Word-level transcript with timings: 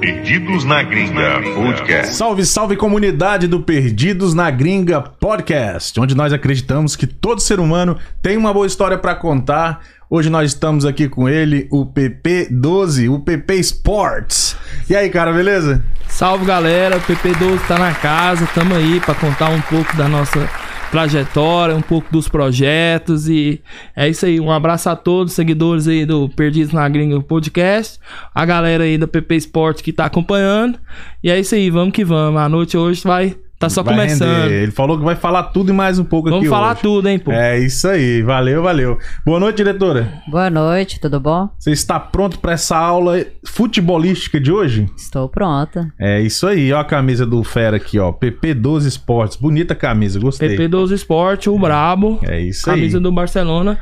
Perdidos 0.00 0.64
na 0.64 0.80
Gringa 0.82 1.40
Podcast. 1.54 2.14
Salve, 2.14 2.46
salve 2.46 2.76
comunidade 2.76 3.48
do 3.48 3.60
Perdidos 3.60 4.32
na 4.32 4.48
Gringa 4.48 5.00
Podcast, 5.00 5.98
onde 5.98 6.14
nós 6.14 6.32
acreditamos 6.32 6.94
que 6.94 7.04
todo 7.04 7.40
ser 7.40 7.58
humano 7.58 7.98
tem 8.22 8.36
uma 8.36 8.52
boa 8.52 8.66
história 8.66 8.96
para 8.96 9.16
contar. 9.16 9.80
Hoje 10.08 10.30
nós 10.30 10.52
estamos 10.52 10.84
aqui 10.84 11.08
com 11.08 11.28
ele, 11.28 11.66
o 11.72 11.84
PP12, 11.84 13.12
o 13.12 13.18
PP 13.18 13.56
Sports. 13.56 14.56
E 14.88 14.94
aí, 14.94 15.10
cara, 15.10 15.32
beleza? 15.32 15.84
Salve 16.06 16.44
galera, 16.44 16.96
o 16.96 17.00
PP12 17.00 17.58
tá 17.66 17.78
na 17.78 17.92
casa, 17.92 18.48
tamo 18.54 18.76
aí 18.76 19.00
para 19.00 19.14
contar 19.14 19.50
um 19.50 19.60
pouco 19.62 19.96
da 19.96 20.06
nossa 20.08 20.48
trajetória, 20.90 21.76
um 21.76 21.82
pouco 21.82 22.10
dos 22.10 22.28
projetos 22.28 23.28
e 23.28 23.60
é 23.94 24.08
isso 24.08 24.26
aí. 24.26 24.40
Um 24.40 24.50
abraço 24.50 24.88
a 24.88 24.96
todos 24.96 25.32
os 25.32 25.36
seguidores 25.36 25.86
aí 25.86 26.04
do 26.04 26.28
Perdidos 26.28 26.72
na 26.72 26.88
Gringa 26.88 27.20
Podcast, 27.20 27.98
a 28.34 28.44
galera 28.44 28.84
aí 28.84 28.98
da 28.98 29.06
PP 29.06 29.36
Sport 29.36 29.82
que 29.82 29.92
tá 29.92 30.04
acompanhando. 30.04 30.78
E 31.22 31.30
é 31.30 31.38
isso 31.38 31.54
aí, 31.54 31.70
vamos 31.70 31.92
que 31.92 32.04
vamos. 32.04 32.40
A 32.40 32.48
noite 32.48 32.76
hoje 32.76 33.02
vai 33.04 33.36
Tá 33.58 33.68
só 33.68 33.82
Vai 33.82 33.94
começando. 33.96 34.42
render. 34.44 34.62
Ele 34.62 34.70
falou 34.70 34.96
que 34.96 35.04
vai 35.04 35.16
falar 35.16 35.42
tudo 35.44 35.70
e 35.70 35.74
mais 35.74 35.98
um 35.98 36.04
pouco 36.04 36.28
Vamos 36.30 36.44
aqui 36.44 36.48
falar 36.48 36.72
hoje. 36.74 36.82
tudo, 36.82 37.08
hein, 37.08 37.18
pô. 37.18 37.32
É 37.32 37.58
isso 37.58 37.88
aí, 37.88 38.22
valeu, 38.22 38.62
valeu. 38.62 38.96
Boa 39.26 39.40
noite, 39.40 39.56
diretora. 39.56 40.12
Boa 40.28 40.48
noite, 40.48 41.00
tudo 41.00 41.18
bom? 41.18 41.48
Você 41.58 41.72
está 41.72 41.98
pronto 41.98 42.38
para 42.38 42.52
essa 42.52 42.76
aula 42.76 43.24
futebolística 43.44 44.40
de 44.40 44.52
hoje? 44.52 44.88
Estou 44.96 45.28
pronta. 45.28 45.92
É 45.98 46.20
isso 46.20 46.46
aí, 46.46 46.72
ó 46.72 46.78
a 46.78 46.84
camisa 46.84 47.26
do 47.26 47.42
Fera 47.42 47.78
aqui, 47.78 47.98
ó. 47.98 48.12
PP12 48.12 48.86
Esportes. 48.86 49.36
Bonita 49.36 49.74
camisa, 49.74 50.20
gostei. 50.20 50.56
PP12 50.56 50.92
Sport, 50.92 51.48
o 51.48 51.58
Brabo, 51.58 52.20
É 52.22 52.40
isso 52.40 52.64
camisa 52.64 52.98
aí. 52.98 53.02
do 53.02 53.10
Barcelona. 53.10 53.76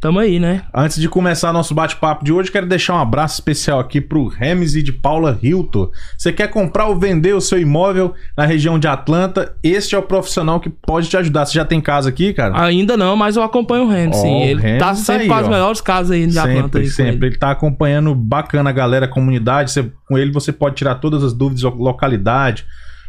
Tamo 0.00 0.20
aí, 0.20 0.38
né? 0.38 0.62
Antes 0.72 1.00
de 1.00 1.08
começar 1.08 1.52
nosso 1.52 1.74
bate-papo 1.74 2.24
de 2.24 2.32
hoje, 2.32 2.52
quero 2.52 2.66
deixar 2.68 2.94
um 2.94 3.00
abraço 3.00 3.34
especial 3.34 3.80
aqui 3.80 4.00
pro 4.00 4.28
Remes 4.28 4.72
de 4.72 4.92
Paula 4.92 5.36
Hilton. 5.42 5.90
Você 6.16 6.32
quer 6.32 6.46
comprar 6.48 6.86
ou 6.86 6.96
vender 6.96 7.34
o 7.34 7.40
seu 7.40 7.58
imóvel 7.58 8.14
na 8.36 8.46
região 8.46 8.78
de 8.78 8.86
Atlanta? 8.86 9.56
Este 9.60 9.96
é 9.96 9.98
o 9.98 10.02
profissional 10.02 10.60
que 10.60 10.70
pode 10.70 11.08
te 11.08 11.16
ajudar. 11.16 11.46
Você 11.46 11.54
já 11.54 11.64
tem 11.64 11.80
casa 11.80 12.10
aqui, 12.10 12.32
cara? 12.32 12.62
Ainda 12.62 12.96
não, 12.96 13.16
mas 13.16 13.34
eu 13.34 13.42
acompanho 13.42 13.86
o 13.86 13.88
Rennes, 13.88 14.16
Ó, 14.18 14.22
sim. 14.22 14.28
o 14.36 14.44
Ele 14.44 14.78
tá 14.78 14.86
tá 14.90 14.94
sempre 14.94 15.22
aí, 15.22 15.28
com 15.28 15.34
as 15.34 15.46
ó. 15.46 15.50
melhores 15.50 15.80
casas 15.80 16.12
aí 16.12 16.26
de 16.28 16.38
Atlanta. 16.38 16.60
sempre, 16.62 16.80
aí 16.80 16.86
com 16.86 16.92
sempre. 16.94 17.16
ele. 17.16 17.26
Ele 17.26 17.36
tá 17.36 17.50
acompanhando 17.50 18.14
bacana 18.14 18.70
a 18.70 18.72
galera, 18.72 19.06
a 19.06 19.08
comunidade. 19.08 19.72
Você- 19.72 19.90
com 20.06 20.16
ele 20.16 20.30
você 20.30 20.52
pode 20.52 20.76
tirar 20.76 20.94
todas 20.96 21.24
as 21.24 21.32
dúvidas, 21.32 21.64
lo- 21.64 21.74
localidade. 21.74 22.64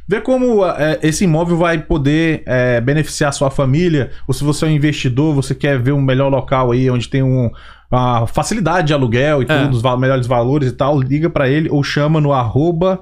Ver 0.10 0.24
como 0.24 0.66
é, 0.66 0.98
esse 1.04 1.24
imóvel 1.26 1.56
vai 1.58 1.78
poder 1.78 2.42
é, 2.48 2.82
beneficiar 2.82 3.30
a 3.30 3.32
sua 3.32 3.52
família, 3.52 4.10
ou 4.28 4.34
se 4.34 4.44
você 4.44 4.66
é 4.66 4.68
um 4.68 4.72
investidor, 4.72 5.36
você 5.36 5.54
quer 5.54 5.78
ver 5.78 5.92
um 5.92 6.02
melhor 6.02 6.30
local 6.30 6.72
aí, 6.72 6.90
onde 6.90 7.08
tem 7.08 7.22
um, 7.22 7.52
a 7.92 8.26
facilidade 8.26 8.88
de 8.88 8.94
aluguel 8.96 9.44
e 9.44 9.46
É. 9.48 9.62
tudo, 9.64 9.76
os 9.76 9.84
va- 9.84 9.96
melhores 9.96 10.26
valores 10.26 10.70
e 10.70 10.72
tal, 10.72 11.00
liga 11.00 11.30
pra 11.30 11.48
ele 11.48 11.70
ou 11.70 11.84
chama 11.84 12.20
no 12.20 12.34
arroba 12.34 13.00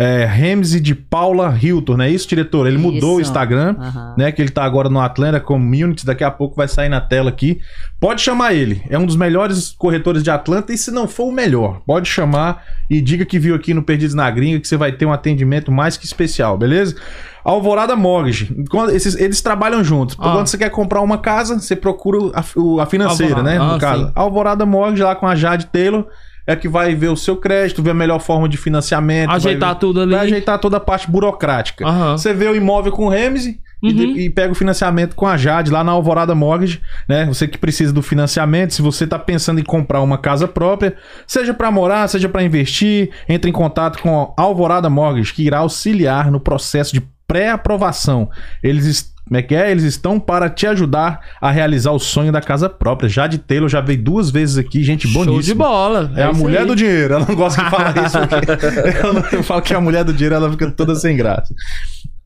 é, 0.00 0.24
Ramsey 0.24 0.78
de 0.78 0.94
Paula 0.94 1.58
Hilton, 1.60 1.96
não 1.96 2.04
é 2.04 2.10
isso, 2.10 2.28
diretor? 2.28 2.68
Ele 2.68 2.78
mudou 2.78 3.16
o. 3.16 3.20
Instagram 3.20 3.74
Aham. 3.80 4.14
né? 4.16 4.30
Que 4.30 4.40
ele 4.40 4.50
tá 4.50 4.62
agora 4.62 4.88
no 4.88 5.00
Atlanta 5.00 5.40
Community, 5.40 6.06
daqui 6.06 6.22
a 6.22 6.30
pouco 6.30 6.54
vai 6.54 6.68
sair 6.68 6.88
na 6.88 7.00
tela 7.00 7.30
aqui. 7.30 7.60
Pode 7.98 8.20
chamar 8.20 8.54
ele, 8.54 8.80
é 8.88 8.96
um 8.96 9.04
dos 9.04 9.16
melhores 9.16 9.74
corretores 9.76 10.22
de 10.22 10.30
Atlanta, 10.30 10.72
e 10.72 10.78
se 10.78 10.92
não 10.92 11.08
for 11.08 11.24
o 11.24 11.32
melhor, 11.32 11.80
pode 11.84 12.08
chamar 12.08 12.62
e 12.88 13.00
diga 13.00 13.24
que 13.24 13.40
viu 13.40 13.56
aqui 13.56 13.74
no 13.74 13.82
Perdidos 13.82 14.14
na 14.14 14.30
Gringa 14.30 14.60
que 14.60 14.68
você 14.68 14.76
vai 14.76 14.92
ter 14.92 15.04
um 15.04 15.12
atendimento 15.12 15.72
mais 15.72 15.96
que 15.96 16.06
especial, 16.06 16.56
beleza? 16.56 16.94
Alvorada 17.42 17.96
Mortgage, 17.96 18.54
esses, 18.92 19.16
eles 19.16 19.40
trabalham 19.42 19.82
juntos. 19.82 20.14
Ah. 20.20 20.30
Quando 20.30 20.46
você 20.46 20.58
quer 20.58 20.70
comprar 20.70 21.00
uma 21.00 21.18
casa, 21.18 21.58
você 21.58 21.74
procura 21.74 22.18
a, 22.34 22.40
a 22.82 22.86
financeira, 22.86 23.34
Alvorada, 23.34 23.42
né? 23.42 23.58
No 23.58 23.74
ah, 23.74 23.78
caso, 23.80 24.04
sim. 24.04 24.12
Alvorada 24.14 24.64
Mortgage 24.64 25.02
lá 25.02 25.16
com 25.16 25.26
a 25.26 25.34
Jade 25.34 25.66
Taylor. 25.66 26.06
É 26.48 26.56
que 26.56 26.68
vai 26.68 26.94
ver 26.94 27.08
o 27.10 27.16
seu 27.16 27.36
crédito, 27.36 27.82
ver 27.82 27.90
a 27.90 27.94
melhor 27.94 28.18
forma 28.18 28.48
de 28.48 28.56
financiamento. 28.56 29.30
Ajeitar 29.30 29.74
ver- 29.74 29.78
tudo 29.80 30.00
ali. 30.00 30.12
Vai 30.12 30.26
ajeitar 30.26 30.58
toda 30.58 30.78
a 30.78 30.80
parte 30.80 31.08
burocrática. 31.10 31.86
Aham. 31.86 32.16
Você 32.16 32.32
vê 32.32 32.48
o 32.48 32.56
imóvel 32.56 32.90
com 32.90 33.04
o 33.04 33.08
Remse 33.10 33.60
e, 33.82 33.88
Uhum. 33.90 33.94
de- 33.94 34.20
e 34.22 34.30
pega 34.30 34.50
o 34.50 34.54
financiamento 34.54 35.14
com 35.14 35.26
a 35.26 35.36
Jade 35.36 35.70
lá 35.70 35.84
na 35.84 35.92
Alvorada 35.92 36.34
Mortgage, 36.34 36.80
né? 37.08 37.26
Você 37.26 37.46
que 37.46 37.58
precisa 37.58 37.92
do 37.92 38.00
financiamento, 38.00 38.72
se 38.72 38.80
você 38.80 39.06
tá 39.06 39.18
pensando 39.18 39.60
em 39.60 39.62
comprar 39.62 40.00
uma 40.00 40.16
casa 40.16 40.48
própria, 40.48 40.96
seja 41.26 41.52
para 41.52 41.70
morar, 41.70 42.08
seja 42.08 42.28
para 42.30 42.42
investir, 42.42 43.10
entre 43.28 43.50
em 43.50 43.52
contato 43.52 43.98
com 44.00 44.34
a 44.36 44.42
Alvorada 44.42 44.88
Mortgage, 44.88 45.34
que 45.34 45.42
irá 45.44 45.58
auxiliar 45.58 46.30
no 46.30 46.40
processo 46.40 46.94
de 46.94 47.02
pré-aprovação. 47.26 48.30
Eles 48.62 48.86
est- 48.86 49.17
como 49.28 49.38
é 49.38 49.42
que 49.42 49.54
é? 49.54 49.70
Eles 49.70 49.84
estão 49.84 50.18
para 50.18 50.48
te 50.48 50.66
ajudar 50.66 51.20
a 51.40 51.50
realizar 51.50 51.92
o 51.92 51.98
sonho 51.98 52.32
da 52.32 52.40
casa 52.40 52.68
própria. 52.68 53.08
Jade 53.08 53.38
Taylor 53.38 53.68
já 53.68 53.80
veio 53.80 54.02
duas 54.02 54.30
vezes 54.30 54.56
aqui, 54.58 54.82
gente 54.82 55.06
Show 55.06 55.24
boníssima. 55.24 55.42
de 55.42 55.54
bola. 55.54 56.10
É, 56.16 56.22
a 56.24 56.30
isso 56.30 56.40
mulher 56.40 56.60
aí. 56.62 56.66
do 56.66 56.74
dinheiro. 56.74 57.14
Ela 57.14 57.26
não 57.28 57.34
gosta 57.36 57.62
de 57.62 57.70
falar 57.70 57.94
isso. 58.04 58.18
Porque 58.18 58.98
eu, 59.06 59.12
não- 59.12 59.24
eu 59.32 59.42
falo 59.42 59.62
que 59.62 59.72
é 59.72 59.76
a 59.76 59.80
mulher 59.80 60.02
do 60.04 60.12
dinheiro, 60.12 60.34
ela 60.34 60.50
fica 60.50 60.70
toda 60.70 60.94
sem 60.94 61.16
graça. 61.16 61.54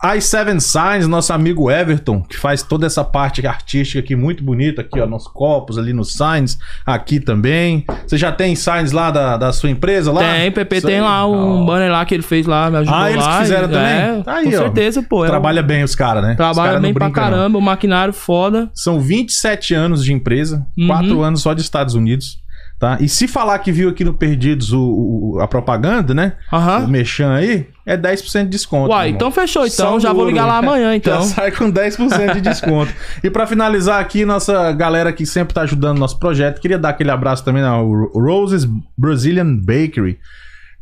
I7 0.04 0.58
Signs, 0.60 1.06
nosso 1.06 1.32
amigo 1.32 1.70
Everton, 1.70 2.22
que 2.22 2.36
faz 2.36 2.62
toda 2.62 2.86
essa 2.86 3.04
parte 3.04 3.46
artística 3.46 4.00
aqui 4.00 4.16
muito 4.16 4.42
bonita, 4.42 4.80
aqui, 4.80 4.98
ó, 5.00 5.06
nos 5.06 5.28
copos, 5.28 5.78
ali 5.78 5.92
nos 5.92 6.12
signs, 6.14 6.58
aqui 6.84 7.20
também. 7.20 7.84
Você 8.06 8.16
já 8.18 8.32
tem 8.32 8.56
signs 8.56 8.90
lá 8.92 9.10
da, 9.12 9.36
da 9.36 9.52
sua 9.52 9.70
empresa 9.70 10.10
lá? 10.12 10.20
Tem, 10.20 10.50
PP 10.50 10.76
Isso 10.78 10.86
tem 10.86 10.96
aí. 10.96 11.00
lá 11.02 11.26
um 11.26 11.62
Ó, 11.62 11.66
banner 11.66 11.90
lá 11.92 12.04
que 12.04 12.14
ele 12.14 12.22
fez 12.22 12.46
lá, 12.46 12.68
me 12.70 12.78
ajudou 12.78 12.98
Ah, 12.98 13.10
eles 13.10 13.24
lá. 13.24 13.40
fizeram 13.42 13.68
e- 13.68 13.72
também? 13.72 13.92
É, 13.92 14.22
Tá 14.24 14.34
aí, 14.34 14.44
com 14.44 14.56
ó. 14.56 14.58
certeza, 14.62 15.02
pô. 15.02 15.24
é 15.24 15.28
um- 15.28 15.30
Trabalha 15.30 15.62
bem 15.62 15.84
os 15.84 15.94
caras, 15.94 16.22
né? 16.24 16.34
Trabalha 16.34 16.68
cara 16.70 16.80
bem 16.80 16.92
pra 16.92 17.06
brinca, 17.06 17.20
não. 17.20 17.30
caramba, 17.30 17.58
o 17.58 17.62
maquinário 17.62 18.12
foda. 18.12 18.68
São 18.74 19.00
27 19.00 19.72
anos 19.74 20.04
de 20.04 20.12
empresa, 20.12 20.66
Uhum. 20.76 20.88
4 20.88 21.22
anos 21.22 21.42
só 21.42 21.54
de 21.54 21.60
Estados 21.60 21.94
Unidos. 21.94 22.41
Tá? 22.82 22.98
E 23.00 23.08
se 23.08 23.28
falar 23.28 23.60
que 23.60 23.70
viu 23.70 23.88
aqui 23.90 24.02
no 24.04 24.12
Perdidos 24.12 24.72
o, 24.72 24.80
o- 25.36 25.40
a 25.40 25.46
propaganda, 25.46 26.12
né? 26.12 26.32
O 26.50 26.56
Aham. 26.56 26.88
Mechan 26.88 27.32
aí, 27.32 27.68
é 27.86 27.96
10% 27.96 28.42
de 28.42 28.48
desconto. 28.48 28.90
Uai, 28.90 29.10
então 29.10 29.30
fechou 29.30 29.64
então. 29.64 29.92
Só 29.92 30.00
já 30.00 30.10
o 30.10 30.14
vou 30.16 30.26
ligar 30.28 30.46
lá 30.46 30.56
amanhã 30.58 30.92
então. 30.96 31.20
Já 31.22 31.28
sai 31.28 31.52
com 31.52 31.70
10% 31.70 32.34
de 32.34 32.40
desconto. 32.40 32.92
e 33.22 33.30
pra 33.30 33.46
finalizar 33.46 34.00
aqui, 34.00 34.24
nossa 34.24 34.72
galera 34.72 35.12
que 35.12 35.24
sempre 35.24 35.54
tá 35.54 35.60
ajudando 35.60 35.96
nosso 35.98 36.18
projeto, 36.18 36.60
queria 36.60 36.76
dar 36.76 36.88
aquele 36.88 37.12
abraço 37.12 37.44
também 37.44 37.62
ao 37.62 37.88
Roses 38.14 38.66
Brazilian 38.98 39.54
Bakery. 39.58 40.18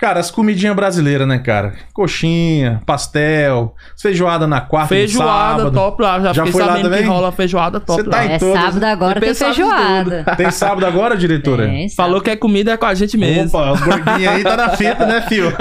Cara, 0.00 0.18
as 0.18 0.30
comidinhas 0.30 0.74
brasileiras, 0.74 1.28
né, 1.28 1.38
cara? 1.38 1.74
Coxinha, 1.92 2.80
pastel, 2.86 3.74
feijoada 4.00 4.46
na 4.46 4.58
quarta, 4.60 4.94
no 4.94 4.98
Feijoada 5.00 5.58
sábado. 5.58 5.74
top 5.74 6.02
lá. 6.02 6.20
Já, 6.20 6.32
Já 6.32 6.46
foi 6.46 6.62
lá 6.64 6.80
também? 6.80 7.02
que 7.02 7.08
rola 7.08 7.30
feijoada 7.30 7.78
top 7.80 8.02
Você 8.02 8.08
tá 8.08 8.16
lá. 8.16 8.24
em 8.26 8.30
É 8.32 8.38
todas. 8.38 8.62
sábado 8.62 8.84
agora 8.84 9.20
tem 9.20 9.34
feijoada. 9.34 10.24
Tem 10.38 10.50
sábado 10.50 10.86
agora, 10.86 11.16
diretora? 11.16 11.66
Tem, 11.66 11.88
Falou 11.90 12.12
sábado. 12.12 12.24
que 12.24 12.30
é 12.30 12.36
comida 12.36 12.70
é 12.72 12.76
com 12.78 12.86
a 12.86 12.94
gente 12.94 13.18
mesmo. 13.18 13.48
Opa, 13.48 13.72
os 13.72 13.80
gordinhos 13.82 14.32
aí 14.32 14.42
tá 14.42 14.56
na 14.56 14.70
fita, 14.70 15.04
né, 15.04 15.20
fio? 15.28 15.52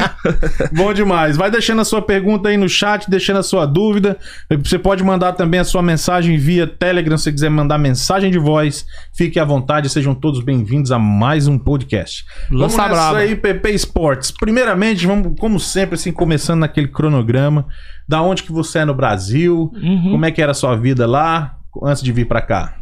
Bom 0.72 0.94
demais. 0.94 1.36
Vai 1.36 1.50
deixando 1.50 1.82
a 1.82 1.84
sua 1.84 2.00
pergunta 2.00 2.48
aí 2.48 2.56
no 2.56 2.68
chat, 2.70 3.10
deixando 3.10 3.40
a 3.40 3.42
sua 3.42 3.66
dúvida. 3.66 4.16
Você 4.64 4.78
pode 4.78 5.04
mandar 5.04 5.32
também 5.34 5.60
a 5.60 5.64
sua 5.64 5.82
mensagem 5.82 6.38
via 6.38 6.66
Telegram, 6.66 7.18
se 7.18 7.24
você 7.24 7.32
quiser 7.32 7.50
mandar 7.50 7.76
mensagem 7.76 8.30
de 8.30 8.38
voz. 8.38 8.86
Fique 9.14 9.38
à 9.38 9.44
vontade, 9.44 9.88
sejam 9.90 10.14
todos 10.14 10.42
bem-vindos 10.42 10.90
a 10.90 10.98
mais 10.98 11.46
um 11.46 11.58
podcast. 11.58 12.24
Lança 12.50 12.76
vamos 12.76 12.76
nessa 12.76 12.88
braba. 12.88 13.18
aí, 13.18 13.36
Esportes. 13.74 14.30
Primeiramente, 14.30 15.06
vamos, 15.06 15.38
como 15.38 15.58
sempre, 15.60 15.96
assim, 15.96 16.12
começando 16.12 16.60
naquele 16.60 16.88
cronograma. 16.88 17.66
Da 18.08 18.22
onde 18.22 18.42
que 18.42 18.52
você 18.52 18.80
é 18.80 18.84
no 18.84 18.94
Brasil? 18.94 19.72
Uhum. 19.74 20.12
Como 20.12 20.24
é 20.24 20.30
que 20.30 20.40
era 20.40 20.52
a 20.52 20.54
sua 20.54 20.76
vida 20.76 21.06
lá 21.06 21.56
antes 21.82 22.02
de 22.02 22.12
vir 22.12 22.26
pra 22.26 22.40
cá? 22.40 22.76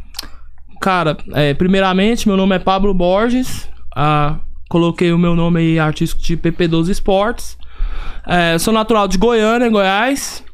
Cara, 0.79 1.17
é, 1.33 1.53
primeiramente, 1.53 2.27
meu 2.27 2.37
nome 2.37 2.55
é 2.55 2.59
Pablo 2.59 2.93
Borges. 2.93 3.69
Ah, 3.95 4.37
coloquei 4.69 5.11
o 5.11 5.17
meu 5.17 5.35
nome 5.35 5.59
aí 5.59 5.79
artístico 5.79 6.21
de 6.21 6.37
PP12 6.37 6.89
Esportes. 6.89 7.57
É, 8.27 8.57
sou 8.59 8.73
natural 8.73 9.07
de 9.07 9.17
Goiânia, 9.17 9.69
Goiás. 9.69 10.44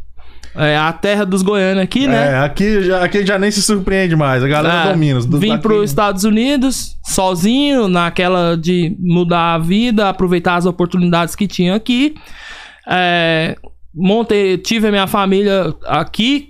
É 0.55 0.75
a 0.77 0.91
terra 0.91 1.25
dos 1.25 1.41
goianos 1.41 1.81
aqui, 1.83 2.07
né? 2.07 2.31
É, 2.33 2.37
aqui 2.39 2.83
já, 2.83 3.03
aqui 3.03 3.25
já 3.25 3.39
nem 3.39 3.49
se 3.49 3.61
surpreende 3.61 4.15
mais. 4.15 4.43
A 4.43 4.47
galera 4.47 4.89
É, 4.89 4.91
domina. 4.91 5.19
Do- 5.21 5.37
Vim 5.39 5.57
para 5.57 5.73
os 5.73 5.89
Estados 5.89 6.23
Unidos 6.25 6.97
sozinho, 7.05 7.87
naquela 7.87 8.57
de 8.57 8.95
mudar 8.99 9.53
a 9.55 9.57
vida, 9.57 10.09
aproveitar 10.09 10.55
as 10.55 10.65
oportunidades 10.65 11.35
que 11.35 11.47
tinha 11.47 11.73
aqui. 11.75 12.15
É, 12.87 13.55
montei, 13.93 14.57
tive 14.57 14.87
a 14.87 14.91
minha 14.91 15.07
família 15.07 15.73
aqui, 15.85 16.49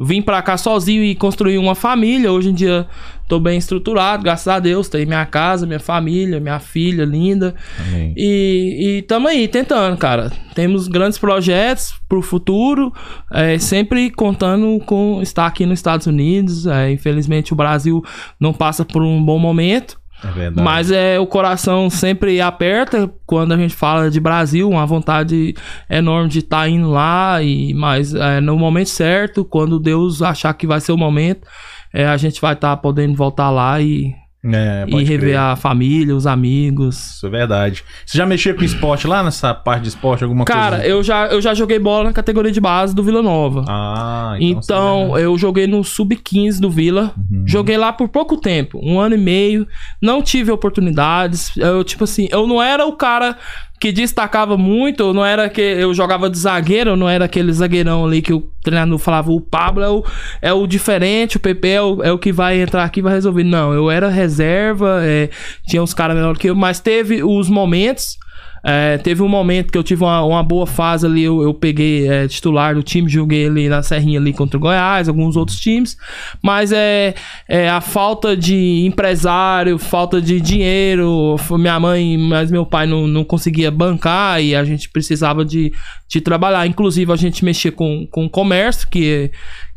vim 0.00 0.22
para 0.22 0.40
cá 0.40 0.56
sozinho 0.56 1.04
e 1.04 1.14
construí 1.14 1.58
uma 1.58 1.74
família. 1.74 2.32
Hoje 2.32 2.48
em 2.48 2.54
dia 2.54 2.86
tô 3.28 3.38
bem 3.38 3.58
estruturado, 3.58 4.24
graças 4.24 4.48
a 4.48 4.58
Deus. 4.58 4.88
Tenho 4.88 5.06
minha 5.06 5.26
casa, 5.26 5.66
minha 5.66 5.78
família, 5.78 6.40
minha 6.40 6.58
filha 6.58 7.04
linda. 7.04 7.54
Amém. 7.78 8.14
E, 8.16 8.98
e 8.98 9.02
tamo 9.02 9.28
aí 9.28 9.46
tentando, 9.46 9.96
cara. 9.98 10.32
Temos 10.54 10.88
grandes 10.88 11.18
projetos 11.18 11.92
pro 12.08 12.22
futuro, 12.22 12.92
é, 13.32 13.58
sempre 13.58 14.10
contando 14.10 14.80
com 14.86 15.20
estar 15.22 15.46
aqui 15.46 15.66
nos 15.66 15.78
Estados 15.78 16.06
Unidos. 16.06 16.66
É, 16.66 16.90
infelizmente 16.90 17.52
o 17.52 17.56
Brasil 17.56 18.02
não 18.40 18.54
passa 18.54 18.84
por 18.84 19.02
um 19.02 19.22
bom 19.22 19.38
momento. 19.38 19.99
É. 20.22 20.50
Mas 20.50 20.90
é 20.90 21.18
o 21.18 21.26
coração 21.26 21.88
sempre 21.88 22.40
aperta 22.40 23.10
quando 23.24 23.52
a 23.52 23.56
gente 23.56 23.74
fala 23.74 24.10
de 24.10 24.20
Brasil, 24.20 24.68
uma 24.68 24.84
vontade 24.84 25.54
enorme 25.88 26.28
de 26.28 26.40
estar 26.40 26.68
indo 26.68 26.90
lá 26.90 27.42
e 27.42 27.72
mas 27.74 28.14
é, 28.14 28.40
no 28.40 28.58
momento 28.58 28.90
certo, 28.90 29.44
quando 29.44 29.78
Deus 29.78 30.20
achar 30.20 30.52
que 30.54 30.66
vai 30.66 30.80
ser 30.80 30.92
o 30.92 30.98
momento, 30.98 31.46
é, 31.92 32.06
a 32.06 32.16
gente 32.16 32.40
vai 32.40 32.52
estar 32.52 32.76
podendo 32.76 33.14
voltar 33.14 33.50
lá 33.50 33.80
e 33.80 34.14
É, 34.42 34.86
e 34.88 35.04
rever 35.04 35.20
crer. 35.20 35.36
a 35.38 35.54
família, 35.54 36.16
os 36.16 36.26
amigos. 36.26 37.16
Isso 37.16 37.26
é 37.26 37.30
verdade. 37.30 37.84
Você 38.06 38.16
já 38.16 38.24
mexia 38.24 38.54
com 38.54 38.64
esporte 38.64 39.06
lá 39.06 39.22
nessa 39.22 39.52
parte 39.52 39.82
de 39.82 39.88
esporte, 39.88 40.24
alguma 40.24 40.44
Cara, 40.46 40.76
coisa? 40.76 40.86
eu 40.90 41.02
já, 41.02 41.26
eu 41.26 41.42
já 41.42 41.52
joguei 41.52 41.78
bola 41.78 42.04
na 42.04 42.12
categoria 42.14 42.50
de 42.50 42.60
base 42.60 42.94
do 42.94 43.02
Vila 43.02 43.20
Nova. 43.22 43.64
Ah, 43.68 44.36
Então, 44.40 45.08
você- 45.10 45.24
eu 45.24 45.36
joguei 45.36 45.66
no 45.66 45.84
Sub-15 45.84 46.58
do 46.58 46.70
Vila. 46.70 47.12
Uhum. 47.30 47.44
Joguei 47.46 47.76
lá 47.76 47.92
por 47.92 48.08
pouco 48.08 48.36
tempo, 48.38 48.80
um 48.82 48.98
ano 48.98 49.14
e 49.14 49.18
meio. 49.18 49.66
Não 50.00 50.22
tive 50.22 50.50
oportunidades. 50.50 51.54
Eu, 51.56 51.84
tipo 51.84 52.04
assim, 52.04 52.26
eu 52.30 52.46
não 52.46 52.62
era 52.62 52.86
o 52.86 52.92
cara 52.92 53.36
que 53.80 53.90
destacava 53.90 54.58
muito. 54.58 55.14
Não 55.14 55.24
era 55.24 55.48
que 55.48 55.62
eu 55.62 55.94
jogava 55.94 56.28
de 56.28 56.38
zagueiro, 56.38 56.94
não 56.96 57.08
era 57.08 57.24
aquele 57.24 57.50
zagueirão 57.50 58.04
ali 58.04 58.20
que 58.20 58.34
o 58.34 58.42
treinador 58.62 58.98
falava, 58.98 59.32
o 59.32 59.40
Pablo 59.40 59.82
é 59.82 59.88
o, 59.88 60.04
é 60.42 60.52
o 60.52 60.66
diferente, 60.66 61.38
o 61.38 61.40
PP 61.40 61.68
é 61.68 61.82
o, 61.82 62.02
é 62.02 62.12
o 62.12 62.18
que 62.18 62.30
vai 62.30 62.60
entrar 62.60 62.84
aqui 62.84 63.00
e 63.00 63.02
vai 63.02 63.14
resolver. 63.14 63.42
Não, 63.42 63.72
eu 63.72 63.90
era 63.90 64.08
reserva, 64.10 65.00
é, 65.02 65.30
tinha 65.66 65.82
uns 65.82 65.94
caras 65.94 66.14
melhor 66.14 66.36
que 66.36 66.50
eu, 66.50 66.54
mas 66.54 66.78
teve 66.78 67.24
os 67.24 67.48
momentos. 67.48 68.18
É, 68.62 68.98
teve 68.98 69.22
um 69.22 69.28
momento 69.28 69.72
que 69.72 69.78
eu 69.78 69.82
tive 69.82 70.04
uma, 70.04 70.22
uma 70.22 70.42
boa 70.42 70.66
fase 70.66 71.06
ali, 71.06 71.22
eu, 71.22 71.42
eu 71.42 71.54
peguei 71.54 72.08
é, 72.08 72.28
titular 72.28 72.74
do 72.74 72.82
time, 72.82 73.08
joguei 73.08 73.46
ali 73.46 73.68
na 73.68 73.82
Serrinha 73.82 74.18
ali 74.18 74.32
contra 74.32 74.56
o 74.56 74.60
Goiás, 74.60 75.08
alguns 75.08 75.36
outros 75.36 75.58
times, 75.58 75.96
mas 76.42 76.72
é, 76.72 77.14
é 77.48 77.68
a 77.68 77.80
falta 77.80 78.36
de 78.36 78.84
empresário, 78.84 79.78
falta 79.78 80.20
de 80.20 80.40
dinheiro, 80.40 81.36
minha 81.52 81.80
mãe, 81.80 82.18
mas 82.18 82.50
meu 82.50 82.66
pai 82.66 82.86
não, 82.86 83.06
não 83.06 83.24
conseguia 83.24 83.70
bancar 83.70 84.42
e 84.42 84.54
a 84.54 84.64
gente 84.64 84.88
precisava 84.90 85.44
de, 85.44 85.72
de 86.08 86.20
trabalhar, 86.20 86.66
inclusive 86.66 87.12
a 87.12 87.16
gente 87.16 87.44
mexia 87.44 87.72
com, 87.72 88.06
com 88.10 88.28
comércio, 88.28 88.88
que 88.88 89.30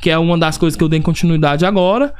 que 0.03 0.09
é 0.09 0.17
uma 0.17 0.37
das 0.37 0.57
coisas 0.57 0.75
que 0.75 0.83
eu 0.83 0.89
dei 0.89 0.99
continuidade 0.99 1.65
agora, 1.65 2.13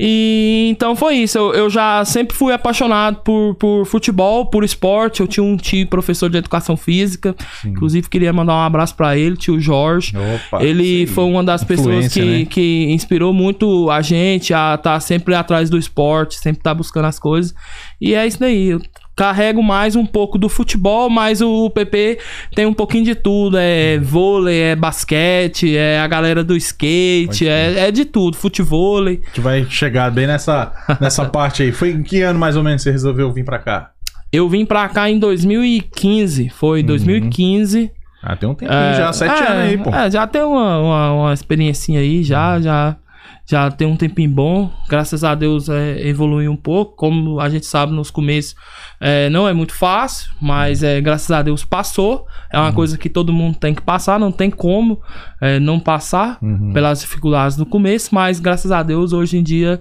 e 0.00 0.68
então 0.70 0.94
foi 0.94 1.16
isso, 1.16 1.36
eu, 1.36 1.52
eu 1.54 1.70
já 1.70 2.04
sempre 2.04 2.36
fui 2.36 2.52
apaixonado 2.52 3.16
por, 3.24 3.56
por 3.56 3.84
futebol, 3.84 4.46
por 4.46 4.62
esporte, 4.62 5.20
eu 5.20 5.26
tinha 5.26 5.42
um 5.42 5.56
tio 5.56 5.88
professor 5.88 6.30
de 6.30 6.38
educação 6.38 6.76
física, 6.76 7.34
inclusive 7.64 8.08
queria 8.08 8.32
mandar 8.32 8.54
um 8.54 8.62
abraço 8.62 8.94
pra 8.94 9.16
ele, 9.16 9.36
tio 9.36 9.60
Jorge, 9.60 10.12
Opa, 10.16 10.62
ele 10.64 11.06
foi 11.08 11.24
uma 11.24 11.42
das 11.42 11.64
pessoas 11.64 12.12
que, 12.12 12.20
né? 12.20 12.44
que 12.44 12.86
inspirou 12.92 13.32
muito 13.32 13.90
a 13.90 14.00
gente 14.00 14.54
a 14.54 14.76
estar 14.76 15.00
sempre 15.00 15.34
atrás 15.34 15.68
do 15.68 15.76
esporte, 15.76 16.36
sempre 16.36 16.60
estar 16.60 16.74
buscando 16.74 17.06
as 17.06 17.18
coisas. 17.18 17.54
E 18.00 18.14
é 18.14 18.26
isso 18.26 18.38
daí. 18.38 18.68
Eu 18.68 18.80
carrego 19.18 19.60
mais 19.60 19.96
um 19.96 20.06
pouco 20.06 20.38
do 20.38 20.48
futebol, 20.48 21.10
mas 21.10 21.40
o 21.40 21.68
PP 21.70 22.20
tem 22.54 22.66
um 22.66 22.72
pouquinho 22.72 23.04
de 23.04 23.16
tudo. 23.16 23.58
É 23.58 23.98
vôlei, 23.98 24.60
é 24.60 24.76
basquete, 24.76 25.76
é 25.76 25.98
a 25.98 26.06
galera 26.06 26.44
do 26.44 26.56
skate, 26.56 27.48
é, 27.48 27.88
é 27.88 27.90
de 27.90 28.04
tudo. 28.04 28.36
Futevôlei. 28.36 29.20
A 29.24 29.26
gente 29.26 29.40
vai 29.40 29.64
chegar 29.64 30.12
bem 30.12 30.28
nessa, 30.28 30.72
nessa 31.00 31.24
parte 31.28 31.64
aí. 31.64 31.72
Foi 31.72 31.90
em 31.90 32.02
que 32.04 32.22
ano 32.22 32.38
mais 32.38 32.54
ou 32.56 32.62
menos 32.62 32.80
você 32.80 32.92
resolveu 32.92 33.32
vir 33.32 33.44
pra 33.44 33.58
cá? 33.58 33.90
Eu 34.32 34.48
vim 34.48 34.64
pra 34.64 34.88
cá 34.88 35.10
em 35.10 35.18
2015. 35.18 36.50
Foi 36.50 36.84
2015. 36.84 37.90
Ah, 38.22 38.36
tem 38.36 38.48
um 38.48 38.54
tempinho 38.54 38.78
É, 38.78 38.94
já, 38.94 39.12
sete 39.12 39.42
é, 39.42 39.46
anos 39.48 39.64
aí, 39.64 39.78
pô. 39.78 39.90
É, 39.90 40.10
já 40.10 40.26
tem 40.28 40.42
uma, 40.42 40.78
uma, 40.78 41.12
uma 41.12 41.34
experiência 41.34 41.98
aí, 41.98 42.22
já, 42.22 42.60
já, 42.60 42.96
já 43.48 43.70
tem 43.70 43.86
um 43.86 43.96
tempinho 43.96 44.30
bom. 44.30 44.70
Graças 44.88 45.24
a 45.24 45.34
Deus 45.34 45.70
é, 45.70 46.06
evoluiu 46.06 46.52
um 46.52 46.56
pouco. 46.56 46.94
Como 46.96 47.40
a 47.40 47.48
gente 47.48 47.64
sabe 47.64 47.92
nos 47.92 48.10
começos, 48.10 48.54
é, 49.00 49.30
não 49.30 49.48
é 49.48 49.54
muito 49.54 49.74
fácil, 49.74 50.30
mas 50.38 50.82
é, 50.82 51.00
graças 51.00 51.30
a 51.30 51.40
Deus 51.40 51.64
passou. 51.64 52.26
É 52.52 52.58
uma 52.58 52.74
coisa 52.74 52.98
que 52.98 53.08
todo 53.08 53.32
mundo 53.32 53.56
tem 53.56 53.74
que 53.74 53.80
passar, 53.80 54.20
não 54.20 54.30
tem 54.30 54.50
como 54.50 55.00
é, 55.40 55.58
não 55.58 55.80
passar 55.80 56.38
pelas 56.72 57.00
dificuldades 57.00 57.56
do 57.56 57.64
começo, 57.64 58.14
mas 58.14 58.38
graças 58.38 58.70
a 58.70 58.82
Deus 58.82 59.12
hoje 59.14 59.38
em 59.38 59.42
dia 59.42 59.80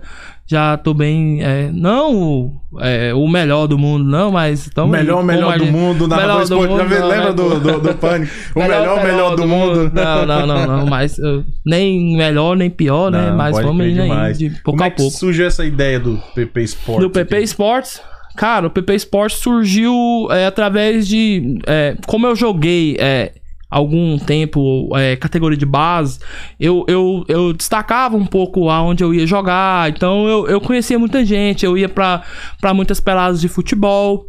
já 0.50 0.78
tô 0.78 0.94
bem. 0.94 1.44
é, 1.44 1.70
não 1.74 2.16
o, 2.16 2.62
é, 2.80 3.14
o 3.14 3.28
melhor 3.28 3.68
do 3.68 3.78
mundo, 3.78 4.04
não, 4.06 4.32
mas. 4.32 4.70
Tamo 4.74 4.94
aí, 4.96 5.02
melhor, 5.02 5.24
melhor 5.24 5.54
a 5.54 5.58
do 5.58 5.66
gente- 5.66 5.74
mundo, 5.74 6.08
melhor 6.08 6.28
narrador 6.28 6.38
do 6.38 6.44
esportivo. 6.66 6.84
mundo, 6.84 7.08
Lembra 7.08 7.26
né? 7.28 7.34
do, 7.34 7.60
do, 7.60 7.80
do 7.82 7.94
Pânico? 7.96 8.32
O 8.56 8.60
melhor, 8.60 9.04
melhor 9.04 9.36
do 9.36 9.48
mundo. 9.48 9.92
Não, 9.94 10.26
não, 10.26 10.48
não, 10.48 10.66
não, 10.78 10.86
mas 10.86 11.18
uh, 11.20 11.44
nem 11.66 12.16
melhor 12.16 12.56
nem 12.56 12.70
pior, 12.70 13.12
né? 13.12 13.30
Não, 13.30 13.38
mas 13.38 13.52
pode 13.52 13.68
vamos 13.68 13.86
indo 13.86 14.02
aí, 14.02 14.34
de 14.34 14.50
pouco 14.50 14.64
Como 14.72 14.84
a 14.84 14.88
é 14.88 14.90
que 14.90 14.98
pouco. 14.98 15.12
surgiu 15.18 15.46
essa 15.46 15.66
ideia 15.66 16.00
do 16.00 16.18
PP 16.34 16.62
Sport? 16.64 17.02
Do 17.02 17.10
PP 17.10 17.42
Sports, 17.44 18.02
cara, 18.36 18.68
o 18.68 18.70
PP 18.70 18.96
Sports 18.96 19.38
surgiu 19.40 19.94
é, 20.32 20.46
através 20.46 21.08
de. 21.08 21.60
é, 21.68 21.96
como 22.08 22.26
eu 22.26 22.36
joguei 22.36 22.96
é, 23.00 23.34
algum 23.70 24.18
tempo 24.18 24.90
é, 24.96 25.16
categoria 25.18 25.58
de 25.58 25.66
base, 25.66 26.20
eu, 26.60 26.86
eu, 26.88 27.26
eu 27.28 27.52
destacava 27.54 28.16
um 28.16 28.26
pouco 28.26 28.70
aonde 28.70 29.04
eu 29.04 29.14
ia 29.14 29.28
jogar, 29.28 29.90
então 29.90 30.28
eu, 30.28 30.48
eu 30.48 30.62
conhecia 30.62 30.98
muita 30.98 31.26
gente, 31.26 31.66
eu 31.66 31.78
ia 31.78 31.90
pra 31.90 32.24
pra 32.62 32.74
muitas 32.74 33.00
peladas 33.00 33.42
de 33.42 33.48
futebol. 33.48 34.26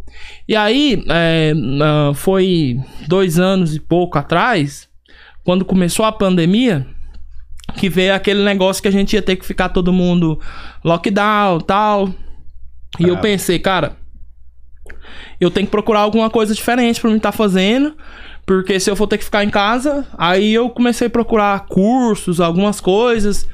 E 0.48 0.56
aí, 0.56 1.04
é, 1.08 1.52
foi 2.14 2.78
dois 3.06 3.38
anos 3.38 3.76
e 3.76 3.80
pouco 3.80 4.18
atrás, 4.18 4.88
quando 5.44 5.64
começou 5.64 6.04
a 6.04 6.10
pandemia, 6.12 6.86
que 7.76 7.88
veio 7.88 8.14
aquele 8.14 8.42
negócio 8.42 8.82
que 8.82 8.88
a 8.88 8.92
gente 8.92 9.12
ia 9.14 9.22
ter 9.22 9.36
que 9.36 9.44
ficar 9.46 9.68
todo 9.68 9.92
mundo 9.92 10.40
lockdown 10.84 11.60
tal. 11.60 12.08
E 12.98 13.04
eu 13.06 13.14
Ah. 13.16 13.18
pensei, 13.20 13.58
cara, 13.58 13.96
eu 15.40 15.50
tenho 15.50 15.66
que 15.66 15.70
procurar 15.70 16.00
alguma 16.00 16.28
coisa 16.30 16.54
diferente 16.54 17.00
pra 17.00 17.10
mim 17.10 17.16
estar 17.18 17.30
fazendo. 17.32 17.94
Porque 18.48 18.80
se 18.80 18.90
eu 18.90 18.96
for 18.96 19.06
ter 19.06 19.18
que 19.18 19.24
ficar 19.24 19.44
em 19.44 19.50
casa, 19.50 20.06
aí 20.16 20.54
eu 20.54 20.70
comecei 20.70 21.06
a 21.06 21.10
procurar 21.10 21.66
cursos, 21.66 22.40
algumas 22.40 22.80
coisas. 22.80 23.46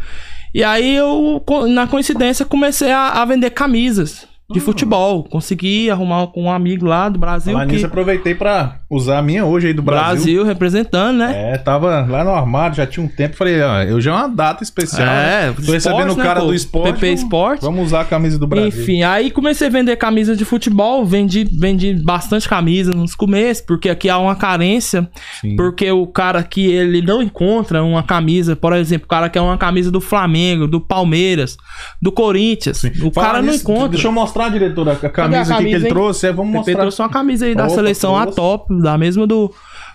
E 0.54 0.62
aí 0.62 0.94
eu, 0.94 1.44
na 1.68 1.88
coincidência, 1.88 2.46
comecei 2.46 2.92
a, 2.92 3.08
a 3.08 3.24
vender 3.24 3.50
camisas 3.50 4.28
de 4.50 4.60
futebol. 4.60 5.24
Consegui 5.24 5.90
arrumar 5.90 6.26
com 6.28 6.44
um 6.44 6.50
amigo 6.50 6.84
lá 6.86 7.08
do 7.08 7.18
Brasil. 7.18 7.54
Lá 7.54 7.66
que- 7.66 7.72
nisso, 7.72 7.86
aproveitei 7.86 8.34
pra 8.34 8.80
usar 8.90 9.18
a 9.18 9.22
minha 9.22 9.44
hoje 9.44 9.68
aí 9.68 9.72
do 9.72 9.82
Brasil. 9.82 10.04
Brasil 10.14 10.44
representando, 10.44 11.16
né? 11.18 11.52
É, 11.54 11.58
tava 11.58 12.06
lá 12.08 12.22
no 12.22 12.30
armário, 12.30 12.76
já 12.76 12.86
tinha 12.86 13.04
um 13.04 13.08
tempo. 13.08 13.36
Falei, 13.36 13.60
ó, 13.62 13.82
eu 13.82 14.00
já 14.00 14.10
é 14.12 14.14
uma 14.14 14.28
data 14.28 14.62
especial. 14.62 15.06
É, 15.08 15.46
né? 15.48 15.54
Tô 15.64 15.72
recebendo 15.72 16.12
o 16.12 16.16
cara 16.16 16.34
né, 16.34 16.40
pô? 16.40 16.46
do 16.48 16.54
esporte. 16.54 16.92
PP 16.94 17.06
vamos- 17.06 17.20
Esporte. 17.22 17.60
Vamos 17.62 17.86
usar 17.86 18.00
a 18.02 18.04
camisa 18.04 18.38
do 18.38 18.46
Brasil. 18.46 18.68
Enfim, 18.68 19.02
aí 19.02 19.30
comecei 19.30 19.66
a 19.66 19.70
vender 19.70 19.96
camisas 19.96 20.36
de 20.36 20.44
futebol, 20.44 21.04
vendi, 21.06 21.44
vendi 21.50 21.94
bastante 21.94 22.48
camisa 22.48 22.92
nos 22.92 23.14
começos, 23.14 23.64
porque 23.64 23.88
aqui 23.88 24.08
há 24.10 24.18
uma 24.18 24.36
carência, 24.36 25.08
Sim. 25.40 25.56
porque 25.56 25.90
o 25.90 26.06
cara 26.06 26.42
que 26.42 26.66
ele 26.66 27.00
não 27.02 27.22
encontra 27.22 27.82
uma 27.82 28.02
camisa, 28.02 28.54
por 28.54 28.72
exemplo, 28.74 29.06
o 29.06 29.08
cara 29.08 29.28
quer 29.28 29.40
uma 29.40 29.56
camisa 29.56 29.90
do 29.90 30.00
Flamengo, 30.00 30.66
do 30.68 30.80
Palmeiras, 30.80 31.56
do 32.00 32.12
Corinthians, 32.12 32.84
o 33.02 33.10
Falar 33.10 33.26
cara 33.28 33.42
não 33.42 33.54
encontra. 33.54 33.88
Deixa 33.88 34.06
eu 34.08 34.12
mostrar, 34.12 34.33
diretora, 34.48 34.92
a 34.92 35.08
camisa, 35.08 35.38
a 35.38 35.42
aqui 35.42 35.48
que 35.48 35.54
camisa, 35.56 35.76
ele 35.76 35.84
hein? 35.86 35.92
trouxe. 35.92 36.26
É, 36.26 36.32
vamos 36.32 36.52
mostrar. 36.52 36.74
trouxe 36.78 37.02
uma 37.02 37.08
camisa 37.08 37.46
aí 37.46 37.54
da 37.54 37.64
Opa, 37.64 37.74
seleção 37.74 38.16
a 38.16 38.22
trouxe. 38.22 38.36
top, 38.36 38.82
da 38.82 38.98
mesma 38.98 39.26
do 39.26 39.52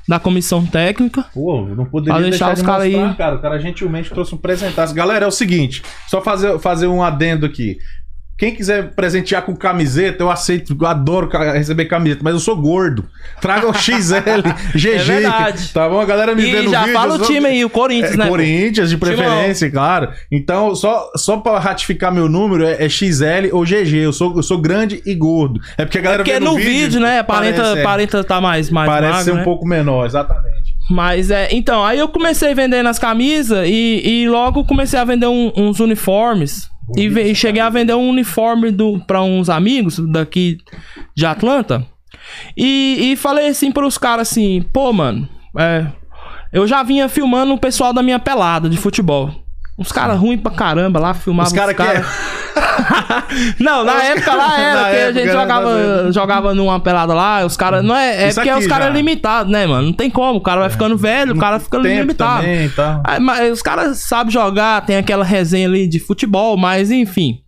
da 0.08 0.20
comissão 0.20 0.66
técnica. 0.66 1.24
Pô, 1.34 1.62
não 1.76 1.86
poderia 1.86 2.16
Pra 2.20 2.24
deixar, 2.30 2.48
deixar 2.48 2.54
de 2.56 2.62
os 2.62 2.66
cara 2.66 2.84
mostrar, 2.86 3.10
aí. 3.10 3.16
cara. 3.16 3.36
O 3.36 3.42
cara 3.42 3.60
gentilmente 3.60 4.10
trouxe 4.10 4.34
um 4.34 4.40
presentaço. 4.40 4.94
Galera, 4.96 5.26
é 5.26 5.28
o 5.28 5.32
seguinte, 5.32 5.84
só 6.08 6.20
fazer, 6.20 6.58
fazer 6.58 6.88
um 6.88 7.04
adendo 7.04 7.46
aqui. 7.46 7.78
Quem 8.40 8.56
quiser 8.56 8.92
presentear 8.92 9.42
com 9.42 9.54
camiseta, 9.54 10.24
eu 10.24 10.32
aceito, 10.32 10.74
eu 10.80 10.88
adoro 10.88 11.28
ca- 11.28 11.52
receber 11.52 11.86
camiseta, 11.86 12.22
mas 12.24 12.34
eu 12.34 12.40
sou 12.40 12.56
gordo. 12.56 13.04
Traga 13.42 13.68
o 13.70 13.74
XL, 13.74 14.42
GG. 14.74 14.88
É 14.96 14.98
verdade. 15.04 15.68
Tá 15.74 15.90
bom? 15.90 16.00
A 16.00 16.06
galera 16.06 16.34
me 16.34 16.42
vê 16.44 16.62
E 16.64 16.70
já 16.70 16.82
vídeo. 16.84 16.94
fala 16.94 17.16
o 17.16 17.20
time 17.20 17.46
aí, 17.48 17.66
o 17.66 17.70
Corinthians, 17.70 18.14
É, 18.14 18.18
né? 18.18 18.28
Corinthians, 18.30 18.90
de 18.90 18.98
preferência, 18.98 19.70
claro. 19.70 20.10
Então, 20.32 20.74
só, 20.74 21.12
só 21.18 21.36
pra 21.38 21.60
ratificar 21.60 22.14
meu 22.14 22.30
número, 22.30 22.66
é, 22.66 22.86
é 22.86 22.88
XL 22.88 23.50
ou 23.52 23.66
GG. 23.66 23.98
Eu 24.06 24.14
sou, 24.14 24.34
eu 24.38 24.42
sou 24.44 24.58
grande 24.58 25.02
e 25.06 25.14
gordo. 25.14 25.60
É 25.78 25.84
porque 25.84 25.98
a 25.98 26.02
galera 26.02 26.24
Porque 26.24 26.40
vê 26.40 26.40
no, 26.40 26.54
no 26.54 26.58
vídeo, 26.58 27.02
né, 27.02 27.22
parece, 27.24 27.60
é, 27.60 27.82
aparenta 27.82 28.24
tá 28.24 28.40
mais, 28.40 28.70
mais 28.70 28.90
parece 28.90 29.12
magro, 29.12 29.26
ser 29.26 29.32
um 29.34 29.36
né? 29.36 29.44
pouco 29.44 29.68
menor, 29.68 30.06
exatamente. 30.06 30.74
Mas 30.90 31.30
é, 31.30 31.50
então, 31.52 31.84
aí 31.86 32.00
eu 32.00 32.08
comecei 32.08 32.56
vendendo 32.56 32.88
as 32.88 32.98
camisas 32.98 33.68
e, 33.68 34.02
e 34.24 34.30
logo 34.30 34.64
comecei 34.64 34.98
a 34.98 35.04
vender 35.04 35.28
um- 35.28 35.52
uns 35.58 35.82
uniformes. 35.82 36.69
E, 36.96 37.06
e 37.08 37.36
cheguei 37.36 37.62
a 37.62 37.70
vender 37.70 37.94
um 37.94 38.10
uniforme 38.10 38.72
do, 38.72 39.00
pra 39.06 39.22
uns 39.22 39.50
amigos 39.50 40.00
daqui 40.00 40.58
de 41.16 41.26
Atlanta. 41.26 41.86
E, 42.56 43.12
e 43.12 43.16
falei 43.16 43.48
assim 43.48 43.72
pros 43.72 43.98
caras 43.98 44.30
assim, 44.30 44.64
pô, 44.74 44.92
mano, 44.92 45.28
é, 45.58 45.88
eu 46.52 46.68
já 46.68 46.84
vinha 46.84 47.08
filmando 47.10 47.54
o 47.54 47.60
pessoal 47.60 47.94
da 47.94 48.04
minha 48.04 48.20
pelada 48.20 48.70
de 48.70 48.78
futebol. 48.78 49.32
Uns 49.80 49.92
caras 49.94 50.20
ruins 50.20 50.42
pra 50.42 50.52
caramba 50.52 51.00
lá, 51.00 51.14
filmavam 51.14 51.48
Os 51.52 51.58
caras 51.58 51.74
que 51.74 51.82
é- 51.82 52.04
Não, 53.60 53.84
na 53.84 54.04
época 54.04 54.34
lá 54.34 54.60
era, 54.60 54.80
porque 54.84 54.98
a 54.98 55.12
gente 55.14 55.32
jogava, 55.32 56.12
jogava 56.12 56.54
numa 56.54 56.80
pelada 56.80 57.14
lá, 57.14 57.46
os 57.46 57.56
caras. 57.56 57.84
Não 57.84 57.96
é, 57.96 58.30
é 58.30 58.34
porque 58.34 58.52
os 58.52 58.68
caras 58.68 58.88
é 58.88 58.92
limitado, 58.92 59.50
né, 59.50 59.66
mano? 59.66 59.88
Não 59.88 59.94
tem 59.94 60.10
como, 60.10 60.40
o 60.40 60.42
cara 60.42 60.62
vai 60.62 60.70
ficando 60.70 60.98
velho, 60.98 61.34
o 61.34 61.38
cara 61.40 61.60
fica 61.60 61.78
limitado. 61.78 62.42
também 62.42 62.70
tal. 62.70 63.02
Aí, 63.06 63.20
mas 63.20 63.52
os 63.54 63.62
caras 63.62 63.98
sabem 64.00 64.32
jogar, 64.32 64.86
tem 64.86 64.98
aquela 64.98 65.24
resenha 65.24 65.68
ali 65.68 65.88
de 65.88 66.00
futebol, 66.00 66.58
mas 66.58 66.92
enfim. 66.92 67.40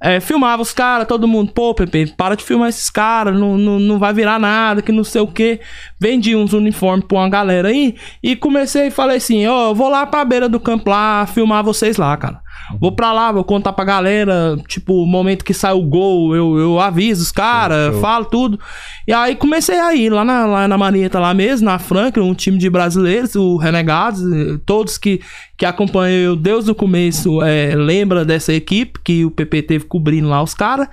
É, 0.00 0.20
filmava 0.20 0.62
os 0.62 0.72
caras, 0.72 1.08
todo 1.08 1.26
mundo, 1.26 1.52
pô, 1.52 1.74
Pepe, 1.74 2.06
para 2.16 2.36
de 2.36 2.44
filmar 2.44 2.68
esses 2.68 2.88
caras, 2.88 3.38
não, 3.38 3.58
não, 3.58 3.80
não 3.80 3.98
vai 3.98 4.12
virar 4.12 4.38
nada, 4.38 4.80
que 4.80 4.92
não 4.92 5.02
sei 5.02 5.20
o 5.20 5.26
que. 5.26 5.60
Vendi 5.98 6.36
uns 6.36 6.52
uniformes 6.52 7.04
pra 7.06 7.18
uma 7.18 7.28
galera 7.28 7.68
aí 7.68 7.96
e 8.22 8.36
comecei 8.36 8.86
e 8.86 8.90
falei 8.90 9.16
assim: 9.16 9.46
ó, 9.46 9.70
eu 9.70 9.74
vou 9.74 9.88
lá 9.88 10.06
pra 10.06 10.24
beira 10.24 10.48
do 10.48 10.60
campo 10.60 10.90
lá 10.90 11.26
filmar 11.26 11.64
vocês 11.64 11.96
lá, 11.96 12.16
cara. 12.16 12.40
Vou 12.80 12.92
pra 12.92 13.12
lá, 13.12 13.32
vou 13.32 13.44
contar 13.44 13.72
pra 13.72 13.84
galera, 13.84 14.56
tipo, 14.66 15.02
o 15.02 15.06
momento 15.06 15.44
que 15.44 15.54
sai 15.54 15.72
o 15.72 15.82
gol, 15.82 16.34
eu, 16.34 16.58
eu 16.58 16.80
aviso 16.80 17.22
os 17.22 17.32
caras, 17.32 17.96
falo 18.00 18.26
tudo. 18.26 18.58
E 19.06 19.12
aí 19.12 19.34
comecei 19.36 19.78
a 19.78 19.94
ir 19.94 20.10
lá 20.10 20.24
na, 20.24 20.46
lá 20.46 20.68
na 20.68 20.76
Marieta, 20.76 21.18
lá 21.18 21.32
mesmo, 21.32 21.64
na 21.64 21.78
Franklin, 21.78 22.28
um 22.28 22.34
time 22.34 22.58
de 22.58 22.68
brasileiros, 22.68 23.34
o 23.34 23.56
Renegados, 23.56 24.22
eh, 24.22 24.58
todos 24.66 24.98
que, 24.98 25.20
que 25.56 25.64
acompanham 25.64 26.18
eu 26.18 26.36
desde 26.36 26.70
o 26.70 26.74
começo 26.74 27.42
é, 27.42 27.74
lembra 27.74 28.24
dessa 28.24 28.52
equipe, 28.52 29.00
que 29.02 29.24
o 29.24 29.30
PP 29.30 29.62
teve 29.62 29.84
cobrindo 29.86 30.28
lá 30.28 30.42
os 30.42 30.54
caras. 30.54 30.88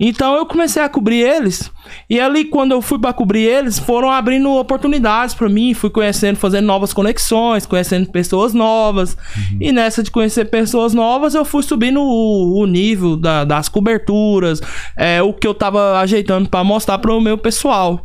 Então 0.00 0.34
eu 0.34 0.46
comecei 0.46 0.82
a 0.82 0.88
cobrir 0.88 1.20
eles. 1.20 1.70
E 2.08 2.20
ali, 2.20 2.44
quando 2.44 2.72
eu 2.72 2.82
fui 2.82 2.98
pra 2.98 3.12
cobrir 3.12 3.42
eles, 3.42 3.78
foram 3.78 4.10
abrindo 4.10 4.50
oportunidades 4.50 5.34
pra 5.34 5.48
mim. 5.48 5.74
Fui 5.74 5.90
conhecendo, 5.90 6.36
fazendo 6.36 6.66
novas 6.66 6.92
conexões, 6.92 7.66
conhecendo 7.66 8.10
pessoas 8.10 8.54
novas. 8.54 9.16
E 9.60 9.72
nessa 9.72 10.02
de 10.02 10.10
conhecer 10.10 10.46
pessoas 10.46 10.94
novas, 10.94 11.17
eu 11.34 11.44
fui 11.44 11.62
subindo 11.62 12.00
o, 12.00 12.60
o 12.60 12.66
nível 12.66 13.16
da- 13.16 13.44
das 13.44 13.68
coberturas, 13.68 14.60
é, 14.96 15.22
o 15.22 15.32
que 15.32 15.46
eu 15.46 15.54
tava 15.54 15.98
ajeitando 16.00 16.48
pra 16.48 16.62
mostrar 16.64 16.98
pro 16.98 17.20
meu 17.20 17.36
pessoal. 17.38 18.04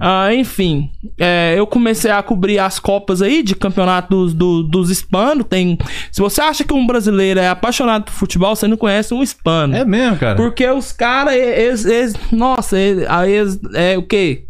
Ah, 0.00 0.34
enfim, 0.34 0.90
é, 1.18 1.54
eu 1.56 1.66
comecei 1.66 2.10
a 2.10 2.22
cobrir 2.22 2.58
as 2.58 2.78
copas 2.78 3.22
aí 3.22 3.42
de 3.42 3.54
campeonato 3.54 4.08
dos, 4.10 4.34
do- 4.34 4.62
dos 4.62 4.90
hispanos. 4.90 5.46
Tem, 5.48 5.78
se 6.10 6.20
você 6.20 6.42
acha 6.42 6.62
que 6.62 6.74
um 6.74 6.86
brasileiro 6.86 7.40
é 7.40 7.48
apaixonado 7.48 8.04
por 8.04 8.12
futebol, 8.12 8.54
você 8.54 8.68
não 8.68 8.76
conhece 8.76 9.14
um 9.14 9.22
hispano. 9.22 9.74
É 9.74 9.82
mesmo, 9.82 10.18
cara. 10.18 10.36
Porque 10.36 10.66
os 10.68 10.92
caras, 10.92 11.32
nossa, 12.30 12.78
eles, 12.78 13.06
eles- 13.26 13.60
é 13.74 13.96
o 13.96 14.02
quê? 14.02 14.44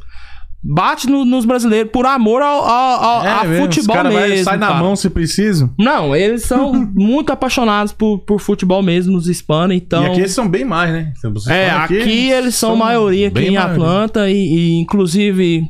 Bate 0.64 1.08
no- 1.08 1.24
nos 1.24 1.44
brasileiros 1.44 1.90
por 1.90 2.06
amor 2.06 2.40
ao, 2.40 2.62
ao- 2.62 3.02
ao- 3.04 3.24
É 3.26 3.32
a 3.32 3.44
mesmo, 3.44 3.64
futebol 3.64 3.96
cara 3.96 4.10
vai- 4.10 4.28
mesmo. 4.28 4.44
sai 4.44 4.56
na 4.56 4.68
cara. 4.68 4.78
mão 4.80 4.94
se 4.94 5.10
preciso. 5.10 5.74
Não, 5.76 6.14
eles 6.14 6.44
são 6.44 6.72
muito 6.94 7.32
apaixonados 7.32 7.92
por, 7.92 8.20
por 8.20 8.38
futebol 8.40 8.80
mesmo, 8.80 9.16
os 9.16 9.26
hispanos, 9.26 9.74
então. 9.76 10.04
E 10.04 10.06
aqui 10.06 10.20
eles 10.20 10.32
são 10.32 10.48
bem 10.48 10.64
mais, 10.64 10.92
né? 10.92 11.12
Vocês 11.20 11.48
É, 11.48 11.68
falam 11.70 11.84
aqui, 11.84 12.30
eles 12.30 12.54
são, 12.54 12.76
maioria 12.76 13.26
aqui 13.28 13.40
em 13.40 13.50
maioria. 13.54 13.60
Atlanta 13.72 14.30
e, 14.30 14.34
e, 14.36 14.74
inclusive 14.80 15.64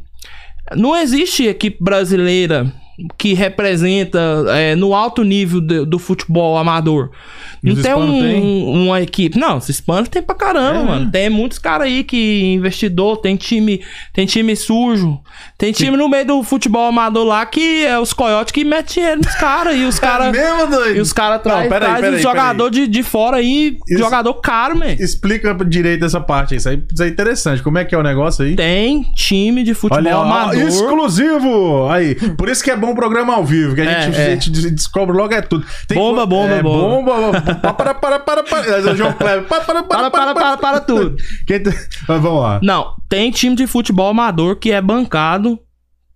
não 0.76 0.94
existe 0.96 1.46
equipe 1.46 1.82
brasileira 1.82 2.70
que 3.18 3.34
representa 3.34 4.18
é, 4.50 4.74
no 4.76 4.94
alto 4.94 5.22
nível 5.22 5.60
do, 5.60 5.86
do 5.86 5.98
futebol 5.98 6.56
amador. 6.58 7.10
Não 7.62 7.76
tem, 7.80 7.94
um- 7.94 8.20
tem? 8.20 8.42
uma 8.74 9.00
equipe. 9.00 9.38
Não, 9.38 9.56
os 9.58 9.68
hispanos 9.68 10.08
tem 10.08 10.20
pra 10.20 10.34
caramba, 10.34 10.80
É, 10.80 10.82
mano. 10.82 11.04
né? 11.04 11.10
Tem 11.12 11.30
muitos 11.30 11.58
caras 11.58 11.86
aí 11.86 12.02
que 12.02 12.42
investidor, 12.54 13.18
tem 13.18 13.36
time, 13.36 13.80
tem 14.12 14.26
time 14.26 14.56
sujo. 14.56 15.20
Tem 15.56 15.70
time 15.70 15.96
no 15.96 16.08
meio 16.08 16.26
do 16.26 16.42
futebol 16.42 16.88
amador 16.88 17.24
lá 17.24 17.46
que 17.46 17.84
é 17.84 17.96
os 18.00 18.12
coiotes 18.12 18.50
que 18.52 18.64
metem 18.64 18.94
dinheiro 18.94 19.20
nos 19.24 19.34
caras 19.36 19.76
e 19.76 19.84
os 19.84 19.98
caras 20.00 20.34
É 20.36 20.96
e 20.96 21.00
os 21.00 21.12
caras 21.12 21.40
trazem 21.40 21.68
peraí, 21.68 21.88
traz 21.88 22.00
peraí, 22.00 22.16
os 22.16 22.22
jogadores 22.22 22.76
de, 22.76 22.88
de 22.88 23.02
fora 23.04 23.36
aí, 23.36 23.78
Isso- 23.88 23.98
jogador 23.98 24.34
caro, 24.34 24.76
man. 24.76 24.92
Explica 24.98 25.54
direito 25.64 26.04
essa 26.04 26.20
parte 26.20 26.54
aí. 26.54 26.58
Isso 26.58 26.68
aí 26.68 26.82
isso 26.92 27.02
aí 27.02 27.08
é 27.10 27.12
interessante. 27.12 27.62
Como 27.62 27.78
é 27.78 27.84
que 27.84 27.94
é 27.94 27.98
o 27.98 28.02
negócio 28.02 28.44
aí? 28.44 28.56
Tem 28.56 29.02
time 29.14 29.62
de 29.62 29.72
futebol 29.72 29.98
Olha, 30.04 30.18
ó, 30.18 30.22
amador. 30.22 30.54
exclusivo! 30.62 31.88
Aí, 31.88 32.14
por 32.36 32.48
isso 32.48 32.62
que 32.62 32.70
é 32.70 32.76
bom 32.76 32.91
o 32.92 32.96
programa 32.96 33.34
ao 33.34 33.44
vivo, 33.44 33.74
que 33.74 33.80
a 33.80 33.84
É, 33.84 34.02
gente, 34.02 34.16
é. 34.20 34.26
a 34.26 34.30
gente 34.30 34.50
descobre 34.70 35.16
logo 35.16 35.32
é 35.34 35.40
tudo. 35.42 35.64
Tem 35.88 35.96
Bomba, 35.98 36.24
bomba, 36.26 36.54
é, 36.54 36.62
bomba. 36.62 37.14
bomba. 37.14 37.40
Para, 37.72 37.94
para, 37.94 37.94
para, 37.94 38.18
para, 38.18 38.42
para. 38.44 38.94
João 38.96 39.12
Kleber, 39.18 39.44
para, 39.48 39.60
para, 39.64 39.82
Para, 39.82 40.10
para, 40.10 40.34
para, 40.34 40.56
para 40.56 40.80
tudo. 40.80 41.16
Quem 41.46 41.62
tem- 41.62 41.72
Mas 42.08 42.20
vamos 42.22 42.42
lá. 42.42 42.60
Não, 42.62 42.94
tem 43.08 43.30
time 43.30 43.56
de 43.56 43.66
futebol 43.66 44.08
amador 44.08 44.56
que 44.56 44.70
é 44.72 44.80
bancado 44.80 45.58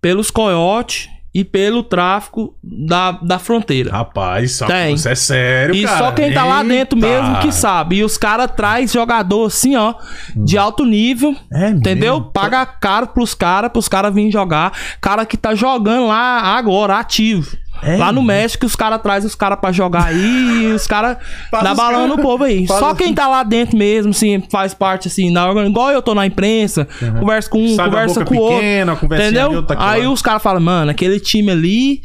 pelos 0.01 0.29
coiotes 0.31 1.09
e 1.37 1.43
pelo 1.45 1.83
tráfico 1.83 2.55
da, 2.63 3.11
da 3.11 3.37
fronteira. 3.37 3.91
Rapaz, 3.91 4.57
Tem. 4.65 4.95
isso 4.95 5.07
é 5.07 5.13
sério, 5.13 5.75
E 5.75 5.83
cara. 5.83 5.97
só 5.99 6.11
quem 6.11 6.33
tá 6.33 6.43
lá 6.43 6.63
dentro 6.63 6.97
mesmo 6.97 7.39
que 7.41 7.51
sabe. 7.51 7.97
E 7.97 8.03
os 8.03 8.17
caras 8.17 8.49
traz 8.57 8.91
jogador 8.91 9.45
assim, 9.45 9.75
ó, 9.75 9.93
de 10.35 10.57
alto 10.57 10.83
nível. 10.83 11.35
É 11.53 11.69
Entendeu? 11.69 12.15
mesmo? 12.15 12.31
Paga 12.31 12.65
caro 12.65 13.05
pros 13.09 13.35
caras, 13.35 13.71
pros 13.71 13.87
caras 13.87 14.11
virem 14.11 14.31
jogar. 14.31 14.71
Cara 14.99 15.27
que 15.27 15.37
tá 15.37 15.53
jogando 15.53 16.07
lá 16.07 16.39
agora, 16.57 16.97
ativo. 16.97 17.55
É 17.83 17.97
lá 17.97 18.11
no? 18.11 18.21
México, 18.23 18.65
os 18.65 18.75
caras 18.75 19.01
trazem 19.01 19.27
os 19.27 19.35
caras 19.35 19.59
pra 19.59 19.71
jogar 19.71 20.05
aí 20.05 20.71
os 20.73 20.85
caras 20.87 21.17
dá 21.51 21.73
balão 21.73 22.01
cara- 22.01 22.07
no 22.07 22.17
povo 22.21 22.43
aí. 22.43 22.67
faz 22.67 22.79
Só 22.79 22.93
quem 22.93 23.13
tá 23.13 23.27
lá 23.27 23.43
dentro 23.43 23.77
mesmo, 23.77 24.11
assim, 24.11 24.43
faz 24.51 24.73
parte, 24.73 25.07
assim, 25.07 25.31
na 25.31 25.49
igual 25.65 25.91
eu 25.91 26.01
tô 26.01 26.13
na 26.13 26.25
imprensa, 26.25 26.87
converso 27.19 27.49
com 27.49 27.63
um, 27.63 27.75
Sabe 27.75 27.89
conversa 27.89 28.25
com 28.25 28.35
o 28.35 28.39
outro. 28.39 28.57
pequena, 28.57 28.93
Entendeu? 29.03 29.65
Aí 29.77 30.05
os 30.07 30.21
caras 30.21 30.41
falam, 30.43 30.61
mano, 30.61 30.91
aquele 30.91 31.19
time 31.19 31.51
ali. 31.51 32.01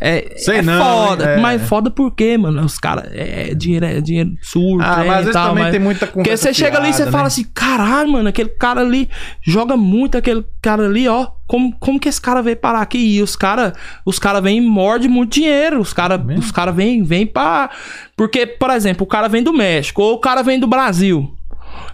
É, 0.00 0.34
Sei 0.36 0.58
é 0.58 0.62
não, 0.62 0.82
foda. 0.82 1.24
É. 1.24 1.40
Mas 1.40 1.62
foda 1.68 1.90
por 1.90 2.14
quê, 2.14 2.38
mano? 2.38 2.64
Os 2.64 2.78
caras. 2.78 3.10
É 3.12 3.52
dinheiro, 3.54 3.84
é 3.84 4.00
dinheiro 4.00 4.30
surdo. 4.42 4.84
Ah, 4.84 4.98
mas 4.98 5.10
às 5.10 5.24
vezes 5.26 5.32
também 5.32 5.70
tem 5.70 5.80
muita 5.80 6.06
Porque 6.06 6.22
conversa 6.22 6.44
você 6.44 6.54
chega 6.54 6.78
ali 6.78 6.90
e 6.90 6.92
você 6.92 6.98
fiada, 6.98 7.12
fala 7.12 7.24
né? 7.24 7.28
assim: 7.28 7.44
caralho, 7.52 8.12
mano, 8.12 8.28
aquele 8.28 8.50
cara 8.50 8.80
ali 8.80 9.08
joga 9.42 9.76
muito, 9.76 10.16
aquele 10.16 10.44
cara 10.62 10.86
ali, 10.86 11.08
ó. 11.08 11.26
Como, 11.46 11.74
como 11.78 11.98
que 11.98 12.08
esse 12.08 12.20
cara 12.20 12.42
veio 12.42 12.56
parar 12.56 12.82
aqui? 12.82 12.98
E 12.98 13.22
os 13.22 13.34
caras 13.34 13.72
os 14.04 14.18
cara 14.18 14.40
vêm 14.40 14.58
e 14.58 14.60
mordem 14.60 15.08
muito 15.08 15.32
dinheiro. 15.32 15.80
Os 15.80 15.92
caras 15.92 16.20
os 16.38 16.52
cara 16.52 16.70
vêm 16.70 17.02
vem 17.02 17.26
pra. 17.26 17.70
Porque, 18.16 18.46
por 18.46 18.70
exemplo, 18.70 19.04
o 19.04 19.08
cara 19.08 19.28
vem 19.28 19.42
do 19.42 19.52
México 19.52 20.02
ou 20.02 20.14
o 20.14 20.20
cara 20.20 20.42
vem 20.42 20.60
do 20.60 20.66
Brasil. 20.66 21.37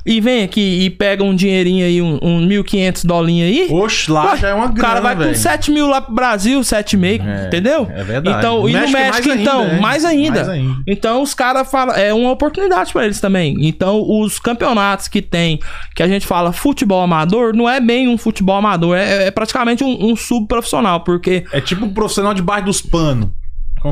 E 0.06 0.20
vem 0.20 0.42
aqui 0.42 0.84
e 0.84 0.90
pega 0.90 1.22
um 1.24 1.34
dinheirinho 1.34 1.84
aí, 1.84 2.02
um, 2.02 2.18
um 2.22 2.46
1.500 2.46 3.04
dolinhos 3.06 3.48
aí. 3.48 3.68
Oxe, 3.70 4.10
lá 4.10 4.32
Ué, 4.32 4.36
já 4.36 4.48
é 4.48 4.54
uma 4.54 4.66
grana, 4.66 4.78
O 4.78 4.80
cara 4.82 5.00
vai 5.00 5.16
velho. 5.16 5.30
com 5.30 5.36
7 5.36 5.70
mil 5.70 5.86
lá 5.86 6.00
pro 6.00 6.14
Brasil, 6.14 6.60
7,5, 6.60 7.22
É, 7.26 7.46
entendeu? 7.46 7.88
é 7.94 8.04
verdade. 8.04 8.38
Então, 8.38 8.60
No 8.62 8.68
e 8.68 8.72
no 8.72 8.78
México 8.80 8.96
é 8.98 9.02
México, 9.04 9.28
mais 9.28 9.40
então, 9.40 9.60
ainda, 9.62 9.74
é. 9.76 9.80
mais 9.80 10.04
ainda. 10.04 10.34
Mais 10.36 10.48
ainda. 10.48 10.74
Então, 10.86 11.22
os 11.22 11.34
caras 11.34 11.70
falam, 11.70 11.94
é 11.94 12.12
uma 12.12 12.30
oportunidade 12.30 12.92
pra 12.92 13.04
eles 13.04 13.20
também. 13.20 13.56
Então, 13.60 14.02
os 14.06 14.38
campeonatos 14.38 15.08
que 15.08 15.22
tem, 15.22 15.58
que 15.94 16.02
a 16.02 16.08
gente 16.08 16.26
fala 16.26 16.52
futebol 16.52 17.00
amador, 17.02 17.54
não 17.54 17.68
é 17.68 17.80
bem 17.80 18.08
um 18.08 18.18
futebol 18.18 18.56
amador, 18.56 18.96
é, 18.96 19.26
é 19.26 19.30
praticamente 19.30 19.82
um, 19.82 20.10
um 20.10 20.16
subprofissional, 20.16 21.00
porque 21.00 21.44
É 21.52 21.60
tipo 21.60 21.84
um 21.86 21.92
profissional 21.92 22.34
debaixo 22.34 22.66
dos 22.66 22.80
panos. 22.82 23.28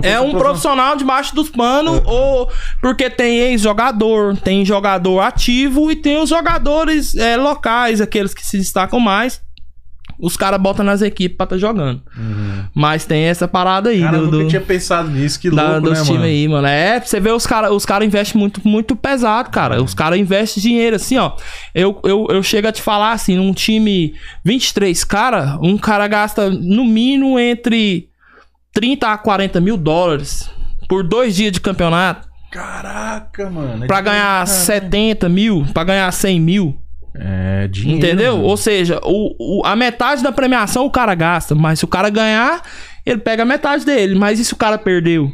É 0.02 0.20
um 0.20 0.32
profissional 0.32 0.96
debaixo 0.96 1.34
dos 1.34 1.50
panos, 1.50 2.00
ou 2.06 2.48
porque 2.80 3.10
tem 3.10 3.38
ex-jogador, 3.38 4.36
tem 4.36 4.64
jogador 4.64 5.20
ativo 5.20 5.90
e 5.90 5.96
tem 5.96 6.18
os 6.22 6.28
jogadores 6.30 7.14
é, 7.16 7.36
locais, 7.36 8.00
aqueles 8.00 8.32
que 8.32 8.44
se 8.46 8.56
destacam 8.56 8.98
mais. 9.00 9.40
Os 10.20 10.36
caras 10.36 10.60
botam 10.60 10.84
nas 10.84 11.02
equipes 11.02 11.36
pra 11.36 11.46
tá 11.46 11.58
jogando. 11.58 12.00
Mas 12.72 13.04
tem 13.04 13.24
essa 13.24 13.48
parada 13.48 13.90
aí 13.90 14.00
Cara, 14.02 14.18
eu 14.18 14.26
do, 14.26 14.30
nunca 14.30 14.44
do- 14.44 14.48
tinha 14.50 14.60
pensado 14.60 15.10
nisso, 15.10 15.40
que 15.40 15.50
da- 15.50 15.72
louco, 15.72 15.80
dos 15.88 15.98
né, 15.98 16.04
times 16.04 16.10
mano? 16.20 16.24
aí, 16.24 16.48
mano. 16.48 16.66
É, 16.68 17.00
você 17.00 17.18
vê 17.18 17.30
os 17.32 17.44
caras 17.44 17.72
os 17.72 17.84
cara 17.84 18.04
investem 18.04 18.38
muito, 18.40 18.60
muito 18.66 18.94
pesado, 18.94 19.50
cara. 19.50 19.82
Os 19.82 19.94
caras 19.94 20.18
investem 20.20 20.62
dinheiro, 20.62 20.94
assim, 20.94 21.16
ó. 21.16 21.32
Eu, 21.74 22.00
eu, 22.04 22.26
eu 22.30 22.42
chego 22.42 22.68
a 22.68 22.72
te 22.72 22.80
falar, 22.80 23.12
assim, 23.12 23.34
num 23.36 23.52
time 23.52 24.14
23 24.44 25.02
cara, 25.02 25.58
um 25.60 25.76
cara 25.76 26.06
gasta 26.06 26.48
no 26.50 26.84
mínimo 26.84 27.36
entre 27.36 28.08
30 28.72 29.06
a 29.12 29.18
40 29.18 29.60
mil 29.60 29.76
dólares 29.76 30.50
por 30.88 31.02
dois 31.02 31.34
dias 31.36 31.52
de 31.52 31.60
campeonato. 31.60 32.28
Caraca, 32.50 33.48
mano. 33.50 33.84
é 33.84 33.86
Pra 33.86 34.00
ganhar 34.00 34.44
cara. 34.44 34.46
70 34.46 35.28
mil, 35.28 35.64
pra 35.72 35.84
ganhar 35.84 36.10
100 36.12 36.40
mil. 36.40 36.78
É, 37.14 37.68
dinheiro. 37.68 37.98
Entendeu? 38.06 38.32
mano. 38.36 38.44
Ou 38.48 38.56
seja, 38.56 38.98
o, 39.04 39.60
o- 39.60 39.66
a 39.66 39.76
metade 39.76 40.22
da 40.22 40.32
premiação 40.32 40.84
o 40.86 40.90
cara 40.90 41.14
gasta, 41.14 41.54
mas 41.54 41.78
se 41.78 41.84
o 41.84 41.88
cara 41.88 42.08
ganhar, 42.08 42.62
ele 43.04 43.18
pega 43.18 43.42
a 43.42 43.46
metade 43.46 43.84
dele. 43.84 44.14
Mas 44.14 44.38
e 44.40 44.44
se 44.44 44.52
o 44.52 44.56
cara 44.56 44.78
perdeu? 44.78 45.30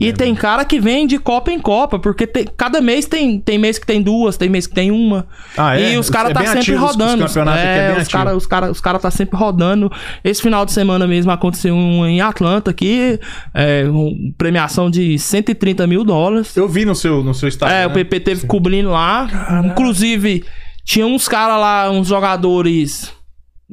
E 0.00 0.12
tem 0.12 0.34
cara 0.34 0.64
que 0.64 0.80
vem 0.80 1.06
de 1.06 1.18
Copa 1.18 1.50
em 1.50 1.58
Copa, 1.58 1.98
porque 1.98 2.26
tem- 2.26 2.46
cada 2.56 2.80
mês 2.80 3.06
tem, 3.06 3.40
tem 3.40 3.58
mês 3.58 3.78
que 3.78 3.86
tem 3.86 4.00
duas, 4.02 4.36
tem 4.36 4.48
mês 4.48 4.66
que 4.66 4.74
tem 4.74 4.90
uma. 4.90 5.26
Ah, 5.56 5.78
é? 5.78 5.92
E 5.94 5.96
os 5.98 6.08
caras 6.10 6.30
É 6.30 6.34
tá 6.34 6.40
sempre 6.40 6.58
ativo 6.60 6.76
os- 6.84 6.90
os 6.90 6.96
rodando. 6.96 7.26
campeonatos 7.26 7.60
aqui 7.60 7.68
é 7.78 7.92
bem 7.92 8.02
os 8.02 8.08
caras 8.08 8.36
os 8.36 8.46
cara, 8.46 8.70
os 8.70 8.80
cara 8.80 8.98
tá 8.98 9.10
sempre 9.10 9.36
rodando. 9.36 9.90
Esse 10.24 10.42
final 10.42 10.64
de 10.64 10.72
semana 10.72 11.06
mesmo 11.06 11.30
aconteceu 11.32 11.74
um 11.74 12.06
em 12.06 12.20
Atlanta 12.20 12.70
aqui, 12.70 13.18
é, 13.54 13.84
um- 13.88 14.32
premiação 14.36 14.90
de 14.90 15.18
130 15.18 15.86
mil 15.86 16.04
dólares. 16.04 16.56
Eu 16.56 16.68
vi 16.68 16.84
no 16.84 16.94
seu, 16.94 17.22
no 17.22 17.34
seu 17.34 17.48
Instagram. 17.48 17.76
É, 17.76 17.86
o 17.86 17.90
PP 17.90 18.20
teve 18.20 18.46
cobrindo 18.46 18.90
lá. 18.90 19.62
Inclusive, 19.64 20.44
tinha 20.84 21.06
uns 21.06 21.28
caras 21.28 21.58
lá, 21.60 21.90
uns 21.90 22.08
jogadores 22.08 23.12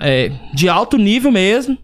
é, 0.02 0.32
de 0.54 0.68
alto 0.68 0.98
nível 0.98 1.32
mesmo. 1.32 1.78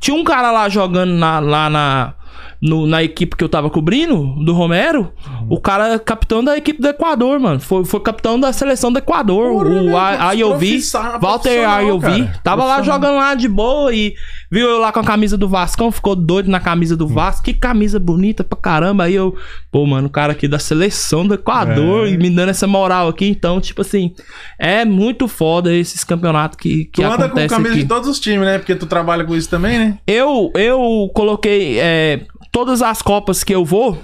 Tinha 0.00 0.14
um 0.16 0.24
cara 0.24 0.50
lá 0.50 0.68
jogando 0.68 1.12
na- 1.12 1.38
lá 1.40 1.70
na, 1.70 2.14
no- 2.60 2.86
na 2.86 3.02
equipe 3.02 3.36
que 3.36 3.44
eu 3.44 3.48
tava 3.48 3.68
cobrindo, 3.70 4.34
do 4.44 4.52
Romero. 4.52 5.12
O 5.48 5.60
cara 5.60 5.94
é 5.94 5.98
capitão 5.98 6.42
da 6.42 6.56
equipe 6.56 6.80
do 6.80 6.88
Equador, 6.88 7.38
mano. 7.38 7.60
Foi, 7.60 7.84
foi 7.84 8.00
capitão 8.00 8.38
da 8.38 8.52
seleção 8.52 8.92
do 8.92 8.98
Equador. 8.98 9.64
Porra, 9.64 9.68
o 9.80 9.84
né? 9.84 9.92
Walter 9.92 11.18
profissional, 11.20 11.82
IOV. 11.82 12.00
cara. 12.02 12.40
Tava 12.42 12.64
lá 12.64 12.82
jogando 12.82 13.16
lá 13.16 13.34
de 13.34 13.48
boa 13.48 13.92
e 13.94 14.14
viu 14.50 14.68
eu 14.68 14.78
lá 14.78 14.92
com 14.92 15.00
a 15.00 15.04
camisa 15.04 15.36
do 15.36 15.48
Vascão. 15.48 15.90
Ficou 15.92 16.14
doido 16.16 16.50
na 16.50 16.60
camisa 16.60 16.96
do 16.96 17.06
Vasco. 17.06 17.44
Que 17.44 17.52
camisa 17.54 17.98
bonita 17.98 18.42
pra 18.44 18.58
caramba. 18.58 19.04
Aí 19.04 19.14
eu, 19.14 19.34
pô, 19.70 19.84
mano, 19.86 20.06
o 20.08 20.10
cara 20.10 20.32
aqui 20.32 20.48
da 20.48 20.58
seleção 20.58 21.26
do 21.26 21.34
Equador 21.34 22.06
É. 22.06 22.10
e 22.10 22.16
me 22.16 22.30
dando 22.30 22.48
essa 22.50 22.66
moral 22.66 23.08
aqui. 23.08 23.26
Então, 23.26 23.60
tipo 23.60 23.80
assim, 23.82 24.14
é 24.58 24.84
muito 24.84 25.28
foda 25.28 25.74
esses 25.74 26.04
campeonatos 26.04 26.56
que, 26.58 26.84
que 26.86 27.02
Tu 27.02 27.04
anda 27.04 27.28
com 27.28 27.34
camisa 27.46 27.70
aqui. 27.72 27.82
de 27.82 27.86
todos 27.86 28.08
os 28.08 28.18
times, 28.20 28.40
né? 28.46 28.58
Porque 28.58 28.74
tu 28.74 28.86
trabalha 28.86 29.24
com 29.24 29.34
isso 29.34 29.48
também, 29.50 29.78
né? 29.78 29.98
Eu, 30.06 30.50
eu 30.54 31.10
coloquei 31.14 31.78
é, 31.78 32.20
todas 32.54 32.80
as 32.80 33.02
copas 33.02 33.42
que 33.42 33.52
eu 33.52 33.64
vou. 33.64 34.00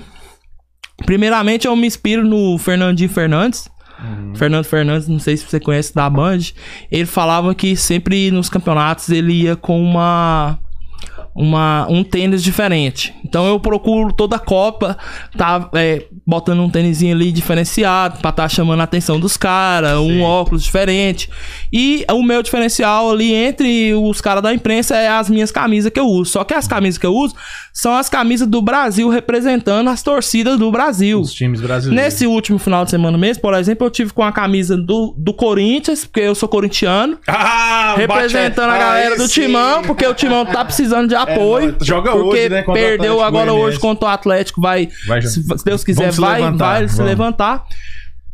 Primeiramente, 1.07 1.69
eu 1.69 1.77
me 1.77 1.87
inspiro 1.87 2.27
no 2.27 2.59
Fernandinho 2.59 3.09
Fernandes. 3.09 3.71
Uhum. 4.03 4.35
Fernando 4.35 4.65
Fernandes, 4.65 5.07
não 5.07 5.21
sei 5.21 5.37
se 5.37 5.47
você 5.47 5.61
conhece 5.61 5.95
da 5.95 6.11
Band. 6.11 6.41
Ele 6.91 7.07
falava 7.07 7.55
que 7.55 7.77
sempre 7.77 8.29
nos 8.33 8.49
campeonatos 8.49 9.09
ele 9.09 9.45
ia 9.45 9.55
com 9.55 9.81
uma 9.81 10.59
uma, 11.35 11.87
um 11.89 12.03
tênis 12.03 12.43
diferente. 12.43 13.15
Então 13.25 13.47
eu 13.47 13.59
procuro 13.61 14.13
toda 14.13 14.37
a 14.37 14.39
Copa, 14.39 14.99
tá 15.37 15.69
é, 15.75 16.05
botando 16.27 16.61
um 16.61 16.69
tênisinho 16.71 17.15
ali 17.15 17.31
diferenciado, 17.33 18.19
pra 18.21 18.33
tá 18.33 18.49
chamando 18.49 18.81
a 18.81 18.85
atenção 18.85 19.19
dos 19.21 19.37
caras, 19.37 19.99
um 19.99 20.23
óculos 20.23 20.63
diferente. 20.63 21.29
E 21.73 22.05
o 22.11 22.23
meu 22.23 22.43
diferencial 22.43 23.11
ali 23.11 23.33
entre 23.35 23.95
os 23.95 24.21
caras 24.21 24.43
da 24.43 24.53
imprensa 24.53 24.97
é 24.97 25.09
as 25.09 25.31
minhas 25.31 25.51
camisas 25.51 25.93
que 25.93 26.01
eu 26.01 26.07
uso. 26.07 26.33
Só 26.33 26.45
que 26.45 26.55
as 26.55 26.67
camisas 26.67 26.99
que 26.99 27.07
eu 27.07 27.15
uso 27.15 27.35
são 27.73 27.95
as 27.95 28.09
camisas 28.09 28.49
do 28.49 28.61
Brasil 28.61 29.09
representando 29.09 29.89
as 29.89 30.03
torcidas 30.03 30.59
do 30.59 30.71
Brasil. 30.71 31.21
Os 31.21 31.33
times 31.33 31.61
brasileiros. 31.61 32.05
Nesse 32.05 32.27
último 32.27 32.59
final 32.59 32.85
de 32.85 32.91
semana 32.91 33.17
mesmo, 33.17 33.41
por 33.41 33.55
exemplo, 33.55 33.87
eu 33.87 33.91
tive 33.91 34.13
com 34.13 34.23
a 34.25 34.33
camisa 34.33 34.77
do, 34.77 35.15
do 35.17 35.33
Corinthians, 35.33 36.05
porque 36.05 36.21
eu 36.21 36.35
sou 36.35 36.49
corintiano. 36.49 37.19
Ah, 37.83 37.95
Representando 37.97 38.69
a 38.69 38.73
bate- 38.73 38.79
galera 38.85 39.11
Aí 39.15 39.19
do 39.19 39.27
sim. 39.29 39.43
Timão, 39.43 39.83
porque 39.83 40.07
o 40.07 40.15
Timão 40.15 40.45
tá 40.47 40.65
precisando 40.65 41.09
de 41.09 41.15
apoio. 41.23 41.73
não, 41.79 41.87
joga 41.87 42.13
porque 42.13 42.39
hoje, 42.39 42.49
né, 42.49 42.63
perdeu 42.63 43.23
agora 43.23 43.53
hoje 43.53 43.79
contra 43.79 44.07
o 44.07 44.09
Atlético, 44.09 44.61
vai, 44.61 44.89
Vai, 45.07 45.23
se, 45.23 45.43
se 45.43 45.65
Deus 45.65 45.85
quiser, 45.85 46.03
vamos 46.03 46.15
se 46.17 46.21
vai, 46.21 46.41
levantar, 46.41 46.79
vai 46.79 46.89
se 46.89 46.97
vamos. 46.97 47.11
levantar. 47.11 47.65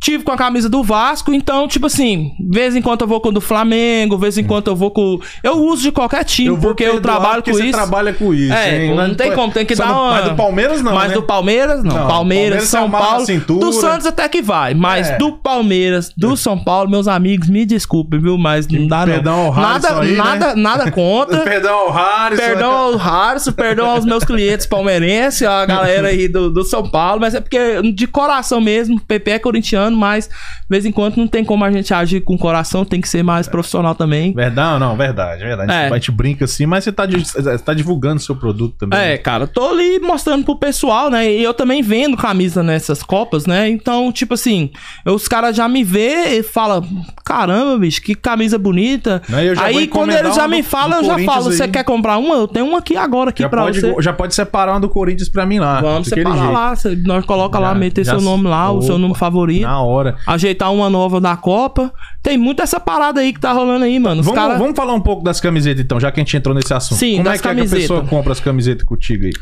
Tive 0.00 0.24
com 0.24 0.30
a 0.32 0.36
camisa 0.36 0.68
do 0.68 0.82
Vasco, 0.82 1.32
então, 1.32 1.66
tipo 1.66 1.86
assim, 1.86 2.32
vez 2.50 2.76
em 2.76 2.82
quando 2.82 3.00
eu 3.00 3.06
vou 3.06 3.20
com 3.20 3.30
o 3.30 3.32
do 3.32 3.40
Flamengo, 3.40 4.18
vez 4.18 4.36
em 4.36 4.44
quando 4.44 4.68
eu 4.68 4.76
vou 4.76 4.90
com. 4.90 5.18
Eu 5.42 5.54
uso 5.64 5.82
de 5.82 5.92
qualquer 5.92 6.22
time, 6.24 6.48
Eu 6.48 6.58
porque 6.58 6.84
eu 6.84 7.00
trabalho 7.00 7.36
porque 7.36 7.50
com 7.50 7.56
você 7.56 7.64
isso. 7.64 7.72
trabalha 7.72 8.12
com 8.12 8.34
isso. 8.34 8.52
É, 8.52 8.84
hein? 8.84 8.94
não 8.94 9.14
tem 9.14 9.32
como, 9.32 9.52
tem 9.52 9.64
que 9.64 9.74
dar 9.74 9.92
uma... 9.92 10.10
Mas 10.10 10.28
do 10.28 10.36
Palmeiras 10.36 10.82
não, 10.82 10.94
Mas 10.94 11.08
né? 11.08 11.14
do 11.14 11.22
Palmeiras, 11.22 11.82
não. 11.82 11.96
Não, 11.96 12.06
Palmeiras, 12.08 12.64
São 12.64 12.86
é 12.86 12.90
Paulo. 12.90 13.26
Do 13.58 13.72
Santos 13.72 14.06
até 14.06 14.28
que 14.28 14.42
vai. 14.42 14.74
Mas 14.74 15.08
É. 15.08 15.16
do 15.16 15.32
Palmeiras, 15.32 16.12
do 16.16 16.36
São 16.36 16.58
Paulo, 16.58 16.90
meus 16.90 17.08
amigos, 17.08 17.48
me 17.48 17.64
desculpem, 17.64 18.20
viu? 18.20 18.36
Mas 18.38 18.66
não 18.68 18.86
dá 18.86 19.04
perdão 19.04 19.36
não. 19.36 19.46
ao 19.46 19.50
Harrison 19.52 19.88
Nada, 19.88 20.00
aí, 20.00 20.10
né? 20.10 20.16
nada, 20.16 20.56
nada 20.56 20.90
contra. 20.92 21.40
Perdão 21.40 21.74
ao 21.74 21.90
Harrison. 21.92 22.42
Perdão 22.42 22.70
ao 22.72 22.96
Harrison, 22.96 23.52
perdão 23.52 23.90
aos 23.90 24.04
meus 24.04 24.24
clientes 24.24 24.66
palmeirenses, 24.66 25.42
a 25.42 25.64
galera 25.64 26.08
aí 26.08 26.28
do, 26.28 26.50
do 26.50 26.64
São 26.64 26.88
Paulo, 26.88 27.20
mas 27.20 27.34
é 27.34 27.40
porque 27.40 27.80
de 27.94 28.06
coração 28.06 28.60
mesmo, 28.60 28.96
o 28.96 29.00
PP 29.00 29.30
é 29.32 29.38
corintiano, 29.38 29.85
mas 29.94 30.26
de 30.26 30.32
vez 30.70 30.86
em 30.86 30.90
quando 30.92 31.16
não 31.16 31.26
tem 31.28 31.44
como 31.44 31.64
a 31.64 31.70
gente 31.70 31.92
agir 31.92 32.22
com 32.22 32.34
o 32.34 32.38
coração, 32.38 32.84
tem 32.84 33.00
que 33.00 33.08
ser 33.08 33.22
mais 33.22 33.46
profissional 33.46 33.94
também. 33.94 34.32
Verdade, 34.32 34.80
não, 34.80 34.96
verdade, 34.96 35.44
verdade. 35.44 35.70
É. 35.70 35.88
A 35.88 35.94
gente 35.94 36.10
brinca 36.10 36.46
assim, 36.46 36.64
mas 36.66 36.84
você 36.84 36.92
tá, 36.92 37.06
você 37.06 37.58
tá 37.58 37.74
divulgando 37.74 38.20
seu 38.20 38.34
produto 38.34 38.74
também. 38.78 38.98
É, 38.98 39.18
cara, 39.18 39.46
tô 39.46 39.68
ali 39.68 39.98
mostrando 40.00 40.44
pro 40.44 40.56
pessoal, 40.56 41.10
né? 41.10 41.30
E 41.30 41.42
eu 41.42 41.52
também 41.54 41.82
vendo 41.82 42.16
camisa 42.16 42.62
nessas 42.62 43.02
copas, 43.02 43.46
né? 43.46 43.68
Então, 43.68 44.10
tipo 44.10 44.34
assim, 44.34 44.70
os 45.04 45.28
caras 45.28 45.54
já 45.54 45.68
me 45.68 45.84
vê 45.84 46.38
e 46.38 46.42
falam: 46.42 46.82
caramba, 47.24 47.78
bicho, 47.78 48.00
que 48.02 48.14
camisa 48.14 48.58
bonita. 48.58 49.22
Né, 49.28 49.52
Aí 49.58 49.86
quando 49.86 50.12
eles 50.12 50.34
já 50.34 50.48
me 50.48 50.62
falam, 50.62 50.98
eu 51.00 51.04
já 51.04 51.18
falo: 51.20 51.44
você 51.44 51.68
quer 51.68 51.84
comprar 51.84 52.18
uma? 52.18 52.34
Eu 52.36 52.48
tenho 52.48 52.66
uma 52.66 52.78
aqui 52.78 52.96
agora 52.96 53.30
aqui 53.30 53.42
já, 53.42 53.48
pra 53.48 53.62
pode, 53.62 53.80
você. 53.80 53.94
já 54.00 54.12
pode 54.12 54.34
separar 54.34 54.72
uma 54.72 54.80
do 54.80 54.88
Corinthians 54.88 55.28
pra 55.28 55.44
mim 55.46 55.58
lá. 55.58 55.80
Vamos 55.80 56.08
separar 56.08 56.36
jeito. 56.36 56.52
lá, 56.52 56.74
nós 57.14 57.24
coloca 57.24 57.58
lá, 57.58 57.68
Já- 57.68 57.74
meter 57.74 58.04
já 58.04 58.12
seu 58.12 58.20
nome 58.20 58.48
lá, 58.48 58.70
o 58.70 58.82
seu 58.82 58.94
opa, 58.94 59.02
nome 59.02 59.14
favorito. 59.16 59.66
Na 59.76 59.82
hora. 59.82 60.16
Ajeitar 60.26 60.72
uma 60.72 60.88
nova 60.88 61.20
da 61.20 61.36
Copa. 61.36 61.92
Tem 62.22 62.38
muita 62.38 62.62
essa 62.62 62.80
parada 62.80 63.20
aí 63.20 63.32
que 63.32 63.38
tá 63.38 63.52
rolando 63.52 63.84
aí, 63.84 63.98
mano. 64.00 64.20
Os 64.20 64.26
Vamos, 64.26 64.40
caras. 64.40 64.58
vamos 64.58 64.74
falar 64.74 64.94
um 64.94 65.00
pouco 65.00 65.22
das 65.22 65.40
camisetas 65.40 65.84
então, 65.84 66.00
já 66.00 66.10
que 66.10 66.18
a 66.18 66.22
gente 66.24 66.36
entrou 66.36 66.54
nesse 66.54 66.72
assunto. 66.74 66.98
Sim, 66.98 67.18
Como 67.18 67.28
é 67.28 67.38
que, 67.38 67.46
é 67.46 67.54
que 67.54 67.60
a 67.60 67.64
pessoa 67.68 68.04
compra 68.04 68.32
as 68.32 68.40
camisetas 68.40 68.84
contigo 68.84 69.26
aí? 69.26 69.32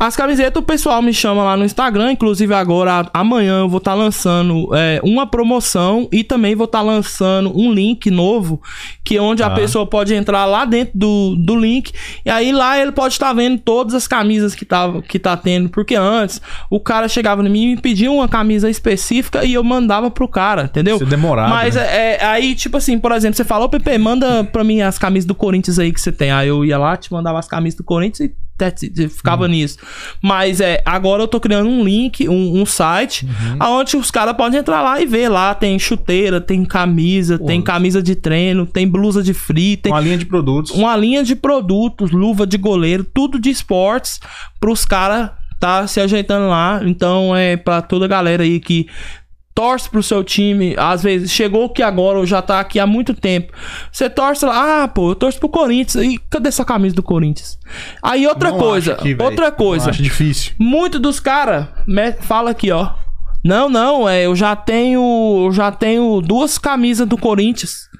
As 0.00 0.16
camisetas, 0.16 0.60
o 0.60 0.64
pessoal 0.64 1.00
me 1.02 1.12
chama 1.12 1.44
lá 1.44 1.56
no 1.56 1.64
Instagram. 1.64 2.12
Inclusive, 2.12 2.52
agora, 2.54 3.08
amanhã, 3.12 3.60
eu 3.60 3.68
vou 3.68 3.78
estar 3.78 3.94
lançando 3.94 4.68
é, 4.74 5.00
uma 5.04 5.26
promoção 5.26 6.08
e 6.10 6.24
também 6.24 6.54
vou 6.54 6.64
estar 6.64 6.80
lançando 6.80 7.56
um 7.56 7.72
link 7.72 8.10
novo, 8.10 8.60
que 9.04 9.16
é 9.16 9.20
onde 9.22 9.42
a 9.42 9.48
Tá. 9.50 9.54
pessoa 9.56 9.86
pode 9.86 10.12
entrar 10.14 10.44
lá 10.46 10.64
dentro 10.64 10.98
do, 10.98 11.36
do 11.36 11.54
link. 11.54 11.92
E 12.24 12.30
aí 12.30 12.50
lá 12.52 12.78
ele 12.80 12.90
pode 12.90 13.12
estar 13.14 13.32
vendo 13.32 13.58
todas 13.58 13.94
as 13.94 14.08
camisas 14.08 14.54
que 14.54 14.64
tá, 14.64 14.90
que 15.08 15.18
tá 15.18 15.36
tendo. 15.36 15.68
Porque 15.68 15.94
antes, 15.94 16.40
o 16.68 16.80
cara 16.80 17.06
chegava 17.08 17.46
em 17.46 17.50
mim 17.50 17.62
e 17.62 17.66
me 17.76 17.80
pedia 17.80 18.10
uma 18.10 18.26
camisa 18.26 18.68
específica 18.68 19.44
e 19.44 19.54
eu 19.54 19.62
mandava 19.74 20.10
pro 20.10 20.26
cara, 20.28 20.64
entendeu? 20.64 20.98
Você 20.98 21.04
demorava, 21.04 21.48
Mas 21.48 21.74
né? 21.74 21.82
é, 21.86 22.16
é, 22.20 22.24
aí, 22.24 22.54
tipo 22.54 22.76
assim, 22.76 22.98
por 22.98 23.12
exemplo, 23.12 23.36
você 23.36 23.44
falou, 23.44 23.68
Pepe, 23.68 23.96
manda 23.98 24.44
pra 24.44 24.64
mim 24.64 24.80
as 24.82 24.98
camisas 24.98 25.26
do 25.26 25.34
Corinthians 25.34 25.78
aí 25.78 25.92
que 25.92 26.00
você 26.00 26.12
tem. 26.12 26.30
Aí 26.30 26.48
eu 26.48 26.64
ia 26.64 26.78
lá, 26.78 26.96
te 26.96 27.12
mandava 27.12 27.38
as 27.38 27.46
camisas 27.48 27.76
do 27.76 27.84
Corinthians 27.84 28.30
e 28.30 28.44
it, 28.64 28.92
Uhum. 29.02 29.08
ficava 29.08 29.48
nisso. 29.48 29.78
Mas 30.22 30.60
é, 30.60 30.80
agora 30.86 31.22
eu 31.22 31.26
tô 31.28 31.40
criando 31.40 31.68
um 31.68 31.82
link, 31.82 32.28
um, 32.28 32.60
um 32.60 32.64
site, 32.64 33.26
Uhum. 33.26 33.56
aonde 33.58 33.96
os 33.96 34.10
caras 34.12 34.36
podem 34.36 34.60
entrar 34.60 34.80
lá 34.80 35.00
e 35.00 35.06
ver. 35.06 35.28
Lá 35.28 35.54
tem 35.54 35.76
chuteira, 35.78 36.40
tem 36.40 36.64
camisa, 36.64 37.36
tem 37.38 37.60
camisa 37.60 38.00
de 38.02 38.14
treino, 38.14 38.64
tem 38.64 38.86
blusa 38.86 39.22
de 39.22 39.34
frio, 39.34 39.76
tem 39.76 39.90
Uma 39.92 40.00
linha 40.00 40.16
de 40.18 40.24
produtos. 40.24 40.70
uma 40.72 40.96
linha 40.96 41.24
de 41.24 41.34
produtos, 41.34 42.12
luva 42.12 42.46
de 42.46 42.56
goleiro, 42.56 43.02
tudo 43.02 43.40
de 43.40 43.50
esportes 43.50 44.20
pros 44.60 44.84
caras 44.84 45.30
tá 45.58 45.86
se 45.86 45.98
ajeitando 46.00 46.48
lá. 46.48 46.80
Então 46.84 47.34
é 47.34 47.56
pra 47.56 47.82
toda 47.82 48.04
a 48.04 48.08
galera 48.08 48.42
aí 48.44 48.60
que 48.60 48.86
torce 49.54 49.88
pro 49.88 50.02
seu 50.02 50.24
time, 50.24 50.74
às 50.76 51.02
vezes 51.02 51.30
chegou 51.30 51.68
que 51.68 51.82
agora 51.82 52.18
ou 52.18 52.26
já 52.26 52.42
tá 52.42 52.58
aqui 52.58 52.80
há 52.80 52.86
muito 52.86 53.14
tempo. 53.14 53.52
Você 53.92 54.10
torce 54.10 54.44
lá, 54.44 54.82
ah, 54.82 54.88
pô, 54.88 55.10
eu 55.10 55.14
torço 55.14 55.38
pro 55.38 55.48
Corinthians. 55.48 56.04
E 56.04 56.18
cadê 56.28 56.48
essa 56.48 56.64
camisa 56.64 56.94
do 56.96 57.02
Corinthians? 57.02 57.58
Aí 58.02 58.26
outra 58.26 58.50
Não 58.50 58.58
coisa, 58.58 58.98
outra 59.20 59.52
coisa. 59.52 59.86
Não 59.86 59.90
Acho 59.90 60.02
difícil. 60.02 60.52
Muito 60.58 60.98
dos 60.98 61.20
caras 61.20 61.68
fala 62.22 62.50
aqui, 62.50 62.72
ó. 62.72 62.90
Não, 63.44 63.68
não, 63.68 64.08
é, 64.08 64.24
eu 64.24 64.34
já 64.34 64.56
tenho, 64.56 65.44
eu 65.46 65.52
já 65.52 65.70
tenho 65.70 66.22
duas 66.22 66.56
camisas 66.56 67.06
do 67.06 67.18
Corinthians. 67.18 67.90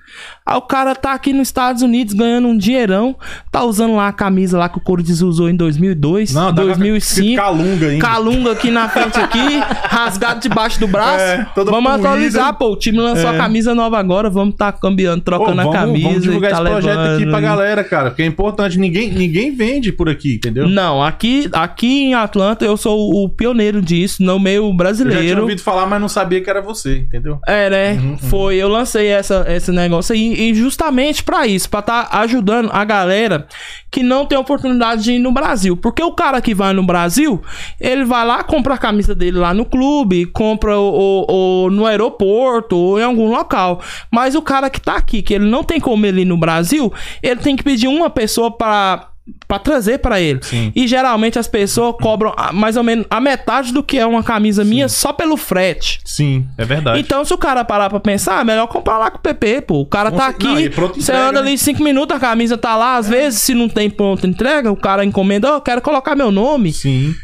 Aí 0.47 0.57
o 0.59 0.61
cara 0.61 0.95
tá 0.95 1.13
aqui 1.15 1.33
nos 1.33 1.49
Estados 1.49 1.81
Unidos 1.81 2.13
ganhando 2.13 2.49
um 2.49 2.57
dinheirão, 2.59 3.17
tá 3.51 3.65
usando 3.65 3.97
lá 3.97 4.09
a 4.09 4.13
camisa 4.13 4.59
lá 4.59 4.69
que 4.69 4.77
o 4.77 4.81
Corinthians 4.81 5.23
usou 5.23 5.49
em 5.49 5.57
2002, 5.57 6.35
Não, 6.35 6.55
tá 6.55 6.61
com 6.61 6.67
2005. 6.69 7.37
Calunga 7.37 7.87
ainda. 7.89 8.07
Calunga 8.07 8.53
aqui 8.53 8.71
na 8.71 8.87
frente 8.91 9.19
aqui, 9.19 9.39
rasgado 9.89 10.41
debaixo 10.41 10.79
do 10.79 10.87
braço. 10.87 11.25
É, 11.25 11.47
vamos 11.57 11.73
poluída. 11.73 11.95
atualizar, 11.95 12.55
pô. 12.59 12.73
O 12.73 12.77
time 12.77 12.99
lançou 12.99 13.31
É. 13.31 13.35
a 13.35 13.39
camisa 13.39 13.75
nova 13.75 13.99
agora, 13.99 14.29
vamos 14.29 14.55
tá 14.55 14.71
cambiando, 14.71 15.23
trocando 15.23 15.57
vamos, 15.57 15.75
a 15.75 15.79
camisa. 15.79 16.09
vamos 16.09 16.23
divulgar 16.23 16.51
tá 16.51 16.57
esse 16.59 16.71
projeto 16.71 16.97
levando 16.99 17.15
aqui 17.17 17.27
pra 17.31 17.41
galera, 17.41 17.83
cara. 17.85 18.11
Porque 18.11 18.23
é 18.23 18.27
importante. 18.27 18.79
Ninguém, 18.79 19.11
ninguém 19.13 19.51
vende 19.55 19.93
por 19.93 20.11
aqui, 20.11 20.35
entendeu? 20.35 20.69
Não, 20.69 21.03
aqui, 21.03 21.49
aqui 21.55 22.03
em 22.03 22.15
Atlanta 22.15 22.67
eu 22.67 22.77
sou 22.77 23.25
o 23.25 23.31
pioneiro 23.31 23.81
disso, 23.81 24.23
no 24.23 24.39
meio 24.39 24.57
Eu 24.57 24.63
já 24.65 24.69
tinha 24.69 24.77
brasileiro. 24.77 25.41
ouvido 25.41 25.63
falar, 25.63 25.87
mas 25.87 25.99
não 26.03 26.09
sabia 26.09 26.43
que 26.43 26.51
era 26.51 26.61
você, 26.61 26.99
entendeu? 26.99 27.39
É, 27.47 27.71
né? 27.71 27.93
Uhum, 27.95 28.19
Foi, 28.19 28.57
eu 28.57 28.69
lancei 28.69 29.07
essa, 29.07 29.47
esse 29.49 29.73
negócio 29.73 30.15
aí 30.15 30.34
e 30.35 30.55
justamente 30.55 31.23
pra 31.23 31.47
isso, 31.47 31.69
pra 31.69 31.83
tá 31.83 32.09
ajudando 32.13 32.71
a 32.73 32.85
galera 32.85 33.47
que 33.91 34.03
não 34.03 34.27
tem 34.27 34.37
oportunidade 34.37 35.05
de 35.05 35.13
ir 35.13 35.19
no 35.19 35.33
Brasil. 35.33 35.77
Porque 35.77 36.03
o 36.03 36.13
cara 36.13 36.41
que 36.41 36.55
vai 36.55 36.73
no 36.73 36.83
Brasil, 36.83 37.41
ele 37.81 38.05
vai 38.05 38.27
lá, 38.27 38.43
compra 38.43 38.75
a 38.75 38.79
camisa 38.79 39.15
dele 39.15 39.39
lá 39.39 39.55
no 39.55 39.65
clube, 39.65 40.27
compra 40.27 40.77
o, 40.79 41.69
no 41.71 41.87
aeroporto 41.87 42.77
ou 42.77 42.99
em 42.99 43.05
algum 43.05 43.31
local. 43.31 43.81
Mas 44.11 44.35
o 44.35 44.43
cara 44.43 44.69
que 44.69 44.81
tá 44.81 44.97
aqui, 44.97 45.23
que 45.23 45.35
ele 45.35 45.47
não 45.47 45.63
tem 45.63 45.79
como 45.79 46.05
ele 46.07 46.23
ir 46.23 46.25
no 46.25 46.37
Brasil, 46.37 46.93
ele 47.23 47.41
tem 47.41 47.55
que 47.55 47.63
pedir 47.63 47.87
uma 47.89 48.11
pessoa 48.11 48.51
pra. 48.51 49.11
Pra 49.49 49.59
trazer 49.59 49.99
pra 49.99 50.21
ele. 50.21 50.41
Sim. 50.43 50.71
E 50.77 50.87
geralmente 50.87 51.39
as 51.39 51.49
pessoas 51.49 51.97
cobram 51.99 52.35
ah, 52.37 52.53
mais 52.53 52.77
ou 52.77 52.83
menos 52.83 53.07
a 53.09 53.21
metade 53.21 53.73
do 53.73 53.83
que 53.83 53.99
é 53.99 54.05
uma 54.05 54.23
camisa 54.23 54.63
minha 54.65 54.87
só 54.87 55.15
pelo 55.15 55.37
frete. 55.37 56.01
Sim, 56.05 56.47
é 56.59 56.65
verdade. 56.65 57.01
Então, 57.01 57.25
se 57.25 57.33
o 57.33 57.39
cara 57.39 57.65
parar 57.65 57.89
pra 57.89 57.99
pensar, 58.01 58.43
é 58.43 58.45
melhor 58.45 58.67
comprar 58.67 58.99
lá 58.99 59.11
com 59.11 59.17
o 59.17 59.21
PP, 59.21 59.63
pô. 59.63 59.81
O 59.81 59.87
cara 59.87 60.11
tá 60.11 60.25
não, 60.25 60.27
aqui, 60.27 60.69
pronto 60.69 60.97
você 60.97 61.13
entrega, 61.13 61.29
anda 61.29 61.43
né? 61.43 61.49
ali 61.49 61.59
cinco 61.59 61.83
minutos, 61.83 62.15
a 62.15 62.21
camisa 62.21 62.59
tá 62.59 62.77
lá. 62.77 62.97
Às 62.97 63.09
vezes, 63.09 63.41
se 63.41 63.55
não 63.55 63.67
tem 63.67 63.89
pronto 63.89 64.27
entrega, 64.27 64.71
o 64.71 64.77
cara 64.77 65.03
encomenda, 65.05 65.53
ó, 65.53 65.57
eu 65.57 65.61
quero 65.63 65.81
colocar 65.81 66.15
meu 66.15 66.31
nome. 66.31 66.71
Sim. 66.73 67.15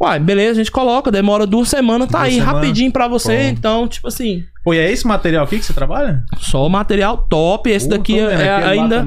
Uai, 0.00 0.20
beleza, 0.20 0.52
a 0.52 0.62
gente 0.62 0.70
coloca, 0.70 1.10
demora 1.10 1.44
duas 1.46 1.68
semanas, 1.68 2.08
tá 2.08 2.18
Duas 2.18 2.28
aí 2.28 2.38
semanas. 2.38 2.54
rapidinho 2.54 2.92
pra 2.92 3.08
você. 3.08 3.36
Bom. 3.36 3.48
Então, 3.48 3.88
tipo 3.88 4.06
assim, 4.06 4.44
Pô, 4.62 4.74
e 4.74 4.78
é 4.78 4.92
esse 4.92 5.06
material 5.06 5.44
aqui 5.44 5.58
que 5.58 5.64
você 5.64 5.72
trabalha? 5.72 6.22
só 6.38 6.64
o 6.64 6.68
material 6.68 7.26
top. 7.28 7.70
Esse 7.70 7.88
Pô, 7.88 7.96
daqui 7.96 8.18
é, 8.18 8.22
é 8.22 8.64
ainda. 8.64 9.04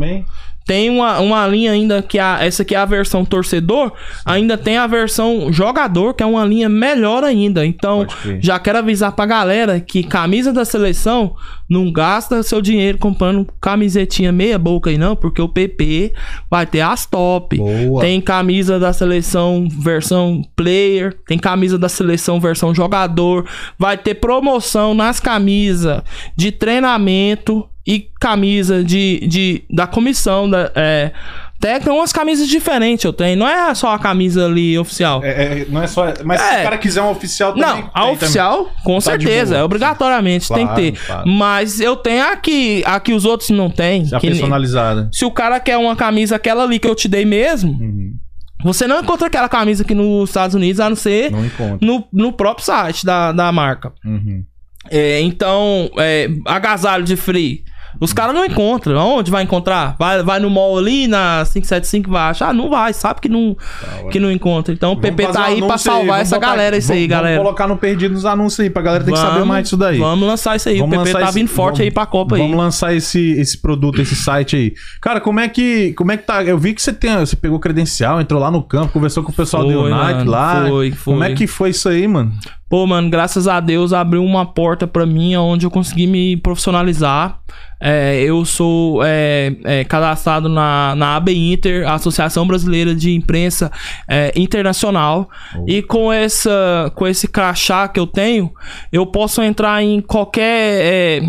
Tem 0.72 0.90
uma, 0.90 1.20
uma 1.20 1.46
linha 1.48 1.74
ainda 1.74 2.02
que 2.02 2.18
a, 2.18 2.38
essa 2.42 2.62
aqui 2.62 2.74
é 2.74 2.78
a 2.78 2.86
versão 2.86 3.26
torcedor, 3.26 3.92
ainda 4.24 4.58
tem 4.58 4.78
a 4.78 4.88
versão 4.88 5.52
jogador, 5.52 6.14
que 6.14 6.24
é 6.24 6.26
uma 6.26 6.46
linha 6.46 6.70
melhor 6.70 7.26
ainda. 7.26 7.66
Então, 7.66 8.08
já 8.40 8.58
quero 8.58 8.78
avisar 8.78 9.12
pra 9.12 9.26
galera 9.26 9.82
que 9.82 10.02
camisa 10.02 10.54
da 10.54 10.64
seleção 10.64 11.36
não 11.70 11.92
gasta 11.92 12.42
seu 12.42 12.62
dinheiro 12.62 12.98
comprando 12.98 13.46
camisetinha 13.60 14.32
meia 14.32 14.58
boca 14.58 14.90
aí 14.90 14.98
não, 14.98 15.14
porque 15.14 15.42
o 15.42 15.50
PP 15.50 16.14
vai 16.50 16.66
ter 16.66 16.80
as 16.80 17.06
top. 17.06 17.58
Boa. 17.58 18.00
Tem 18.00 18.22
camisa 18.22 18.80
da 18.80 18.94
seleção 18.94 19.68
versão 19.70 20.42
player, 20.56 21.14
tem 21.28 21.38
camisa 21.38 21.78
da 21.78 21.90
seleção 21.90 22.40
versão 22.40 22.74
jogador, 22.74 23.46
vai 23.78 23.98
ter 23.98 24.16
promoção 24.16 24.94
nas 24.94 25.20
camisas 25.20 26.02
de 26.34 26.50
treinamento 26.50 27.68
e 27.88 28.08
camisa 28.20 28.84
de, 28.84 29.26
de 29.28 29.64
da 29.70 29.88
comissão 29.88 30.50
da, 30.50 30.72
é, 30.76 31.12
Técnica, 31.60 31.94
umas 31.94 32.12
camisas 32.12 32.48
diferentes 32.48 33.06
eu 33.06 33.14
tenho. 33.14 33.38
Não 33.38 33.48
é 33.48 33.72
só 33.76 33.94
a 33.94 34.00
camisa 34.00 34.46
ali 34.48 34.80
oficial. 34.80 35.24
É, 35.24 35.30
é, 35.62 35.66
não 35.70 35.84
é 35.84 35.86
só. 35.86 36.12
Mas 36.26 36.42
se 36.42 36.56
É. 36.56 36.60
o 36.62 36.64
cara 36.64 36.78
quiser 36.80 37.04
um 37.04 37.12
oficial 37.12 37.54
também. 37.54 37.70
Não, 37.84 37.92
a 37.94 38.02
tem 38.06 38.14
oficial, 38.14 38.70
com 38.84 38.96
Tá 38.96 39.02
certeza, 39.02 39.58
é 39.58 39.64
obrigatoriamente, 39.64 40.48
tem 40.52 40.66
Claro, 40.66 40.82
que 40.82 40.92
ter. 40.94 41.06
claro. 41.06 41.30
Mas 41.30 41.80
eu 41.80 41.96
tenho 41.96 42.24
a 42.26 42.36
que, 42.36 42.82
a 42.84 43.00
que 43.00 43.14
os 43.14 43.26
outros 43.26 43.52
não 43.52 43.70
têm. 43.70 44.06
Já 44.06 44.20
que 44.20 44.26
personalizada. 44.26 45.08
se 45.14 45.24
o 45.24 45.30
cara 45.30 45.60
quer 45.60 45.78
uma 45.78 45.96
camisa, 45.96 46.36
aquela 46.36 46.64
ali 46.64 46.80
que 46.80 46.88
eu 46.88 46.96
te 46.96 47.08
dei 47.08 47.26
mesmo, 47.26 47.74
Uhum. 47.74 48.14
você 48.64 48.88
não 48.88 49.00
encontra 49.00 49.28
aquela 49.28 49.48
camisa 49.48 49.84
aqui 49.84 49.94
nos 49.94 50.30
Estados 50.32 50.56
Unidos, 50.56 50.80
a 50.80 50.90
não 50.90 50.96
ser 50.96 51.32
Não 51.32 51.78
no, 51.80 52.08
no 52.12 52.34
próprio 52.34 52.66
site 52.66 53.06
da, 53.06 53.32
da 53.32 53.52
marca. 53.52 53.94
Uhum. 54.04 54.44
É, 54.90 55.22
então, 55.22 55.92
é, 56.00 56.28
agasalho 56.48 57.04
de 57.04 57.16
free. 57.16 57.64
Os 58.02 58.12
caras 58.12 58.34
não 58.34 58.44
encontram. 58.44 58.98
Onde 58.98 59.30
vai 59.30 59.44
encontrar? 59.44 59.96
Vai, 59.98 60.24
vai 60.24 60.40
no 60.40 60.50
mall 60.50 60.78
ali, 60.78 61.08
na 61.08 61.44
575, 61.46 62.10
vai 62.10 62.24
achar? 62.32 62.50
Ah, 62.50 62.54
não 62.54 62.70
vai, 62.70 62.92
sabe 62.94 63.22
que 63.22 63.30
não, 63.30 63.56
que 64.12 64.20
não 64.20 64.32
encontra. 64.32 64.74
Então 64.74 64.94
o 64.94 64.96
Vamos 64.96 65.10
PP 65.10 65.28
tá 65.32 65.46
aí 65.46 65.62
pra 65.62 65.78
salvar 65.78 66.06
vamos 66.06 66.22
essa 66.22 66.36
botar- 66.36 66.48
galera, 66.48 66.76
isso 66.78 66.92
aí, 66.92 67.00
vamos- 67.02 67.10
galera. 67.10 67.36
Vamos 67.38 67.48
colocar 67.50 67.68
no 67.68 67.78
perdido 67.78 68.14
nos 68.16 68.26
anúncios 68.26 68.60
aí 68.62 68.70
pra 68.72 68.82
galera 68.82 69.04
ter 69.04 69.12
que 69.12 69.18
saber 69.18 69.34
Vamos- 69.34 69.48
mais 69.48 69.64
disso 69.66 69.78
daí. 69.78 70.00
Vamos 70.00 70.28
lançar 70.28 70.56
isso 70.56 70.68
aí. 70.68 70.80
Vamos 70.80 70.98
o 70.98 71.04
PP 71.04 71.12
tá 71.20 71.24
esse- 71.26 71.34
vindo 71.34 71.48
forte 71.50 71.76
vamos- 71.78 71.80
aí 71.82 71.92
pra 71.92 72.06
Copa 72.08 72.36
Vamos 72.36 72.52
aí. 72.52 72.58
lançar 72.58 72.94
esse, 72.96 73.34
esse 73.40 73.62
produto, 73.62 74.02
esse 74.02 74.16
site 74.16 74.56
aí. 74.56 74.74
Cara, 75.00 75.22
como 75.22 75.40
é 75.40 75.48
que 75.48 75.94
como 75.94 76.12
é 76.12 76.18
que 76.18 76.24
tá? 76.26 76.44
Eu 76.44 76.58
vi 76.58 76.74
que 76.74 76.82
você 76.82 76.92
tem, 76.92 77.16
você 77.20 77.36
pegou 77.36 77.60
credencial, 77.60 78.20
entrou 78.20 78.40
lá 78.42 78.50
no 78.50 78.64
campo, 78.64 78.92
conversou 78.94 79.22
com 79.24 79.32
o 79.32 79.36
pessoal 79.36 79.64
do 79.64 79.72
Foi, 79.74 79.92
Unite 79.92 80.16
mano, 80.16 80.32
lá. 80.32 80.66
foi, 80.68 80.92
foi. 80.92 81.14
Como 81.14 81.24
é 81.24 81.34
que 81.34 81.46
foi 81.46 81.70
isso 81.70 81.88
aí, 81.88 82.08
mano? 82.08 82.32
Pô, 82.72 82.88
mano, 82.88 83.10
graças 83.10 83.50
a 83.50 83.60
Deus 83.60 83.92
abriu 83.92 84.24
uma 84.24 84.46
porta 84.46 84.88
pra 84.88 85.06
mim 85.06 85.36
onde 85.36 85.66
eu 85.66 85.70
consegui 85.70 86.08
me 86.08 86.38
profissionalizar. 86.38 87.38
É, 87.82 88.22
eu 88.22 88.46
sou 88.46 89.02
é, 89.04 89.54
é, 89.66 89.84
cadastrado 89.84 90.48
na, 90.48 90.96
na 90.96 91.18
AB 91.18 91.34
Inter, 91.52 91.86
a 91.86 91.96
Associação 91.96 92.48
Brasileira 92.48 92.96
de 92.96 93.12
Imprensa 93.14 93.70
é, 94.08 94.32
Internacional. 94.38 95.30
E 95.68 95.82
com, 95.82 96.14
essa, 96.14 96.90
com 96.96 97.06
esse 97.06 97.28
crachá 97.28 97.90
que 97.90 98.00
eu 98.00 98.08
tenho, 98.08 98.54
eu 98.90 99.06
posso 99.06 99.42
entrar 99.42 99.84
em 99.84 100.00
qualquer. 100.00 100.80
é, 100.82 101.22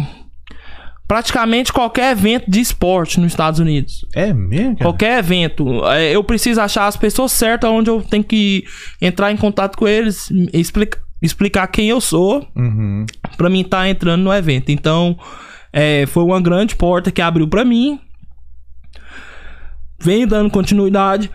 praticamente 1.08 1.72
qualquer 1.72 2.12
evento 2.12 2.48
de 2.48 2.60
esporte 2.60 3.18
nos 3.18 3.32
Estados 3.32 3.58
Unidos. 3.58 4.06
É 4.14 4.32
mesmo, 4.32 4.76
cara? 4.76 4.84
Qualquer 4.84 5.18
evento. 5.18 5.84
É, 5.86 6.14
eu 6.14 6.22
preciso 6.22 6.60
achar 6.60 6.86
as 6.86 6.96
pessoas 6.96 7.32
certas 7.32 7.68
onde 7.68 7.90
eu 7.90 8.00
tenho 8.00 8.22
que 8.22 8.62
entrar 9.00 9.32
em 9.32 9.36
contato 9.36 9.76
com 9.76 9.88
eles, 9.88 10.28
explica, 10.52 11.02
explicar 11.22 11.66
quem 11.68 11.88
eu 11.88 12.00
sou, 12.00 12.46
Uhum. 12.56 13.06
pra 13.36 13.48
mim 13.48 13.60
estar 13.62 13.88
entrando 13.88 14.22
no 14.22 14.32
evento. 14.34 14.70
Então, 14.70 15.16
é, 15.72 16.04
foi 16.06 16.24
uma 16.24 16.40
grande 16.40 16.74
porta 16.76 17.10
que 17.10 17.22
abriu 17.22 17.46
pra 17.48 17.64
mim. 17.64 17.98
Vem 20.00 20.26
dando 20.26 20.50
continuidade. 20.50 21.30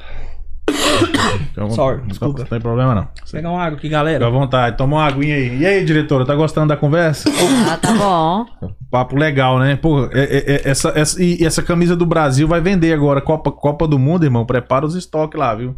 Então, 1.51 1.69
Sorry, 1.71 2.01
não, 2.01 2.07
desculpa. 2.07 2.39
Não 2.39 2.45
tem 2.45 2.59
problema 2.59 2.93
não. 2.93 3.03
Vou 3.03 3.31
pegar 3.31 3.49
uma 3.51 3.61
água 3.63 3.77
aqui, 3.77 3.87
Fica 3.87 3.97
galera. 3.97 4.27
à 4.27 4.29
vontade, 4.29 4.75
toma 4.77 4.97
uma 4.97 5.05
aguinha 5.05 5.35
aí. 5.35 5.59
E 5.59 5.65
aí, 5.65 5.85
diretora, 5.85 6.25
tá 6.25 6.35
gostando 6.35 6.67
da 6.67 6.75
conversa? 6.77 7.29
Ah, 7.71 7.77
tá 7.77 7.93
bom. 7.93 8.45
Papo 8.91 9.15
legal, 9.15 9.57
né? 9.59 9.77
Pô, 9.77 10.05
é- 10.05 10.09
é- 10.23 10.51
é- 10.55 10.61
essa, 10.69 10.89
essa, 10.95 11.23
e 11.23 11.43
essa 11.45 11.63
camisa 11.63 11.95
do 11.95 12.05
Brasil 12.05 12.47
vai 12.47 12.59
vender 12.59 12.91
agora. 12.93 13.21
Copa, 13.21 13.51
Copa 13.51 13.87
do 13.87 13.97
Mundo, 13.97 14.25
irmão. 14.25 14.45
Prepara 14.45 14.85
os 14.85 14.95
estoques 14.95 15.39
lá, 15.39 15.55
viu? 15.55 15.75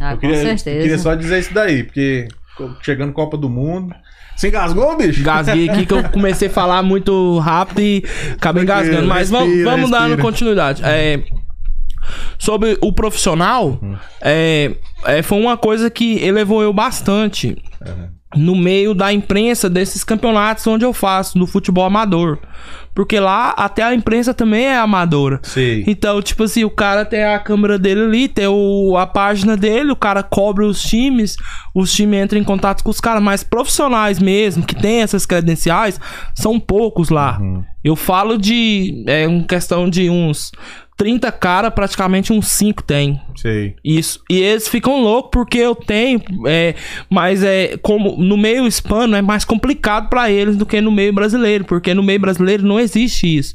Ah, 0.00 0.12
eu 0.12 0.14
com 0.16 0.20
queria, 0.22 0.36
certeza. 0.38 0.80
queria 0.80 0.98
só 0.98 1.14
dizer 1.14 1.40
isso 1.40 1.52
daí, 1.52 1.84
porque 1.84 2.26
chegando 2.82 3.12
Copa 3.12 3.36
do 3.36 3.48
Mundo. 3.48 3.94
Se 4.36 4.48
engasgou, 4.48 4.96
bicho? 4.96 5.22
Gasguei 5.22 5.68
aqui 5.68 5.84
que 5.84 5.92
eu 5.92 6.02
comecei 6.10 6.48
a 6.48 6.50
falar 6.50 6.82
muito 6.82 7.38
rápido 7.38 7.80
e 7.80 8.04
acabei 8.32 8.62
engasgando. 8.62 9.06
Mas 9.06 9.28
vamos, 9.30 9.48
respira, 9.48 9.70
vamos 9.70 9.90
dando 9.90 10.02
respira. 10.02 10.22
continuidade. 10.22 10.82
É, 10.84 11.22
sobre 12.38 12.78
o 12.80 12.92
profissional, 12.92 13.78
Hum. 13.82 13.96
é, 14.20 14.74
é, 15.04 15.22
foi 15.22 15.38
uma 15.38 15.56
coisa 15.56 15.90
que 15.90 16.22
elevou 16.24 16.62
eu 16.62 16.72
bastante 16.72 17.56
no 18.36 18.54
meio 18.54 18.94
da 18.94 19.12
imprensa 19.12 19.68
desses 19.68 20.04
campeonatos 20.04 20.66
onde 20.66 20.84
eu 20.84 20.92
faço, 20.92 21.38
no 21.38 21.46
futebol 21.46 21.84
amador. 21.84 22.38
Porque 22.94 23.18
lá 23.20 23.50
até 23.50 23.82
a 23.82 23.94
imprensa 23.94 24.34
também 24.34 24.66
é 24.66 24.76
amadora. 24.76 25.40
Sei. 25.42 25.84
Então, 25.86 26.20
tipo 26.20 26.42
assim, 26.42 26.64
o 26.64 26.70
cara 26.70 27.04
tem 27.04 27.24
a 27.24 27.38
câmera 27.38 27.78
dele 27.78 28.02
ali, 28.02 28.28
tem 28.28 28.46
o, 28.46 28.96
a 28.96 29.06
página 29.06 29.56
dele, 29.56 29.92
o 29.92 29.96
cara 29.96 30.22
cobre 30.22 30.64
os 30.64 30.82
times, 30.82 31.36
os 31.74 31.92
times 31.92 32.24
entram 32.24 32.40
em 32.40 32.44
contato 32.44 32.82
com 32.82 32.90
os 32.90 33.00
caras 33.00 33.22
mais 33.22 33.44
profissionais 33.44 34.18
mesmo, 34.18 34.64
que 34.64 34.74
tem 34.74 35.02
essas 35.02 35.24
credenciais, 35.24 36.00
são 36.34 36.58
poucos 36.58 37.10
lá. 37.10 37.40
Eu 37.82 37.96
falo 37.96 38.36
de. 38.36 39.04
É 39.06 39.26
uma 39.26 39.44
questão 39.44 39.88
de 39.88 40.10
uns 40.10 40.52
30 41.00 41.32
caras, 41.32 41.72
praticamente 41.72 42.30
uns 42.30 42.48
5 42.48 42.82
tem. 42.82 43.18
Sei. 43.34 43.74
Isso. 43.82 44.20
E 44.28 44.38
eles 44.38 44.68
ficam 44.68 45.00
loucos 45.00 45.30
porque 45.32 45.56
eu 45.56 45.74
tenho, 45.74 46.20
é, 46.46 46.74
mas 47.08 47.42
é 47.42 47.78
como 47.78 48.18
no 48.18 48.36
meio 48.36 48.66
hispano 48.66 49.16
é 49.16 49.22
mais 49.22 49.42
complicado 49.42 50.10
pra 50.10 50.30
eles 50.30 50.58
do 50.58 50.66
que 50.66 50.78
no 50.78 50.90
meio 50.90 51.10
brasileiro, 51.10 51.64
porque 51.64 51.94
no 51.94 52.02
meio 52.02 52.20
brasileiro 52.20 52.66
não 52.66 52.78
existe 52.78 53.34
isso. 53.34 53.54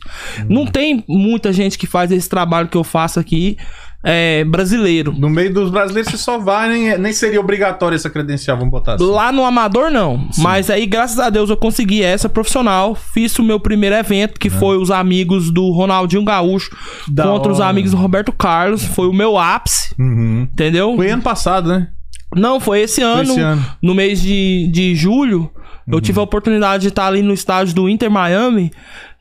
Não 0.49 0.65
tem 0.65 1.03
muita 1.07 1.53
gente 1.53 1.77
que 1.77 1.85
faz 1.85 2.11
esse 2.11 2.27
trabalho 2.27 2.67
que 2.67 2.77
eu 2.77 2.83
faço 2.83 3.19
aqui 3.19 3.57
é, 4.05 4.43
brasileiro. 4.45 5.13
No 5.17 5.29
meio 5.29 5.53
dos 5.53 5.69
brasileiros 5.71 6.11
você 6.11 6.17
só 6.17 6.37
vai, 6.37 6.69
nem, 6.69 6.97
nem 6.97 7.11
seria 7.11 7.39
obrigatório 7.39 7.95
essa 7.95 8.09
credencial, 8.09 8.55
vamos 8.57 8.71
botar 8.71 8.93
assim. 8.93 9.03
Lá 9.05 9.31
no 9.31 9.43
amador 9.43 9.89
não, 9.89 10.29
mas 10.37 10.69
aí 10.69 10.85
graças 10.85 11.19
a 11.19 11.29
Deus 11.29 11.49
eu 11.49 11.57
consegui 11.57 12.03
essa 12.03 12.29
profissional, 12.29 12.93
fiz 12.95 13.37
o 13.39 13.43
meu 13.43 13.59
primeiro 13.59 13.95
evento 13.95 14.39
que 14.39 14.49
foi 14.49 14.77
os 14.77 14.91
amigos 14.91 15.51
do 15.51 15.71
Ronaldinho 15.71 16.23
Gaúcho 16.23 16.69
Da 17.11 17.23
contra 17.23 17.51
os 17.51 17.59
hora. 17.59 17.69
amigos 17.69 17.91
do 17.91 17.97
Roberto 17.97 18.31
Carlos, 18.31 18.83
foi 18.85 19.07
o 19.07 19.13
meu 19.13 19.37
ápice, 19.37 19.93
Uhum. 19.99 20.47
entendeu? 20.53 20.95
Foi 20.95 21.09
ano 21.09 21.23
passado, 21.23 21.67
né? 21.69 21.87
Não, 22.35 22.59
foi 22.59 22.81
esse 22.81 23.01
ano, 23.01 23.31
esse 23.31 23.39
ano. 23.39 23.61
Uhum. 23.61 23.67
no 23.81 23.95
mês 23.95 24.21
de, 24.21 24.69
de 24.71 24.93
julho. 24.95 25.49
Eu 25.87 26.01
tive 26.01 26.19
a 26.19 26.23
oportunidade 26.23 26.81
de 26.81 26.87
estar 26.87 27.05
ali 27.05 27.21
no 27.21 27.31
estádio 27.31 27.75
do 27.75 27.87
Inter 27.87 28.09
Miami. 28.09 28.71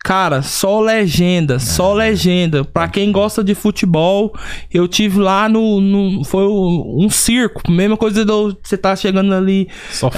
Cara, 0.04 0.42
só 0.42 0.80
legenda, 0.82 1.58
só 1.58 1.94
legenda. 1.94 2.62
Pra 2.62 2.86
quem 2.86 3.10
gosta 3.10 3.42
de 3.42 3.54
futebol, 3.54 4.34
eu 4.70 4.86
tive 4.86 5.18
lá 5.18 5.48
no. 5.48 5.80
no- 5.80 6.22
foi 6.24 6.46
um 6.46 7.08
circo. 7.08 7.62
Mesma 7.72 7.96
coisa 7.96 8.22
do 8.22 8.54
você 8.62 8.76
tá 8.76 8.94
chegando 8.94 9.32
ali 9.34 9.66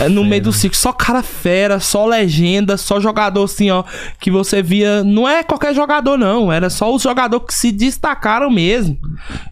é, 0.00 0.08
no 0.08 0.24
meio 0.24 0.42
do 0.42 0.52
circo. 0.52 0.76
Só 0.76 0.92
cara 0.92 1.22
fera, 1.22 1.78
só 1.78 2.04
legenda, 2.04 2.76
só 2.76 2.98
jogador 3.00 3.44
assim, 3.44 3.70
ó. 3.70 3.84
Que 4.18 4.28
você 4.28 4.60
via. 4.60 5.04
Não 5.04 5.28
é 5.28 5.44
qualquer 5.44 5.72
jogador, 5.72 6.16
não. 6.18 6.52
Era 6.52 6.68
só 6.68 6.92
os 6.92 7.00
jogadores 7.02 7.46
que 7.46 7.54
se 7.54 7.70
destacaram 7.70 8.50
mesmo. 8.50 8.98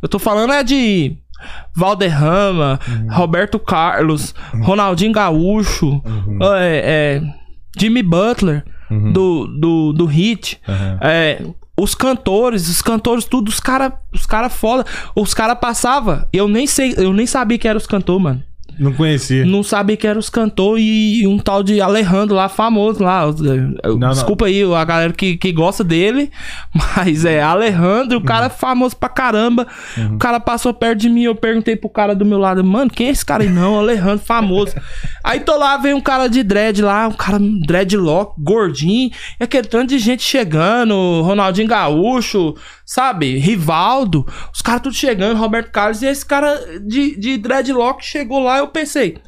Eu 0.02 0.08
tô 0.08 0.18
falando 0.18 0.52
é 0.52 0.64
de. 0.64 1.16
Valderrama, 1.76 2.80
Roberto 3.10 3.58
Carlos, 3.58 4.34
Ronaldinho 4.62 5.12
Gaúcho, 5.12 6.00
é, 6.56 7.20
é, 7.20 7.22
Jimmy 7.78 8.02
Butler, 8.02 8.64
do, 9.12 9.46
do, 9.46 9.92
do 9.92 10.04
Hit, 10.06 10.60
Uhum. 10.66 10.98
é, 11.00 11.42
os 11.76 11.94
cantores, 11.94 12.68
os 12.68 12.80
cantores, 12.80 13.24
tudo, 13.24 13.48
os 13.48 13.58
cara, 13.58 13.92
os 14.12 14.26
cara 14.26 14.48
foda. 14.48 14.84
Os 15.16 15.34
cara 15.34 15.56
passava, 15.56 16.28
eu 16.32 16.46
nem 16.48 16.66
sei, 16.66 16.94
eu 16.96 17.12
nem 17.12 17.26
sabia 17.26 17.58
que 17.58 17.66
era 17.66 17.76
os 17.76 17.86
cantores, 17.86 18.22
mano. 18.22 18.42
Não 18.78 18.92
conhecia. 18.92 19.44
Não 19.44 19.62
sabia 19.62 19.96
que 19.96 20.06
era 20.06 20.18
os 20.18 20.28
cantores 20.30 20.84
e 20.84 21.26
um 21.26 21.38
tal 21.38 21.62
de 21.62 21.80
Alejandro 21.80 22.34
lá, 22.34 22.48
famoso 22.48 23.02
lá. 23.02 23.22
Não. 23.98 24.10
Desculpa 24.10 24.46
aí 24.46 24.62
a 24.62 24.84
galera 24.84 25.12
que, 25.12 25.36
que 25.36 25.52
gosta 25.52 25.82
dele, 25.84 26.30
mas 26.96 27.24
é 27.24 27.42
Alejandro, 27.42 28.16
o 28.18 28.20
Uhum. 28.20 28.24
cara 28.26 28.46
é 28.46 28.50
famoso 28.50 28.96
pra 28.96 29.08
caramba. 29.08 29.66
O 30.12 30.18
cara 30.18 30.40
passou 30.40 30.72
perto 30.74 31.00
de 31.00 31.08
mim, 31.08 31.22
eu 31.24 31.34
perguntei 31.34 31.76
pro 31.76 31.88
cara 31.88 32.14
do 32.14 32.24
meu 32.24 32.38
lado, 32.38 32.62
mano, 32.64 32.90
quem 32.90 33.08
é 33.08 33.10
esse 33.10 33.24
cara 33.24 33.42
aí? 33.42 33.48
Não, 33.48 33.78
Alejandro, 33.78 34.18
famoso. 34.24 34.74
aí 35.22 35.40
tô 35.40 35.56
lá, 35.56 35.76
vem 35.76 35.94
um 35.94 36.00
cara 36.00 36.28
de 36.28 36.42
dread 36.42 36.82
lá, 36.82 37.08
um 37.08 37.12
cara 37.12 37.38
dreadlock, 37.66 38.34
gordinho, 38.42 39.10
e 39.40 39.44
aquele 39.44 39.66
tanto 39.68 39.88
de 39.90 39.98
gente 39.98 40.22
chegando, 40.22 40.94
Ronaldinho 41.22 41.68
Gaúcho, 41.68 42.54
sabe? 42.84 43.38
Rivaldo, 43.38 44.26
os 44.52 44.60
caras 44.60 44.82
tudo 44.82 44.94
chegando, 44.94 45.38
Roberto 45.38 45.70
Carlos, 45.70 46.02
e 46.02 46.06
esse 46.06 46.24
cara 46.24 46.78
de, 46.80 47.16
de 47.16 47.38
dreadlock 47.38 48.04
chegou 48.04 48.42
lá, 48.42 48.58
eu 48.58 48.68
pensei, 48.68 49.18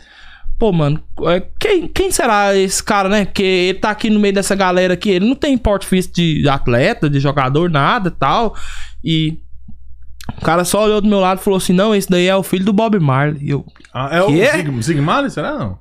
pô, 0.59 0.73
mano, 0.73 1.03
é, 1.25 1.41
quem, 1.59 1.89
quem 1.89 2.11
será 2.11 2.55
esse 2.57 2.83
cara, 2.83 3.09
né? 3.09 3.25
Que 3.25 3.43
ele 3.43 3.79
tá 3.79 3.91
aqui 3.91 4.11
no 4.11 4.21
meio 4.21 4.35
dessa 4.35 4.55
galera 4.55 4.95
aqui, 4.95 5.11
ele 5.11 5.29
não 5.29 5.37
tem 5.37 5.57
porte 5.57 5.87
físico 5.87 6.15
de 6.15 6.49
atleta, 6.49 7.09
de 7.09 7.21
jogador, 7.21 7.71
nada 7.71 8.11
tal, 8.11 8.55
e... 9.05 9.39
O 10.39 10.45
cara 10.45 10.65
só 10.65 10.85
olhou 10.85 11.01
do 11.01 11.09
meu 11.09 11.21
lado 11.21 11.39
e 11.39 11.45
falou 11.45 11.57
assim: 11.57 11.73
Não, 11.73 11.95
esse 11.95 12.11
daí 12.11 12.27
é 12.27 12.35
o 12.35 12.43
filho 12.43 12.65
do 12.65 12.73
Bob 12.73 12.99
Marley. 12.99 13.39
E 13.45 13.51
Eu, 13.51 13.65
Ah, 13.95 14.09
é 14.11 14.21
o? 14.21 14.29
Zig, 14.29 14.83
Zig 14.83 15.01
Marley, 15.01 15.31
será 15.31 15.57
não? 15.57 15.79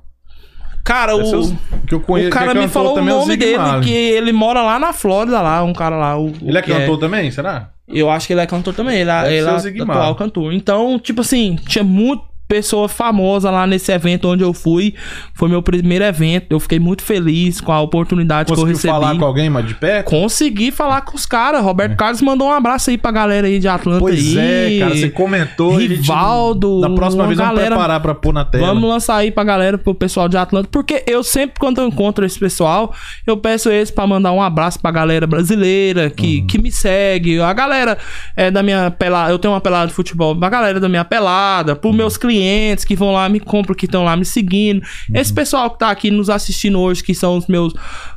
Cara, 0.86 1.16
o, 1.16 1.56
que 1.86 1.94
eu 1.94 2.00
conheço, 2.00 2.28
o 2.28 2.32
cara 2.32 2.52
é 2.52 2.54
me 2.54 2.68
falou 2.68 2.94
o 2.94 2.98
é 2.98 3.02
nome 3.02 3.32
Zig 3.32 3.44
dele, 3.44 3.80
que 3.82 3.92
ele 3.92 4.32
mora 4.32 4.62
lá 4.62 4.78
na 4.78 4.92
Flórida, 4.92 5.40
lá, 5.42 5.62
um 5.64 5.72
cara 5.72 5.96
lá. 5.96 6.18
O, 6.18 6.32
Ele 6.40 6.56
é 6.56 6.62
que 6.62 6.72
cantor 6.72 6.98
também, 6.98 7.30
será? 7.30 7.70
Eu 7.88 8.08
acho 8.08 8.26
que 8.26 8.32
ele 8.32 8.40
é 8.40 8.46
cantor 8.46 8.72
também. 8.72 9.00
Ele, 9.00 9.10
Deve 9.10 9.34
ele 9.34 9.44
ser 9.44 9.50
é 9.50 9.54
o 9.54 9.58
Zig 9.58 9.82
atual 9.82 10.14
cantor. 10.14 10.52
Então, 10.52 10.98
tipo 10.98 11.20
assim, 11.20 11.56
tinha 11.66 11.84
muito 11.84 12.22
pessoa 12.48 12.88
famosa 12.88 13.50
lá 13.50 13.66
nesse 13.66 13.90
evento 13.92 14.28
onde 14.28 14.42
eu 14.44 14.52
fui. 14.52 14.94
Foi 15.34 15.48
meu 15.48 15.62
primeiro 15.62 16.04
evento. 16.04 16.46
Eu 16.50 16.60
fiquei 16.60 16.78
muito 16.78 17.02
feliz 17.02 17.60
com 17.60 17.72
a 17.72 17.80
oportunidade 17.80 18.46
que 18.46 18.52
eu 18.52 18.56
Conseguiu 18.56 18.74
recebi. 18.76 18.92
falar 18.92 19.18
com 19.18 19.24
alguém 19.24 19.50
mais 19.50 19.66
de 19.66 19.74
perto? 19.74 20.06
Consegui 20.10 20.70
falar 20.70 21.00
com 21.02 21.16
os 21.16 21.26
caras. 21.26 21.62
Roberto 21.62 21.96
Carlos 21.96 22.22
mandou 22.22 22.48
um 22.48 22.52
abraço 22.52 22.90
aí 22.90 22.98
pra 22.98 23.10
galera 23.10 23.46
aí 23.46 23.58
de 23.58 23.66
Atlanta 23.68 23.98
É. 23.98 24.00
Pois 24.00 24.36
aí. 24.36 24.76
é, 24.76 24.78
cara, 24.78 24.94
você 24.96 25.10
comentou. 25.10 25.76
a 25.76 25.80
gente- 25.80 25.94
Rivaldo, 25.96 26.80
Da 26.80 26.90
próxima 26.90 27.26
vez 27.26 27.36
vamos 27.38 27.52
galera- 27.54 27.74
preparar 27.74 28.00
pra 28.00 28.14
pôr 28.14 28.32
na 28.32 28.44
tela. 28.44 28.66
Vamos 28.68 28.88
lançar 28.88 29.16
aí 29.16 29.30
pra 29.30 29.42
galera, 29.44 29.76
pro 29.78 29.94
pessoal 29.94 30.28
de 30.28 30.36
Atlanta, 30.36 30.68
porque 30.70 31.02
eu 31.06 31.22
sempre, 31.24 31.58
quando 31.58 31.80
eu 31.80 31.88
encontro 31.88 32.24
esse 32.24 32.38
pessoal, 32.38 32.94
eu 33.26 33.36
peço 33.36 33.70
eles 33.70 33.90
pra 33.90 34.06
mandar 34.06 34.32
um 34.32 34.40
abraço 34.42 34.80
pra 34.80 34.90
galera 34.90 35.26
brasileira 35.26 36.10
que, 36.10 36.40
Uhum. 36.40 36.46
que 36.46 36.58
me 36.58 36.70
segue, 36.70 37.40
a 37.40 37.52
galera 37.52 37.98
é, 38.36 38.50
da 38.50 38.62
minha 38.62 38.90
pelada, 38.90 39.30
eu 39.32 39.38
tenho 39.38 39.52
uma 39.54 39.60
pelada 39.60 39.88
de 39.88 39.92
futebol, 39.94 40.36
a 40.40 40.48
galera 40.48 40.78
da 40.78 40.88
minha 40.88 41.04
pelada, 41.04 41.74
pros 41.74 41.90
Uhum. 41.90 41.96
meus 41.98 42.16
clientes 42.16 42.35
que 42.84 42.94
vão 42.96 43.12
lá, 43.12 43.28
me 43.28 43.40
compram, 43.40 43.74
que 43.74 43.86
estão 43.86 44.04
lá 44.04 44.16
me 44.16 44.24
seguindo. 44.24 44.78
Uhum. 45.10 45.16
Esse 45.16 45.32
pessoal 45.32 45.70
que 45.70 45.78
tá 45.78 45.90
aqui 45.90 46.10
nos 46.10 46.28
assistindo 46.30 46.78
hoje, 46.80 47.02
que 47.02 47.14
são 47.14 47.36
os 47.36 47.46
meus, 47.46 47.72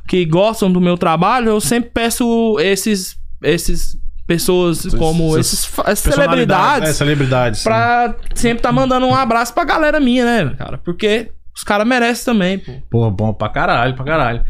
que 0.07 0.25
gostam 0.25 0.71
do 0.71 0.79
meu 0.81 0.97
trabalho, 0.97 1.49
eu 1.49 1.61
sempre 1.61 1.89
peço 1.91 2.57
esses, 2.59 3.17
esses 3.43 3.97
pessoas 4.27 4.85
como 4.95 5.37
Essas 5.37 5.53
esses, 5.63 5.79
essas 5.85 6.13
celebridades 6.13 6.89
É, 6.89 6.93
celebridades. 6.93 7.63
pra 7.63 8.15
sempre 8.35 8.61
tá 8.61 8.71
mandando 8.71 9.07
um 9.07 9.15
abraço 9.15 9.53
pra 9.53 9.63
galera 9.63 9.99
minha, 9.99 10.23
né, 10.23 10.55
cara? 10.55 10.77
Porque 10.77 11.31
os 11.55 11.63
caras 11.63 11.87
merecem 11.87 12.25
também, 12.25 12.59
pô. 12.59 12.71
Pô, 12.89 13.11
bom 13.11 13.33
pra 13.33 13.49
caralho, 13.49 13.95
pra 13.95 14.05
caralho. 14.05 14.43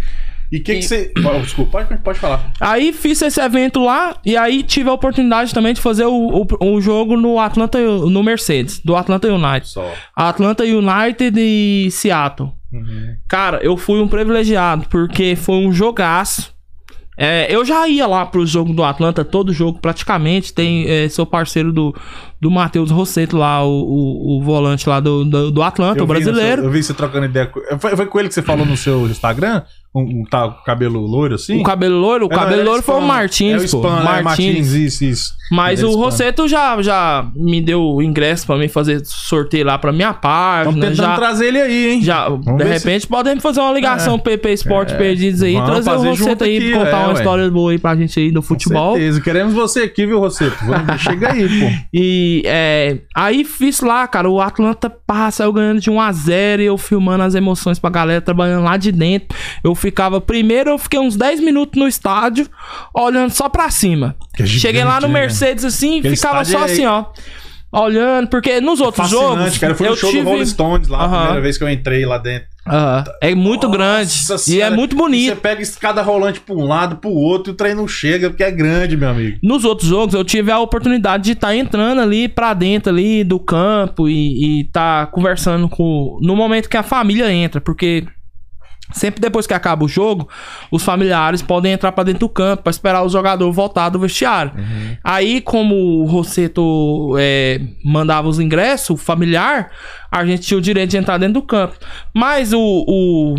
E 0.51 0.57
o 0.57 0.63
que 0.63 0.75
que 0.75 0.81
você... 0.81 1.11
Oh, 1.17 1.39
Desculpa, 1.39 1.83
pode, 1.83 2.01
pode 2.01 2.19
falar. 2.19 2.51
Aí 2.59 2.91
fiz 2.91 3.21
esse 3.21 3.39
evento 3.39 3.83
lá 3.83 4.17
e 4.25 4.35
aí 4.35 4.63
tive 4.63 4.89
a 4.89 4.93
oportunidade 4.93 5.53
também 5.53 5.73
de 5.73 5.81
fazer 5.81 6.05
o, 6.05 6.45
o, 6.59 6.73
o 6.73 6.81
jogo 6.81 7.15
no 7.15 7.39
Atlanta, 7.39 7.79
no 7.79 8.23
Mercedes, 8.23 8.79
do 8.79 8.95
Atlanta 8.95 9.27
United. 9.27 9.67
Só. 9.67 9.93
Atlanta 10.15 10.63
United 10.63 11.39
e 11.39 11.89
Seattle. 11.91 12.51
Uhum. 12.71 13.15
Cara, 13.27 13.59
eu 13.61 13.77
fui 13.77 13.99
um 13.99 14.07
privilegiado, 14.07 14.87
porque 14.89 15.35
foi 15.35 15.55
um 15.55 15.71
jogaço. 15.71 16.53
É, 17.17 17.53
eu 17.53 17.65
já 17.65 17.87
ia 17.87 18.07
lá 18.07 18.25
pro 18.25 18.45
jogo 18.45 18.73
do 18.73 18.83
Atlanta, 18.83 19.25
todo 19.25 19.51
jogo 19.51 19.79
praticamente. 19.79 20.53
Tem, 20.53 20.89
é, 20.89 21.09
sou 21.09 21.25
parceiro 21.25 21.73
do, 21.73 21.93
do 22.41 22.49
Matheus 22.49 22.89
Rosseto 22.91 23.35
lá, 23.37 23.63
o, 23.65 23.69
o, 23.69 24.37
o 24.39 24.43
volante 24.43 24.87
lá 24.87 24.99
do, 24.99 25.25
do, 25.25 25.51
do 25.51 25.61
Atlanta, 25.63 25.99
Eu 25.99 26.03
o 26.05 26.07
brasileiro. 26.07 26.61
seu- 26.61 26.65
eu 26.65 26.71
vi 26.71 26.81
você 26.83 26.93
trocando 26.93 27.25
ideia. 27.25 27.51
Foi, 27.79 27.95
foi 27.95 28.05
com 28.05 28.19
ele 28.19 28.27
que 28.29 28.33
você 28.33 28.41
falou 28.41 28.65
no 28.65 28.77
seu 28.77 29.05
Instagram? 29.07 29.61
Um, 29.93 30.01
um 30.21 30.23
tá, 30.23 30.47
com 30.47 30.63
cabelo 30.63 30.99
loiro 30.99 31.33
assim? 31.33 31.59
O 31.59 31.63
cabelo 31.63 31.97
loiro, 31.97 32.27
o 32.27 32.31
É, 32.31 32.35
cabelo 32.35 32.63
loiro 32.63 32.83
foi 32.83 32.93
o. 32.95 33.01
Martins, 33.01 33.53
É 33.53 33.55
o 33.55 33.59
pô. 33.81 33.87
Spam, 33.87 33.99
é, 34.01 34.03
Martins. 34.21 34.23
Martins, 34.23 34.71
isso, 34.73 35.03
isso. 35.03 35.31
Mas 35.51 35.81
é 35.81 35.85
o. 35.87 35.95
Rosseto 35.95 36.47
já, 36.47 36.79
já 36.79 37.27
me 37.35 37.59
deu 37.59 37.81
o 37.81 37.99
ingresso 38.01 38.45
pra 38.45 38.55
mim 38.55 38.67
fazer 38.67 39.01
sorteio 39.03 39.65
lá 39.65 39.79
pra 39.79 39.91
minha 39.91 40.13
página. 40.13 40.69
Estamos 40.75 40.89
tentando 40.97 41.07
Já, 41.07 41.15
trazer 41.15 41.47
ele 41.47 41.59
aí, 41.59 41.89
hein? 41.89 42.01
já 42.03 42.29
de 42.29 42.63
ver 42.63 42.79
se- 42.79 42.85
repente, 42.85 43.07
podemos 43.07 43.41
fazer 43.41 43.59
uma 43.61 43.73
ligação 43.73 44.19
PP 44.19 44.53
Sport 44.53 44.93
Perdidos 44.95 45.41
aí, 45.41 45.53
Vamos 45.55 45.69
trazer 45.71 45.89
o 45.89 46.03
Rosseto 46.03 46.43
aí 46.43 46.57
aqui, 46.57 46.71
contar 46.71 46.89
é, 46.91 46.95
uma 46.95 47.07
ué. 47.07 47.13
história 47.15 47.49
boa 47.49 47.71
aí 47.71 47.79
pra 47.79 47.95
gente 47.95 48.19
aí 48.19 48.31
do 48.31 48.43
futebol. 48.43 48.91
Com 48.91 48.97
certeza. 48.99 49.21
Queremos 49.21 49.53
você 49.55 49.79
aqui, 49.81 50.05
viu, 50.05 50.19
Rosseto? 50.19 50.55
Vamos- 50.67 51.01
Chega 51.01 51.31
aí, 51.33 51.49
pô. 51.49 51.65
E 51.91 52.28
é, 52.45 52.99
aí 53.15 53.43
fiz 53.43 53.81
lá, 53.81 54.07
cara, 54.07 54.29
o 54.29 54.41
Atlanta 54.41 54.89
pá, 54.89 55.29
saiu 55.31 55.53
ganhando 55.53 55.79
de 55.79 55.89
1 55.89 56.01
a 56.01 56.11
0 56.11 56.61
e 56.61 56.65
eu 56.65 56.77
filmando 56.77 57.23
as 57.23 57.35
emoções 57.35 57.79
pra 57.79 57.89
galera, 57.89 58.21
trabalhando 58.21 58.63
lá 58.63 58.77
de 58.77 58.91
dentro. 58.91 59.37
Eu 59.63 59.73
ficava, 59.75 60.19
primeiro 60.19 60.69
eu 60.69 60.77
fiquei 60.77 60.99
uns 60.99 61.15
10 61.15 61.39
minutos 61.39 61.79
no 61.79 61.87
estádio, 61.87 62.47
olhando 62.93 63.31
só 63.31 63.49
pra 63.49 63.69
cima. 63.69 64.15
Gigante, 64.37 64.59
Cheguei 64.59 64.83
lá 64.83 64.99
no 64.99 65.07
né, 65.07 65.13
Mercedes 65.13 65.65
assim, 65.65 65.99
Aquele 65.99 66.15
ficava 66.15 66.43
só 66.45 66.61
é- 66.61 66.63
assim, 66.65 66.85
ó. 66.85 67.05
Olhando, 67.71 68.27
porque 68.29 68.59
nos 68.59 68.81
outros 68.81 69.09
Fascinante, 69.11 69.37
jogos. 69.37 69.57
cara. 69.59 69.73
Eu 69.73 69.77
fui 69.77 69.89
no 69.89 69.95
show 69.95 70.09
tive... 70.09 70.23
do 70.23 70.29
Rolling 70.29 70.45
Stones 70.45 70.87
lá, 70.87 71.03
a 71.05 71.09
primeira 71.09 71.41
vez 71.41 71.57
que 71.57 71.63
eu 71.63 71.69
entrei 71.69 72.05
lá 72.05 72.17
dentro. 72.17 72.47
É 73.21 73.33
muito 73.35 73.67
Nossa 73.67 73.77
grande. 73.77 74.11
E 74.11 74.33
é 74.33 74.37
Senhora. 74.37 74.75
muito 74.75 74.95
E 74.95 74.97
bonito. 74.97 75.29
Você 75.29 75.35
pega 75.35 75.61
escada 75.61 76.01
rolante 76.01 76.39
pra 76.39 76.55
um 76.55 76.65
lado, 76.67 76.97
pro 76.97 77.09
outro, 77.09 77.51
e 77.51 77.53
o 77.53 77.55
trem 77.55 77.73
não 77.75 77.87
chega, 77.87 78.29
porque 78.29 78.43
é 78.43 78.51
grande, 78.51 78.97
meu 78.97 79.09
amigo. 79.09 79.37
Nos 79.43 79.65
outros 79.65 79.87
jogos 79.89 80.13
eu 80.13 80.23
tive 80.23 80.51
a 80.51 80.59
oportunidade 80.59 81.23
de 81.23 81.31
estar 81.33 81.55
entrando 81.55 82.01
ali 82.01 82.27
pra 82.27 82.53
dentro 82.53 82.91
ali 82.91 83.23
do 83.23 83.39
campo 83.39 84.07
e, 84.09 84.59
e 84.61 84.63
tá 84.65 85.05
conversando 85.07 85.67
com 85.69 86.17
no 86.21 86.35
momento 86.35 86.69
que 86.69 86.77
a 86.77 86.83
família 86.83 87.31
entra, 87.31 87.59
porque 87.61 88.03
sempre 88.91 89.21
depois 89.21 89.45
que 89.45 89.53
acaba 89.53 89.85
o 89.85 89.87
jogo, 89.87 90.27
os 90.71 90.83
familiares 90.83 91.41
podem 91.41 91.71
entrar 91.73 91.91
pra 91.91 92.03
dentro 92.03 92.21
do 92.21 92.29
campo 92.29 92.63
pra 92.63 92.71
esperar 92.71 93.03
o 93.03 93.09
jogador 93.09 93.51
voltar 93.51 93.89
do 93.89 93.99
vestiário. 93.99 94.51
Aí 95.03 95.41
como 95.41 95.75
o 95.75 96.05
Rosseto 96.05 97.15
é, 97.19 97.61
mandava 97.85 98.27
os 98.27 98.39
ingressos, 98.39 98.89
o 98.89 98.97
familiar, 98.97 99.71
a 100.11 100.25
gente 100.25 100.41
tinha 100.43 100.57
o 100.57 100.61
direito 100.61 100.89
de 100.91 100.97
entrar 100.97 101.17
dentro 101.17 101.35
do 101.35 101.41
campo. 101.43 101.75
Mas 102.13 102.51
o- 102.53 102.59
o 102.87 103.35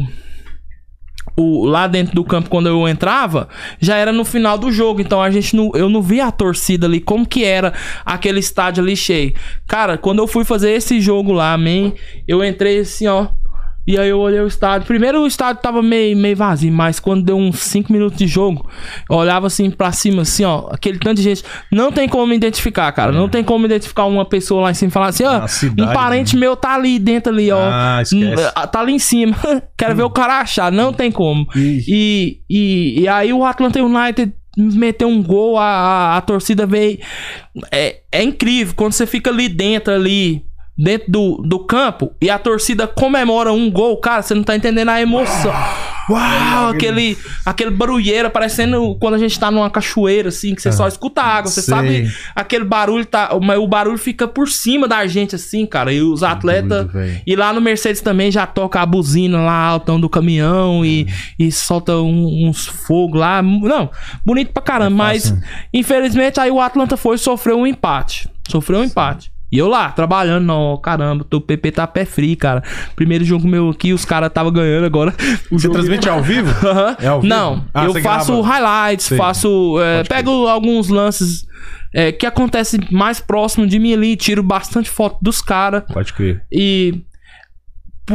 o, 1.37 1.65
lá 1.65 1.87
dentro 1.87 2.15
do 2.15 2.25
campo, 2.25 2.51
quando 2.51 2.69
eu 2.69 2.87
entrava, 2.89 3.49
já 3.81 3.97
era 3.97 4.13
no 4.13 4.25
final 4.25 4.59
do 4.59 4.71
jogo. 4.71 5.01
Então 5.01 5.23
a 5.23 5.31
gente 5.31 5.55
não, 5.57 5.71
eu 5.75 5.89
não 5.89 6.03
via 6.03 6.27
a 6.27 6.33
torcida 6.33 6.87
ali, 6.87 7.01
como 7.01 7.27
que 7.27 7.45
era 7.45 7.73
aquele 8.05 8.41
estádio 8.41 8.83
ali 8.83 8.97
cheio. 8.97 9.33
Cara, 9.67 9.97
quando 9.97 10.19
eu 10.19 10.27
fui 10.27 10.45
fazer 10.45 10.73
esse 10.73 11.01
jogo 11.01 11.33
lá, 11.33 11.57
man, 11.57 11.93
eu 12.27 12.45
entrei 12.45 12.81
assim, 12.81 13.07
ó. 13.07 13.29
E 13.91 13.99
aí 13.99 14.09
eu 14.09 14.21
olhei 14.21 14.41
o 14.41 14.47
estádio. 14.47 14.87
Primeiro 14.87 15.21
o 15.23 15.27
estádio 15.27 15.61
tava 15.61 15.83
meio, 15.83 16.17
meio 16.17 16.37
vazio, 16.37 16.73
mas 16.73 17.01
quando 17.01 17.25
deu 17.25 17.37
uns 17.37 17.59
5 17.59 17.93
minutos 17.93 18.17
de 18.17 18.27
jogo, 18.27 18.69
eu 19.11 19.17
olhava 19.17 19.49
assim 19.49 19.69
pra 19.71 19.91
cima, 19.91 20.23
assim, 20.23 20.45
ó. 20.45 20.69
Aquele 20.71 20.99
tanto 20.99 21.17
de 21.17 21.23
gente. 21.23 21.43
Não 21.73 21.91
tem 21.91 22.09
como 22.09 22.33
identificar, 22.33 22.93
cara. 22.93 23.11
Não 23.11 23.29
tem 23.29 23.43
como 23.43 23.67
identificar 23.67 24.05
uma 24.05 24.25
pessoa 24.25 24.63
lá 24.63 24.71
em 24.71 24.75
cima 24.75 24.91
e 24.91 24.93
falar 24.93 25.09
assim, 25.09 25.25
ó. 25.25 25.47
Cidade, 25.47 25.91
Um 25.91 25.93
parente 25.93 26.37
meu 26.37 26.55
tá 26.55 26.75
ali 26.75 26.99
dentro 26.99 27.33
ali, 27.33 27.51
ó. 27.51 27.59
Ah, 27.61 27.99
esquece. 28.03 28.25
Hum, 28.25 28.67
Tá 28.71 28.81
ali 28.81 28.93
em 28.93 28.99
cima. 28.99 29.37
Quero 29.77 29.97
ver 29.97 30.05
o 30.05 30.11
cara 30.11 30.41
achar. 30.41 30.71
Não 30.71 30.93
tem 30.93 31.11
como. 31.11 31.47
E, 31.89 32.41
e, 32.49 33.01
e 33.01 33.09
aí 33.09 33.33
o 33.33 33.45
Atlanta 33.45 33.83
United 33.83 34.33
meteu 34.57 35.09
um 35.09 35.23
gol, 35.23 35.59
a, 35.59 35.65
a, 35.65 36.17
a 36.17 36.21
torcida 36.21 36.67
veio. 36.67 36.99
É, 37.73 38.01
é 38.13 38.23
incrível 38.23 38.75
quando 38.77 38.93
você 38.93 39.07
fica 39.07 39.31
ali 39.31 39.49
dentro, 39.49 39.93
ali. 39.93 40.45
Dentro 40.83 41.11
do, 41.13 41.37
do 41.45 41.59
campo 41.59 42.13
e 42.23 42.31
a 42.31 42.39
torcida 42.39 42.87
comemora 42.87 43.53
um 43.53 43.71
gol, 43.71 43.99
cara, 43.99 44.23
você 44.23 44.35
não 44.35 44.43
tá 44.43 44.57
entendendo 44.57 44.89
a 44.89 44.99
emoção. 45.01 45.53
Uau, 46.09 46.71
aquele, 46.71 47.17
aquele 47.45 47.71
barulheira 47.71 48.31
parecendo 48.31 48.97
quando 48.99 49.15
a 49.15 49.19
gente 49.19 49.39
tá 49.39 49.51
numa 49.51 49.69
cachoeira, 49.71 50.31
assim, 50.31 50.55
que 50.55 50.63
você 50.63 50.73
só 50.73 50.89
escuta 50.89 51.23
água. 51.23 51.51
Você 51.51 51.61
Sei. 51.63 51.73
sabe 51.75 52.11
aquele 52.35 52.65
barulho 52.65 53.05
tá. 53.05 53.31
Mas 53.43 53.59
o 53.59 53.67
barulho 53.67 53.99
fica 53.99 54.27
por 54.27 54.49
cima 54.49 54.89
da 54.89 55.07
gente, 55.07 55.35
assim, 55.37 55.67
cara. 55.67 55.93
E 55.93 56.01
os 56.03 56.23
atletas. 56.23 56.87
doido. 56.91 57.21
E 57.27 57.37
lá 57.37 57.53
no 57.53 57.61
Mercedes 57.61 58.01
também 58.01 58.31
já 58.31 58.47
toca 58.47 58.81
a 58.81 58.87
buzina 58.87 59.39
lá 59.41 59.67
altão 59.67 60.01
do 60.01 60.09
caminhão 60.09 60.85
e, 60.85 61.07
e 61.39 61.53
solta 61.53 61.95
um- 61.97 62.49
uns 62.49 62.67
fogos 62.67 63.21
lá. 63.21 63.41
Não, 63.43 63.91
bonito 64.25 64.53
pra 64.53 64.63
caramba. 64.63 64.97
mas, 64.97 65.29
fácil. 65.29 65.45
infelizmente, 65.73 66.41
aí 66.41 66.51
o 66.51 66.61
Atlanta 66.61 66.97
foi 66.97 67.17
e 67.17 67.19
sofreu 67.19 67.59
um 67.59 67.67
empate. 67.67 68.29
Sofreu 68.49 68.81
um 68.81 68.85
empate. 68.85 69.31
E 69.53 69.59
eu 69.59 69.67
lá, 69.69 69.91
trabalhando, 69.91 70.45
não, 70.45 70.77
caramba, 70.77 71.27
o 71.33 71.41
PP 71.41 71.73
tá 71.73 71.87
pé 71.87 72.05
frio, 72.05 72.37
cara. 72.37 72.63
Primeiro 72.95 73.25
jogo 73.25 73.49
meu 73.49 73.71
aqui, 73.71 73.93
os 73.93 74.05
caras 74.05 74.31
tava 74.33 74.51
ganhando 74.51 74.85
agora. 74.87 75.13
O 75.51 75.59
Você 75.59 75.65
jogo- 75.65 75.75
transmite 75.75 76.09
ao 76.09 76.23
vivo? 76.23 76.49
Aham. 76.67 76.97
É 77.01 77.07
ao 77.09 77.21
vivo? 77.21 77.35
Não, 77.35 77.65
Ah, 77.75 77.85
eu 77.87 77.95
faço 78.01 78.41
grava. 78.43 78.49
highlights, 78.49 79.07
Sei. 79.07 79.19
faço. 79.19 79.77
é, 79.81 80.05
pego 80.05 80.47
alguns 80.47 80.89
lances 80.89 81.45
é, 81.93 82.13
que 82.13 82.25
acontecem 82.27 82.79
mais 82.93 83.19
próximo 83.21 83.67
de 83.67 83.79
mim 83.81 83.93
ali, 83.93 84.15
tiro 84.15 84.43
bastante 84.43 84.89
foto 84.89 85.19
dos 85.21 85.43
caras. 85.43 85.83
Pode 85.93 86.13
crer. 86.13 86.43
E 86.53 87.01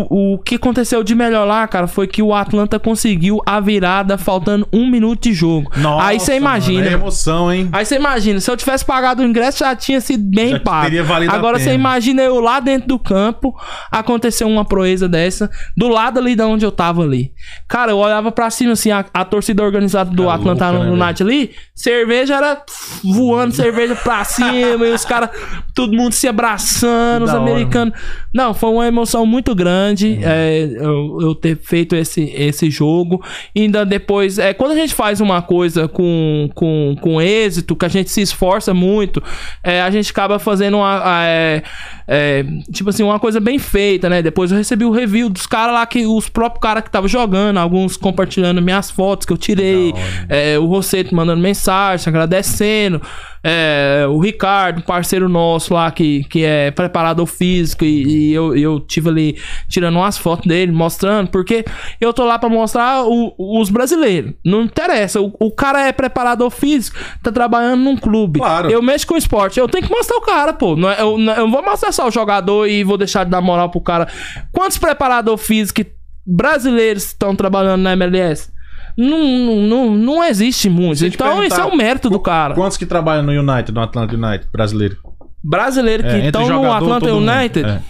o 0.09 0.37
que 0.39 0.55
aconteceu 0.55 1.03
de 1.03 1.15
melhor 1.15 1.45
lá, 1.45 1.67
cara, 1.67 1.87
foi 1.87 2.07
que 2.07 2.21
o 2.21 2.33
Atlanta 2.33 2.79
conseguiu 2.79 3.41
a 3.45 3.59
virada 3.59 4.17
faltando 4.17 4.67
um 4.73 4.89
minuto 4.89 5.23
de 5.23 5.33
jogo. 5.33 5.71
Aí 5.99 6.19
você 6.19 6.35
imagina. 6.35 6.83
Mano, 6.83 6.91
é 6.91 6.93
emoção, 6.93 7.51
hein? 7.53 7.69
Aí 7.71 7.85
você 7.85 7.95
imagina, 7.95 8.39
se 8.39 8.49
eu 8.49 8.57
tivesse 8.57 8.83
pagado 8.85 9.21
o 9.21 9.25
ingresso, 9.25 9.59
já 9.59 9.75
tinha 9.75 10.01
sido 10.01 10.23
bem 10.23 10.49
Já 10.51 10.59
pago. 10.59 10.83
teria 10.83 11.03
valido 11.03 11.33
Agora 11.33 11.59
você 11.59 11.73
imagina 11.73 12.21
eu 12.21 12.39
lá 12.39 12.59
dentro 12.59 12.87
do 12.87 12.99
campo, 12.99 13.55
aconteceu 13.91 14.47
uma 14.47 14.65
proeza 14.65 15.07
dessa, 15.07 15.49
do 15.75 15.87
lado 15.87 16.19
ali 16.19 16.35
da 16.35 16.47
onde 16.47 16.65
eu 16.65 16.71
tava 16.71 17.03
ali. 17.03 17.31
Cara, 17.67 17.91
eu 17.91 17.97
olhava 17.97 18.31
pra 18.31 18.49
cima 18.49 18.73
assim, 18.73 18.91
a, 18.91 19.05
a 19.13 19.25
torcida 19.25 19.63
organizada 19.63 20.09
do 20.11 20.25
Tá 20.25 20.33
Atlanta 20.33 20.65
louca, 20.69 20.79
né, 20.79 20.85
no 20.85 20.91
velho? 20.91 20.97
Night 20.97 21.23
ali, 21.23 21.51
cerveja 21.73 22.35
era 22.35 22.61
voando, 23.03 23.53
cerveja 23.53 23.95
pra 23.95 24.23
cima, 24.23 24.85
e 24.85 24.93
os 24.93 25.05
caras, 25.05 25.29
todo 25.73 25.93
mundo 25.95 26.13
se 26.13 26.27
abraçando, 26.27 27.23
os 27.25 27.31
da 27.31 27.39
hora, 27.39 27.51
americanos. 27.51 27.93
Não, 28.33 28.53
foi 28.53 28.69
uma 28.69 28.87
emoção 28.87 29.25
muito 29.25 29.53
grande 29.53 29.84
é, 30.23 30.63
eu, 30.75 31.17
eu 31.21 31.35
ter 31.35 31.57
feito 31.57 31.95
esse, 31.95 32.23
esse 32.35 32.69
jogo. 32.69 33.23
E 33.53 33.61
ainda 33.61 33.85
depois, 33.85 34.39
é, 34.39 34.53
quando 34.53 34.71
a 34.71 34.75
gente 34.75 34.93
faz 34.93 35.21
uma 35.21 35.41
coisa 35.41 35.87
com, 35.87 36.49
com, 36.53 36.95
com 36.99 37.21
êxito, 37.21 37.75
que 37.75 37.85
a 37.85 37.89
gente 37.89 38.09
se 38.09 38.21
esforça 38.21 38.73
muito, 38.73 39.21
é, 39.63 39.81
a 39.81 39.89
gente 39.89 40.11
acaba 40.11 40.39
fazendo 40.39 40.77
uma. 40.77 41.01
é, 41.27 41.63
é, 42.07 42.45
tipo 42.71 42.89
assim, 42.89 43.03
uma 43.03 43.19
coisa 43.19 43.39
bem 43.39 43.57
feita, 43.57 44.09
né? 44.09 44.21
Depois 44.21 44.51
eu 44.51 44.57
recebi 44.57 44.85
o 44.85 44.91
review 44.91 45.29
dos 45.29 45.47
caras 45.47 45.73
lá, 45.73 45.85
que 45.85 46.05
os 46.05 46.29
próprios 46.29 46.61
caras 46.61 46.83
que 46.83 46.89
estavam 46.89 47.07
jogando, 47.07 47.57
alguns 47.57 47.97
compartilhando 47.97 48.61
minhas 48.61 48.91
fotos 48.91 49.25
que 49.25 49.33
eu 49.33 49.37
tirei, 49.37 49.93
é, 50.29 50.57
o 50.59 50.65
Rosseto 50.65 51.15
mandando 51.15 51.41
mensagem, 51.41 52.07
agradecendo. 52.07 53.01
É, 53.47 54.07
o 54.09 54.17
Ricardo, 54.17 54.81
parceiro 54.81 55.29
nosso 55.29 55.71
lá, 55.75 55.91
que, 55.91 56.23
que 56.23 56.43
é 56.43 56.71
preparador 56.71 57.27
físico, 57.27 57.85
e, 57.85 58.29
e 58.29 58.33
eu, 58.33 58.55
eu 58.57 58.79
tive 58.79 59.09
ali 59.09 59.37
tirando 59.69 59.97
umas 59.97 60.17
fotos 60.17 60.47
dele, 60.47 60.71
mostrando, 60.71 61.29
porque 61.29 61.63
eu 62.01 62.11
tô 62.11 62.25
lá 62.25 62.39
pra 62.39 62.49
mostrar 62.49 63.05
o- 63.05 63.35
os 63.37 63.69
brasileiros. 63.69 64.33
Não 64.43 64.63
interessa, 64.63 65.21
o, 65.21 65.31
o 65.39 65.51
cara 65.51 65.85
é 65.87 65.91
preparador 65.91 66.49
físico, 66.49 66.97
tá 67.21 67.31
trabalhando 67.31 67.81
num 67.83 67.95
clube. 67.95 68.39
Claro. 68.39 68.71
Eu 68.71 68.81
mexo 68.81 69.05
com 69.05 69.15
esporte, 69.15 69.59
eu 69.59 69.67
tenho 69.69 69.85
que 69.85 69.91
mostrar 69.93 70.17
o 70.17 70.21
cara, 70.21 70.51
pô. 70.51 70.75
Não 70.75 70.89
é- 70.89 70.99
eu, 71.01 71.15
não- 71.17 71.33
eu 71.33 71.43
não 71.45 71.51
vou 71.51 71.61
mostrar 71.63 71.91
só 71.91 72.07
o 72.07 72.11
jogador 72.11 72.67
e 72.67 72.83
vou 72.83 72.97
deixar 72.97 73.25
de 73.25 73.29
dar 73.29 73.41
moral 73.41 73.69
pro 73.69 73.79
cara. 73.79 74.07
Quantos 74.51 74.79
preparador 74.79 75.37
físico 75.37 75.81
brasileiros 76.25 77.03
estão 77.05 77.35
trabalhando 77.35 77.81
na 77.83 77.93
MLS? 77.93 78.49
Não, 78.97 79.19
não, 79.27 79.55
não, 79.61 79.91
não 79.95 80.23
existe 80.23 80.69
muito. 80.69 81.05
Então, 81.05 81.43
esse 81.43 81.59
é 81.59 81.65
o 81.65 81.75
mérito 81.75 82.09
do 82.09 82.19
cara. 82.19 82.53
Quantos 82.53 82.77
que 82.77 82.85
trabalham 82.85 83.23
no 83.23 83.31
United, 83.31 83.71
no 83.73 83.81
Atlanta 83.81 84.15
United, 84.15 84.47
brasileiro? 84.51 84.97
Brasileiro 85.43 86.03
que 86.03 86.09
É, 86.09 86.25
estão 86.27 86.47
no 86.47 86.71
Atlanta. 86.71 87.13
United, 87.13 87.69
É. 87.69 87.81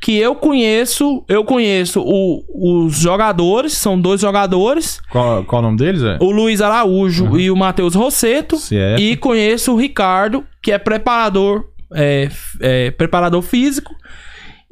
que 0.00 0.16
eu 0.16 0.34
conheço, 0.34 1.24
eu 1.28 1.44
conheço 1.44 2.00
o- 2.00 2.86
os 2.86 2.96
jogadores, 2.98 3.74
são 3.74 4.00
dois 4.00 4.20
jogadores, 4.20 5.00
Qual, 5.10 5.44
qual 5.44 5.60
o 5.60 5.64
nome 5.64 5.76
deles? 5.76 6.02
É? 6.02 6.16
o 6.20 6.30
Luiz 6.30 6.60
Araújo 6.60 7.38
e 7.38 7.50
o 7.50 7.56
Matheus 7.56 7.94
Rosseto. 7.94 8.56
E 8.98 9.16
conheço 9.16 9.72
o 9.72 9.76
Ricardo, 9.76 10.44
que 10.62 10.72
é 10.72 10.78
preparador, 10.78 11.64
é, 11.94 12.28
é, 12.60 12.90
preparador 12.92 13.42
físico. 13.42 13.92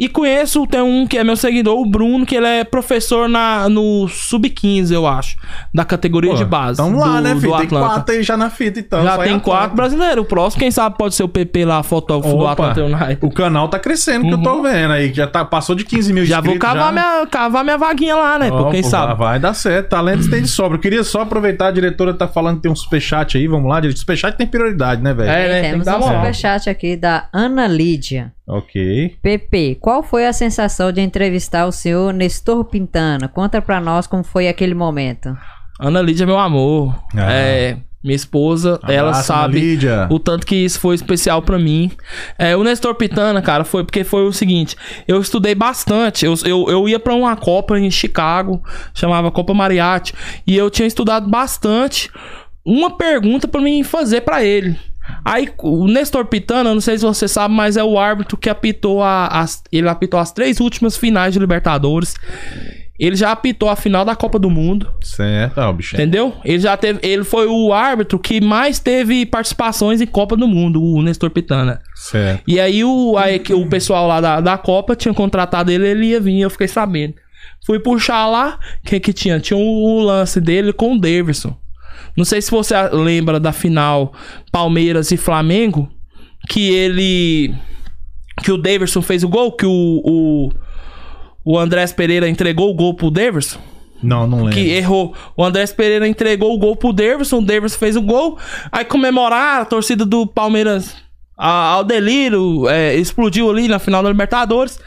E 0.01 0.09
conheço, 0.09 0.67
tem 0.67 0.81
um 0.81 1.07
que 1.07 1.19
é 1.19 1.23
meu 1.23 1.37
seguidor, 1.37 1.79
o 1.79 1.85
Bruno, 1.85 2.25
que 2.25 2.35
ele 2.35 2.47
é 2.47 2.65
professor 2.65 3.29
na, 3.29 3.69
no 3.69 4.09
Sub-15, 4.09 4.93
eu 4.93 5.07
acho. 5.07 5.37
Da 5.75 5.85
categoria 5.85 6.33
de 6.33 6.43
base. 6.43 6.79
Tamo 6.79 6.99
lá, 6.99 7.21
né, 7.21 7.37
filho? 7.37 7.55
Tem 7.59 7.69
quatro 7.69 8.15
aí 8.15 8.23
já 8.23 8.35
na 8.35 8.49
fita, 8.49 8.81
então. 8.81 9.03
Já 9.05 9.19
tem 9.19 9.35
em 9.35 9.39
quatro 9.39 9.65
Atlanta. 9.65 9.75
brasileiros. 9.77 10.25
O 10.25 10.27
próximo, 10.27 10.61
quem 10.61 10.71
sabe, 10.71 10.97
pode 10.97 11.15
ser 11.15 11.23
o 11.23 11.29
PP 11.29 11.67
lá, 11.67 11.83
fotógrafo 11.83 12.35
do 12.35 12.43
Opa, 12.45 12.53
Atlanta 12.71 12.83
United. 12.83 13.19
O 13.21 13.31
canal 13.31 13.69
tá 13.69 13.79
crescendo, 13.79 14.27
que 14.27 14.33
eu 14.33 14.43
tô 14.43 14.63
vendo 14.63 14.93
aí. 14.93 15.13
Já 15.13 15.27
tá, 15.27 15.45
passou 15.45 15.77
de 15.77 15.85
15 15.85 16.13
mil 16.15 16.23
Uhum. 16.23 16.27
Já 16.27 16.41
vou 16.41 16.55
inscritos. 16.55 16.67
cavar, 16.81 16.93
Minha, 16.95 17.27
cavar 17.27 17.63
minha 17.65 17.77
vaguinha 17.77 18.17
lá, 18.17 18.39
né? 18.39 18.49
Pô, 18.49 18.71
quem 18.71 18.83
pô, 18.83 18.89
sabe. 18.89 19.19
Vai 19.19 19.39
dar 19.39 19.53
certo. 19.53 19.91
Talentos 19.91 20.29
tem 20.29 20.41
de 20.41 20.49
sobra. 20.49 20.79
Eu 20.79 20.81
queria 20.81 21.05
só 21.05 21.21
aproveitar, 21.21 21.67
a 21.67 21.71
diretora 21.73 22.15
tá 22.15 22.27
falando 22.27 22.57
que 22.57 22.63
tem 22.63 22.73
um 22.73 22.77
superchat 22.77 23.37
aí. 23.37 23.47
Vamos 23.47 23.69
lá, 23.69 23.79
diretor. 23.81 23.99
Superchat 24.01 24.39
tem 24.39 24.47
prioridade, 24.47 25.03
né, 25.03 25.13
velho? 25.13 25.29
É, 25.29 25.63
né? 25.63 25.71
Temos 25.73 25.87
um 25.87 26.03
superchat 26.03 26.71
aqui 26.71 26.97
da 26.97 27.27
Ana 27.35 27.67
Lídia. 27.67 28.33
Ok. 28.51 29.17
PP, 29.23 29.79
qual 29.81 30.03
foi 30.03 30.27
a 30.27 30.33
sensação 30.33 30.91
de 30.91 31.01
entrevistar 31.01 31.67
o 31.67 31.73
senhor 31.73 32.13
Nestor 32.13 32.65
Pintana? 32.65 33.29
Conta 33.29 33.63
pra 33.63 33.81
nós 33.81 34.09
como 34.09 34.25
foi 34.25 34.49
aquele 34.49 34.75
momento. 34.75 35.37
Ana 35.79 36.03
Lídia 36.03 36.27
meu 36.27 36.39
amor. 36.39 36.95
Ah. 37.17 37.33
É, 37.33 37.77
minha 38.03 38.17
esposa, 38.17 38.81
ela 38.89 39.11
Abraço, 39.11 39.33
Ana 39.33 39.43
sabe 39.43 39.61
Lídia. 39.61 40.09
o 40.11 40.19
tanto 40.19 40.45
que 40.47 40.57
isso 40.57 40.81
foi 40.81 40.97
especial 40.97 41.43
pra 41.43 41.59
mim. 41.59 41.93
É, 42.37 42.57
o 42.57 42.65
Nestor 42.65 42.95
Pitana, 42.97 43.41
cara, 43.41 43.63
foi 43.63 43.85
porque 43.85 44.03
foi 44.03 44.27
o 44.27 44.33
seguinte: 44.33 44.77
eu 45.07 45.21
estudei 45.21 45.55
bastante. 45.55 46.27
Eu, 46.27 46.35
eu, 46.45 46.67
eu 46.69 46.89
ia 46.89 46.99
pra 46.99 47.15
uma 47.15 47.37
Copa 47.37 47.79
em 47.79 47.91
Chicago, 47.91 48.61
chamava 48.93 49.31
Copa 49.31 49.55
Mariatti, 49.55 50.13
e 50.47 50.57
eu 50.57 50.69
tinha 50.69 50.89
estudado 50.89 51.31
bastante. 51.31 52.11
Uma 52.65 52.91
pergunta 52.97 53.47
pra 53.47 53.61
mim 53.61 53.83
fazer 53.85 54.23
pra 54.23 54.45
ele. 54.45 54.77
Aí, 55.25 55.49
o 55.59 55.87
Nestor 55.87 56.25
Pitana, 56.27 56.73
não 56.75 56.81
sei 56.81 56.99
se 56.99 57.05
você 57.05 57.27
sabe, 57.29 57.55
mas 57.55 57.77
é 57.77 57.85
o 57.85 57.99
árbitro 57.99 58.37
que 58.37 58.49
apitou 58.51 59.03
a- 59.03 59.27
as. 59.29 59.63
Ele 59.73 59.89
apitou 59.89 60.19
as 60.21 60.33
três 60.33 60.61
últimas 60.61 60.97
finais 60.97 61.33
de 61.33 61.39
Libertadores. 61.39 62.15
Ele 62.99 63.17
já 63.17 63.33
apitou 63.33 63.71
a 63.71 63.77
final 63.77 64.05
da 64.05 64.15
Copa 64.15 64.39
do 64.39 64.51
Mundo. 64.51 64.93
Certo, 65.03 65.59
ó, 65.59 65.73
bicho. 65.73 65.97
Entendeu? 65.97 66.35
Ele 66.45 66.59
já 66.59 66.77
teve. 66.77 66.99
Ele 67.03 67.25
foi 67.25 67.47
o 67.47 67.73
árbitro 67.73 68.19
que 68.19 68.43
mais 68.43 68.79
teve 68.79 69.25
participações 69.25 70.03
em 70.03 70.07
Copa 70.07 70.37
do 70.37 70.47
Mundo, 70.47 70.83
o 70.83 71.01
Nestor 71.01 71.31
Pitana. 71.31 71.81
Certo. 71.95 72.43
E 72.47 72.61
aí 72.61 72.85
o, 72.85 73.17
aí 73.17 73.39
que 73.39 73.55
o 73.55 73.67
pessoal 73.67 74.07
lá 74.07 74.21
da, 74.21 74.41
da 74.43 74.59
Copa 74.59 74.95
tinha 74.95 75.15
contratado 75.15 75.71
ele, 75.73 75.89
ele 75.89 76.07
ia 76.09 76.21
vir, 76.21 76.41
eu 76.41 76.51
fiquei 76.51 76.69
sabendo. 76.69 77.15
Fui 77.65 77.79
puxar 77.79 78.27
lá, 78.27 78.59
o 78.85 78.87
que 78.89 79.01
que 79.01 79.13
tinha? 79.15 79.41
Tinha 79.41 79.57
o 79.59 80.01
lance 80.01 80.39
dele 80.41 80.71
com 80.73 80.95
o 80.95 80.99
Davidson. 81.01 81.57
Não 82.21 82.25
sei 82.27 82.41
se 82.43 82.51
você 82.51 82.75
lembra 82.93 83.41
da 83.41 83.53
final 83.53 84.13
Palmeiras 84.53 85.11
e 85.11 85.17
Flamengo, 85.17 85.89
que 86.49 86.71
ele. 86.71 87.55
Que 88.43 88.53
o 88.53 88.57
Davidson 88.59 89.03
fez 89.03 89.25
o 89.25 89.29
gol, 89.29 89.53
que 89.53 89.67
o. 89.67 90.01
o 90.05 90.51
o 91.43 91.59
Andrés 91.59 91.91
Pereira 91.93 92.29
entregou 92.29 92.71
o 92.71 92.75
gol 92.75 92.93
pro 92.95 93.11
Davidson 93.11 93.59
Não, 94.03 94.27
não 94.27 94.39
lembro. 94.45 94.53
que 94.53 94.61
errou. 94.73 95.15
O 95.35 95.43
Andrés 95.43 95.73
Pereira 95.73 96.07
entregou 96.07 96.55
o 96.55 96.59
gol 96.59 96.77
pro 96.77 96.93
Davidson, 96.93 97.39
o 97.39 97.43
Davidson 97.45 97.79
fez 97.79 97.97
o 97.97 98.03
gol. 98.03 98.39
Aí 98.71 98.85
comemorar, 98.85 99.63
a 99.63 99.65
torcida 99.65 100.05
do 100.05 100.27
Palmeiras 100.27 100.95
a- 101.39 101.69
ao 101.73 101.83
delírio, 101.83 102.69
é, 102.69 102.95
explodiu 102.95 103.49
ali 103.51 103.69
na 103.69 103.79
final 103.79 104.03
da 104.03 104.11
Libertadores. 104.11 104.79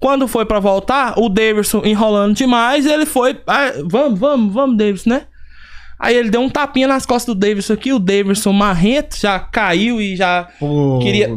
Quando 0.00 0.26
foi 0.26 0.46
pra 0.46 0.58
voltar, 0.58 1.14
o 1.18 1.28
Davidson 1.28 1.82
enrolando 1.84 2.34
demais, 2.34 2.86
ele 2.86 3.04
foi. 3.04 3.38
ah, 3.46 3.72
vamos, 3.84 4.18
vamos, 4.18 4.52
vamos, 4.54 4.76
Davidson, 4.78 5.10
né? 5.10 5.26
Aí 6.02 6.16
ele 6.16 6.28
deu 6.30 6.40
um 6.40 6.50
tapinha 6.50 6.88
nas 6.88 7.06
costas 7.06 7.32
do 7.32 7.38
Davidson 7.38 7.74
aqui, 7.74 7.92
o 7.92 7.98
Davidson 8.00 8.52
marrento 8.52 9.16
já 9.16 9.38
caiu 9.38 10.00
e 10.00 10.16
já 10.16 10.48
Pô, 10.58 10.98
queria, 11.00 11.30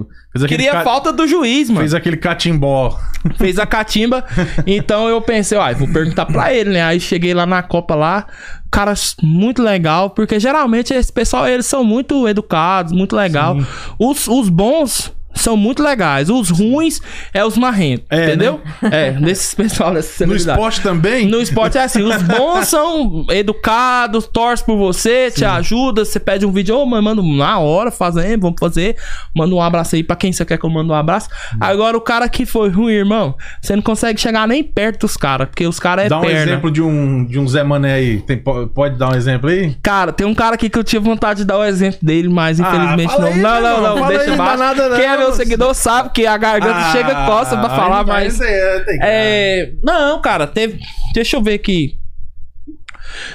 queria 0.48 0.72
ca- 0.72 0.84
falta 0.84 1.14
do 1.14 1.28
juiz, 1.28 1.70
mano 1.70 1.82
Fez 1.82 1.94
aquele 1.94 2.18
catimbó. 2.18 3.00
fez 3.38 3.60
a 3.60 3.66
catimba. 3.68 4.26
então 4.66 5.08
eu 5.08 5.22
pensei, 5.22 5.56
ó, 5.58 5.72
vou 5.76 5.88
perguntar 5.88 6.26
pra 6.26 6.52
ele, 6.52 6.72
né? 6.72 6.82
Aí 6.84 7.00
cheguei 7.00 7.34
lá 7.36 7.46
na 7.46 7.62
Copa 7.62 7.94
lá, 7.94 8.26
cara 8.72 8.94
muito 9.22 9.62
legal, 9.62 10.10
porque 10.10 10.40
geralmente 10.40 10.94
esse 10.94 11.14
pessoal, 11.14 11.48
eles 11.48 11.68
são 11.68 11.84
muito 11.84 12.28
educados, 12.28 12.92
muito 12.92 13.16
legal. 13.16 13.56
Os, 14.00 14.28
os 14.28 14.50
bons 14.50 15.14
são 15.36 15.56
muito 15.58 15.84
legais, 15.84 16.30
os 16.30 16.50
ruins 16.50 17.02
é 17.34 17.44
os 17.46 17.58
marrentos, 17.58 18.06
É, 18.10 18.26
entendeu? 18.26 18.62
É, 18.92 19.12
desses 19.20 19.54
pessoal 19.54 19.94
dessa 19.94 20.26
No 20.26 20.36
esporte 20.36 20.82
também? 20.82 21.28
No 21.28 21.40
esporte 21.42 21.78
é 21.78 21.84
assim, 21.84 22.02
os 22.02 22.22
bons 22.24 22.68
são 22.70 23.26
educados, 23.30 24.28
torcem 24.28 24.66
por 24.66 24.78
você, 24.78 25.30
te 25.32 25.44
ajuda, 25.46 26.04
você 26.06 26.20
pede 26.20 26.46
um 26.46 26.52
vídeo, 26.52 26.78
ô, 26.78 26.86
mano, 26.86 27.04
manda 27.04 27.22
na 27.22 27.60
hora, 27.60 27.92
fazendo, 27.92 28.42
vamos 28.42 28.60
fazer, 28.60 28.96
manda 29.36 29.54
um 29.54 29.62
abraço 29.62 29.96
aí 29.96 30.04
pra 30.04 30.16
quem 30.16 30.32
você 30.32 30.44
quer 30.46 30.58
que 30.58 30.66
eu 30.66 30.70
mande 30.70 30.90
um 30.92 30.96
abraço. 30.96 31.30
Agora 31.60 31.98
o 31.98 32.02
cara 32.02 32.28
que 32.30 32.46
foi 32.46 32.70
ruim, 32.70 32.94
irmão, 32.94 33.36
você 33.62 33.76
não 33.76 33.84
consegue 33.84 34.20
chegar 34.20 34.48
nem 34.48 34.64
perto 34.64 35.02
dos 35.02 35.18
caras, 35.18 35.48
porque 35.50 35.66
os 35.68 35.80
caras 35.80 36.06
é 36.06 36.10
Dá 36.10 36.18
um 36.20 36.22
perna. 36.22 36.40
exemplo 36.42 36.72
de 36.72 36.82
um, 36.82 37.26
de 37.26 37.40
um 37.40 37.48
Zé 37.48 37.64
Mané 37.64 37.94
aí. 37.94 38.22
Tem- 38.22 38.38
po- 38.38 38.68
pode 38.68 38.98
dar 38.98 39.12
um 39.12 39.16
exemplo 39.16 39.50
aí? 39.50 39.76
Cara, 39.84 40.12
tem 40.12 40.26
um 40.26 40.34
cara 40.34 40.56
aqui 40.56 40.70
que 40.70 40.78
eu 40.80 40.84
tive 40.84 41.04
vontade 41.06 41.40
de 41.40 41.46
dar 41.46 41.58
o 41.58 41.64
exemplo 41.64 42.00
dele, 42.02 42.30
mas 42.30 42.60
infelizmente 42.60 43.14
Ah, 43.14 43.20
não. 43.20 43.28
aí, 43.28 43.38
não, 43.40 43.62
não, 43.62 43.76
irmão, 43.76 43.82
não, 43.82 43.98
fala 43.98 44.08
deixa 44.10 44.24
aí, 44.24 44.30
não 44.30 44.38
baixo. 44.38 44.58
nada 44.60 44.90
não. 44.90 44.96
Quem 44.98 45.06
é 45.06 45.18
meu 45.18 45.25
seguidor 45.34 45.74
sabe 45.74 46.10
que 46.12 46.26
a 46.26 46.38
garganta 46.38 46.92
chega 46.92 47.26
coça 47.26 47.58
pra 47.58 47.68
Ah, 47.68 47.76
falar, 47.76 48.06
mas... 48.06 48.40
é, 48.42 48.86
É. 49.02 49.72
Não, 49.84 50.22
cara, 50.22 50.46
teve. 50.48 50.80
Deixa 51.14 51.38
eu 51.38 51.42
ver 51.44 51.54
aqui. 51.56 51.98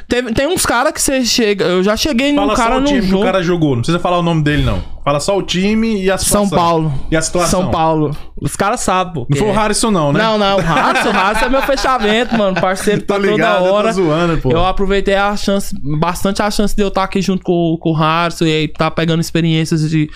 Teve, 0.09 0.33
tem 0.33 0.47
uns 0.47 0.67
caras 0.67 0.93
que 0.93 1.01
você 1.01 1.25
chega. 1.25 1.65
Eu 1.65 1.83
já 1.83 1.97
cheguei 1.97 2.33
num 2.33 2.39
Fala 2.39 2.55
cara 2.55 2.71
só 2.71 2.77
o 2.77 2.81
num 2.81 2.87
time 2.87 3.01
que 3.01 3.07
jogo. 3.09 3.23
o 3.23 3.27
cara 3.27 3.43
jogou. 3.43 3.71
Não 3.71 3.79
precisa 3.79 3.99
falar 3.99 4.19
o 4.19 4.23
nome 4.23 4.43
dele, 4.43 4.63
não. 4.63 4.83
Fala 5.05 5.19
só 5.19 5.37
o 5.37 5.43
time 5.43 6.03
e 6.03 6.11
a 6.11 6.19
São 6.19 6.45
situação. 6.45 6.59
Paulo. 6.59 6.93
E 7.11 7.17
a 7.17 7.23
situação. 7.23 7.63
São 7.63 7.71
Paulo. 7.71 8.17
Os 8.41 8.55
caras 8.55 8.81
sabem, 8.81 9.15
pô. 9.15 9.27
Não 9.29 9.37
foi 9.37 9.49
o 9.49 9.51
é. 9.51 9.55
Harrison, 9.55 9.91
não, 9.91 10.13
né? 10.13 10.23
Não, 10.23 10.39
não, 10.39 10.59
o 10.59 10.61
Harrison, 10.61 11.09
o 11.09 11.13
Harrison 11.13 11.47
é 11.47 11.49
meu 11.49 11.63
fechamento, 11.63 12.37
mano. 12.37 12.61
Parceiro 12.61 13.03
Tá 13.11 13.17
ligado, 13.19 13.59
toda 13.59 13.67
eu 13.67 13.71
tô 13.71 13.75
hora. 13.75 13.93
zoando, 13.93 14.39
pô. 14.39 14.51
Eu 14.51 14.65
aproveitei 14.65 15.15
a 15.15 15.35
chance, 15.37 15.75
bastante 15.99 16.43
a 16.43 16.51
chance 16.51 16.77
de 16.77 16.83
eu 16.83 16.89
estar 16.89 17.05
aqui 17.05 17.21
junto 17.23 17.43
com, 17.43 17.77
com 17.81 17.91
o 17.91 17.95
Harrison 17.95 18.45
e 18.45 18.53
aí 18.53 18.69
tá 18.69 18.91
pegando 18.91 19.21
experiências 19.21 19.89
de, 19.89 20.09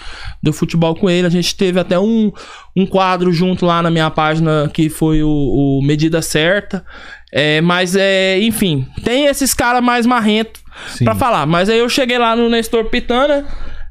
do 0.43 0.53
futebol 0.53 0.95
com 0.95 1.09
ele. 1.09 1.27
A 1.27 1.31
gente 1.31 1.55
teve 1.57 1.81
até 1.81 1.99
um, 1.99 2.31
um 2.77 2.87
quadro 2.87 3.33
junto 3.33 3.65
lá 3.65 3.83
na 3.83 3.91
minha 3.91 4.11
página 4.11 4.71
que 4.73 4.89
foi 4.89 5.23
o, 5.23 5.29
o 5.29 5.83
Medida 5.83 6.21
Certa. 6.21 6.85
É, 7.37 7.61
mas, 7.61 7.97
é, 7.97 8.39
enfim, 8.39 8.87
tem 9.03 9.27
esses 9.27 9.53
caras 9.53 9.83
mais 9.83 10.07
marrentos 10.07 10.63
Sim. 10.87 11.05
pra 11.05 11.17
falar. 11.17 11.45
Mas 11.47 11.69
aí 11.69 11.81
eu 11.81 11.89
cheguei 11.89 12.17
lá 12.17 12.37
no 12.37 12.49
Nestor 12.49 12.85
Pitana. 12.85 13.45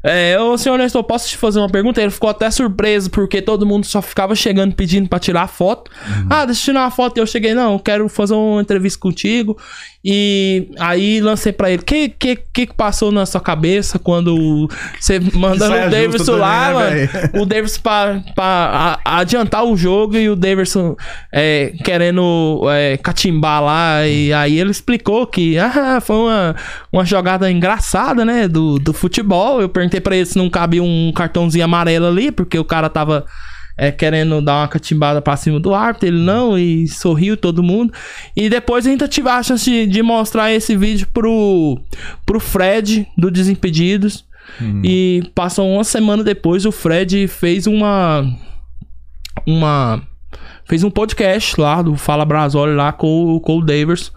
É, 0.03 0.37
ô 0.39 0.57
senhor 0.57 0.77
Nestor, 0.77 1.03
posso 1.03 1.29
te 1.29 1.37
fazer 1.37 1.59
uma 1.59 1.69
pergunta? 1.69 2.01
Ele 2.01 2.11
ficou 2.11 2.29
até 2.29 2.51
surpreso, 2.51 3.09
porque 3.09 3.41
todo 3.41 3.65
mundo 3.65 3.85
só 3.85 4.01
ficava 4.01 4.35
chegando 4.35 4.75
pedindo 4.75 5.07
pra 5.07 5.17
tirar 5.19 5.47
foto. 5.47 5.89
Ah, 6.29 6.45
deixa 6.45 6.61
eu 6.61 6.65
tirar 6.73 6.81
uma 6.81 6.91
foto. 6.91 7.17
E 7.17 7.21
eu 7.21 7.25
cheguei, 7.25 7.53
não, 7.53 7.73
eu 7.73 7.79
quero 7.79 8.09
fazer 8.09 8.33
uma 8.33 8.61
entrevista 8.61 8.99
contigo. 8.99 9.57
E 10.05 10.67
aí 10.79 11.21
lancei 11.21 11.53
pra 11.53 11.71
ele, 11.71 11.81
o 11.81 11.85
que, 11.85 12.09
que, 12.09 12.35
que 12.35 12.67
passou 12.73 13.09
na 13.09 13.25
sua 13.25 13.39
cabeça 13.39 13.97
quando 13.97 14.67
você 14.99 15.17
mandando 15.33 15.73
o 15.87 15.89
Davidson 15.89 16.35
lá, 16.35 16.73
também, 16.73 16.95
né, 17.05 17.09
mano? 17.31 17.41
O 17.41 17.45
Davidson 17.45 17.79
pra, 17.81 18.21
pra 18.35 18.99
a- 19.05 19.19
adiantar 19.19 19.63
o 19.63 19.77
jogo 19.77 20.17
e 20.17 20.29
o 20.29 20.35
Davidson 20.35 20.97
é, 21.31 21.71
querendo 21.85 22.63
é, 22.69 22.97
catimbar 22.97 23.63
lá. 23.63 24.05
E 24.05 24.33
aí 24.33 24.59
ele 24.59 24.71
explicou 24.71 25.25
que 25.25 25.57
ah, 25.57 26.01
foi 26.01 26.17
uma, 26.17 26.55
uma 26.91 27.05
jogada 27.05 27.49
engraçada, 27.49 28.25
né? 28.25 28.49
Do, 28.49 28.77
do 28.79 28.91
futebol. 28.91 29.61
Eu 29.61 29.69
perguntei 29.69 29.92
pra 30.01 30.15
ele 30.15 30.25
se 30.25 30.37
não 30.37 30.49
cabia 30.49 30.83
um 30.83 31.11
cartãozinho 31.13 31.65
amarelo 31.65 32.05
ali, 32.05 32.31
porque 32.31 32.57
o 32.57 32.65
cara 32.65 32.89
tava 32.89 33.25
é, 33.77 33.91
querendo 33.91 34.41
dar 34.41 34.61
uma 34.61 34.67
catimbada 34.67 35.21
pra 35.21 35.37
cima 35.37 35.59
do 35.59 35.73
árbitro, 35.73 36.07
ele 36.07 36.19
não, 36.19 36.57
e 36.57 36.87
sorriu 36.87 37.35
todo 37.35 37.63
mundo. 37.63 37.93
E 38.35 38.49
depois 38.49 38.85
a 38.85 38.89
gente 38.89 39.07
tive 39.07 39.29
a 39.29 39.41
chance 39.41 39.69
de, 39.69 39.87
de 39.87 40.03
mostrar 40.03 40.51
esse 40.51 40.75
vídeo 40.75 41.07
pro, 41.13 41.79
pro 42.25 42.39
Fred, 42.39 43.07
do 43.17 43.31
Desimpedidos. 43.31 44.25
E 44.83 45.23
passou 45.33 45.69
uma 45.73 45.83
semana 45.83 46.23
depois, 46.23 46.65
o 46.65 46.71
Fred 46.71 47.27
fez 47.27 47.65
uma. 47.65 48.25
Uma. 49.47 50.01
Fez 50.73 50.83
um 50.83 50.89
podcast 50.89 51.61
lá 51.61 51.83
do 51.83 51.95
Fala 51.95 52.25
Brasólia 52.25 52.73
lá 52.73 52.91
com, 52.91 53.35
o- 53.35 53.39
com 53.39 53.59
o 53.59 53.61
Davis. 53.63 54.11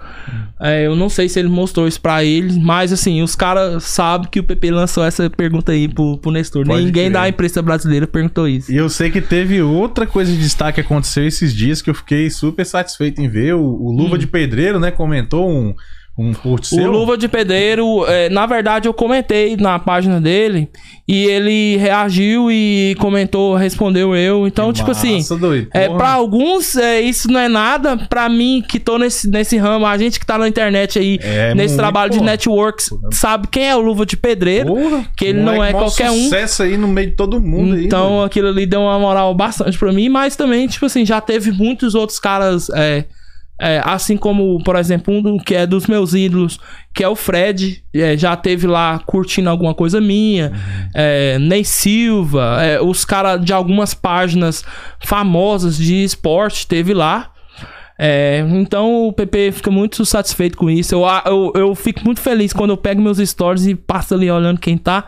É, 0.59 0.87
eu 0.87 0.97
não 0.97 1.11
sei 1.11 1.29
se 1.29 1.39
ele 1.39 1.51
mostrou 1.51 1.87
isso 1.87 2.01
pra 2.01 2.25
eles, 2.25 2.57
mas 2.57 2.91
assim, 2.95 3.21
os 3.21 3.35
caras 3.35 3.85
sabem 3.85 4.27
que 4.31 4.41
o 4.41 4.43
PP 4.43 4.71
lançou 4.71 5.05
essa 5.05 5.29
pergunta 5.29 5.73
aí 5.73 5.87
pro, 5.87 6.17
pro 6.17 6.31
Nestor. 6.31 6.65
Pode 6.65 6.79
Ninguém 6.83 7.11
crer. 7.11 7.13
da 7.13 7.29
imprensa 7.29 7.61
brasileira 7.61 8.07
perguntou 8.07 8.49
isso. 8.49 8.73
E 8.73 8.77
eu 8.79 8.89
sei 8.89 9.11
que 9.11 9.21
teve 9.21 9.61
outra 9.61 10.07
coisa 10.07 10.33
de 10.33 10.39
destaque 10.39 10.77
que 10.77 10.81
aconteceu 10.81 11.27
esses 11.27 11.55
dias 11.55 11.83
que 11.83 11.91
eu 11.91 11.95
fiquei 11.95 12.31
super 12.31 12.65
satisfeito 12.65 13.21
em 13.21 13.29
ver. 13.29 13.55
O, 13.55 13.61
o 13.63 13.93
Luva 13.93 14.17
de 14.17 14.27
Pedreiro, 14.27 14.81
né, 14.81 14.91
comentou 14.91 15.47
um, 15.51 15.75
um 16.19 16.33
post. 16.33 16.75
O. 16.75 16.91
Luva 16.91 17.17
de 17.17 17.29
Pedreiro, 17.29 18.05
é, 18.07 18.29
na 18.31 18.47
verdade, 18.47 18.89
eu 18.89 18.95
comentei 18.95 19.57
na 19.57 19.79
página 19.79 20.21
dele 20.21 20.69
e 21.07 21.25
ele 21.27 21.77
reagiu 21.77 22.51
e 22.51 22.97
comentou, 22.99 23.55
respondeu 23.55 24.17
eu. 24.17 24.47
Então, 24.47 24.73
tipo 24.73 24.91
assim, 24.91 25.17
Massa, 25.17 25.37
doido. 25.37 25.69
é, 25.75 25.87
Porra. 25.87 25.99
pra 25.99 26.09
alguns 26.13 26.75
é, 26.77 27.01
isso 27.01 27.31
não 27.31 27.39
é 27.39 27.49
nada. 27.49 27.97
Pra 28.09 28.29
mim, 28.29 28.63
que 28.67 28.81
tô 28.81 28.99
nesse, 28.99 29.29
nesse 29.29 29.57
ramo, 29.57 29.85
a 29.87 29.97
gente 29.99 30.19
que 30.19 30.27
tá 30.27 30.39
na 30.39 30.49
internet 30.49 30.99
aí, 30.99 31.19
É 31.23 31.55
nesse 31.55 31.77
trabalho 31.77 32.11
de 32.11 32.19
pô. 32.19 32.25
networks, 32.25 32.89
sabe 33.13 33.47
quem 33.49 33.69
é 33.69 33.77
o 33.77 33.81
Luva 33.81 34.05
de 34.07 34.17
Pedreiro. 34.17 34.69
Porra, 34.75 35.05
que 35.17 35.27
ele 35.27 35.41
não 35.41 35.63
é 35.63 35.73
qualquer 35.73 36.11
um. 36.11 36.25
sucesso 36.25 36.63
aí 36.63 36.77
no 36.77 36.89
meio 36.89 37.11
de 37.11 37.17
todo 37.17 37.41
mundo 37.41 37.75
aí. 37.75 37.85
Então 37.85 38.09
doido. 38.09 38.25
aquilo 38.25 38.49
ali 38.49 38.65
deu 38.67 38.81
uma 38.81 38.99
moral 38.99 39.35
bastante 39.35 39.79
pra 39.79 39.93
mim, 39.93 40.09
mas 40.09 40.35
também, 40.35 40.67
tipo 40.67 40.87
assim, 40.87 41.05
já 41.05 41.21
teve 41.21 41.53
muitos 41.53 41.95
outros 41.95 42.19
caras, 42.19 42.69
é, 42.71 43.05
é, 43.59 43.81
assim 43.85 44.17
como, 44.17 44.63
por 44.63 44.77
exemplo, 44.77 45.15
um 45.15 45.39
que 45.39 45.55
é 45.55 45.67
dos 45.67 45.87
meus 45.87 46.13
ídolos, 46.13 46.59
que 46.93 47.03
é 47.03 47.09
o 47.09 47.17
Fred, 47.17 47.83
é, 47.95 48.17
já 48.17 48.37
teve 48.37 48.67
lá 48.67 48.99
curtindo 49.07 49.49
alguma 49.49 49.75
coisa 49.75 50.01
minha, 50.01 50.53
é, 50.95 51.39
Ney 51.39 51.65
Silva, 51.65 52.59
é, 52.63 52.81
os 52.81 53.05
caras 53.05 53.43
de 53.43 53.53
algumas 53.53 53.95
páginas 53.95 54.65
famosas 55.01 55.77
de 55.77 56.05
esporte 56.05 56.67
teve 56.67 56.93
lá. 56.93 57.31
É, 57.99 58.45
então 58.51 59.07
o 59.07 59.13
PP 59.13 59.53
fica 59.53 59.71
muito 59.71 60.05
satisfeito 60.05 60.57
com 60.57 60.69
isso. 60.69 60.95
Eu, 60.95 61.03
eu, 61.25 61.53
eu 61.55 61.75
fico 61.75 62.05
muito 62.05 62.21
feliz 62.21 62.53
quando 62.53 62.71
eu 62.71 62.77
pego 62.77 63.01
meus 63.01 63.19
stories 63.19 63.67
e 63.67 63.75
passo 63.75 64.15
ali 64.15 64.31
olhando 64.31 64.61
quem 64.61 64.77
tá. 64.77 65.05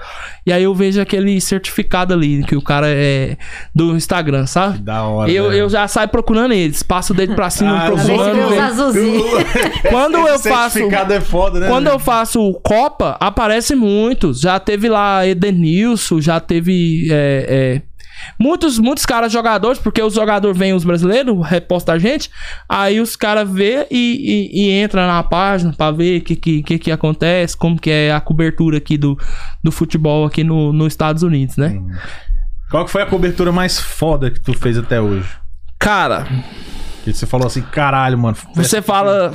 E 0.47 0.53
aí 0.53 0.63
eu 0.63 0.75
vejo 0.75 1.01
aquele 1.01 1.39
certificado 1.41 2.15
ali 2.15 2.43
que 2.45 2.57
o 2.57 2.63
cara 2.63 2.87
é 2.89 3.37
do 3.75 3.95
Instagram, 3.95 4.47
sabe? 4.47 4.79
Da 4.79 5.03
hora. 5.03 5.31
Eu, 5.31 5.51
velho. 5.51 5.57
eu 5.57 5.69
já 5.69 5.87
saio 5.87 6.09
procurando 6.09 6.55
eles, 6.55 6.83
passo 6.83 7.13
o 7.13 7.17
dedo 7.17 7.35
pra 7.35 7.51
cima, 7.51 7.77
Ah, 7.85 7.87
procurando. 7.91 8.59
azulzinhos. 8.59 9.23
Quando 9.91 10.17
eu 10.17 10.39
faço. 10.39 10.75
certificado 10.79 11.13
é 11.13 11.21
foda, 11.21 11.61
né? 11.61 11.69
Quando 11.69 11.85
velho? 11.85 11.95
eu 11.97 11.99
faço 11.99 12.55
Copa, 12.63 13.17
aparece 13.21 13.75
muitos. 13.75 14.41
Já 14.41 14.59
teve 14.59 14.89
lá 14.89 15.27
Edenilson, 15.27 16.21
já 16.21 16.41
teve. 16.41 17.07
é, 17.11 17.47
é, 17.49 17.88
muitos, 18.39 18.79
muitos 18.79 19.05
caras 19.07 19.33
jogadores, 19.33 19.79
porque 19.79 20.03
os 20.03 20.15
jogadores 20.15 20.57
vêm 20.57 20.73
os 20.73 20.85
brasileiros, 20.85 21.47
reposta 21.47 21.93
a 21.93 21.99
gente. 21.99 22.31
Aí 22.69 23.01
os 23.01 23.17
caras 23.17 23.49
vê 23.51 23.87
e, 23.91 24.51
e, 24.55 24.63
e 24.67 24.71
entra 24.71 25.07
na 25.07 25.23
página 25.23 25.73
pra 25.77 25.91
ver 25.91 26.21
o 26.21 26.25
que, 26.25 26.37
que, 26.37 26.63
que, 26.63 26.79
que 26.79 26.91
acontece, 26.93 27.57
como 27.57 27.81
que 27.81 27.91
é 27.91 28.13
a 28.13 28.21
cobertura 28.21 28.79
aqui 28.79 28.97
do, 28.97 29.19
do 29.63 29.71
futebol 29.73 30.25
aqui 30.27 30.43
no, 30.45 30.73
nos 30.73 30.89
Estados 30.93 31.23
Unidos, 31.23 31.57
né? 31.57 31.81
Qual 32.71 32.85
que 32.85 32.91
foi 32.91 33.03
a 33.03 33.07
cobertura 33.07 33.51
mais 33.51 33.81
foda 33.81 34.31
que 34.31 34.41
tu 34.41 34.53
fez 34.53 34.77
até 34.77 35.01
hoje? 35.01 35.29
Cara, 35.79 36.27
Que 37.05 37.13
você 37.13 37.25
falou 37.27 37.47
assim, 37.47 37.63
caralho, 37.63 38.19
mano. 38.19 38.37
você 38.55 38.83
fala. 38.83 39.33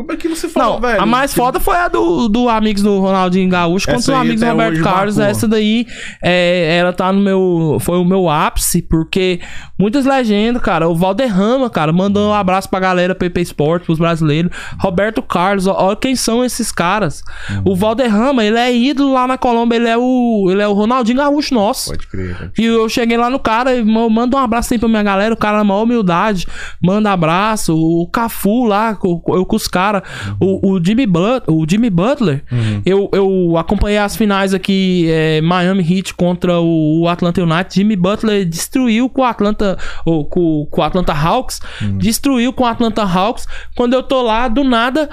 Como 0.00 0.12
é 0.12 0.16
que 0.16 0.28
você 0.28 0.48
falou, 0.48 0.74
Não, 0.74 0.80
velho? 0.80 1.02
a 1.02 1.06
mais 1.06 1.34
foda 1.34 1.60
foi 1.60 1.76
a 1.76 1.88
do, 1.88 2.28
do 2.28 2.48
Amigos 2.48 2.82
do 2.82 2.98
Ronaldinho 2.98 3.48
Gaúcho 3.48 3.86
contra 3.86 4.00
Essa 4.00 4.12
o 4.12 4.14
aí 4.14 4.20
Amigos 4.22 4.40
do 4.40 4.44
até 4.44 4.52
Roberto 4.52 4.82
Carlos. 4.82 5.16
marcou. 5.16 5.30
Essa 5.30 5.48
daí, 5.48 5.86
é, 6.22 6.76
ela 6.78 6.92
tá 6.92 7.12
no 7.12 7.20
meu. 7.20 7.76
Foi 7.80 7.98
o 7.98 8.04
meu 8.04 8.28
ápice, 8.28 8.80
porque 8.82 9.40
muitas 9.80 10.04
legendas, 10.04 10.62
cara. 10.62 10.88
O 10.88 10.94
Valderrama, 10.94 11.70
cara, 11.70 11.92
mandou 11.92 12.30
um 12.30 12.34
abraço 12.34 12.68
pra 12.68 12.78
galera 12.78 13.14
PP 13.14 13.40
Sport, 13.40 13.84
pros 13.84 13.98
brasileiros. 13.98 14.52
Roberto 14.78 15.22
Carlos, 15.22 15.66
ó, 15.66 15.74
olha 15.86 15.96
quem 15.96 16.14
são 16.14 16.44
esses 16.44 16.70
caras. 16.70 17.22
Uhum. 17.50 17.72
O 17.72 17.76
Valderrama, 17.76 18.44
ele 18.44 18.58
é 18.58 18.74
ídolo 18.74 19.14
lá 19.14 19.26
na 19.26 19.38
Colômbia, 19.38 19.76
ele 19.76 19.88
é 19.88 19.96
o, 19.96 20.48
ele 20.50 20.62
é 20.62 20.68
o 20.68 20.72
Ronaldinho 20.72 21.18
Gaúcho 21.18 21.54
nosso. 21.54 21.90
Pode 21.90 22.06
crer. 22.06 22.36
pode 22.36 22.52
E 22.58 22.64
eu 22.66 22.88
cheguei 22.88 23.16
lá 23.16 23.30
no 23.30 23.38
cara 23.38 23.74
e 23.74 23.82
ma- 23.82 24.08
manda 24.08 24.36
um 24.36 24.40
abraço 24.40 24.74
aí 24.74 24.78
pra 24.78 24.88
minha 24.88 25.02
galera. 25.02 25.32
O 25.34 25.36
cara 25.36 25.58
na 25.58 25.64
maior 25.64 25.82
humildade. 25.82 26.46
Manda 26.82 27.10
abraço. 27.12 27.74
O 27.76 28.06
Cafu 28.06 28.66
lá, 28.66 28.96
eu 29.02 29.44
com 29.46 29.56
os 29.56 29.66
caras. 29.66 30.02
O, 30.38 30.72
o 30.74 30.84
Jimmy 30.84 31.06
But- 31.06 31.44
o 31.48 31.64
Jimmy 31.68 31.88
Butler. 31.90 32.44
Eu, 32.84 33.08
eu 33.12 33.56
acompanhei 33.56 33.98
as 33.98 34.16
finais 34.16 34.52
aqui, 34.54 35.06
é, 35.08 35.40
Miami 35.40 35.82
Heat 35.82 36.14
contra 36.14 36.60
o, 36.60 37.02
o 37.02 37.08
Atlanta 37.08 37.42
United. 37.42 37.74
Jimmy 37.74 37.96
Butler 37.96 38.44
destruiu 38.44 39.08
com 39.08 39.22
o 39.22 39.24
Atlanta, 39.24 39.69
ou, 40.04 40.24
com, 40.24 40.66
com 40.70 40.80
o 40.80 40.84
Atlanta 40.84 41.12
Hawks. 41.12 41.60
Destruiu 41.98 42.52
com 42.52 42.64
o 42.64 42.66
Atlanta 42.66 43.02
Hawks. 43.02 43.46
Quando 43.76 43.94
eu 43.94 44.02
tô 44.02 44.22
lá, 44.22 44.48
do 44.48 44.64
nada. 44.64 45.08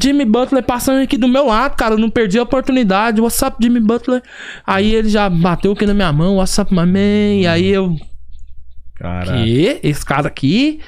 Jimmy 0.00 0.24
Butler 0.24 0.62
passando 0.62 1.02
aqui 1.02 1.18
do 1.18 1.28
meu 1.28 1.46
lado, 1.46 1.76
cara. 1.76 1.94
Eu 1.94 1.98
não 1.98 2.10
perdi 2.10 2.38
a 2.38 2.42
oportunidade. 2.42 3.20
What's 3.20 3.42
up, 3.42 3.56
Jimmy 3.60 3.80
Butler? 3.80 4.22
Aí 4.66 4.94
ele 4.94 5.08
já 5.08 5.28
bateu 5.28 5.72
aqui 5.72 5.84
na 5.86 5.94
minha 5.94 6.12
mão. 6.12 6.36
What's 6.36 6.58
up, 6.58 6.72
my 6.72 6.86
man? 6.86 7.40
E 7.40 7.46
aí 7.46 7.68
eu. 7.68 7.96
Cara, 8.94 9.32
Que? 9.32 9.80
Esse 9.82 10.04
cara 10.04 10.28
aqui? 10.28 10.80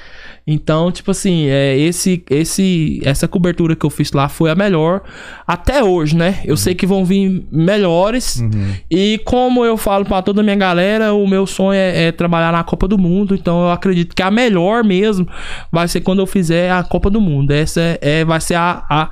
Então, 0.47 0.91
tipo 0.91 1.09
assim, 1.09 1.47
é, 1.47 1.75
esse, 1.75 2.23
esse, 2.29 3.01
essa 3.03 3.27
cobertura 3.27 3.75
que 3.75 3.83
eu 3.83 3.89
fiz 3.89 4.11
lá 4.11 4.29
foi 4.29 4.51
a 4.51 4.55
melhor 4.55 5.01
até 5.47 5.83
hoje, 5.83 6.15
né? 6.15 6.39
Eu 6.45 6.55
sei 6.55 6.75
que 6.75 6.85
vão 6.85 7.03
vir 7.03 7.43
melhores. 7.51 8.43
E 8.89 9.19
como 9.25 9.65
eu 9.65 9.75
falo 9.75 10.05
pra 10.05 10.21
toda 10.21 10.41
a 10.41 10.43
minha 10.43 10.55
galera, 10.55 11.13
o 11.13 11.27
meu 11.27 11.47
sonho 11.47 11.73
é, 11.77 12.05
é 12.05 12.11
trabalhar 12.11 12.51
na 12.51 12.63
Copa 12.63 12.87
do 12.87 12.97
Mundo. 12.97 13.33
Então 13.33 13.63
eu 13.63 13.71
acredito 13.71 14.15
que 14.15 14.21
a 14.21 14.29
melhor 14.29 14.83
mesmo 14.83 15.27
vai 15.71 15.87
ser 15.87 16.01
quando 16.01 16.19
eu 16.19 16.27
fizer 16.27 16.71
a 16.71 16.83
Copa 16.83 17.09
do 17.09 17.19
Mundo. 17.19 17.49
Essa 17.51 17.81
é, 17.81 17.99
é- 18.01 18.25
vai 18.25 18.39
ser 18.39 18.55
a, 18.55 18.83
a, 18.87 19.09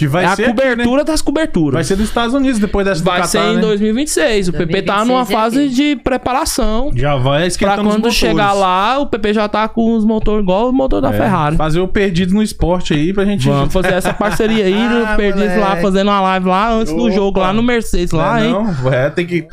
que 0.00 0.06
vai 0.08 0.24
é 0.24 0.26
a 0.28 0.34
ser 0.36 0.44
aqui, 0.46 0.52
né? 0.54 0.70
cobertura 0.70 1.04
das 1.04 1.20
coberturas. 1.22 1.74
Vai 1.74 1.84
ser 1.84 1.94
dos 1.96 2.08
Estados 2.08 2.34
Unidos 2.34 2.58
depois 2.58 2.86
dessa 2.86 3.00
do 3.02 3.04
Vai 3.04 3.16
Catar, 3.16 3.28
ser 3.28 3.38
em 3.38 3.54
né? 3.56 3.60
2026. 3.60 4.48
O 4.48 4.52
PP 4.52 4.82
tá 4.82 4.96
2026 5.04 5.08
numa 5.08 5.20
é 5.22 5.24
fase 5.26 5.64
aqui. 5.66 5.68
de 5.74 5.96
preparação. 5.96 6.90
Já 6.94 7.16
vai 7.16 7.38
Pra 7.40 7.46
esquentando 7.46 7.88
os 7.88 7.94
quando 7.96 8.10
chegar 8.10 8.52
lá, 8.54 8.98
o 8.98 9.06
PP 9.06 9.34
já 9.34 9.46
tá 9.48 9.68
com 9.68 9.94
os 9.94 10.04
motores 10.04 10.42
igual 10.42 10.70
o 10.70 10.72
motor 10.72 11.02
da 11.02 11.10
É, 11.10 11.12
Ferrari. 11.12 11.56
Fazer 11.56 11.80
o 11.80 11.88
perdido 11.88 12.32
no 12.34 12.42
esporte 12.42 12.94
aí 12.94 13.12
pra 13.12 13.24
gente. 13.26 13.46
Vamos 13.46 13.72
fazer 13.74 13.92
essa 13.92 14.14
parceria 14.14 14.64
aí, 14.64 14.72
Ah, 14.74 15.10
no 15.10 15.16
Perdidos 15.16 15.56
lá, 15.58 15.76
fazendo 15.76 16.08
uma 16.08 16.20
live 16.20 16.46
lá 16.46 16.72
antes 16.72 16.92
do 16.94 17.02
Opa. 17.04 17.10
jogo, 17.12 17.40
lá 17.40 17.52
no 17.52 17.62
Mercedes, 17.62 18.12
lá, 18.12 18.38
Não, 18.40 18.44
hein? 18.44 18.74
Não, 18.82 18.92
é, 18.92 19.10
tem 19.10 19.26
que. 19.26 19.46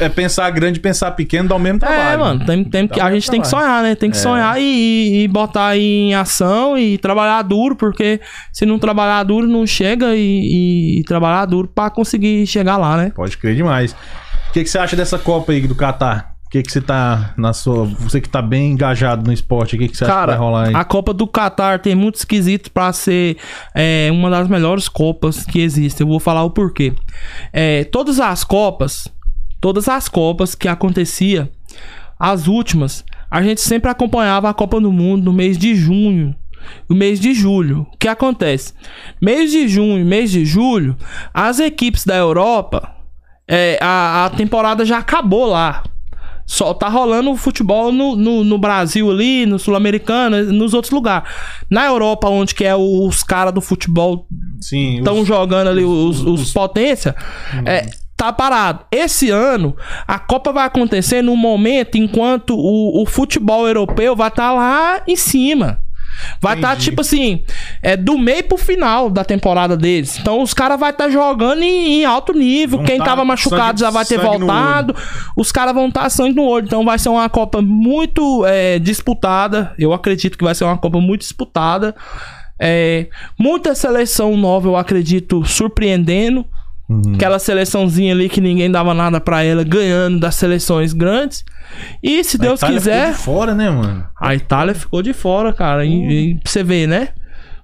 É 0.00 0.08
pensar 0.10 0.50
grande, 0.50 0.80
pensar 0.80 1.10
pequeno, 1.12 1.48
dá 1.48 1.56
o 1.56 1.58
mesmo 1.58 1.78
trabalho. 1.78 2.00
É, 2.00 2.16
mano, 2.18 2.44
tem, 2.44 2.62
tem 2.64 2.86
que, 2.86 3.00
a 3.00 3.10
gente 3.10 3.30
tem 3.30 3.40
que 3.40 3.48
trabalho. 3.48 3.68
sonhar, 3.70 3.82
né? 3.82 3.94
Tem 3.94 4.10
que 4.10 4.16
É. 4.16 4.20
sonhar 4.20 4.60
e, 4.60 4.62
e- 4.64 5.22
e 5.24 5.28
botar 5.28 5.68
aí 5.68 5.82
em 6.10 6.14
ação 6.14 6.76
e 6.76 6.98
trabalhar 6.98 7.40
duro, 7.42 7.74
porque 7.74 8.20
se 8.52 8.66
não 8.66 8.78
trabalhar 8.78 9.22
duro, 9.22 9.46
não 9.46 9.66
chega 9.66 9.77
e, 9.84 10.18
e- 10.18 11.00
e 11.00 11.04
trabalhar 11.04 11.44
duro 11.46 11.68
pra 11.68 11.90
conseguir 11.90 12.46
chegar 12.46 12.76
lá, 12.76 12.96
né? 12.96 13.12
Pode 13.14 13.36
crer 13.38 13.54
demais. 13.56 13.92
O 14.48 14.52
que, 14.52 14.62
que 14.64 14.68
você 14.70 14.78
acha 14.78 14.96
dessa 14.96 15.18
Copa 15.18 15.52
aí 15.52 15.60
do 15.66 15.74
Catar? 15.74 16.34
O 16.46 16.50
que, 16.50 16.62
que 16.62 16.72
você 16.72 16.80
tá 16.80 17.34
na 17.36 17.52
sua. 17.52 17.84
Você 17.84 18.22
que 18.22 18.28
tá 18.28 18.40
bem 18.40 18.70
engajado 18.72 19.22
no 19.22 19.30
esporte, 19.32 19.76
o 19.76 19.78
que, 19.78 19.86
que 19.88 19.94
você 19.96 20.04
acha 20.04 20.12
que 20.12 20.18
Cara, 20.18 20.32
vai 20.32 20.40
rolar 20.40 20.68
aí? 20.68 20.74
a 20.74 20.82
Copa 20.82 21.12
do 21.12 21.26
Catar 21.26 21.78
tem 21.78 21.94
muito 21.94 22.14
esquisito 22.14 22.70
pra 22.72 22.90
ser 22.90 23.36
é, 23.74 24.08
uma 24.10 24.30
das 24.30 24.48
melhores 24.48 24.88
Copas 24.88 25.44
que 25.44 25.60
existem. 25.60 26.04
Eu 26.06 26.08
vou 26.08 26.18
falar 26.18 26.42
o 26.44 26.50
porquê. 26.50 26.94
É, 27.52 27.84
todas 27.84 28.18
as 28.18 28.44
Copas, 28.44 29.06
todas 29.60 29.88
as 29.90 30.08
Copas 30.08 30.54
que 30.54 30.66
acontecia, 30.68 31.50
as 32.18 32.46
últimas, 32.46 33.04
a 33.30 33.42
gente 33.42 33.60
sempre 33.60 33.90
acompanhava 33.90 34.48
a 34.48 34.54
Copa 34.54 34.80
do 34.80 34.90
Mundo 34.90 35.24
no 35.24 35.32
mês 35.34 35.58
de 35.58 35.74
junho. 35.74 36.34
No 36.88 36.96
mês 36.96 37.18
de 37.20 37.32
julho. 37.34 37.86
O 37.92 37.96
que 37.98 38.08
acontece? 38.08 38.72
Mês 39.20 39.50
de 39.50 39.68
junho, 39.68 40.04
mês 40.04 40.30
de 40.30 40.44
julho, 40.44 40.96
as 41.32 41.58
equipes 41.58 42.04
da 42.04 42.16
Europa, 42.16 42.94
é, 43.46 43.78
a, 43.80 44.26
a 44.26 44.30
temporada 44.30 44.84
já 44.84 44.98
acabou 44.98 45.46
lá. 45.46 45.82
Só 46.46 46.72
tá 46.72 46.88
rolando 46.88 47.30
o 47.30 47.36
futebol 47.36 47.92
no, 47.92 48.16
no, 48.16 48.42
no 48.42 48.56
Brasil 48.58 49.10
ali, 49.10 49.44
no 49.44 49.58
Sul-Americano, 49.58 50.44
nos 50.50 50.72
outros 50.72 50.90
lugares. 50.90 51.28
Na 51.70 51.84
Europa, 51.84 52.26
onde 52.30 52.54
que 52.54 52.64
é 52.64 52.74
os 52.74 53.22
caras 53.22 53.52
do 53.52 53.60
futebol 53.60 54.26
estão 54.96 55.24
jogando 55.26 55.68
ali, 55.68 55.84
os, 55.84 56.20
os, 56.22 56.40
os- 56.40 56.52
potência, 56.54 57.14
é, 57.66 57.86
tá 58.16 58.32
parado. 58.32 58.80
Esse 58.90 59.28
ano, 59.28 59.76
a 60.06 60.18
Copa 60.18 60.50
vai 60.50 60.64
acontecer 60.64 61.20
num 61.20 61.36
momento 61.36 61.98
enquanto 61.98 62.56
o, 62.56 63.02
o 63.02 63.04
futebol 63.04 63.66
europeu 63.66 64.16
vai 64.16 64.28
estar 64.28 64.50
lá 64.54 65.02
em 65.06 65.16
cima. 65.16 65.80
Vai 66.40 66.56
estar, 66.56 66.72
Entendi. 66.72 66.84
tipo 66.84 67.00
assim, 67.00 67.42
é 67.82 67.96
do 67.96 68.18
meio 68.18 68.44
pro 68.44 68.56
final 68.58 69.08
da 69.10 69.24
temporada 69.24 69.76
deles. 69.76 70.18
Então 70.18 70.42
os 70.42 70.52
caras 70.54 70.78
vão 70.78 70.88
estar 70.88 71.08
jogando 71.10 71.62
em, 71.62 72.00
em 72.00 72.04
alto 72.04 72.32
nível. 72.32 72.78
Vão 72.78 72.86
Quem 72.86 72.98
tá 72.98 73.04
tava 73.04 73.24
machucado 73.24 73.78
sangue- 73.78 73.80
já 73.80 73.90
vai 73.90 74.04
ter 74.04 74.18
voltado. 74.18 74.94
Os 75.36 75.50
caras 75.52 75.74
vão 75.74 75.88
estar 75.88 76.08
sangue 76.10 76.34
no 76.36 76.44
olho. 76.44 76.66
Então 76.66 76.84
vai 76.84 76.98
ser 76.98 77.08
uma 77.08 77.28
Copa 77.28 77.62
muito 77.62 78.44
é, 78.46 78.78
disputada. 78.78 79.72
Eu 79.78 79.92
acredito 79.92 80.36
que 80.36 80.44
vai 80.44 80.54
ser 80.54 80.64
uma 80.64 80.76
Copa 80.78 81.00
muito 81.00 81.20
disputada. 81.20 81.94
É, 82.60 83.06
muita 83.38 83.74
seleção 83.74 84.36
nova, 84.36 84.66
eu 84.68 84.76
acredito, 84.76 85.44
surpreendendo. 85.44 86.44
Uhum. 86.88 87.14
Aquela 87.14 87.38
seleçãozinha 87.38 88.14
ali 88.14 88.28
que 88.28 88.40
ninguém 88.40 88.70
dava 88.70 88.94
nada 88.94 89.20
pra 89.20 89.42
ela, 89.42 89.62
ganhando 89.62 90.18
das 90.18 90.36
seleções 90.36 90.94
grandes. 90.94 91.44
E 92.02 92.24
se 92.24 92.38
Deus 92.38 92.62
A 92.62 92.66
Itália 92.66 92.78
quiser, 92.78 93.00
ficou 93.00 93.12
de 93.12 93.22
fora, 93.24 93.54
né, 93.54 93.70
mano? 93.70 94.06
a 94.18 94.34
Itália 94.34 94.74
ficou 94.74 95.02
de 95.02 95.12
fora, 95.12 95.52
cara. 95.52 95.84
E, 95.84 96.30
e 96.30 96.34
pra 96.36 96.50
você 96.50 96.62
ver, 96.62 96.86
né? 96.88 97.08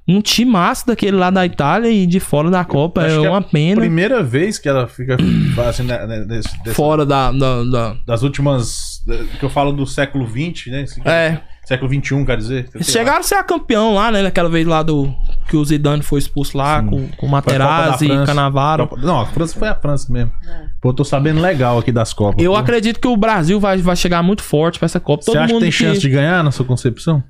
Um 0.07 0.21
time 0.21 0.51
massa 0.51 0.87
daquele 0.89 1.17
lá 1.17 1.31
da 1.31 1.47
Itália 1.47 1.89
e 1.91 2.07
de 2.07 2.21
fora 2.21 2.51
da 2.51 2.63
Copa. 2.65 3.07
É 3.07 3.09
que 3.09 3.27
uma 3.27 3.41
pena. 3.41 3.81
Primeira 3.81 4.23
vez 4.23 4.59
que 4.59 4.69
ela 4.69 4.87
fica 4.87 5.17
assim, 5.67 5.83
né, 5.85 6.07
né, 6.07 6.21
desse- 6.27 6.63
desse- 6.63 6.75
Fora 6.77 7.07
da. 7.07 7.33
da, 7.33 7.65
da- 7.65 7.97
das 8.07 8.23
últimas. 8.23 9.03
da- 9.07 9.17
que 9.39 9.43
eu 9.45 9.49
falo 9.49 9.73
do 9.73 9.87
século 9.87 10.27
XX, 10.27 10.67
né? 10.71 10.83
Esse- 10.83 11.01
É. 11.09 11.41
Século 11.65 11.91
XXI, 11.91 12.27
quer 12.27 12.37
dizer. 12.37 12.69
lá. 12.75 12.83
chegaram 12.83 13.21
a 13.21 13.23
ser 13.23 13.37
a 13.37 13.43
campeão 13.43 13.95
lá, 13.95 14.13
né? 14.13 14.21
Naquela 14.21 14.51
vez 14.51 14.67
lá 14.67 14.83
do. 14.83 15.11
Que 15.49 15.57
o 15.57 15.65
Zidane 15.65 16.03
foi 16.03 16.19
expulso 16.19 16.59
lá 16.59 16.83
com, 16.83 17.09
com 17.17 17.25
da 17.27 17.33
Materazzi 17.33 18.05
e. 18.05 18.27
Canavaro. 18.27 18.87
Copa- 18.87 19.01
Não, 19.01 19.19
a 19.21 19.25
França 19.25 19.59
foi 19.59 19.69
a 19.69 19.75
França 19.75 20.13
mesmo. 20.13 20.31
Pô, 20.83 20.91
eu 20.91 20.93
tô 20.93 21.05
sabendo 21.05 21.41
legal 21.41 21.79
aqui 21.79 21.91
das 21.91 22.13
Copas. 22.13 22.45
Eu 22.45 22.53
pô. 22.53 22.59
acredito 22.59 23.01
que 23.01 23.09
o 23.09 23.17
Brasil 23.17 23.59
vai, 23.59 23.79
vai 23.79 23.97
chegar 23.97 24.23
muito 24.23 24.43
forte 24.43 24.79
pra 24.79 24.85
essa 24.85 25.01
Copa. 25.01 25.23
Você 25.23 25.31
Todo 25.31 25.39
acha 25.39 25.47
que 25.47 25.53
mundo 25.55 25.63
tem 25.63 25.71
chance 25.73 25.99
de 26.01 26.11
ganhar 26.11 26.45
na 26.45 26.51
sua 26.51 26.67
concepção? 26.67 27.25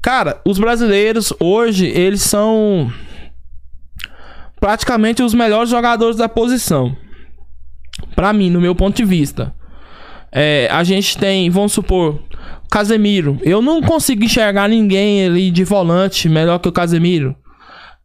Cara, 0.00 0.40
os 0.44 0.58
brasileiros 0.58 1.32
hoje, 1.40 1.86
eles 1.86 2.22
são 2.22 2.92
praticamente 4.60 5.22
os 5.22 5.34
melhores 5.34 5.70
jogadores 5.70 6.16
da 6.16 6.28
posição. 6.28 6.96
Pra 8.14 8.32
mim, 8.32 8.50
no 8.50 8.60
meu 8.60 8.74
ponto 8.74 8.96
de 8.96 9.04
vista. 9.04 9.54
É, 10.30 10.68
a 10.70 10.84
gente 10.84 11.16
tem, 11.16 11.50
vamos 11.50 11.72
supor, 11.72 12.20
Casemiro. 12.70 13.38
Eu 13.42 13.62
não 13.62 13.80
consigo 13.80 14.24
enxergar 14.24 14.68
ninguém 14.68 15.26
ali 15.26 15.50
de 15.50 15.64
volante 15.64 16.28
melhor 16.28 16.58
que 16.58 16.68
o 16.68 16.72
Casemiro. 16.72 17.34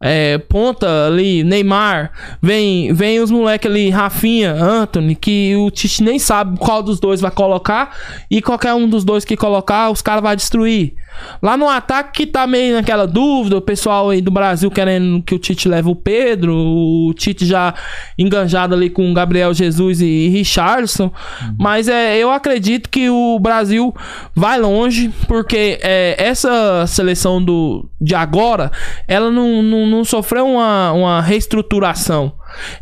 É, 0.00 0.36
ponta 0.38 1.06
ali, 1.06 1.42
Neymar, 1.44 2.12
vem, 2.42 2.92
vem 2.92 3.20
os 3.20 3.30
moleques 3.30 3.70
ali, 3.70 3.88
Rafinha, 3.88 4.52
Anthony, 4.52 5.14
que 5.14 5.56
o 5.56 5.70
Tite 5.70 6.02
nem 6.02 6.18
sabe 6.18 6.58
qual 6.58 6.82
dos 6.82 7.00
dois 7.00 7.20
vai 7.20 7.30
colocar 7.30 7.96
e 8.30 8.42
qualquer 8.42 8.74
um 8.74 8.88
dos 8.88 9.04
dois 9.04 9.24
que 9.24 9.36
colocar, 9.36 9.90
os 9.90 10.02
caras 10.02 10.22
vai 10.22 10.36
destruir. 10.36 10.94
Lá 11.42 11.56
no 11.56 11.68
ataque 11.68 12.24
que 12.24 12.26
tá 12.26 12.46
meio 12.46 12.74
naquela 12.74 13.06
dúvida, 13.06 13.56
o 13.56 13.60
pessoal 13.60 14.10
aí 14.10 14.20
do 14.20 14.30
Brasil 14.30 14.70
querendo 14.70 15.22
que 15.22 15.34
o 15.34 15.38
Tite 15.38 15.68
leve 15.68 15.88
o 15.88 15.94
Pedro, 15.94 16.54
o 16.54 17.12
Tite 17.14 17.46
já 17.46 17.74
enganjado 18.18 18.74
ali 18.74 18.88
com 18.90 19.12
Gabriel 19.12 19.52
Jesus 19.52 20.00
e 20.00 20.28
Richardson, 20.28 21.12
mas 21.58 21.88
é, 21.88 22.16
eu 22.16 22.30
acredito 22.30 22.88
que 22.88 23.08
o 23.10 23.38
Brasil 23.38 23.94
vai 24.34 24.58
longe, 24.58 25.12
porque 25.26 25.78
é, 25.82 26.16
essa 26.18 26.86
seleção 26.86 27.42
do, 27.42 27.88
de 28.00 28.14
agora, 28.14 28.70
ela 29.06 29.30
não, 29.30 29.62
não, 29.62 29.86
não 29.86 30.04
sofreu 30.04 30.46
uma, 30.46 30.92
uma 30.92 31.20
reestruturação. 31.20 32.32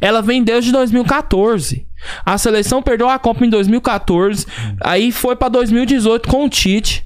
Ela 0.00 0.20
vem 0.20 0.42
desde 0.42 0.70
2014. 0.72 1.86
A 2.24 2.36
seleção 2.36 2.82
perdeu 2.82 3.08
a 3.08 3.18
Copa 3.18 3.44
em 3.44 3.50
2014, 3.50 4.46
aí 4.80 5.12
foi 5.12 5.36
pra 5.36 5.48
2018 5.48 6.28
com 6.28 6.44
o 6.44 6.48
Tite. 6.48 7.04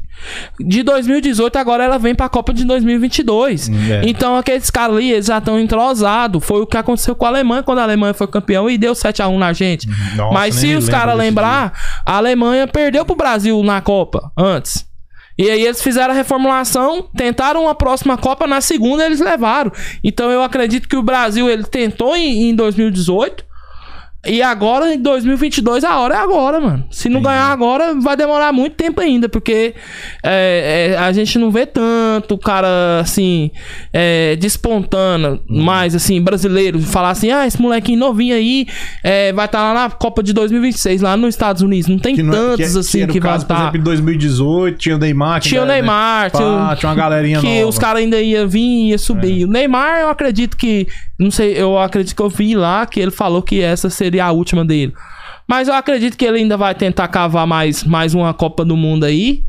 De 0.59 0.83
2018 0.83 1.57
agora 1.57 1.85
ela 1.85 1.99
vem 1.99 2.15
pra 2.15 2.29
Copa 2.29 2.53
de 2.53 2.65
2022. 2.65 3.69
É. 3.69 4.03
Então 4.05 4.37
aqueles 4.37 4.71
caras 4.71 4.97
ali, 4.97 5.13
eles 5.13 5.27
já 5.27 5.39
estão 5.39 5.59
entrosados. 5.59 6.45
Foi 6.45 6.61
o 6.63 6.67
que 6.67 6.77
aconteceu 6.77 7.15
com 7.15 7.25
a 7.25 7.29
Alemanha 7.29 7.63
quando 7.63 7.79
a 7.79 7.83
Alemanha 7.83 8.15
foi 8.15 8.27
campeão 8.27 8.69
e 8.69 8.79
deu 8.79 8.95
7 8.95 9.23
a 9.23 9.29
1 9.29 9.39
na 9.39 9.53
gente. 9.53 9.89
Nossa, 10.17 10.35
Mas 10.35 10.55
se 10.57 10.75
os 10.75 10.89
caras 10.89 11.17
lembrar, 11.17 11.73
a 12.05 12.17
Alemanha 12.17 12.67
perdeu 12.67 13.05
pro 13.05 13.17
Brasil 13.17 13.63
na 13.63 13.81
Copa 13.81 14.33
antes. 14.37 14.87
E 15.39 15.51
aí 15.51 15.63
eles 15.63 15.83
fizeram 15.83 16.15
a 16.15 16.17
reformulação, 16.17 17.09
tentaram 17.15 17.69
a 17.69 17.75
próxima 17.75 18.17
Copa, 18.17 18.47
na 18.47 18.63
segunda 18.63 19.05
eles 19.05 19.21
levaram. 19.21 19.71
Então 20.03 20.31
eu 20.31 20.43
acredito 20.43 20.89
que 20.89 20.97
o 20.97 21.03
Brasil 21.03 21.49
ele 21.51 21.65
tentou 21.65 22.17
em, 22.17 22.49
em 22.49 22.55
2018 22.55 23.45
e 24.27 24.43
agora 24.43 24.95
em 24.95 25.01
2022 25.01 25.85
a 25.85 25.99
hora 25.99 26.15
é 26.15 26.19
agora, 26.19 26.61
mano. 26.61 26.85
Se 26.91 27.09
não 27.09 27.21
ganhar 27.23 27.51
agora 27.53 27.95
vai 27.95 28.17
demorar 28.17 28.53
muito 28.53 28.75
tempo 28.77 29.01
ainda, 29.01 29.29
porque 29.29 29.75
é, 30.23 30.93
é, 30.95 30.99
a 30.99 31.13
gente 31.13 31.39
não 31.39 31.51
vê 31.51 31.67
tanto 31.67 32.35
o 32.35 32.39
cara 32.39 33.01
assim 33.01 33.51
é, 33.93 34.37
despontando 34.37 35.41
mais 35.49 35.95
assim 35.95 36.21
brasileiro 36.21 36.81
falar 36.81 37.11
assim, 37.11 37.31
ah 37.31 37.47
esse 37.47 37.61
molequinho 37.61 37.99
novinho 37.99 38.35
aí 38.35 38.67
é, 39.05 39.33
vai 39.33 39.47
estar 39.47 39.73
lá 39.73 39.83
na 39.85 39.91
Copa 39.91 40.23
de 40.23 40.33
2026 40.33 41.03
lá 41.03 41.17
nos 41.17 41.35
Estados 41.35 41.63
Unidos. 41.63 41.89
Não 41.89 41.99
tem 41.99 42.15
Que 42.17 42.23
não 42.23 42.33
é- 42.33 42.37
tantos 42.37 42.57
que 42.57 42.63
é- 42.63 42.81
assim 42.81 43.05
o 43.05 43.09
que 43.09 43.21
vai 43.21 43.33
caso, 43.33 43.47
Por 43.47 43.53
estar. 43.53 43.63
exemplo, 43.65 43.81
em 43.81 43.85
2018 43.85 44.79
tinha 44.79 44.97
o 44.97 44.99
Neymar. 44.99 45.41
que 45.41 45.49
Tinha 45.49 45.63
o 45.63 45.67
né, 45.67 45.75
Neymar, 45.75 46.31
pá, 46.31 46.39
tinha, 46.39 46.49
o- 46.49 46.77
tinha 46.77 46.91
uma 46.91 46.97
galerinha 46.97 47.41
que 47.41 47.47
nova. 47.59 47.67
os 47.69 47.79
caras 47.79 48.03
ainda 48.03 48.21
iam 48.21 48.49
vir 48.49 48.61
e 48.61 48.91
ia 48.91 48.99
subir. 48.99 49.45
O 49.45 49.49
Neymar, 49.49 50.01
eu 50.01 50.09
acredito 50.11 50.57
que. 50.57 50.87
Não 51.19 51.31
sei, 51.31 51.55
eu 51.57 51.79
acredito 51.79 52.15
que 52.15 52.21
eu 52.21 52.29
vi 52.29 52.55
lá 52.55 52.85
que 52.85 53.01
ele 53.01 53.11
falou 53.11 53.41
que 53.41 53.61
essa 53.63 53.89
seria 53.89 54.16
a 54.21 54.31
última 54.31 54.65
dele. 54.65 54.93
Mas 55.49 55.69
eu 55.69 55.75
acredito 55.75 56.17
que 56.17 56.25
ele 56.25 56.39
ainda 56.39 56.57
vai 56.57 56.75
tentar 56.75 57.07
cavar 57.09 57.47
mais, 57.47 57.85
mais 57.85 58.15
uma 58.15 58.35
Copa 58.35 58.65
do 58.65 58.77
Mundo 58.77 59.05
aí. 59.05 59.45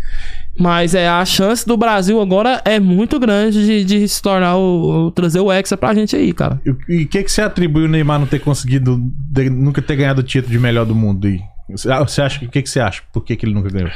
Mas 0.59 0.95
é 0.95 1.07
a 1.07 1.23
chance 1.23 1.65
do 1.67 1.77
Brasil 1.77 2.19
agora 2.19 2.61
é 2.65 2.79
muito 2.79 3.19
grande 3.19 3.63
de, 3.65 3.83
de 3.83 4.07
se 4.07 4.19
tornar 4.21 4.55
o, 4.57 5.07
o- 5.07 5.11
trazer 5.11 5.39
o 5.39 5.51
Hexa 5.51 5.77
pra 5.77 5.93
gente 5.93 6.15
aí, 6.15 6.33
cara. 6.33 6.59
E 6.65 6.69
o 7.03 7.07
que, 7.07 7.23
que 7.23 7.31
você 7.31 7.41
atribui 7.43 7.83
o 7.85 7.87
Neymar 7.87 8.19
não 8.19 8.25
ter 8.25 8.39
conseguido, 8.39 8.99
de- 9.31 9.49
nunca 9.51 9.81
ter 9.83 9.95
ganhado 9.95 10.21
o 10.21 10.23
título 10.23 10.51
de 10.51 10.57
melhor 10.59 10.85
do 10.85 10.95
mundo 10.95 11.27
aí? 11.27 11.39
Você 11.69 11.87
você 11.99 12.21
acha 12.21 12.43
o 12.45 12.49
que, 12.49 12.61
que 12.63 12.69
você 12.69 12.79
acha? 12.79 13.01
Por 13.13 13.23
que, 13.23 13.35
que 13.35 13.45
ele 13.45 13.53
nunca 13.53 13.69
ganhou? 13.69 13.91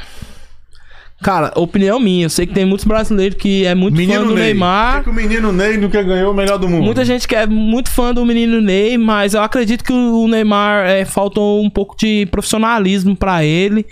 Cara, 1.22 1.52
opinião 1.56 2.00
minha. 2.00 2.26
Eu 2.26 2.30
sei 2.30 2.48
que 2.48 2.54
tem 2.54 2.66
muitos 2.66 2.86
brasileiros 2.86 3.38
que 3.38 3.66
é 3.66 3.76
muito 3.76 3.96
fã 3.96 4.24
do 4.24 4.34
Ney. 4.34 4.46
Neymar. 4.46 5.04
Que, 5.04 5.10
o 5.10 5.14
menino 5.14 5.52
Ney 5.52 5.78
nunca 5.78 6.02
ganhou 6.02 6.32
o 6.32 6.36
melhor 6.36 6.58
do 6.58 6.68
mundo? 6.68 6.84
Muita 6.84 7.06
gente 7.06 7.28
que 7.28 7.36
é 7.36 7.46
muito 7.46 7.92
fã 7.92 8.12
do 8.12 8.26
menino 8.26 8.60
Ney, 8.60 8.98
mas 8.98 9.36
eu 9.36 9.42
acredito 9.44 9.84
que 9.84 9.94
o 9.94 10.28
Neymar 10.28 10.88
é, 10.88 11.06
faltou 11.06 11.64
um 11.64 11.70
pouco 11.70 11.96
de 11.96 12.26
profissionalismo 12.32 13.16
pra 13.16 13.44
ele. 13.44 13.86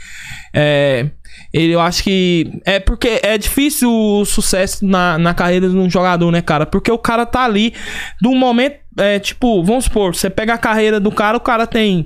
É, 0.52 1.08
ele, 1.54 1.74
eu 1.74 1.80
acho 1.80 2.04
que. 2.04 2.52
É 2.66 2.80
porque 2.80 3.20
é 3.22 3.38
difícil 3.38 3.92
o 3.92 4.26
sucesso 4.26 4.84
na, 4.84 5.18
na 5.20 5.34
carreira 5.34 5.70
de 5.70 5.76
um 5.76 5.90
jogador, 5.90 6.32
né, 6.32 6.42
cara? 6.42 6.66
Porque 6.66 6.92
o 6.92 6.98
cara 6.98 7.28
tá 7.28 7.44
ali 7.44 7.74
de 8.20 8.28
um 8.28 8.36
momento. 8.36 8.78
É, 8.98 9.20
tipo, 9.20 9.64
vamos 9.64 9.86
supor, 9.86 10.14
você 10.14 10.30
pega 10.30 10.56
a 10.56 10.58
carreira 10.58 11.00
do 11.00 11.12
cara, 11.12 11.38
o 11.38 11.40
cara 11.40 11.66
tem 11.66 12.06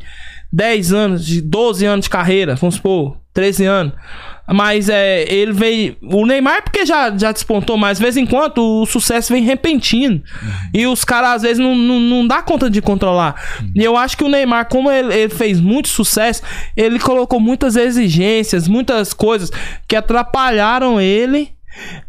10 0.51 0.93
anos, 0.93 1.25
de 1.25 1.41
12 1.41 1.85
anos 1.85 2.03
de 2.05 2.09
carreira, 2.09 2.55
vamos 2.55 2.75
supor, 2.75 3.17
13 3.33 3.65
anos. 3.65 3.93
Mas 4.47 4.89
é, 4.89 5.23
ele 5.33 5.53
veio. 5.53 5.95
O 6.01 6.25
Neymar, 6.25 6.55
é 6.57 6.61
porque 6.61 6.85
já, 6.85 7.15
já 7.17 7.31
despontou, 7.31 7.77
mas 7.77 7.97
de 7.97 8.03
vez 8.03 8.17
em 8.17 8.25
quando 8.25 8.81
o 8.81 8.85
sucesso 8.85 9.31
vem 9.31 9.43
repentino. 9.43 10.21
E 10.73 10.85
os 10.85 11.05
caras, 11.05 11.37
às 11.37 11.41
vezes, 11.43 11.59
não, 11.59 11.75
não, 11.75 11.99
não 11.99 12.27
dá 12.27 12.41
conta 12.41 12.69
de 12.69 12.81
controlar. 12.81 13.35
E 13.73 13.83
eu 13.83 13.95
acho 13.95 14.17
que 14.17 14.23
o 14.23 14.29
Neymar, 14.29 14.67
como 14.67 14.91
ele, 14.91 15.13
ele 15.13 15.33
fez 15.33 15.61
muito 15.61 15.87
sucesso, 15.87 16.41
ele 16.75 16.99
colocou 16.99 17.39
muitas 17.39 17.75
exigências, 17.75 18.67
muitas 18.67 19.13
coisas 19.13 19.49
que 19.87 19.95
atrapalharam 19.95 20.99
ele. 20.99 21.51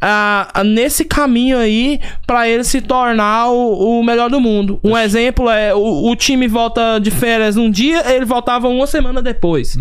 Ah, 0.00 0.48
ah, 0.52 0.64
nesse 0.64 1.04
caminho 1.04 1.58
aí 1.58 2.00
pra 2.26 2.48
ele 2.48 2.64
se 2.64 2.80
tornar 2.80 3.48
o, 3.50 4.00
o 4.00 4.04
melhor 4.04 4.28
do 4.30 4.40
mundo. 4.40 4.78
Um 4.82 4.96
exemplo 4.96 5.48
é 5.50 5.74
o, 5.74 6.10
o 6.10 6.16
time 6.16 6.46
volta 6.46 6.98
de 6.98 7.10
férias 7.10 7.56
um 7.56 7.70
dia, 7.70 8.02
ele 8.14 8.24
voltava 8.24 8.68
uma 8.68 8.86
semana 8.86 9.22
depois. 9.22 9.76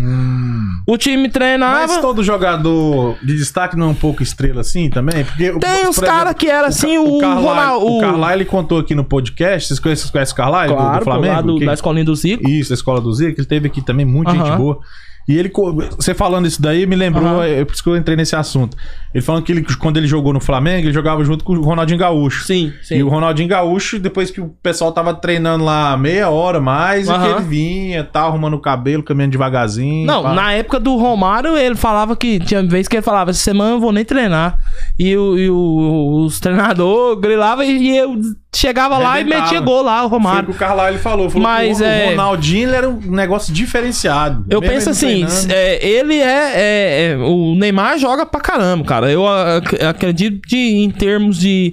O 0.86 0.96
time 0.98 1.28
treinava. 1.28 1.86
Mas 1.86 2.00
todo 2.00 2.22
jogador 2.22 3.16
de 3.22 3.36
destaque 3.36 3.76
não 3.76 3.86
é 3.86 3.90
um 3.90 3.94
pouco 3.94 4.22
estrela 4.22 4.60
assim 4.60 4.90
também? 4.90 5.24
Porque, 5.24 5.50
Tem 5.52 5.58
por 5.60 5.88
uns 5.88 5.96
exemplo, 5.98 6.04
cara 6.04 6.34
que 6.34 6.46
era 6.48 6.68
assim, 6.68 6.98
o, 6.98 7.16
o 7.16 7.20
Carlyle, 7.20 7.46
Ronaldo. 7.46 7.86
o 7.86 8.00
Carlyle, 8.00 8.32
ele 8.34 8.44
contou 8.44 8.78
aqui 8.78 8.94
no 8.94 9.04
podcast. 9.04 9.68
Vocês 9.68 9.78
conhecem, 9.80 10.10
conhecem 10.10 10.32
o 10.34 10.36
Carlyle 10.36 10.68
do- 10.68 10.76
Claro, 10.76 10.92
do, 10.98 10.98
pô, 10.98 11.04
Flamengo? 11.04 11.34
lá 11.34 11.40
do- 11.40 11.58
Que- 11.58 11.66
da 11.66 11.72
escolinha 11.74 12.04
do 12.04 12.14
Zico. 12.14 12.48
Isso, 12.48 12.72
a 12.72 12.74
escola 12.74 13.00
do 13.00 13.12
Zico, 13.12 13.40
ele 13.40 13.46
teve 13.46 13.66
aqui 13.66 13.80
também, 13.82 14.04
muita 14.04 14.32
gente 14.32 14.42
Aham. 14.42 14.56
boa. 14.58 14.78
E 15.26 15.36
ele, 15.38 15.50
você 15.96 16.12
falando 16.14 16.46
isso 16.46 16.60
daí, 16.60 16.86
me 16.86 16.94
lembrou, 16.96 17.26
Aham. 17.40 17.46
é 17.46 17.64
por 17.64 17.72
isso 17.72 17.82
que 17.82 17.88
eu 17.88 17.96
entrei 17.96 18.16
nesse 18.16 18.36
assunto. 18.36 18.76
Ele 19.14 19.22
falando 19.24 19.44
que 19.44 19.52
ele, 19.52 19.64
quando 19.78 19.96
ele 19.96 20.06
jogou 20.08 20.32
no 20.32 20.40
Flamengo, 20.40 20.86
ele 20.86 20.92
jogava 20.92 21.24
junto 21.24 21.44
com 21.44 21.54
o 21.54 21.62
Ronaldinho 21.62 21.98
Gaúcho. 21.98 22.44
Sim, 22.44 22.72
sim. 22.82 22.96
E 22.96 23.02
o 23.02 23.08
Ronaldinho 23.08 23.48
Gaúcho, 23.48 23.98
depois 23.98 24.30
que 24.30 24.40
o 24.40 24.48
pessoal 24.62 24.90
tava 24.92 25.14
treinando 25.14 25.64
lá 25.64 25.96
meia 25.96 26.28
hora 26.30 26.60
mais, 26.60 27.08
e 27.08 27.12
que 27.12 27.26
ele 27.26 27.40
vinha, 27.42 28.02
tá 28.04 28.22
arrumando 28.22 28.54
o 28.54 28.60
cabelo, 28.60 29.02
caminhando 29.04 29.30
devagarzinho. 29.32 30.04
Não, 30.06 30.22
pá. 30.24 30.34
na 30.34 30.52
época 30.52 30.80
do 30.80 30.96
Romário, 30.96 31.56
ele 31.56 31.76
falava 31.76 32.16
que. 32.16 32.40
Tinha 32.40 32.62
vez 32.64 32.88
que 32.88 32.96
ele 32.96 33.02
falava, 33.02 33.30
essa 33.30 33.38
semana 33.40 33.70
eu 33.76 33.80
vou 33.80 33.92
nem 33.92 34.04
treinar. 34.04 34.58
E, 34.98 35.16
o, 35.16 35.38
e 35.38 35.48
o- 35.48 36.24
os 36.24 36.40
treinadores 36.40 37.18
grilavam 37.22 37.64
e, 37.64 37.96
eu 37.96 38.20
chegava 38.54 38.98
lá 38.98 39.20
e 39.20 39.24
metia 39.24 39.60
gol 39.60 39.82
lá, 39.82 40.04
o 40.04 40.08
Foi 40.08 40.18
o 40.18 40.20
Romário. 40.20 40.44
que 40.48 40.50
o 40.52 40.58
Carlyle 40.58 40.98
falou. 40.98 41.28
falou 41.30 41.42
Mas, 41.48 41.78
que 41.78 41.84
o, 41.84 41.86
é- 41.86 42.06
o 42.06 42.10
Ronaldinho 42.10 42.70
era 42.70 42.88
um 42.88 43.00
negócio 43.10 43.52
diferenciado. 43.54 44.44
Eu 44.50 44.60
penso 44.60 44.90
ele 44.90 44.96
assim, 45.22 45.48
é, 45.52 45.86
ele 45.86 46.14
é, 46.16 46.52
é- 46.54 47.10
é- 47.12 47.16
O 47.18 47.54
Neymar 47.54 47.98
joga 47.98 48.26
pra 48.26 48.40
caramba, 48.40 48.84
cara. 48.84 49.10
Eu 49.10 49.26
ac- 49.28 49.80
acredito 49.82 50.46
de, 50.48 50.56
em 50.56 50.90
termos 50.90 51.38
de 51.38 51.72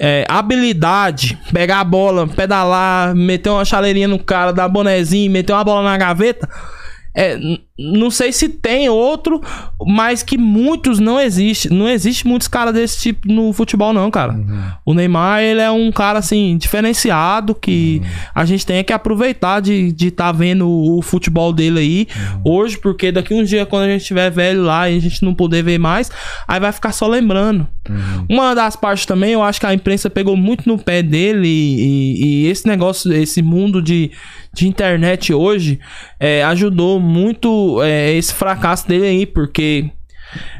é, 0.00 0.24
habilidade, 0.28 1.38
pegar 1.52 1.80
a 1.80 1.84
bola, 1.84 2.26
pedalar, 2.26 3.14
meter 3.14 3.50
uma 3.50 3.64
chaleirinha 3.64 4.08
no 4.08 4.18
cara, 4.18 4.52
dar 4.52 4.68
bonezinho, 4.68 5.30
meter 5.30 5.52
uma 5.52 5.62
bola 5.62 5.82
na 5.84 5.96
gaveta. 5.96 6.48
É, 7.14 7.38
não 7.78 8.10
sei 8.10 8.32
se 8.32 8.48
tem 8.48 8.88
outro, 8.88 9.40
mas 9.86 10.22
que 10.22 10.38
muitos 10.38 10.98
não 10.98 11.20
existe. 11.20 11.68
Não 11.72 11.88
existe 11.88 12.26
muitos 12.26 12.48
caras 12.48 12.72
desse 12.72 13.00
tipo 13.02 13.28
no 13.30 13.52
futebol, 13.52 13.92
não, 13.92 14.10
cara. 14.10 14.34
O 14.84 14.94
Neymar, 14.94 15.42
ele 15.42 15.60
é 15.60 15.70
um 15.70 15.90
cara, 15.92 16.18
assim, 16.20 16.56
diferenciado 16.56 17.54
que 17.54 18.00
a 18.34 18.44
gente 18.44 18.64
tem 18.64 18.82
que 18.84 18.92
aproveitar 18.92 19.60
de 19.60 19.72
estar 19.88 19.96
de 19.96 20.10
tá 20.10 20.32
vendo 20.32 20.68
o 20.68 21.02
futebol 21.02 21.52
dele 21.52 21.78
aí 21.80 22.08
hoje, 22.44 22.78
porque 22.78 23.10
daqui 23.12 23.34
uns 23.34 23.48
dias, 23.48 23.66
quando 23.68 23.84
a 23.84 23.88
gente 23.90 24.00
estiver 24.02 24.30
velho 24.30 24.62
lá 24.62 24.88
e 24.88 24.96
a 24.96 25.00
gente 25.00 25.22
não 25.24 25.34
poder 25.34 25.62
ver 25.62 25.78
mais, 25.78 26.10
aí 26.48 26.60
vai 26.60 26.72
ficar 26.72 26.92
só 26.92 27.06
lembrando. 27.06 27.66
Uma 28.28 28.54
das 28.54 28.76
partes 28.76 29.04
também, 29.06 29.32
eu 29.32 29.42
acho 29.42 29.58
que 29.60 29.66
a 29.66 29.74
imprensa 29.74 30.08
pegou 30.08 30.36
muito 30.36 30.68
no 30.68 30.78
pé 30.78 31.02
dele 31.02 31.48
e, 31.48 31.80
e- 31.80 32.24
e 32.44 32.46
esse 32.46 32.66
negócio, 32.66 33.12
esse 33.12 33.42
mundo 33.42 33.82
de, 33.82 34.10
de 34.52 34.68
internet 34.68 35.32
hoje 35.32 35.80
é, 36.20 36.44
ajudou 36.44 37.00
muito 37.00 37.80
é, 37.82 38.12
esse 38.12 38.34
fracasso 38.34 38.86
dele 38.86 39.06
aí, 39.06 39.26
porque 39.26 39.90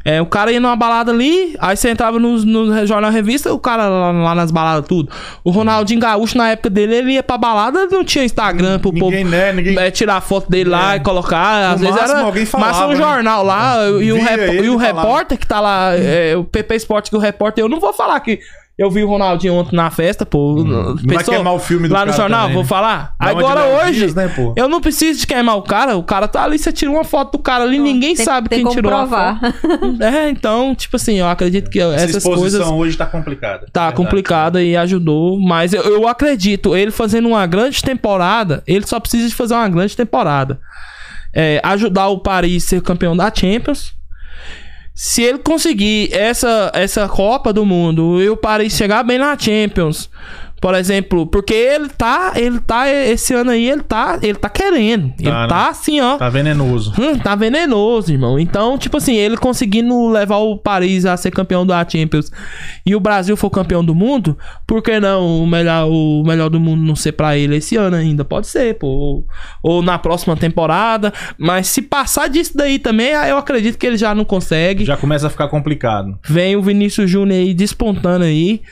é, 0.05 0.21
o 0.21 0.27
cara 0.27 0.53
ia 0.53 0.61
numa 0.61 0.77
balada 0.77 1.13
ali, 1.13 1.57
aí 1.59 1.75
você 1.77 1.89
entrava 1.91 2.19
no, 2.19 2.37
no 2.45 2.87
jornal 2.87 3.11
revista, 3.11 3.53
o 3.55 3.59
cara 3.59 3.89
lá, 3.89 4.11
lá 4.13 4.35
nas 4.35 4.51
baladas, 4.51 4.87
tudo. 4.87 5.11
O 5.43 5.51
Ronaldinho 5.51 5.99
Gaúcho, 6.01 6.37
na 6.37 6.51
época 6.51 6.69
dele, 6.69 6.95
ele 6.97 7.13
ia 7.13 7.23
pra 7.23 7.39
balada, 7.39 7.87
não 7.87 8.05
tinha 8.05 8.23
Instagram 8.25 8.79
pro 8.79 8.93
Ninguém, 8.93 9.23
povo 9.25 9.31
né? 9.31 9.53
Ninguém- 9.53 9.79
é, 9.79 9.91
tirar 9.91 10.21
foto 10.21 10.51
dele 10.51 10.69
lá 10.69 10.93
É. 10.95 10.97
e 10.97 11.01
colocar. 11.01 11.73
Às 11.73 11.81
No 11.81 11.87
vezes 11.87 12.01
máximo, 12.01 12.19
era 12.21 12.59
massa 12.67 12.87
um 12.87 12.91
né? 12.91 12.97
jornal 12.97 13.43
lá 13.45 13.77
e, 14.03 14.13
o, 14.13 14.23
rep- 14.23 14.63
e 14.63 14.69
o 14.69 14.77
repórter 14.77 15.39
que 15.39 15.47
tá 15.47 15.59
lá, 15.61 15.93
é, 15.97 16.37
o 16.37 16.45
PP 16.45 16.77
Sport, 16.77 17.09
que 17.09 17.17
o 17.17 17.19
repórter, 17.21 17.65
eu 17.65 17.69
não 17.69 17.81
vou 17.81 17.93
falar 17.95 18.21
que. 18.21 18.41
Eu 18.79 18.91
vi 18.91 19.05
o 19.05 19.07
Ronaldinho 19.07 19.53
ontem 19.55 19.77
na 19.77 19.91
festa, 19.91 20.25
pô. 20.25 20.65
Não 20.65 20.97
vai 20.97 21.23
queimar 21.23 21.53
o 21.55 21.59
filme 21.59 21.87
do 21.89 21.93
Lá 21.95 22.01
no 22.01 22.07
cara 22.07 22.17
jornal, 22.23 22.41
também, 22.41 22.55
vou 22.55 22.63
né? 22.63 22.69
falar. 22.69 23.15
Dá 23.21 23.29
Agora 23.29 23.65
hoje, 23.67 23.99
Dias, 23.99 24.15
né, 24.15 24.29
pô? 24.29 24.55
eu 24.57 24.67
não 24.67 24.81
preciso 24.81 25.21
de 25.21 25.27
queimar 25.27 25.57
o 25.59 25.63
cara. 25.63 25.95
O 25.97 26.03
cara 26.03 26.27
tá 26.27 26.43
ali, 26.43 26.59
você 26.59 26.73
tira 26.73 26.91
uma 26.91 27.05
foto 27.05 27.33
do 27.33 27.39
cara 27.39 27.65
ali, 27.65 27.79
ninguém 27.79 28.15
Tem- 28.17 28.25
sabe 28.25 28.49
tem 28.49 28.65
quem 28.65 28.73
tirou 28.73 28.91
provar. 28.91 29.39
a 29.43 29.53
foto. 29.53 29.97
É, 30.03 30.29
então, 30.31 30.75
tipo 30.75 30.97
assim, 30.97 31.17
eu 31.17 31.29
acredito 31.29 31.69
que 31.71 31.79
Essa 31.81 31.95
essas 31.97 32.17
exposição 32.17 32.39
coisas 32.39 32.69
hoje 32.69 32.97
tá 32.97 33.05
complicada. 33.07 33.67
tá 33.71 33.83
Verdade. 33.89 33.97
complicada 33.97 34.63
e 34.63 34.75
ajudou, 34.77 35.39
mas 35.39 35.75
eu, 35.75 35.83
eu 35.83 36.09
acredito, 36.09 36.75
ele 36.75 36.91
fazendo 36.91 37.29
uma 37.29 37.47
grande 37.47 37.83
temporada, 37.83 38.63
ele 38.67 38.87
só 38.87 38.99
precisa 38.99 39.29
de 39.29 39.35
fazer 39.35 39.53
uma 39.55 39.69
grande 39.69 39.95
temporada. 39.95 40.59
É, 41.35 41.61
ajudar 41.63 42.09
o 42.09 42.19
Paris 42.21 42.65
a 42.65 42.69
ser 42.69 42.83
campeão 42.83 43.17
da 43.17 43.31
Champions. 43.35 43.93
Se 44.95 45.23
ele 45.23 45.39
conseguir 45.39 46.13
essa, 46.13 46.71
essa 46.75 47.09
Copa 47.09 47.53
do 47.53 47.65
Mundo 47.65 48.23
e 48.23 48.29
o 48.29 48.37
Paris 48.37 48.75
chegar 48.75 49.03
bem 49.03 49.19
na 49.19 49.39
Champions, 49.39 50.11
por 50.63 50.77
exemplo, 50.77 51.27
porque 51.27 51.53
ele 51.53 51.89
tá, 51.89 52.35
ele 52.37 52.61
tá 52.61 52.89
esse 52.89 53.35
ano 53.35 53.51
aí, 53.51 53.69
ele 53.69 53.83
tá, 53.83 54.21
ele 54.23 54.39
tá 54.39 54.49
querendo. 54.49 55.13
ele 55.19 55.29
né? 55.29 55.47
tá 55.49 55.71
assim, 55.71 56.01
ó. 56.01 56.17
Tá 56.17 56.29
venenoso. 56.29 56.95
Hum, 56.97 57.19
tá 57.19 57.35
venenoso, 57.35 58.13
irmão. 58.13 58.39
Então, 58.39 58.79
tipo 58.79 58.97
assim, 58.97 59.17
ele 59.17 59.37
conseguindo 59.37 60.09
levar 60.09 60.37
o 60.37 60.57
Paris 60.57 61.05
a 61.05 61.17
ser 61.17 61.33
campeão 61.33 61.67
da 61.67 61.85
Champions 61.85 62.31
e 62.87 62.95
o 62.95 63.01
Brasil 63.01 63.37
for 63.37 63.51
campeão 63.51 63.85
do 63.85 63.93
mundo, 63.93 64.39
por 64.65 64.81
que 64.81 65.01
não 65.01 65.43
o 65.43 65.47
melhor, 65.49 65.89
o 65.91 66.23
melhor 66.25 66.49
do 66.49 66.61
mundo 66.61 66.81
não 66.81 66.95
ser 66.95 67.11
pra 67.11 67.37
ele 67.37 67.57
esse 67.57 67.75
ano 67.75 67.97
ainda? 67.97 68.25
Pode 68.25 68.47
ser, 68.47 68.79
pô. 68.79 68.87
Ou, 68.87 69.27
ou 69.65 69.83
na 69.83 69.99
próxima 69.99 70.37
temporada. 70.37 71.13
Mas 71.37 71.67
se 71.67 71.83
passar 71.83 72.29
disso 72.29 72.53
daí 72.57 72.79
também, 72.79 73.09
eu 73.09 73.37
acredito 73.37 73.77
que 73.77 73.85
ele 73.85 73.97
já 73.97 74.15
não 74.15 74.25
consegue. 74.25 74.85
Já 74.85 74.97
começa 74.97 75.27
a 75.27 75.31
ficar 75.31 75.49
complicado. 75.49 76.17
Vem 76.25 76.55
o 76.55 76.63
Vinícius 76.63 77.11
Júnior 77.11 77.41
aí 77.41 77.53
despontando 77.53 78.25
aí. 78.25 78.63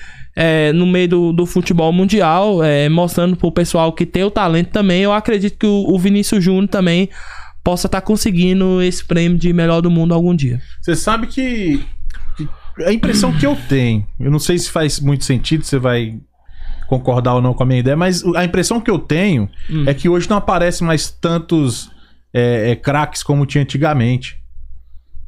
É, 0.42 0.72
no 0.72 0.86
meio 0.86 1.06
do, 1.06 1.32
do 1.34 1.44
futebol 1.44 1.92
mundial, 1.92 2.64
é, 2.64 2.88
mostrando 2.88 3.36
pro 3.36 3.52
pessoal 3.52 3.92
que 3.92 4.06
tem 4.06 4.24
o 4.24 4.30
talento 4.30 4.70
também. 4.70 5.02
Eu 5.02 5.12
acredito 5.12 5.58
que 5.58 5.66
o, 5.66 5.84
o 5.86 5.98
Vinícius 5.98 6.42
Júnior 6.42 6.66
também 6.66 7.10
possa 7.62 7.86
estar 7.86 8.00
conseguindo 8.00 8.80
esse 8.80 9.04
prêmio 9.04 9.36
de 9.36 9.52
melhor 9.52 9.82
do 9.82 9.90
mundo 9.90 10.14
algum 10.14 10.34
dia. 10.34 10.58
Você 10.80 10.96
sabe 10.96 11.26
que, 11.26 11.84
que 12.38 12.48
a 12.84 12.90
impressão 12.90 13.36
que 13.36 13.44
eu 13.44 13.54
tenho, 13.68 14.06
eu 14.18 14.30
não 14.30 14.38
sei 14.38 14.56
se 14.56 14.70
faz 14.70 14.98
muito 14.98 15.26
sentido, 15.26 15.62
você 15.62 15.78
vai 15.78 16.18
concordar 16.88 17.34
ou 17.34 17.42
não 17.42 17.52
com 17.52 17.62
a 17.62 17.66
minha 17.66 17.80
ideia, 17.80 17.94
mas 17.96 18.24
a 18.34 18.42
impressão 18.42 18.80
que 18.80 18.90
eu 18.90 18.98
tenho 18.98 19.46
Hum. 19.68 19.84
é 19.86 19.92
que 19.92 20.08
hoje 20.08 20.28
não 20.30 20.38
aparecem 20.38 20.86
mais 20.86 21.10
tantos 21.10 21.90
é, 22.32 22.70
é, 22.70 22.76
craques 22.76 23.22
como 23.22 23.44
tinha 23.44 23.60
antigamente. 23.60 24.39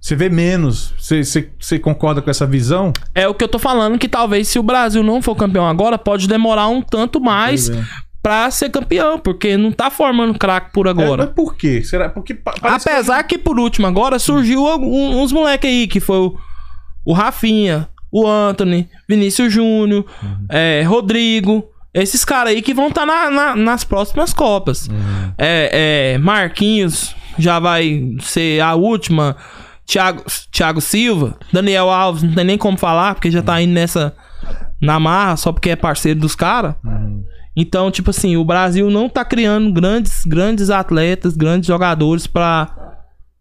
Você 0.02 0.16
vê 0.16 0.28
menos. 0.28 0.92
Você, 0.98 1.22
você, 1.22 1.48
você 1.60 1.78
concorda 1.78 2.20
com 2.20 2.28
essa 2.28 2.44
visão? 2.44 2.92
É 3.14 3.28
o 3.28 3.34
que 3.34 3.44
eu 3.44 3.48
tô 3.48 3.58
falando, 3.60 3.96
que 4.00 4.08
talvez 4.08 4.48
se 4.48 4.58
o 4.58 4.62
Brasil 4.62 5.00
não 5.02 5.22
for 5.22 5.36
campeão 5.36 5.64
agora, 5.68 5.96
pode 5.96 6.26
demorar 6.26 6.66
um 6.66 6.82
tanto 6.82 7.20
mais 7.20 7.70
é. 7.70 7.80
pra 8.20 8.50
ser 8.50 8.68
campeão, 8.70 9.16
porque 9.20 9.56
não 9.56 9.70
tá 9.70 9.90
formando 9.90 10.36
craque 10.36 10.72
por 10.72 10.88
É, 10.88 10.90
agora. 10.90 11.26
mas 11.26 11.34
por 11.34 11.54
quê? 11.54 11.84
Será? 11.84 12.08
Porque 12.08 12.36
Apesar 12.60 13.22
que 13.22 13.38
por 13.38 13.60
último 13.60 13.86
agora 13.86 14.18
surgiu 14.18 14.66
algum- 14.66 15.22
uns 15.22 15.30
moleque 15.30 15.68
aí, 15.68 15.86
que 15.86 16.00
foi 16.00 16.18
o, 16.18 16.36
o 17.04 17.12
Rafinha, 17.12 17.88
o 18.10 18.26
Anthony, 18.26 18.88
Vinícius 19.08 19.52
Júnior, 19.52 20.04
é, 20.48 20.82
Rodrigo. 20.82 21.68
Esses 21.94 22.24
caras 22.24 22.54
aí 22.54 22.60
que 22.62 22.74
vão 22.74 22.88
estar 22.88 23.06
nas 23.54 23.84
próximas 23.84 24.32
Copas. 24.34 24.88
É, 25.38 26.14
é, 26.14 26.18
Marquinhos 26.18 27.14
já 27.38 27.60
vai 27.60 28.14
ser 28.20 28.60
a 28.60 28.74
última. 28.74 29.36
Thiago, 29.86 30.22
Thiago 30.50 30.80
Silva, 30.80 31.36
Daniel 31.52 31.90
Alves, 31.90 32.22
não 32.22 32.34
tem 32.34 32.44
nem 32.44 32.58
como 32.58 32.76
falar, 32.78 33.14
porque 33.14 33.30
já 33.30 33.42
tá 33.42 33.60
indo 33.60 33.72
nessa. 33.72 34.14
Na 34.80 34.98
marra, 34.98 35.36
só 35.36 35.52
porque 35.52 35.70
é 35.70 35.76
parceiro 35.76 36.18
dos 36.18 36.34
caras. 36.34 36.74
Então, 37.56 37.90
tipo 37.90 38.10
assim, 38.10 38.36
o 38.36 38.44
Brasil 38.44 38.90
não 38.90 39.08
tá 39.08 39.24
criando 39.24 39.72
grandes, 39.72 40.24
grandes 40.26 40.70
atletas, 40.70 41.36
grandes 41.36 41.66
jogadores 41.68 42.26
pra, 42.26 42.68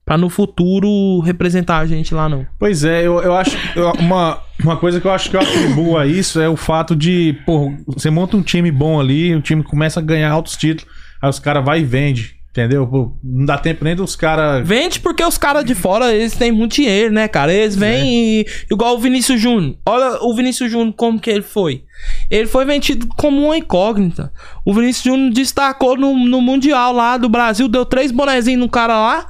pra 0.05 0.17
no 0.17 0.29
futuro 0.29 1.19
representar 1.21 1.77
a 1.79 1.85
gente 1.87 2.13
lá, 2.13 2.27
não. 2.29 2.45
Pois 2.59 2.83
é, 2.83 3.01
eu, 3.07 3.19
eu 3.21 3.35
acho. 3.35 3.57
eu- 3.75 3.91
uma, 3.93 4.39
uma 4.61 4.77
coisa 4.77 4.99
que 5.01 5.07
eu 5.07 5.11
acho 5.11 5.29
que 5.31 5.35
eu 5.37 5.41
atribuo 5.41 5.97
a 5.97 6.05
isso 6.05 6.39
é 6.39 6.47
o 6.49 6.55
fato 6.57 6.95
de, 6.95 7.35
pô, 7.45 7.71
você 7.87 8.09
monta 8.11 8.37
um 8.37 8.41
time 8.43 8.69
bom 8.71 8.99
ali, 8.99 9.33
o 9.33 9.41
time 9.41 9.63
começa 9.63 9.99
a 9.99 10.03
ganhar 10.03 10.29
altos 10.31 10.55
títulos, 10.57 10.93
aí 11.21 11.29
os 11.29 11.39
caras 11.39 11.63
vai 11.65 11.79
e 11.79 11.83
vende. 11.85 12.35
Entendeu? 12.51 13.15
Não 13.23 13.45
dá 13.45 13.57
tempo 13.57 13.85
nem 13.85 13.95
dos 13.95 14.13
caras. 14.13 14.67
Vende 14.67 14.99
porque 14.99 15.23
os 15.23 15.37
caras 15.37 15.63
de 15.63 15.73
fora, 15.73 16.13
eles 16.13 16.35
têm 16.35 16.51
muito 16.51 16.75
dinheiro, 16.75 17.13
né, 17.13 17.25
cara? 17.29 17.53
Eles 17.53 17.77
vêm 17.77 18.41
e... 18.41 18.45
Igual 18.69 18.95
o 18.95 18.99
Vinícius 18.99 19.39
Júnior. 19.39 19.77
Olha 19.85 20.21
o 20.21 20.35
Vinícius 20.35 20.69
Júnior 20.69 20.93
como 20.97 21.17
que 21.17 21.29
ele 21.29 21.43
foi. 21.43 21.85
Ele 22.29 22.47
foi 22.47 22.65
vendido 22.65 23.07
como 23.15 23.45
uma 23.45 23.57
incógnita. 23.57 24.33
O 24.65 24.73
Vinícius 24.73 25.05
Júnior 25.05 25.31
destacou 25.31 25.95
no, 25.95 26.13
no 26.13 26.41
Mundial 26.41 26.91
lá 26.91 27.15
do 27.15 27.29
Brasil, 27.29 27.69
deu 27.69 27.85
três 27.85 28.11
bonezinhos 28.11 28.59
no 28.59 28.67
cara 28.67 28.99
lá. 28.99 29.25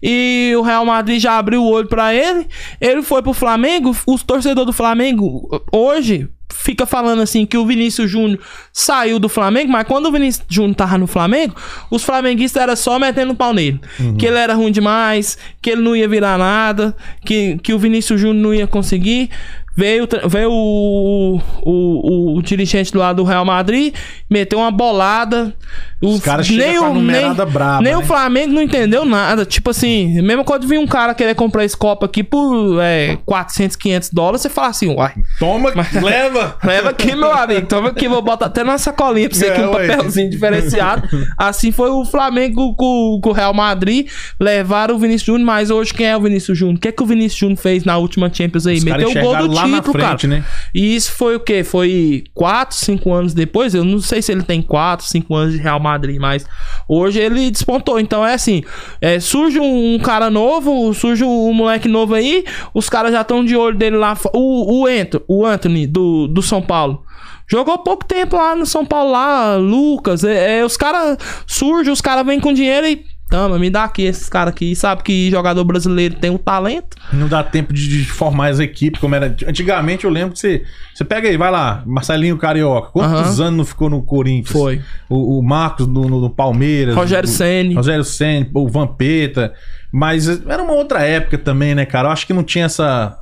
E 0.00 0.54
o 0.56 0.62
Real 0.62 0.86
Madrid 0.86 1.20
já 1.20 1.38
abriu 1.38 1.64
o 1.64 1.68
olho 1.68 1.88
pra 1.88 2.14
ele. 2.14 2.46
Ele 2.80 3.02
foi 3.02 3.20
pro 3.20 3.32
Flamengo. 3.32 3.96
Os 4.06 4.22
torcedores 4.22 4.66
do 4.66 4.72
Flamengo, 4.72 5.60
hoje, 5.72 6.28
fica 6.52 6.86
falando 6.86 7.22
assim 7.22 7.46
que 7.46 7.56
o 7.56 7.66
Vinícius 7.66 8.10
Júnior 8.10 8.38
saiu 8.72 9.18
do 9.18 9.28
Flamengo, 9.28 9.72
mas 9.72 9.86
quando 9.86 10.06
o 10.06 10.12
Vinícius 10.12 10.44
Júnior 10.48 10.74
tava 10.74 10.98
no 10.98 11.06
Flamengo, 11.06 11.54
os 11.90 12.02
flamenguistas 12.02 12.62
era 12.62 12.76
só 12.76 12.98
metendo 12.98 13.34
pau 13.34 13.52
nele. 13.52 13.80
Que 14.18 14.26
ele 14.26 14.36
era 14.36 14.54
ruim 14.54 14.72
demais, 14.72 15.38
que 15.62 15.70
ele 15.70 15.82
não 15.82 15.96
ia 15.96 16.08
virar 16.08 16.38
nada, 16.38 16.94
que, 17.24 17.58
que 17.62 17.72
o 17.72 17.78
Vinícius 17.78 18.20
Júnior 18.20 18.42
não 18.42 18.54
ia 18.54 18.66
conseguir. 18.66 19.30
Veio, 19.76 20.06
veio 20.28 20.50
o, 20.50 21.40
o, 21.62 22.32
o, 22.34 22.38
o 22.38 22.42
dirigente 22.42 22.92
do 22.92 22.98
lado 22.98 23.16
do 23.16 23.24
Real 23.24 23.44
Madrid, 23.44 23.94
meteu 24.28 24.58
uma 24.58 24.70
bolada. 24.70 25.54
Os 26.02 26.20
caras 26.20 26.48
com 26.48 26.84
a 26.84 26.90
numerada 26.90 27.44
braba, 27.44 27.82
nem 27.82 27.92
né? 27.92 27.98
o 27.98 28.02
Flamengo 28.02 28.52
não 28.54 28.62
entendeu 28.62 29.04
nada. 29.04 29.44
Tipo 29.44 29.70
assim, 29.70 30.20
mesmo 30.22 30.44
quando 30.44 30.66
vir 30.66 30.78
um 30.78 30.86
cara 30.86 31.14
querer 31.14 31.34
comprar 31.34 31.64
esse 31.64 31.76
copo 31.76 32.04
aqui 32.04 32.22
por 32.24 32.78
é, 32.80 33.18
400, 33.26 33.76
500 33.76 34.10
dólares, 34.10 34.40
você 34.42 34.48
fala 34.48 34.68
assim, 34.68 34.88
uai, 34.94 35.12
Toma, 35.38 35.70
leva! 36.02 36.56
Leva 36.64 36.90
aqui, 36.90 37.14
meu 37.14 37.32
amigo. 37.32 37.66
Toma 37.66 37.88
aqui, 37.90 38.08
vou 38.08 38.22
botar 38.22 38.46
até 38.46 38.62
na 38.64 38.78
sacolinha 38.78 39.28
pra 39.28 39.36
você 39.38 39.46
aqui 39.46 39.60
É, 39.60 39.66
um 39.66 39.72
ué. 39.72 39.88
papelzinho 39.88 40.30
diferenciado. 40.30 41.08
Assim 41.36 41.72
foi 41.72 41.90
o 41.90 42.04
Flamengo 42.04 42.74
com, 42.74 43.20
com 43.22 43.30
o 43.30 43.32
Real 43.32 43.52
Madrid. 43.54 44.08
Levaram 44.38 44.94
o 44.96 44.98
Vinícius 44.98 45.26
Júnior, 45.26 45.46
mas 45.46 45.70
hoje 45.70 45.92
quem 45.92 46.06
é 46.06 46.16
o 46.16 46.20
Vinícius 46.20 46.56
Júnior? 46.56 46.76
O 46.76 46.80
que 46.80 46.88
é 46.88 46.92
que 46.92 47.02
o 47.02 47.06
Vinícius 47.06 47.38
Júnior 47.40 47.58
fez 47.58 47.84
na 47.84 47.96
última 47.96 48.30
Champions 48.32 48.66
aí? 48.66 48.78
Os 48.78 48.84
Meteu 48.84 49.10
o 49.10 49.14
gol 49.14 49.36
do 49.36 49.52
lá 49.54 49.64
título, 49.64 49.92
frente, 49.92 50.26
cara. 50.26 50.28
né? 50.28 50.44
E 50.74 50.94
isso 50.94 51.12
foi 51.12 51.36
o 51.36 51.40
quê? 51.40 51.62
Foi 51.64 52.24
4, 52.34 52.76
5 52.76 53.12
anos 53.12 53.34
depois? 53.34 53.74
Eu 53.74 53.84
não 53.84 54.00
sei 54.00 54.22
se 54.22 54.32
ele 54.32 54.42
tem 54.42 54.62
4, 54.62 55.06
5 55.06 55.34
anos 55.34 55.52
de 55.54 55.58
Real 55.60 55.78
Madrid, 55.80 55.89
mas 56.18 56.46
hoje 56.88 57.18
ele 57.18 57.50
despontou. 57.50 57.98
Então 57.98 58.26
é 58.26 58.34
assim: 58.34 58.62
é, 59.00 59.18
surge 59.20 59.58
um, 59.58 59.98
cara 59.98 60.30
novo, 60.30 60.92
surge 60.94 61.24
um, 61.24 61.52
moleque 61.52 61.88
novo 61.88 62.14
aí, 62.14 62.44
os 62.74 62.88
caras 62.88 63.12
já 63.12 63.22
estão 63.22 63.44
de 63.44 63.56
olho 63.56 63.76
dele 63.76 63.96
lá. 63.96 64.16
O, 64.32 64.82
o, 64.82 64.88
Ento, 64.88 65.22
o 65.26 65.44
Anthony 65.44 65.86
do, 65.86 66.26
do 66.26 66.42
São 66.42 66.62
Paulo. 66.62 67.04
Jogou 67.48 67.78
pouco 67.78 68.04
tempo 68.04 68.36
lá 68.36 68.54
no 68.54 68.64
São 68.64 68.86
Paulo, 68.86 69.10
lá, 69.10 69.56
Lucas. 69.56 70.22
É, 70.22 70.60
é, 70.60 70.64
os 70.64 70.76
caras 70.76 71.18
surgem, 71.46 71.92
os 71.92 72.00
caras 72.00 72.24
vêm 72.24 72.38
com 72.38 72.52
dinheiro 72.52 72.86
e 72.86 73.04
Tama, 73.30 73.58
me 73.60 73.70
dá 73.70 73.84
aqui 73.84 74.02
esses 74.02 74.28
caras 74.28 74.52
aqui. 74.52 74.74
Sabe 74.74 75.04
que 75.04 75.30
jogador 75.30 75.62
brasileiro 75.64 76.16
tem 76.16 76.30
um 76.30 76.36
talento. 76.36 76.96
Não 77.12 77.28
dá 77.28 77.42
tempo 77.44 77.72
de, 77.72 77.88
de 77.88 78.04
formar 78.04 78.48
as 78.48 78.58
equipes 78.58 79.00
como 79.00 79.14
era. 79.14 79.26
Antigamente 79.46 80.04
eu 80.04 80.10
lembro 80.10 80.32
que 80.32 80.40
você. 80.40 80.64
Você 80.92 81.04
pega 81.04 81.28
aí, 81.28 81.36
vai 81.36 81.50
lá, 81.50 81.82
Marcelinho 81.86 82.36
Carioca. 82.36 82.90
Quantos 82.90 83.40
anos 83.40 83.56
não 83.58 83.64
ficou 83.64 83.88
no 83.88 84.02
Corinthians? 84.02 84.50
Foi. 84.50 84.82
O, 85.08 85.38
o 85.38 85.42
Marcos 85.42 85.86
no, 85.86 86.08
no- 86.08 86.20
no 86.20 86.28
Palmeiras. 86.30 86.94
Rogério 86.96 87.28
Ceni. 87.28 87.74
Rogério 87.74 88.04
Senni, 88.04 88.50
o 88.52 88.68
Vampeta. 88.68 89.52
Mas 89.92 90.28
era 90.46 90.62
uma 90.62 90.72
outra 90.72 91.00
época 91.02 91.38
também, 91.38 91.74
né, 91.74 91.86
cara? 91.86 92.08
Eu 92.08 92.12
acho 92.12 92.26
que 92.26 92.32
não 92.32 92.42
tinha 92.42 92.64
essa. 92.66 93.16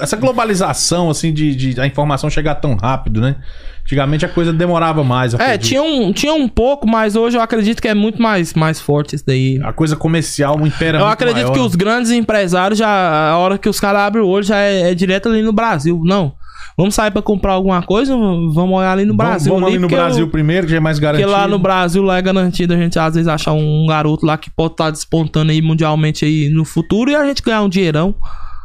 Essa 0.00 0.16
globalização, 0.16 1.10
assim, 1.10 1.32
de, 1.32 1.54
de 1.54 1.80
a 1.80 1.86
informação 1.86 2.30
chegar 2.30 2.54
tão 2.56 2.74
rápido, 2.74 3.20
né? 3.20 3.36
Antigamente 3.84 4.24
a 4.24 4.28
coisa 4.28 4.52
demorava 4.52 5.02
mais. 5.02 5.34
eu 5.34 5.40
É, 5.40 5.58
tinha 5.58 5.82
um, 5.82 6.12
tinha 6.12 6.32
um 6.32 6.48
pouco, 6.48 6.88
mas 6.88 7.16
hoje 7.16 7.36
eu 7.36 7.42
acredito 7.42 7.82
que 7.82 7.88
é 7.88 7.94
muito 7.94 8.22
mais, 8.22 8.54
mais 8.54 8.80
forte 8.80 9.16
isso 9.16 9.24
daí. 9.26 9.60
A 9.62 9.72
coisa 9.72 9.96
comercial 9.96 10.54
impera 10.66 10.98
Eu 10.98 11.02
muito 11.02 11.12
acredito 11.12 11.42
maior. 11.48 11.52
que 11.54 11.60
os 11.60 11.74
grandes 11.74 12.10
empresários, 12.12 12.78
já 12.78 12.88
a 13.30 13.36
hora 13.38 13.58
que 13.58 13.68
os 13.68 13.80
caras 13.80 14.02
abrem 14.02 14.22
o 14.24 14.28
olho, 14.28 14.44
já 14.44 14.56
é, 14.58 14.90
é 14.92 14.94
direto 14.94 15.28
ali 15.28 15.42
no 15.42 15.52
Brasil. 15.52 16.00
Não. 16.04 16.32
Vamos 16.78 16.94
sair 16.94 17.10
pra 17.10 17.20
comprar 17.20 17.52
alguma 17.52 17.82
coisa? 17.82 18.16
Vamos 18.16 18.78
olhar 18.78 18.92
ali 18.92 19.04
no 19.04 19.14
Vamos- 19.14 19.30
Brasil. 19.30 19.52
Vamos 19.52 19.68
ali 19.68 19.78
no 19.78 19.88
porque 19.88 19.96
Brasil 19.96 20.24
eu- 20.24 20.30
primeiro, 20.30 20.66
que 20.66 20.70
já 20.70 20.78
é 20.78 20.80
mais 20.80 20.96
Porque 20.98 21.04
garantido. 21.06 21.30
lá 21.32 21.46
no 21.48 21.58
Brasil 21.58 22.02
lá 22.02 22.16
é 22.16 22.22
garantido 22.22 22.72
a 22.72 22.76
gente 22.78 22.98
às 22.98 23.14
vezes 23.14 23.28
achar 23.28 23.52
um 23.52 23.84
garoto 23.86 24.24
lá 24.24 24.38
que 24.38 24.48
pode 24.48 24.74
estar 24.74 24.90
despontando 24.90 25.50
aí 25.52 25.60
mundialmente 25.60 26.24
aí 26.24 26.48
no 26.48 26.64
futuro 26.64 27.10
e 27.10 27.16
a 27.16 27.26
gente 27.26 27.42
ganhar 27.42 27.60
um 27.62 27.68
dinheirão. 27.68 28.14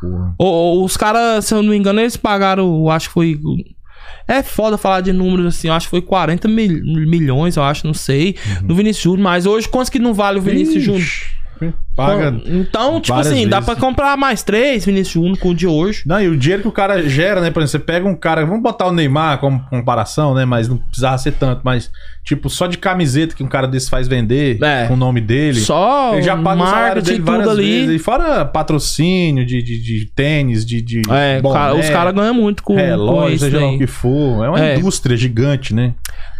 Porra. 0.01 0.35
Ou, 0.37 0.53
ou 0.79 0.85
os 0.85 0.95
caras, 0.97 1.45
se 1.45 1.53
eu 1.53 1.61
não 1.63 1.69
me 1.71 1.77
engano, 1.77 1.99
eles 1.99 2.17
pagaram, 2.17 2.63
eu 2.81 2.89
acho 2.89 3.07
que 3.09 3.13
foi. 3.13 3.39
É 4.27 4.43
foda 4.43 4.77
falar 4.77 5.01
de 5.01 5.11
números 5.13 5.45
assim, 5.55 5.67
eu 5.69 5.73
acho 5.73 5.87
que 5.87 5.91
foi 5.91 6.01
40 6.01 6.47
mil- 6.47 6.81
milhões, 7.07 7.55
eu 7.55 7.63
acho, 7.63 7.85
não 7.87 7.93
sei, 7.93 8.35
Uhum. 8.61 8.67
do 8.67 8.75
Vinícius 8.75 9.03
Júnior, 9.03 9.23
mas 9.23 9.45
hoje 9.45 9.67
quanto 9.69 9.91
que 9.91 9.99
não 9.99 10.13
vale 10.13 10.37
o 10.39 10.41
Vinícius 10.41 10.83
Júnior? 10.83 11.07
Paga. 11.97 12.41
Então, 12.45 13.01
tipo 13.01 13.15
várias 13.15 13.33
assim, 13.33 13.47
dá 13.47 13.59
vezes. 13.59 13.73
pra 13.73 13.81
comprar 13.87 14.15
mais 14.15 14.43
três 14.43 14.85
Vinícius 14.85 15.13
Júnior 15.13 15.37
com 15.39 15.49
o 15.49 15.55
de 15.55 15.65
hoje. 15.67 16.03
Não, 16.05 16.21
e 16.21 16.27
o 16.27 16.37
dinheiro 16.37 16.61
que 16.61 16.67
o 16.67 16.71
cara 16.71 17.01
gera, 17.09 17.41
né? 17.41 17.49
Por 17.51 17.61
exemplo, 17.61 17.71
você 17.71 17.79
pega 17.79 18.07
um 18.07 18.15
cara. 18.15 18.45
Vamos 18.45 18.61
botar 18.61 18.85
o 18.87 18.91
Neymar 18.91 19.39
como 19.39 19.59
comparação, 19.69 20.33
né? 20.33 20.45
Mas 20.45 20.69
não 20.69 20.77
precisava 20.77 21.17
ser 21.17 21.31
tanto. 21.33 21.61
Mas, 21.63 21.89
tipo, 22.23 22.49
só 22.49 22.67
de 22.67 22.77
camiseta 22.77 23.35
que 23.35 23.43
um 23.43 23.47
cara 23.47 23.67
desse 23.67 23.89
faz 23.89 24.07
vender 24.07 24.61
É. 24.63 24.85
com 24.87 24.93
o 24.93 24.97
nome 24.97 25.19
dele. 25.21 25.59
Só 25.59 26.13
Ele 26.13 26.21
já 26.21 26.37
paga 26.37 26.63
o 26.63 26.65
salário 26.67 27.01
dele 27.01 27.19
várias 27.21 27.47
tudo 27.47 27.57
vezes. 27.57 27.83
ali. 27.87 27.95
E 27.95 27.99
fora 27.99 28.45
patrocínio 28.45 29.45
de, 29.45 29.61
de, 29.63 29.81
de 29.81 30.05
tênis, 30.15 30.65
de, 30.65 30.81
de 30.81 31.01
É, 31.09 31.41
boné, 31.41 31.55
cara- 31.59 31.75
os 31.75 31.89
caras 31.89 32.13
ganham 32.13 32.33
muito 32.33 32.61
com, 32.63 32.73
com 32.75 32.79
relógio, 32.79 33.35
isso 33.35 33.45
seja 33.45 33.59
lá 33.59 33.71
o 33.71 33.77
que 33.77 33.87
for. 33.87 34.45
É 34.45 34.49
uma 34.49 34.59
É. 34.59 34.77
indústria 34.77 35.17
gigante, 35.17 35.73
né? 35.73 35.93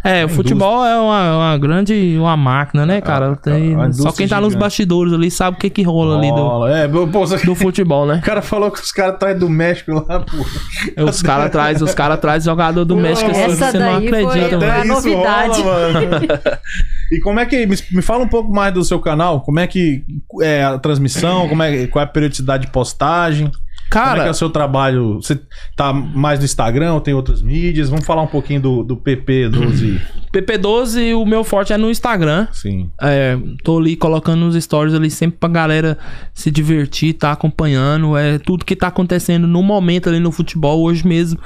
É, 0.04 0.24
o 0.24 0.28
futebol 0.28 0.84
é 0.86 0.96
uma, 0.96 1.36
uma 1.38 1.58
grande 1.58 2.16
uma 2.18 2.36
máquina, 2.36 2.86
né, 2.86 3.00
cara? 3.00 3.34
Tem- 3.34 3.72
só 3.92 4.12
quem 4.12 4.28
tá 4.28 4.36
indústria 4.36 4.40
nos 4.40 4.48
gigante. 4.52 4.56
bastidores 4.56 5.12
ali 5.12 5.28
sabe 5.28 5.47
o 5.48 5.54
que 5.54 5.70
que 5.70 5.82
rola 5.82 6.18
ali 6.18 6.30
do. 6.30 6.66
É, 6.66 6.88
pô, 6.88 7.06
você- 7.06 7.44
do 7.44 7.54
futebol, 7.54 8.06
né? 8.06 8.20
o 8.22 8.26
cara 8.26 8.42
falou 8.42 8.70
que 8.70 8.80
os 8.80 8.92
caras 8.92 9.14
atrás 9.14 9.38
do 9.38 9.48
México 9.48 9.92
lá, 9.92 10.20
pô. 10.20 11.04
Os 11.04 11.22
caras 11.22 11.50
traz, 11.50 11.82
os 11.82 11.94
cara 11.94 12.16
traz 12.16 12.44
jogador 12.44 12.84
do 12.84 12.94
Pô, 12.94 13.00
México 13.00 13.30
assim, 13.30 13.54
você 13.54 13.78
não 13.78 13.96
acredita, 13.96 14.58
foi 14.58 14.68
mano. 14.68 14.84
novidade. 14.94 15.62
rola, 15.62 15.92
mano. 15.92 16.10
e 17.12 17.20
como 17.20 17.40
é 17.40 17.46
que. 17.46 17.66
Me, 17.66 17.76
me 17.92 18.02
fala 18.02 18.24
um 18.24 18.28
pouco 18.28 18.52
mais 18.52 18.72
do 18.72 18.84
seu 18.84 19.00
canal. 19.00 19.40
Como 19.40 19.58
é 19.58 19.66
que 19.66 20.04
é 20.42 20.64
a 20.64 20.78
transmissão? 20.78 21.48
Como 21.48 21.62
é, 21.62 21.86
qual 21.86 22.02
é 22.02 22.04
a 22.04 22.08
periodicidade 22.10 22.66
de 22.66 22.72
postagem? 22.72 23.50
Como 23.90 24.04
é 24.04 24.08
que 24.08 24.14
é 24.14 24.18
Cara, 24.18 24.30
o 24.30 24.34
seu 24.34 24.50
trabalho? 24.50 25.14
Você 25.14 25.40
tá 25.74 25.92
mais 25.92 26.38
no 26.38 26.44
Instagram 26.44 26.94
ou 26.94 27.00
tem 27.00 27.14
outras 27.14 27.40
mídias? 27.40 27.88
Vamos 27.88 28.04
falar 28.04 28.22
um 28.22 28.26
pouquinho 28.26 28.60
do, 28.60 28.84
do 28.84 28.96
PP12. 28.96 30.00
PP12, 30.32 31.16
o 31.16 31.24
meu 31.24 31.42
forte 31.42 31.72
é 31.72 31.78
no 31.78 31.90
Instagram. 31.90 32.46
Sim. 32.52 32.90
É, 33.00 33.38
tô 33.64 33.78
ali 33.78 33.96
colocando 33.96 34.40
nos 34.40 34.62
stories 34.62 34.94
ali 34.94 35.10
sempre 35.10 35.38
pra 35.38 35.48
galera 35.48 35.98
se 36.34 36.50
divertir, 36.50 37.14
tá 37.14 37.32
acompanhando. 37.32 38.16
É 38.16 38.38
tudo 38.38 38.64
que 38.64 38.76
tá 38.76 38.88
acontecendo 38.88 39.46
no 39.46 39.62
momento 39.62 40.08
ali 40.08 40.20
no 40.20 40.30
futebol 40.30 40.82
hoje 40.82 41.06
mesmo. 41.06 41.38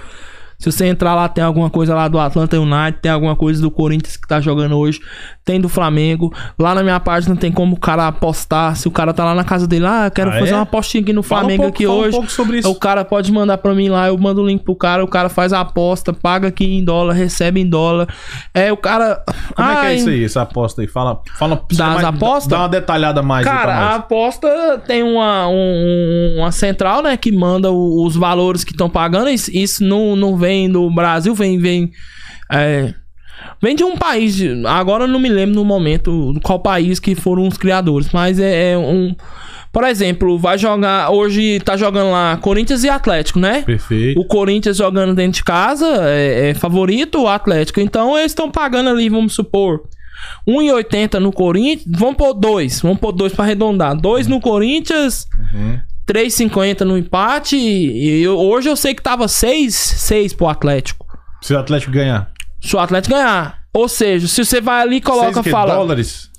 Se 0.62 0.70
você 0.70 0.86
entrar 0.86 1.14
lá, 1.16 1.28
tem 1.28 1.42
alguma 1.42 1.68
coisa 1.68 1.92
lá 1.92 2.06
do 2.06 2.20
Atlanta 2.20 2.56
United, 2.60 3.00
tem 3.02 3.10
alguma 3.10 3.34
coisa 3.34 3.60
do 3.60 3.68
Corinthians 3.68 4.16
que 4.16 4.28
tá 4.28 4.40
jogando 4.40 4.76
hoje, 4.78 5.00
tem 5.44 5.60
do 5.60 5.68
Flamengo. 5.68 6.32
Lá 6.56 6.72
na 6.72 6.84
minha 6.84 7.00
página 7.00 7.34
tem 7.34 7.50
como 7.50 7.74
o 7.74 7.80
cara 7.80 8.06
apostar. 8.06 8.76
Se 8.76 8.86
o 8.86 8.90
cara 8.92 9.12
tá 9.12 9.24
lá 9.24 9.34
na 9.34 9.42
casa 9.42 9.66
dele, 9.66 9.86
ah, 9.86 10.04
eu 10.06 10.10
quero 10.12 10.30
Ah, 10.30 10.38
fazer 10.38 10.52
é? 10.52 10.54
uma 10.54 10.62
apostinha 10.62 11.02
aqui 11.02 11.12
no 11.12 11.20
Fala 11.20 11.40
um 11.40 11.44
Flamengo 11.46 11.62
pouco- 11.64 11.76
aqui 11.76 11.86
um 11.88 11.90
hoje. 11.90 12.10
pouco 12.12 12.30
sobre 12.30 12.58
isso. 12.58 12.70
O 12.70 12.76
cara 12.76 13.04
pode 13.04 13.32
mandar 13.32 13.58
pra 13.58 13.74
mim 13.74 13.88
lá, 13.88 14.06
eu 14.06 14.16
mando 14.16 14.40
o 14.40 14.46
link 14.46 14.62
pro 14.62 14.76
cara, 14.76 15.02
o 15.02 15.08
cara 15.08 15.28
faz 15.28 15.52
a 15.52 15.58
aposta, 15.62 16.12
paga 16.12 16.46
aqui 16.46 16.64
em 16.64 16.84
dólar, 16.84 17.14
recebe 17.14 17.60
em 17.60 17.68
dólar. 17.68 18.06
É, 18.54 18.72
o 18.72 18.76
cara. 18.76 19.20
Como 19.56 19.68
é 19.68 19.80
que 19.80 19.86
é 19.86 19.94
isso 19.96 20.08
aí, 20.10 20.24
essa 20.24 20.42
aposta 20.42 20.80
aí? 20.80 20.86
Fala, 20.86 21.20
fala 21.36 21.60
Das 21.72 22.04
apostas? 22.04 22.46
Dá 22.46 22.58
uma 22.60 22.68
detalhada 22.68 23.20
mais 23.20 23.44
Cara, 23.44 23.74
a 23.74 23.94
aposta 23.96 24.48
tem 24.86 25.02
uma, 25.02 25.48
um- 25.48 26.36
uma 26.38 26.52
central, 26.52 27.02
né? 27.02 27.16
Que 27.16 27.32
manda 27.32 27.68
os 27.72 28.14
valores 28.14 28.62
que 28.62 28.70
estão 28.70 28.88
pagando. 28.88 29.28
Isso, 29.28 29.50
isso 29.52 29.82
não, 29.82 30.14
não 30.14 30.36
vem 30.36 30.51
do 30.70 30.90
Brasil, 30.90 31.34
vem. 31.34 31.58
vem 31.58 31.90
é, 32.50 32.94
Vem 33.60 33.74
de 33.74 33.84
um 33.84 33.96
país, 33.96 34.40
agora 34.66 35.04
eu 35.04 35.08
não 35.08 35.18
me 35.18 35.28
lembro 35.28 35.54
no 35.54 35.64
momento 35.64 36.34
qual 36.42 36.60
país 36.60 36.98
que 37.00 37.14
foram 37.14 37.46
os 37.46 37.56
criadores, 37.56 38.08
mas 38.12 38.38
é, 38.38 38.72
é 38.72 38.78
um. 38.78 39.14
Por 39.72 39.84
exemplo, 39.84 40.38
vai 40.38 40.58
jogar. 40.58 41.10
Hoje 41.10 41.58
tá 41.60 41.76
jogando 41.76 42.10
lá 42.10 42.36
Corinthians 42.36 42.84
e 42.84 42.88
Atlético, 42.88 43.38
né? 43.38 43.62
Perfeito. 43.62 44.20
O 44.20 44.24
Corinthians 44.26 44.76
jogando 44.76 45.14
dentro 45.14 45.32
de 45.32 45.44
casa 45.44 45.86
é, 46.08 46.50
é 46.50 46.54
favorito, 46.54 47.22
o 47.22 47.28
Atlético. 47.28 47.80
Então 47.80 48.16
eles 48.18 48.32
estão 48.32 48.50
pagando 48.50 48.90
ali, 48.90 49.08
vamos 49.08 49.32
supor, 49.32 49.82
1,80 50.46 51.18
no 51.18 51.32
Corinthians. 51.32 51.98
Vamos 51.98 52.16
pôr 52.16 52.34
2. 52.34 52.80
Vamos 52.82 52.98
pôr 52.98 53.12
2 53.12 53.32
para 53.32 53.44
arredondar. 53.44 53.96
2 53.96 54.26
no 54.26 54.40
Corinthians, 54.40 55.26
Uhum. 55.54 55.80
3,50 56.06 56.84
no 56.84 56.96
empate. 56.98 57.56
E 57.56 58.22
eu- 58.22 58.38
hoje 58.38 58.68
eu 58.68 58.76
sei 58.76 58.94
que 58.94 59.02
tava 59.02 59.28
6, 59.28 59.74
6 59.74 60.32
pro 60.32 60.48
Atlético. 60.48 61.06
Se 61.40 61.54
o 61.54 61.58
Atlético 61.58 61.92
ganhar. 61.92 62.30
Se 62.60 62.74
o 62.76 62.78
Atlético 62.78 63.14
ganhar. 63.14 63.58
Ou 63.74 63.88
seja, 63.88 64.28
se 64.28 64.44
você 64.44 64.60
vai 64.60 64.82
ali 64.82 64.96
e 64.96 65.00
coloca, 65.00 65.42
fala. 65.42 65.74
dólares? 65.74 66.30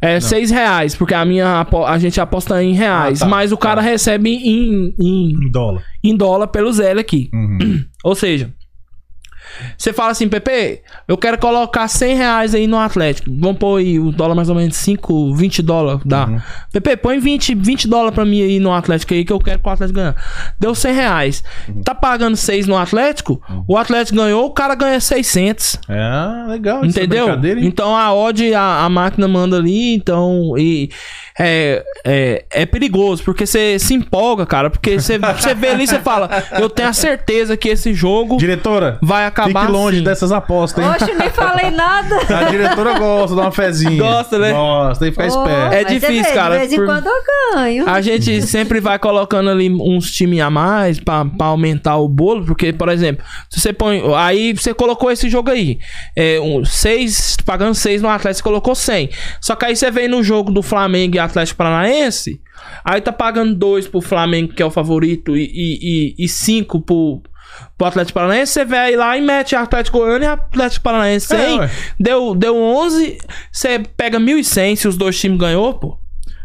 É 0.00 0.20
6 0.20 0.50
reais, 0.50 0.94
porque 0.94 1.12
a 1.12 1.24
minha 1.24 1.66
a 1.86 1.98
gente 1.98 2.20
aposta 2.20 2.62
em 2.62 2.72
reais. 2.72 3.20
Ah, 3.20 3.24
tá, 3.24 3.30
mas 3.30 3.50
o 3.50 3.56
cara 3.56 3.82
tá. 3.82 3.88
recebe 3.88 4.30
em, 4.30 4.94
em, 4.98 5.32
Em 5.32 5.50
dólar. 5.50 5.82
em 6.04 6.16
dólar 6.16 6.46
pelo 6.48 6.72
Zé 6.72 6.92
aqui. 6.92 7.28
Uhum. 7.34 7.84
Ou 8.04 8.14
seja, 8.14 8.54
você 9.76 9.92
fala 9.92 10.10
assim, 10.10 10.28
Pepe, 10.28 10.80
eu 11.06 11.16
quero 11.16 11.38
colocar 11.38 11.86
100 11.88 12.16
reais 12.16 12.54
aí 12.54 12.66
no 12.66 12.78
Atlético. 12.78 13.30
Vamos 13.38 13.58
pôr 13.58 13.80
aí 13.80 13.98
o 13.98 14.10
dólar 14.10 14.34
mais 14.34 14.48
ou 14.48 14.54
menos 14.54 14.76
5, 14.76 15.34
20 15.34 15.62
dólares, 15.62 16.00
dá. 16.04 16.26
Uhum. 16.26 16.40
Pepe, 16.72 16.96
põe 16.96 17.18
20, 17.18 17.54
20 17.54 17.88
dólares 17.88 18.14
pra 18.14 18.24
mim 18.24 18.42
aí 18.42 18.60
no 18.60 18.72
Atlético 18.72 19.14
aí 19.14 19.24
que 19.24 19.32
eu 19.32 19.38
quero 19.38 19.58
que 19.60 19.68
o 19.68 19.72
Atlético 19.72 19.98
ganhe. 19.98 20.14
Deu 20.58 20.74
100 20.74 20.94
reais. 20.94 21.44
Uhum. 21.68 21.82
Tá 21.82 21.94
pagando 21.94 22.36
6 22.36 22.66
no 22.66 22.76
Atlético, 22.76 23.40
o 23.66 23.76
Atlético 23.76 24.18
ganhou, 24.18 24.46
o 24.46 24.50
cara 24.50 24.74
ganha 24.74 25.00
600. 25.00 25.78
É, 25.88 26.48
legal. 26.48 26.84
essa 26.84 26.98
Entendeu? 27.00 27.28
hein? 27.28 27.66
Então 27.66 27.96
a 27.96 28.12
odd 28.14 28.54
a, 28.54 28.84
a 28.84 28.88
máquina 28.88 29.28
manda 29.28 29.56
ali, 29.56 29.94
então 29.94 30.54
e 30.56 30.90
é, 31.38 31.84
é, 32.04 32.44
é 32.50 32.66
perigoso 32.66 33.22
porque 33.22 33.46
você 33.46 33.78
se 33.78 33.94
empolga, 33.94 34.44
cara, 34.46 34.70
porque 34.70 35.00
você 35.00 35.18
você 35.18 35.54
vê 35.54 35.68
ali 35.70 35.84
e 35.84 35.86
você 35.86 35.98
fala, 36.00 36.28
eu 36.58 36.68
tenho 36.68 36.88
a 36.88 36.92
certeza 36.92 37.56
que 37.56 37.68
esse 37.68 37.92
jogo 37.94 38.36
Diretora, 38.36 38.98
vai 39.02 39.24
acabar 39.26 39.60
fique 39.62 39.72
longe 39.72 39.96
assim. 39.96 40.04
dessas 40.04 40.32
apostas, 40.32 40.84
hein? 40.84 40.90
Oxe, 40.90 41.14
nem 41.14 41.30
falei 41.30 41.70
nada. 41.70 42.16
A 42.38 42.44
diretora 42.50 42.98
gosta 42.98 43.34
de 43.34 43.40
uma 43.40 43.52
fezinha. 43.52 44.02
Gosta, 44.02 44.38
né? 44.38 44.52
Gosta, 44.52 45.04
tem 45.04 45.12
que 45.12 45.22
ficar 45.22 45.36
Oh, 45.38 45.42
esperto. 45.44 45.74
É 45.74 45.82
você 45.84 45.94
difícil, 45.94 46.22
vê, 46.24 46.32
cara, 46.34 46.54
De 46.54 46.60
vez 46.60 46.72
em 46.72 46.76
por- 46.76 46.86
quando 46.86 47.06
eu 47.06 47.22
ganho. 47.54 47.88
A 47.88 48.00
gente 48.00 48.42
sempre 48.42 48.80
vai 48.80 48.98
colocando 48.98 49.50
ali 49.50 49.70
uns 49.70 50.10
times 50.10 50.40
a 50.40 50.50
mais 50.50 50.98
pra, 51.00 51.24
pra 51.24 51.46
aumentar 51.48 51.96
o 51.96 52.08
bolo, 52.08 52.44
porque, 52.44 52.72
por 52.72 52.88
exemplo, 52.88 53.24
se 53.50 53.60
você 53.60 53.72
põe. 53.72 54.02
Aí 54.16 54.52
você 54.52 54.72
colocou 54.74 55.10
esse 55.10 55.28
jogo 55.28 55.50
aí. 55.50 55.78
É, 56.16 56.40
um, 56.40 56.64
seis, 56.64 57.36
pagando 57.44 57.74
6 57.74 58.02
no 58.02 58.08
Atlético, 58.08 58.38
você 58.38 58.42
colocou 58.42 58.74
100. 58.74 59.10
Só 59.40 59.54
que 59.54 59.64
aí 59.66 59.76
você 59.76 59.90
vem 59.90 60.08
no 60.08 60.22
jogo 60.22 60.50
do 60.50 60.62
Flamengo 60.62 61.16
e 61.16 61.18
Atlético 61.28 61.58
Paranaense. 61.58 62.40
Aí 62.84 63.00
tá 63.00 63.12
pagando 63.12 63.54
2 63.54 63.86
pro 63.88 64.00
Flamengo, 64.00 64.52
que 64.52 64.62
é 64.62 64.66
o 64.66 64.70
favorito, 64.70 65.36
e 65.36 66.26
5 66.28 66.80
pro, 66.80 67.22
pro 67.76 67.86
Atlético 67.86 68.14
Paranaense. 68.14 68.52
Você 68.52 68.64
vai 68.64 68.96
lá 68.96 69.16
e 69.16 69.20
mete 69.20 69.54
Atlético 69.56 69.98
Goiânia 69.98 70.26
e 70.26 70.28
Atlético 70.30 70.82
Paranaense 70.82 71.26
100. 71.26 71.60
É, 71.62 71.70
deu, 71.98 72.34
deu 72.34 72.56
11. 72.56 73.18
Você 73.52 73.78
pega 73.96 74.18
1.100 74.18 74.76
se 74.76 74.88
os 74.88 74.96
dois 74.96 75.18
times 75.18 75.38
ganhou, 75.38 75.74
pô. 75.74 75.98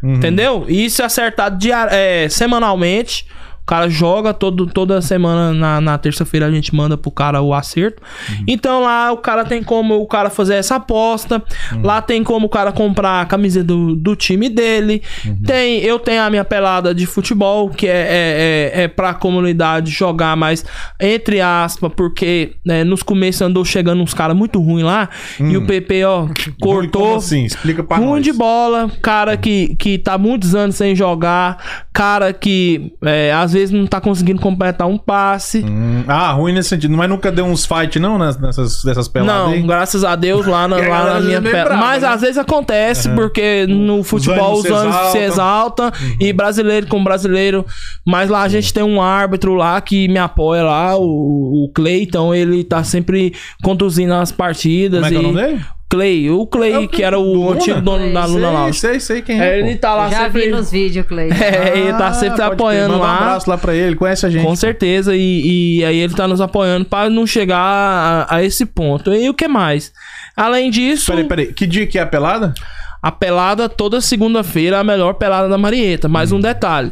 Uhum. 0.03 0.15
Entendeu? 0.15 0.65
E 0.67 0.85
isso 0.85 1.01
é 1.01 1.05
acertado 1.05 1.57
diar- 1.57 1.89
é, 1.91 2.27
semanalmente. 2.29 3.25
O 3.63 3.65
cara 3.65 3.89
joga 3.89 4.33
todo, 4.33 4.67
toda 4.67 5.01
semana 5.01 5.53
na, 5.53 5.79
na 5.79 5.97
terça-feira 5.97 6.45
a 6.45 6.51
gente 6.51 6.75
manda 6.75 6.97
pro 6.97 7.09
cara 7.09 7.41
o 7.41 7.53
acerto. 7.53 8.01
Então 8.45 8.81
lá 8.81 9.11
o 9.13 9.17
cara 9.17 9.45
tem 9.45 9.63
como 9.63 9.95
o 9.95 10.05
cara 10.05 10.29
fazer 10.29 10.55
essa 10.55 10.75
aposta. 10.75 11.41
Lá 11.81 12.01
tem 12.01 12.23
como 12.23 12.47
o 12.47 12.49
cara 12.49 12.73
comprar 12.73 13.21
a 13.21 13.25
camisa 13.25 13.63
do, 13.63 13.95
do 13.95 14.15
time 14.17 14.49
dele. 14.49 15.01
Tem, 15.45 15.79
eu 15.79 15.97
tenho 15.97 16.21
a 16.21 16.29
minha 16.29 16.43
pelada 16.43 16.93
de 16.93 17.05
futebol, 17.05 17.69
que 17.69 17.87
é, 17.87 17.91
é, 17.91 18.71
é, 18.75 18.83
é 18.83 18.87
pra 18.89 19.13
comunidade 19.13 19.91
jogar, 19.91 20.35
mas 20.35 20.65
entre 20.99 21.39
aspas, 21.39 21.91
porque 21.95 22.55
né, 22.65 22.83
nos 22.83 23.01
começos 23.01 23.41
andou 23.41 23.63
chegando 23.63 24.03
uns 24.03 24.13
caras 24.13 24.35
muito 24.35 24.61
ruins 24.61 24.83
lá. 24.83 25.09
E 25.39 25.55
o 25.55 25.65
PP, 25.65 26.03
ó, 26.03 26.27
cortou. 26.59 27.01
Como 27.01 27.15
assim? 27.15 27.45
Explica 27.45 27.83
pra 27.83 27.97
Ruim 27.97 28.15
nós. 28.15 28.23
de 28.23 28.33
bola, 28.33 28.91
cara 29.01 29.37
que, 29.37 29.75
que 29.75 29.97
tá 29.97 30.17
muitos 30.17 30.53
anos 30.53 30.75
sem 30.75 30.95
jogar, 30.95 31.85
cara 31.93 32.33
que 32.33 32.93
é, 33.01 33.31
às 33.31 33.52
vezes 33.53 33.71
não 33.71 33.85
tá 33.87 34.01
conseguindo 34.01 34.41
completar 34.41 34.87
um 34.87 34.97
passe. 34.97 35.63
Hum, 35.63 36.03
ah, 36.07 36.31
ruim 36.33 36.53
nesse 36.53 36.69
sentido. 36.69 36.95
Mas 36.97 37.09
nunca 37.09 37.31
deu 37.31 37.45
uns 37.45 37.65
fight, 37.65 37.99
não, 37.99 38.17
nas- 38.17 38.37
nessas 38.37 38.83
dessas 38.83 39.07
peladas 39.07 39.35
Não, 39.35 39.51
aí? 39.53 39.61
graças 39.61 40.03
a 40.03 40.15
Deus 40.15 40.45
lá 40.45 40.67
na, 40.67 40.77
lá 40.87 41.13
na 41.13 41.19
minha 41.21 41.37
é 41.37 41.41
meio 41.41 41.55
pe- 41.55 41.63
brava, 41.63 41.79
Mas 41.81 42.01
né? 42.03 42.09
às 42.09 42.21
vezes 42.21 42.37
acontece, 42.37 43.09
porque 43.09 43.65
no 43.67 44.03
futebol 44.03 44.53
os 44.53 44.65
anos 44.65 44.95
se 45.11 45.17
exaltam. 45.19 45.87
exaltam 45.87 46.17
e 46.19 46.33
brasileiro 46.33 46.87
com 46.87 47.03
brasileiro. 47.03 47.65
Mas 48.05 48.29
lá 48.29 48.41
a 48.41 48.47
gente 48.47 48.73
tem 48.73 48.83
um 48.83 49.01
árbitro 49.01 49.53
lá 49.53 49.79
que 49.79 50.07
me 50.07 50.17
apoia 50.17 50.63
lá, 50.63 50.97
o, 50.97 51.65
o 51.65 51.71
então 51.87 52.33
ele 52.33 52.63
tá 52.63 52.83
sempre 52.83 53.33
conduzindo 53.63 54.13
as 54.13 54.31
partidas. 54.31 55.01
Como 55.03 55.05
é 55.05 55.09
que 55.09 55.15
é 55.15 55.19
o 55.19 55.21
e... 55.21 55.33
nome 55.33 55.47
dele? 55.47 55.65
Clay, 55.93 56.29
o 56.31 56.47
Clay, 56.47 56.73
É 56.73 56.79
o 56.79 56.87
que 56.87 57.03
era 57.03 57.19
o 57.19 57.21
Luna? 57.33 57.55
antigo 57.55 57.79
dono 57.81 58.11
da 58.11 58.25
Luna 58.25 58.47
sei, 58.47 58.57
Lounge. 58.57 58.79
sei, 58.79 58.99
sei 58.99 59.21
quem 59.21 59.39
É, 59.39 59.55
é. 59.55 59.59
ele 59.59 59.75
tá 59.75 59.93
lá 59.93 60.09
Já 60.09 60.25
sempre. 60.25 60.41
vi 60.41 60.49
nos 60.49 60.71
vídeos, 60.71 61.05
Clay. 61.05 61.29
É, 61.39 61.77
ele 61.77 61.91
tá 61.93 62.07
Ah, 62.07 62.13
sempre 62.13 62.41
apoiando 62.41 62.97
lá. 62.97 63.11
Um 63.11 63.15
abraço 63.15 63.49
lá 63.49 63.57
pra 63.57 63.75
ele, 63.75 63.95
conhece 63.95 64.25
a 64.25 64.29
gente. 64.29 64.43
Com 64.43 64.55
certeza, 64.55 65.15
e, 65.15 65.77
e 65.79 65.85
aí 65.85 65.97
ele 65.99 66.15
tá 66.15 66.27
nos 66.27 66.41
apoiando 66.41 66.85
pra 66.85 67.09
não 67.11 67.27
chegar 67.27 67.59
a, 67.59 68.35
a 68.37 68.43
esse 68.43 68.65
ponto. 68.65 69.13
E 69.13 69.29
o 69.29 69.33
que 69.35 69.47
mais? 69.47 69.91
Além 70.35 70.71
disso, 70.71 71.11
Peraí, 71.11 71.27
peraí. 71.27 71.53
Que 71.53 71.67
dia 71.67 71.85
que 71.85 71.99
é 71.99 72.01
a 72.01 72.07
pelada? 72.07 72.53
a 73.01 73.11
pelada 73.11 73.67
toda 73.69 73.99
segunda-feira 74.01 74.77
é 74.77 74.79
a 74.79 74.83
melhor 74.83 75.13
pelada 75.13 75.47
da 75.47 75.57
Marieta. 75.57 76.07
Mais 76.07 76.31
um 76.31 76.39
detalhe. 76.39 76.91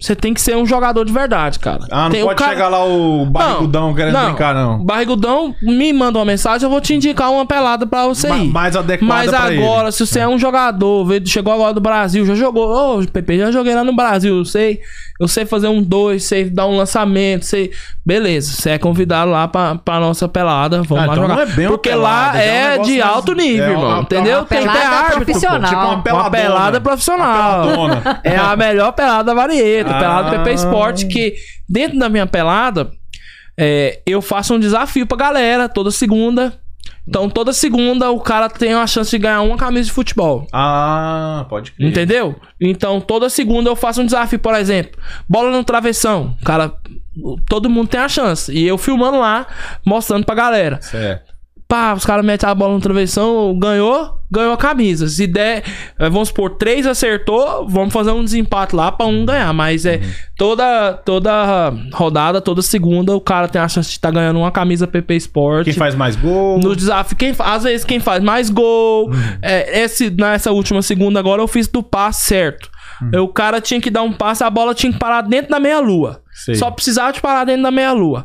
Você 0.00 0.14
tem 0.14 0.34
que 0.34 0.40
ser 0.40 0.56
um 0.56 0.66
jogador 0.66 1.04
de 1.04 1.12
verdade, 1.12 1.58
cara. 1.58 1.86
Ah, 1.90 2.04
não 2.04 2.10
Tem 2.10 2.24
pode 2.24 2.36
cara- 2.36 2.50
chegar 2.52 2.68
lá 2.68 2.84
o 2.84 3.24
barrigudão 3.24 3.94
querendo 3.94 4.18
brincar, 4.18 4.54
não. 4.54 4.84
Barrigudão 4.84 5.54
me 5.62 5.92
manda 5.92 6.18
uma 6.18 6.24
mensagem, 6.24 6.64
eu 6.66 6.70
vou 6.70 6.80
te 6.80 6.94
indicar 6.94 7.30
uma 7.30 7.46
pelada 7.46 7.86
pra 7.86 8.06
você 8.06 8.28
Ma- 8.28 8.36
ir. 8.38 8.48
mais 8.52 8.76
adequada 8.76 9.06
Mas 9.14 9.32
agora, 9.32 9.84
ele. 9.84 9.92
se 9.92 10.04
você 10.06 10.18
é 10.20 10.28
um 10.28 10.38
jogador, 10.38 11.06
chegou 11.24 11.52
agora 11.52 11.72
do 11.72 11.80
Brasil, 11.80 12.26
já 12.26 12.34
jogou, 12.34 12.98
ô, 13.00 13.06
Pepe, 13.06 13.38
já 13.38 13.50
joguei 13.50 13.74
lá 13.74 13.84
no 13.84 13.94
Brasil, 13.94 14.36
eu 14.36 14.44
sei, 14.44 14.80
eu 15.20 15.28
sei 15.28 15.46
fazer 15.46 15.68
um 15.68 15.80
dois, 15.82 16.24
sei 16.24 16.50
dar 16.50 16.66
um 16.66 16.76
lançamento, 16.76 17.44
sei. 17.46 17.70
Beleza, 18.06 18.52
você 18.52 18.70
é 18.70 18.78
convidado 18.78 19.30
lá 19.30 19.48
pra, 19.48 19.76
pra 19.76 19.98
nossa 19.98 20.28
pelada, 20.28 20.82
vamos 20.82 21.04
Ah, 21.04 21.06
lá 21.06 21.12
então 21.14 21.22
jogar. 21.22 21.34
não 21.36 21.42
é 21.42 21.46
bem 21.46 21.68
Porque 21.68 21.88
pelada, 21.88 22.26
lá 22.26 22.32
já 22.34 22.42
é 22.42 22.52
um 22.52 22.72
é, 22.74 22.78
de 22.84 22.98
mais- 22.98 23.10
alto 23.14 23.32
nível, 23.34 23.64
é 23.64 23.70
irmão, 23.70 23.88
uma- 23.88 24.00
entendeu? 24.00 24.38
uma 24.40 24.44
Tem 24.44 24.58
que 24.58 24.68
ter 24.68 24.78
árbitro, 24.82 25.18
pô. 25.20 25.24
profissional. 25.24 25.70
Tipo 25.70 25.80
uma 26.10 26.20
Uma 26.24 26.30
pelada 26.30 26.80
profissional. 26.82 27.66
Uma. 27.68 28.20
É 28.22 28.36
a 28.36 28.54
melhor 28.56 28.92
pelada 28.92 29.24
da 29.24 29.32
Varieta, 29.34 29.93
Ah. 29.96 29.98
pelada 29.98 30.30
PP 30.30 30.52
Esporte, 30.52 31.06
que 31.06 31.34
dentro 31.68 31.98
da 31.98 32.08
minha 32.08 32.26
pelada, 32.26 32.90
é, 33.58 34.00
eu 34.06 34.20
faço 34.20 34.54
um 34.54 34.58
desafio 34.58 35.06
pra 35.06 35.16
galera 35.16 35.68
toda 35.68 35.90
segunda. 35.90 36.58
Então, 37.06 37.28
toda 37.28 37.52
segunda 37.52 38.10
o 38.10 38.18
cara 38.18 38.48
tem 38.48 38.74
uma 38.74 38.86
chance 38.86 39.10
de 39.10 39.18
ganhar 39.18 39.42
uma 39.42 39.58
camisa 39.58 39.84
de 39.86 39.92
futebol. 39.92 40.46
Ah, 40.52 41.44
pode 41.50 41.72
crer. 41.72 41.88
Entendeu? 41.88 42.34
Então, 42.58 42.98
toda 43.00 43.28
segunda 43.28 43.68
eu 43.68 43.76
faço 43.76 44.00
um 44.00 44.06
desafio, 44.06 44.38
por 44.38 44.54
exemplo, 44.54 44.98
bola 45.28 45.50
no 45.50 45.62
travessão. 45.62 46.34
Cara, 46.44 46.72
todo 47.46 47.68
mundo 47.68 47.88
tem 47.88 48.00
a 48.00 48.08
chance. 48.08 48.50
E 48.52 48.66
eu 48.66 48.78
filmando 48.78 49.18
lá, 49.18 49.46
mostrando 49.84 50.24
pra 50.24 50.34
galera. 50.34 50.80
Certo. 50.80 51.33
Pá, 51.74 51.92
os 51.92 52.04
caras 52.06 52.24
metem 52.24 52.48
a 52.48 52.54
bola 52.54 52.74
no 52.74 52.80
travessão, 52.80 53.52
ganhou, 53.58 54.16
ganhou 54.30 54.52
a 54.52 54.56
camisa. 54.56 55.08
Se 55.08 55.26
der, 55.26 55.64
eh, 55.98 56.08
vamos 56.08 56.28
supor, 56.28 56.50
três 56.50 56.86
acertou, 56.86 57.66
vamos 57.68 57.92
fazer 57.92 58.12
um 58.12 58.22
desempate 58.22 58.76
lá 58.76 58.92
pra 58.92 59.06
um 59.06 59.26
ganhar. 59.26 59.52
Mas 59.52 59.84
é 59.84 60.00
toda, 60.36 60.92
toda 60.92 61.72
rodada, 61.92 62.40
toda 62.40 62.62
segunda, 62.62 63.16
o 63.16 63.20
cara 63.20 63.48
tem 63.48 63.60
a 63.60 63.66
chance 63.66 63.88
de 63.88 63.96
estar 63.96 64.12
ganhando 64.12 64.38
uma 64.38 64.52
camisa 64.52 64.86
PP 64.86 65.16
Sport. 65.16 65.64
Quem 65.64 65.72
faz 65.72 65.96
mais 65.96 66.14
gol? 66.14 66.60
No 66.60 66.76
desafio, 66.76 67.16
quem, 67.16 67.34
às 67.36 67.64
vezes 67.64 67.84
quem 67.84 67.98
faz 67.98 68.22
mais 68.22 68.50
gol. 68.50 69.10
É, 69.42 69.80
esse, 69.80 70.10
nessa 70.10 70.52
última 70.52 70.80
segunda 70.80 71.18
agora 71.18 71.42
eu 71.42 71.48
fiz 71.48 71.66
do 71.66 71.82
passe 71.82 72.26
certo. 72.26 72.70
O 73.20 73.28
cara 73.28 73.60
tinha 73.60 73.80
que 73.80 73.90
dar 73.90 74.02
um 74.02 74.12
passe, 74.12 74.42
a 74.44 74.50
bola 74.50 74.74
tinha 74.74 74.92
que 74.92 74.98
parar 74.98 75.22
dentro 75.22 75.50
da 75.50 75.60
meia-lua. 75.60 76.22
Só 76.56 76.70
precisava 76.70 77.12
de 77.12 77.20
parar 77.20 77.44
dentro 77.44 77.62
da 77.62 77.70
meia-lua. 77.70 78.24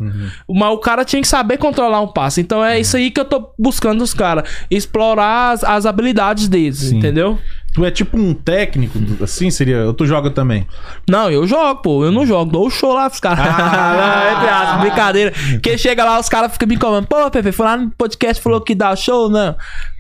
Mas 0.49 0.73
o 0.73 0.77
cara 0.77 1.05
tinha 1.05 1.21
que 1.21 1.27
saber 1.27 1.57
controlar 1.57 2.01
um 2.01 2.07
passe. 2.07 2.41
Então 2.41 2.63
é 2.63 2.79
isso 2.79 2.97
aí 2.97 3.11
que 3.11 3.19
eu 3.19 3.25
tô 3.25 3.51
buscando 3.57 3.99
dos 3.99 4.13
caras. 4.13 4.49
Explorar 4.69 5.51
as, 5.51 5.63
as 5.63 5.85
habilidades 5.85 6.47
deles, 6.47 6.91
entendeu? 6.91 7.37
Tu 7.71 7.85
é 7.85 7.91
tipo 7.91 8.17
um 8.17 8.33
técnico, 8.33 8.97
assim 9.23 9.51
seria? 9.51 9.85
Ou 9.85 9.93
tu 9.93 10.03
joga 10.05 10.31
também? 10.31 10.65
Não, 11.07 11.29
eu 11.29 11.45
jogo, 11.45 11.81
pô. 11.81 12.03
Eu 12.03 12.11
não 12.11 12.25
jogo. 12.25 12.51
Dou 12.51 12.65
o 12.65 12.69
show 12.69 12.93
lá 12.93 13.07
pros 13.07 13.19
caras. 13.19 13.45
Ah. 13.47 14.31
Não, 14.31 14.33
entre 14.37 14.49
aspas, 14.49 14.81
brincadeira. 14.81 15.33
Quem 15.61 15.77
chega 15.77 16.03
lá, 16.03 16.19
os 16.19 16.27
caras 16.27 16.51
ficam 16.51 16.67
me 16.67 16.77
comendo. 16.77 17.05
Pô, 17.05 17.29
Pepe, 17.29 17.51
foi 17.51 17.65
lá 17.67 17.77
no 17.77 17.91
podcast 17.91 18.41
falou 18.41 18.59
que 18.59 18.73
dá 18.73 18.95
show, 18.95 19.29
não. 19.29 19.55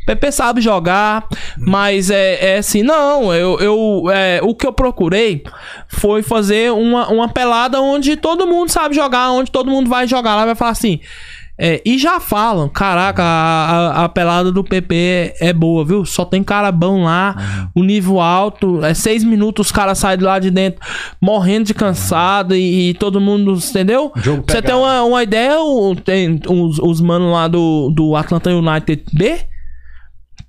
Pepe 0.09 0.31
sabe 0.31 0.59
jogar, 0.59 1.27
mas 1.57 2.09
é, 2.09 2.53
é 2.55 2.57
assim, 2.57 2.81
não, 2.81 3.31
eu, 3.33 3.59
eu 3.59 4.03
é, 4.11 4.39
o 4.41 4.55
que 4.55 4.65
eu 4.65 4.73
procurei 4.73 5.43
foi 5.87 6.23
fazer 6.23 6.71
uma, 6.71 7.07
uma 7.09 7.29
pelada 7.29 7.79
onde 7.79 8.15
todo 8.15 8.47
mundo 8.47 8.69
sabe 8.71 8.95
jogar, 8.95 9.29
onde 9.31 9.51
todo 9.51 9.69
mundo 9.69 9.87
vai 9.87 10.07
jogar 10.07 10.35
lá 10.35 10.41
e 10.43 10.45
vai 10.47 10.55
falar 10.55 10.71
assim. 10.71 10.99
é, 11.61 11.79
e 11.85 11.97
já 11.97 12.19
falam, 12.19 12.67
caraca, 12.69 13.21
a, 13.21 13.91
a- 14.01 14.05
a 14.05 14.09
pelada 14.09 14.51
do 14.51 14.63
PP 14.63 14.95
é, 15.41 15.49
é 15.49 15.53
boa, 15.53 15.85
viu? 15.85 16.05
Só 16.05 16.25
tem 16.25 16.41
cara 16.41 16.71
bom 16.71 17.03
lá, 17.03 17.69
o 17.75 17.83
nível 17.83 18.19
alto, 18.19 18.83
é 18.83 18.93
seis 18.95 19.23
minutos 19.23 19.67
os 19.67 19.71
caras 19.71 19.97
saem 19.99 20.17
de 20.17 20.23
lá 20.23 20.39
de 20.39 20.49
dentro 20.49 20.79
morrendo 21.21 21.65
de 21.65 21.73
cansado 21.73 22.55
e, 22.55 22.89
e 22.89 22.93
todo 22.95 23.21
mundo, 23.21 23.53
entendeu? 23.53 24.11
Jogo 24.15 24.43
você 24.47 24.61
pegado. 24.61 24.79
uma, 24.79 25.03
uma 25.03 25.21
ideia, 25.21 25.59
o- 25.59 25.95
tem 25.95 26.39
os, 26.47 26.79
os 26.79 26.99
manos 26.99 27.31
lá 27.31 27.47
do, 27.47 27.91
do 27.93 28.15
Atlanta 28.15 28.49
United 28.49 29.03
B, 29.13 29.41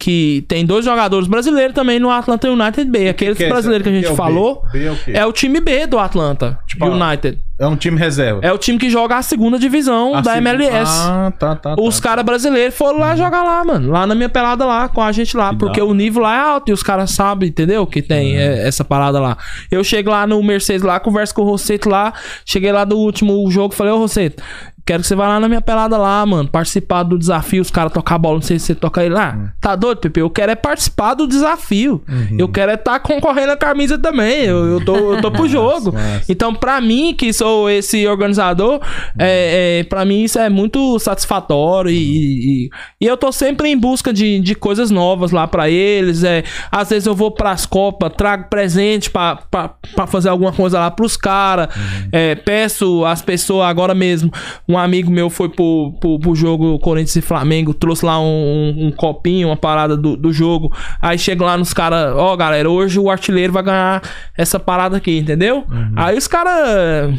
que 0.01 0.47
tem 0.49 0.65
dois 0.65 0.83
jogadores 0.87 1.29
brasileiros 1.29 1.75
também 1.75 2.01
no 2.01 2.11
Atlanta 2.11 2.51
United 2.51 2.91
B. 2.91 3.11
Aqueles 3.11 3.37
que 3.37 3.45
é 3.45 3.49
brasileiros 3.51 3.85
que 3.85 3.91
a 3.91 3.93
gente 3.93 4.05
Que 4.05 4.09
é 4.09 4.13
o 4.13 4.17
B? 4.17 4.23
falou 4.23 4.63
B 4.73 4.85
é 4.87 4.91
o 4.91 4.97
é 5.19 5.27
o 5.27 5.33
time 5.33 5.61
B 5.61 5.87
do 5.87 5.99
Atlanta 5.99 6.59
Tipo, 6.67 6.87
United. 6.87 7.39
É 7.59 7.67
um 7.67 7.77
time 7.77 7.99
reserva. 7.99 8.41
É 8.43 8.51
o 8.51 8.57
time 8.57 8.79
que 8.79 8.89
joga 8.89 9.19
a 9.19 9.23
segunda 9.23 9.59
divisão 9.59 10.15
Ah, 10.15 10.23
da 10.23 10.33
sim. 10.33 10.39
MLS. 10.39 10.91
Ah, 10.91 11.31
tá, 11.39 11.55
tá. 11.55 11.77
Os 11.79 12.01
tá. 12.01 12.09
caras 12.09 12.25
brasileiros 12.25 12.75
foram 12.75 12.99
lá 12.99 13.15
jogar 13.15 13.43
lá, 13.43 13.63
mano. 13.63 13.91
Lá 13.91 14.07
na 14.07 14.15
minha 14.15 14.31
pelada 14.31 14.65
lá, 14.65 14.89
com 14.89 15.03
a 15.03 15.13
gente 15.13 15.37
lá. 15.37 15.51
Que 15.51 15.57
porque 15.59 15.79
da 15.81 15.85
o 15.85 15.93
nível 15.93 16.23
lá 16.23 16.35
é 16.35 16.41
alto 16.41 16.71
e 16.71 16.73
os 16.73 16.83
caras 16.83 17.11
sabem, 17.11 17.51
entendeu? 17.51 17.87
Que 17.87 18.01
tem 18.01 18.39
é, 18.39 18.67
essa 18.67 18.83
parada 18.83 19.21
lá. 19.21 19.37
Eu 19.71 19.85
chego 19.85 20.11
lá 20.11 20.27
no 20.27 20.43
Mercedes 20.43 20.81
lá, 20.83 20.99
converso 20.99 21.35
com 21.35 21.43
o 21.43 21.45
Rosseto 21.45 21.91
lá. 21.91 22.15
Cheguei 22.47 22.73
lá 22.73 22.85
do 22.87 22.97
último 22.97 23.49
jogo, 23.51 23.75
falei, 23.75 23.93
ô 23.93 23.99
Rosseto, 23.99 24.43
quero 24.85 25.03
que 25.03 25.09
você 25.09 25.15
vá 25.15 25.29
lá 25.29 25.41
na 25.41 25.49
minha 25.49 25.61
pelada 25.61 25.97
lá, 25.97 26.25
mano. 26.25 26.49
Participar 26.49 27.03
do 27.03 27.19
desafio, 27.19 27.63
os 27.63 27.71
caras 27.71 27.93
tocar 27.93 28.17
a 28.17 28.19
bola, 28.19 28.35
não 28.37 28.43
sei 28.43 28.59
se 28.59 28.67
você 28.67 28.75
toca 28.75 29.01
aí 29.01 29.09
lá. 29.09 29.37
Hum. 29.37 29.49
Tá 29.61 29.77
doido, 29.77 29.99
Pepe? 29.99 30.21
Eu 30.21 30.31
quero 30.31 30.53
é 30.53 30.55
participar 30.55 31.15
do 31.15 31.27
desafio. 31.27 32.03
Uhum. 32.09 32.37
Eu 32.39 32.49
quero 32.49 32.71
é 32.71 32.75
estar 32.75 32.99
concorrendo 33.01 33.53
a 33.53 33.57
camisa 33.57 33.99
também. 33.99 34.45
Eu, 34.45 34.67
eu, 34.67 34.85
tô, 34.85 35.15
eu 35.15 35.23
tô 35.23 35.31
pro 35.31 35.47
jogo. 35.49 35.95
Então, 36.29 36.55
pra 36.55 36.81
mim, 36.81 37.15
que 37.17 37.33
sou 37.33 37.69
esse 37.71 38.07
organizador, 38.07 38.81
é, 39.19 39.81
é, 39.81 39.85
pra 39.85 40.05
mim 40.05 40.23
isso 40.23 40.39
é 40.39 40.49
muito 40.49 40.99
satisfatório 40.99 41.91
e, 41.91 42.67
e, 42.67 42.71
e 43.01 43.07
eu 43.07 43.17
tô 43.17 43.31
sempre 43.33 43.69
em 43.69 43.77
busca 43.77 44.13
de, 44.13 44.41
de 44.41 44.55
coisas 44.55 44.91
novas 44.91 45.31
lá 45.31 45.47
pra 45.47 45.69
eles. 45.71 46.25
É, 46.25 46.45
às 46.71 46.91
vezes 46.91 47.07
eu 47.07 47.15
vou 47.15 47.31
pras 47.31 47.67
Copas, 47.67 48.13
trago 48.17 48.49
presente 48.49 49.11
pra, 49.11 49.37
pra, 49.51 49.71
pra 49.95 50.07
fazer 50.07 50.29
alguma 50.29 50.53
coisa 50.53 50.79
lá 50.81 50.91
pros 50.91 51.17
caras. 51.17 51.69
É, 52.11 52.35
peço 52.35 53.05
às 53.05 53.23
pessoas, 53.23 53.69
agora 53.69 53.95
mesmo, 53.95 54.33
um 54.69 54.79
amigo 54.81 55.11
meu 55.11 55.31
foi 55.31 55.49
pro, 55.49 55.95
pro, 56.01 56.19
pro 56.19 56.35
jogo 56.35 56.79
Corinthians 56.79 57.17
e 57.17 57.21
Flamengo, 57.21 57.73
trouxe 57.73 58.05
lá 58.05 58.21
um, 58.21 58.25
um- 58.25 58.87
um 58.87 58.91
copinho, 58.91 59.49
uma 59.49 59.57
parada 59.57 59.97
do, 59.97 60.17
do 60.17 60.33
jogo. 60.33 60.73
Aí 61.01 61.19
chega 61.19 61.45
lá 61.45 61.57
nos 61.57 61.73
caras, 61.73 62.15
ó, 62.17 62.35
galera, 62.37 62.69
hoje 62.71 62.99
o 62.99 63.11
artilheiro 63.11 63.53
vai 63.53 63.63
ganhar 63.63 64.03
essa 64.37 64.59
parada 64.59 64.97
aqui, 64.97 65.19
entendeu? 65.19 65.65
Aí 65.97 66.17
os 66.17 66.27
caras. 66.27 67.15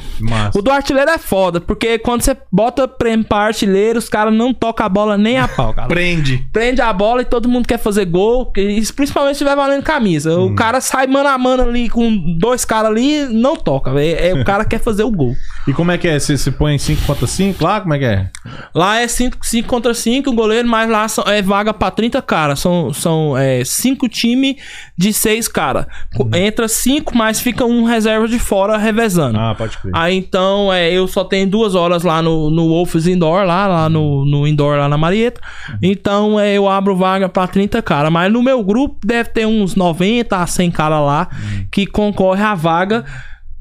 O 0.56 0.62
do 0.62 0.72
artilheiro 0.72 1.10
é 1.10 1.18
foda, 1.18 1.60
porque 1.62 1.98
quando 2.00 2.22
você 2.22 2.36
bota 2.52 2.88
prêmio 2.88 3.26
pra 3.26 3.40
artilheiro, 3.40 4.00
os 4.00 4.10
caras 4.10 4.34
não 4.34 4.54
tocam 4.54 4.86
a 4.86 4.90
bola 4.90 5.18
nem 5.18 5.38
a 5.38 5.48
pau, 5.48 5.74
cara. 5.74 5.88
Prende. 5.90 6.46
Prende 6.52 6.82
a 6.82 6.92
bola 6.92 7.22
e 7.22 7.26
todo 7.26 7.48
mundo 7.50 7.68
quer 7.68 7.78
fazer 7.78 8.06
gol, 8.06 8.52
principalmente 8.96 9.38
se 9.38 9.44
estiver 9.44 9.56
valendo 9.56 9.84
camisa. 9.84 10.38
O 10.40 10.56
cara 10.56 10.82
sai 10.82 11.08
mano 11.08 11.30
a 11.30 11.38
mano 11.38 11.64
ali 11.64 11.90
com 11.90 12.38
dois 12.40 12.66
caras 12.66 12.92
ali, 12.92 13.26
não 13.26 13.56
toca. 13.56 13.92
É, 14.02 14.30
é 14.30 14.34
o 14.34 14.44
cara 14.44 14.66
quer 14.66 14.80
fazer 14.80 15.04
o 15.04 15.12
gol. 15.12 15.34
E 15.68 15.74
como 15.74 15.92
é 15.92 15.98
que 15.98 16.08
é? 16.08 16.18
Você, 16.20 16.38
você 16.38 16.50
põe 16.52 16.78
5 16.78 17.04
contra 17.06 17.28
5? 17.28 17.41
5 17.42 17.64
lá? 17.64 17.82
Como 17.82 17.94
é 17.94 18.00
que 18.00 18.06
é? 18.06 18.30
Lá 18.74 19.00
é 19.00 19.08
5 19.08 19.38
contra 19.68 19.94
5, 19.94 20.30
o 20.30 20.34
goleiro, 20.34 20.68
mas 20.68 20.90
lá 20.90 21.08
são- 21.08 21.24
é 21.28 21.42
vaga 21.42 21.74
pra 21.74 21.92
30 21.92 22.22
caras. 22.22 22.60
São 22.60 22.92
5 22.94 23.02
são, 23.02 23.38
é, 23.38 23.64
cinco 23.66 24.08
times 24.08 24.56
de 24.98 25.12
6 25.12 25.48
caras. 25.48 25.86
Entra 26.34 26.68
5, 26.68 27.16
mas 27.18 27.40
fica 27.42 27.66
um 27.66 27.84
reserva 27.84 28.28
de 28.28 28.40
fora 28.40 28.78
revezando. 28.78 29.38
Ah, 29.40 29.54
pode 29.56 29.78
crer. 29.78 29.92
Aí 29.96 30.16
então, 30.18 30.72
é, 30.72 30.92
eu 30.92 31.08
só 31.08 31.24
tenho 31.24 31.48
duas 31.50 31.76
horas 31.76 32.04
lá 32.04 32.22
no, 32.22 32.50
no 32.50 32.68
Wolves 32.70 33.08
Indoor, 33.08 33.44
lá, 33.44 33.68
lá 33.68 33.90
no, 33.90 34.26
no 34.26 34.48
Indoor, 34.48 34.78
lá 34.78 34.88
na 34.88 34.98
Marieta. 34.98 35.42
Então, 35.82 36.40
é, 36.40 36.54
eu 36.54 36.68
abro 36.70 36.96
vaga 36.96 37.28
pra 37.28 37.48
30 37.48 37.82
caras. 37.82 38.12
Mas 38.12 38.32
no 38.32 38.42
meu 38.42 38.64
grupo 38.64 38.98
deve 39.06 39.30
ter 39.30 39.46
uns 39.46 39.76
90 39.76 40.38
a 40.38 40.48
100 40.48 40.72
caras 40.72 41.02
lá 41.02 41.28
que 41.72 41.86
concorre 41.86 42.44
à 42.44 42.54
vaga 42.56 43.04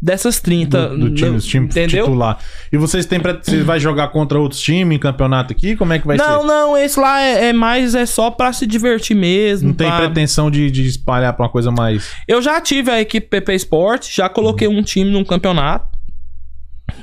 dessas 0.02 0.40
30. 0.40 0.88
do, 0.88 0.98
do 0.98 1.14
time, 1.14 1.38
time 1.40 1.66
entendeu? 1.66 2.04
titular. 2.06 2.38
E 2.72 2.76
vocês 2.78 3.04
têm 3.06 3.20
pre... 3.20 3.34
Vocês 3.34 3.64
vai 3.64 3.78
jogar 3.78 4.08
contra 4.08 4.38
outros 4.38 4.60
times 4.60 4.96
em 4.96 4.98
campeonato 4.98 5.52
aqui? 5.52 5.76
Como 5.76 5.92
é 5.92 5.98
que 5.98 6.06
vai 6.06 6.16
não, 6.16 6.40
ser? 6.40 6.46
não, 6.46 6.76
esse 6.78 6.98
lá 6.98 7.20
é, 7.20 7.48
é 7.48 7.52
mais 7.52 7.94
é 7.94 8.06
só 8.06 8.30
pra 8.30 8.52
se 8.52 8.66
divertir 8.66 9.14
mesmo. 9.14 9.68
Não 9.68 9.74
tem 9.74 9.88
pra- 9.88 9.98
pretensão 9.98 10.50
de, 10.50 10.70
de 10.70 10.86
espalhar 10.86 11.32
pra 11.34 11.44
uma 11.44 11.50
coisa 11.52 11.70
mais. 11.70 12.10
Eu 12.26 12.40
já 12.40 12.60
tive 12.60 12.90
a 12.90 13.00
equipe 13.00 13.26
PP 13.28 13.54
Sport, 13.56 14.08
já 14.14 14.28
coloquei 14.28 14.66
um 14.68 14.82
time 14.82 15.10
num 15.10 15.24
campeonato. 15.24 15.86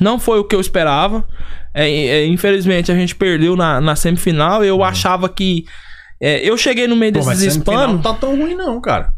Não 0.02 0.20
foi 0.20 0.40
o 0.40 0.44
que 0.44 0.56
eu 0.56 0.60
esperava. 0.60 1.24
É, 1.74 1.90
é, 1.90 2.26
infelizmente 2.26 2.92
a 2.92 2.96
gente 2.96 3.16
perdeu 3.16 3.56
na, 3.56 3.80
na 3.80 3.96
semifinal. 3.96 4.64
Eu 4.66 4.84
achava 4.84 5.30
que. 5.30 5.66
é, 6.20 6.40
eu 6.50 6.58
cheguei 6.58 6.88
no 6.88 6.96
meio 6.96 7.14
Uhum. 7.16 7.22
Pô, 7.24 7.30
desses 7.30 7.56
hispanos. 7.56 7.96
não 7.96 8.02
tá 8.02 8.14
tão 8.14 8.36
ruim, 8.36 8.56
não, 8.56 8.82
cara. 8.82 9.14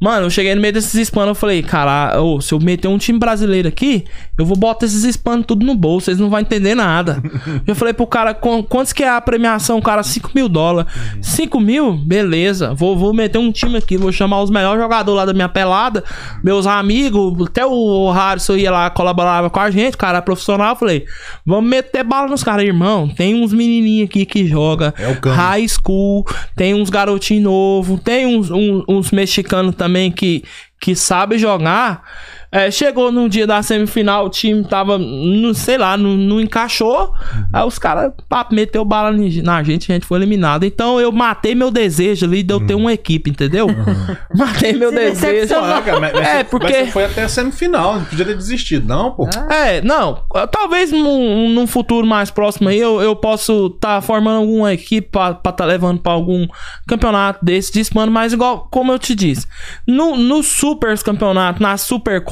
Mano, 0.00 0.26
eu 0.26 0.30
cheguei 0.30 0.54
no 0.54 0.60
meio 0.60 0.72
desses 0.72 0.94
hispanos, 0.94 1.30
eu 1.30 1.34
falei, 1.34 1.60
cara, 1.62 2.20
ô, 2.22 2.40
se 2.40 2.54
eu 2.54 2.60
meter 2.60 2.86
um 2.86 2.98
time 2.98 3.18
brasileiro 3.18 3.66
aqui, 3.66 4.04
eu 4.38 4.46
vou 4.46 4.56
botar 4.56 4.86
esses 4.86 5.02
hispanos 5.02 5.44
tudo 5.44 5.66
no 5.66 5.74
bolso, 5.74 6.04
vocês 6.04 6.18
não 6.20 6.30
vão 6.30 6.38
entender 6.38 6.76
nada. 6.76 7.20
eu 7.66 7.74
falei 7.74 7.92
pro 7.92 8.06
cara, 8.06 8.32
"Qu- 8.32 8.62
quantos 8.62 8.92
que 8.92 9.02
é 9.02 9.08
a 9.08 9.20
premiação? 9.20 9.80
Cara, 9.80 10.04
5 10.04 10.30
mil 10.34 10.48
dólares. 10.48 10.90
5 11.20 11.58
mil? 11.58 11.94
Beleza. 11.94 12.72
Vou, 12.74 12.96
vou 12.96 13.12
meter 13.12 13.38
um 13.38 13.50
time 13.50 13.76
aqui, 13.78 13.96
vou 13.96 14.12
chamar 14.12 14.40
os 14.40 14.50
melhores 14.50 14.80
jogadores 14.80 15.16
lá 15.18 15.24
da 15.24 15.32
minha 15.32 15.48
pelada, 15.48 16.04
meus 16.44 16.64
amigos, 16.66 17.48
até 17.48 17.66
o 17.66 18.10
Harrison 18.12 18.54
ia 18.54 18.70
lá, 18.70 18.88
colaborava 18.90 19.50
com 19.50 19.58
a 19.58 19.68
gente, 19.68 19.96
cara 19.96 20.22
profissional. 20.22 20.70
Eu 20.74 20.76
falei, 20.76 21.06
vamos 21.44 21.68
meter 21.68 22.04
bala 22.04 22.28
nos 22.28 22.44
caras, 22.44 22.64
irmão. 22.64 23.08
Tem 23.08 23.34
uns 23.34 23.52
menininhos 23.52 24.08
aqui 24.08 24.24
que 24.24 24.46
joga 24.46 24.94
É 24.96 25.08
o 25.28 25.32
high 25.32 25.66
school, 25.66 26.24
tem 26.54 26.72
uns 26.72 26.88
garotinhos 26.88 27.42
novos, 27.42 27.98
tem 28.04 28.26
uns, 28.26 28.48
uns, 28.48 28.84
uns 28.88 29.10
mexicanos 29.10 29.74
também 29.74 29.87
que, 30.12 30.44
que 30.80 30.94
sabe 30.94 31.38
jogar. 31.38 32.02
É, 32.50 32.70
chegou 32.70 33.12
no 33.12 33.28
dia 33.28 33.46
da 33.46 33.62
semifinal, 33.62 34.26
o 34.26 34.30
time 34.30 34.64
tava, 34.64 34.96
não 34.98 35.52
sei 35.52 35.76
lá, 35.76 35.96
não, 35.96 36.16
não 36.16 36.40
encaixou. 36.40 37.12
Aí 37.52 37.64
os 37.64 37.78
caras 37.78 38.12
meteu 38.50 38.84
bala 38.84 39.10
na 39.42 39.62
gente, 39.62 39.90
a 39.90 39.94
gente 39.94 40.06
foi 40.06 40.18
eliminado. 40.18 40.64
Então 40.64 41.00
eu 41.00 41.12
matei 41.12 41.54
meu 41.54 41.70
desejo 41.70 42.24
ali 42.26 42.42
de 42.42 42.52
eu 42.54 42.64
ter 42.66 42.74
uma 42.74 42.92
equipe, 42.92 43.30
entendeu? 43.30 43.66
Matei 44.34 44.72
meu 44.72 44.90
Se 44.90 44.96
desejo. 44.96 45.54
Caraca, 45.54 46.00
mas, 46.00 46.12
mas 46.12 46.26
É, 46.26 46.44
porque- 46.44 46.80
mas 46.80 46.92
foi 46.92 47.04
até 47.04 47.24
a 47.24 47.28
semifinal, 47.28 47.96
não 47.96 48.04
podia 48.04 48.24
ter 48.24 48.36
desistido, 48.36 48.86
não, 48.86 49.10
pô. 49.12 49.28
É, 49.50 49.80
não. 49.82 50.22
Talvez 50.50 50.90
num, 50.92 51.48
num 51.50 51.66
futuro 51.66 52.06
mais 52.06 52.30
próximo 52.30 52.68
aí 52.68 52.78
eu, 52.78 53.00
eu 53.00 53.14
posso 53.16 53.66
estar 53.74 54.00
formando 54.00 54.38
alguma 54.38 54.72
equipe 54.72 55.08
pra 55.10 55.30
estar 55.30 55.52
tá 55.52 55.64
levando 55.64 56.00
pra 56.00 56.12
algum 56.12 56.46
campeonato 56.86 57.44
desse 57.44 57.72
de 57.72 57.88
mano, 57.94 58.12
mas 58.12 58.32
igual, 58.32 58.68
como 58.70 58.92
eu 58.92 58.98
te 58.98 59.14
disse, 59.14 59.46
no, 59.86 60.16
no 60.16 60.42
Super 60.42 60.98
Campeonato, 60.98 61.62
nas 61.62 61.82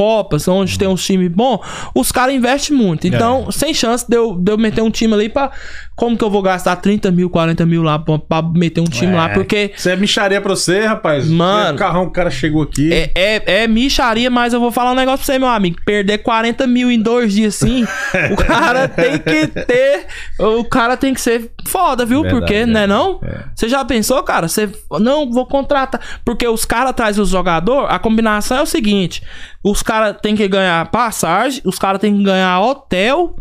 Supercopas, 0.07 0.49
onde 0.49 0.79
tem 0.79 0.89
uns 0.89 1.05
times 1.05 1.31
bons, 1.31 1.61
os 1.95 2.13
caras 2.13 2.35
investem 2.35 2.77
muito. 2.77 3.07
Então, 3.07 3.51
sem 3.51 3.75
chance 3.75 4.05
de 4.09 4.17
eu, 4.17 4.35
de 4.37 4.53
eu 4.53 4.59
meter 4.59 4.83
um 4.83 4.91
time 4.91 5.13
ali 5.15 5.29
pra. 5.29 5.51
Como 5.97 6.17
que 6.17 6.23
eu 6.23 6.29
vou 6.29 6.43
gastar 6.43 6.77
30 6.77 7.11
mil, 7.11 7.31
40 7.31 7.65
mil 7.65 7.83
lá 7.83 7.99
pra, 7.99 8.19
pra 8.19 8.43
meter 8.43 8.83
um 8.83 8.85
time 8.85 9.15
lá? 9.15 9.31
É. 9.31 9.35
Porque. 9.35 9.73
Você 9.75 9.93
é 9.93 9.97
micharia 9.97 10.41
pra 10.43 10.55
você, 10.55 10.85
rapaz. 10.85 11.27
Mano. 11.27 11.75
O 11.75 11.79
carrão, 11.79 12.03
o 12.05 12.11
cara 12.11 12.31
chegou 12.31 12.63
aqui. 12.63 12.93
É, 12.93 13.11
é, 13.15 13.63
é 13.63 13.67
micharia, 13.67 14.31
mas 14.31 14.53
eu 14.53 14.61
vou 14.61 14.71
falar 14.71 14.93
um 14.93 14.95
negócio 14.95 15.25
pra 15.25 15.35
você, 15.35 15.39
meu 15.39 15.49
amigo. 15.49 15.79
Perder 15.87 16.19
40 16.19 16.67
mil 16.67 16.91
em 16.91 17.01
dois 17.01 17.33
dias 17.33 17.57
assim, 17.57 17.85
o 18.31 18.37
cara 18.37 18.87
tem 18.89 19.19
que 19.19 19.47
ter. 19.47 20.07
O 20.39 20.65
cara 20.65 20.99
tem 20.99 21.15
que 21.15 21.21
ser 21.21 21.51
foda, 21.67 22.05
viu? 22.05 22.21
Verdade, 22.21 22.41
Porque, 22.41 22.67
né, 22.67 22.87
não? 22.87 23.19
é. 23.23 23.45
Você 23.55 23.67
já 23.67 23.83
pensou, 23.83 24.23
cara? 24.23 24.49
Você. 24.49 24.69
Não, 25.01 25.31
vou 25.31 25.47
contratar. 25.47 26.01
Porque 26.23 26.47
os 26.47 26.67
caras 26.67 26.93
trazem 26.93 27.23
os 27.23 27.31
jogadores, 27.31 27.89
a 27.91 27.99
combinação 27.99 28.59
é 28.59 28.63
o 28.63 28.67
seguinte: 28.67 29.23
os 29.65 29.83
caras 29.83 30.17
têm 30.21 30.37
que 30.37 30.47
ganhar 30.47 30.91
passagem, 30.91 31.63
os 31.65 31.79
caras 31.79 32.01
têm 32.01 32.17
que 32.17 32.23
ganhar 32.23 32.61
hotel, 32.61 33.35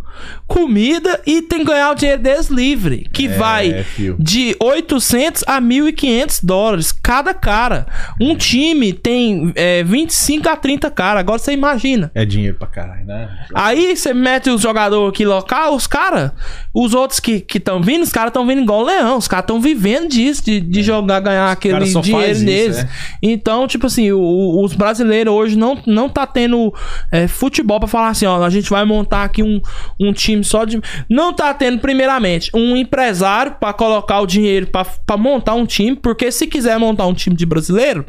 comida 0.47 1.21
e 1.25 1.41
tem 1.41 1.59
que 1.59 1.65
ganhar 1.65 1.91
o 1.91 1.95
dinheiro 1.95 2.21
deles 2.21 2.47
livre. 2.49 3.07
Que 3.11 3.27
vai 3.27 3.69
É, 3.71 3.83
fio. 3.83 4.15
de 4.19 4.55
800 4.59 5.43
a 5.47 5.59
1.500 5.61 6.39
dólares 6.43 6.91
cada 6.91 7.33
cara. 7.33 7.87
Um 8.19 8.35
time 8.35 8.93
tem 8.93 9.51
é, 9.55 9.83
25 9.83 10.47
a 10.49 10.55
30 10.55 10.91
cara. 10.91 11.19
Agora 11.19 11.39
você 11.39 11.51
imagina. 11.51 12.11
É 12.13 12.25
dinheiro 12.25 12.57
pra 12.57 12.67
caralho, 12.67 13.05
né? 13.05 13.29
Aí 13.53 13.95
você 13.95 14.13
mete 14.13 14.49
os 14.49 14.61
jogadores 14.61 15.09
aqui 15.09 15.25
local, 15.25 15.75
os 15.75 15.87
caras, 15.87 16.31
os 16.73 16.93
outros 16.93 17.19
que 17.19 17.45
estão 17.55 17.81
vindo, 17.81 18.03
os 18.03 18.11
caras 18.11 18.29
estão 18.29 18.45
vindo 18.45 18.61
igual 18.61 18.81
o 18.81 18.85
leão. 18.85 19.17
Os 19.17 19.27
caras 19.27 19.43
estão 19.43 19.59
vivendo 19.59 20.09
disso, 20.09 20.43
de, 20.45 20.59
de 20.59 20.83
jogar, 20.83 21.19
ganhar 21.19 21.51
aquele 21.51 21.79
dinheiro 21.85 22.39
deles. 22.45 22.77
é. 22.77 22.89
Então, 23.21 23.67
tipo 23.67 23.87
assim, 23.87 24.11
o- 24.11 24.19
o- 24.19 24.63
os 24.63 24.73
brasileiros 24.73 25.33
hoje 25.33 25.55
não, 25.57 25.77
não 25.85 26.07
tá 26.09 26.25
tendo 26.27 26.73
é, 27.11 27.27
futebol 27.27 27.79
pra 27.79 27.87
falar 27.87 28.09
assim, 28.09 28.25
ó, 28.25 28.43
a 28.43 28.49
gente 28.49 28.69
vai 28.69 28.83
montar 28.85 29.23
aqui 29.23 29.41
um, 29.43 29.61
um 29.99 30.04
time 30.13 30.43
só 30.43 30.65
de. 30.65 30.81
Não 31.09 31.33
tá 31.33 31.53
tendo, 31.53 31.79
primeiramente, 31.79 32.49
um 32.53 32.75
empresário 32.75 33.55
pra 33.59 33.73
colocar 33.73 34.19
o 34.19 34.25
dinheiro 34.25 34.67
pra 34.67 34.85
pra 35.05 35.17
montar 35.17 35.53
um 35.53 35.65
time, 35.65 35.95
porque 35.95 36.31
se 36.31 36.47
quiser 36.47 36.77
montar 36.79 37.05
um 37.05 37.13
time 37.13 37.35
de 37.35 37.45
brasileiro, 37.45 38.05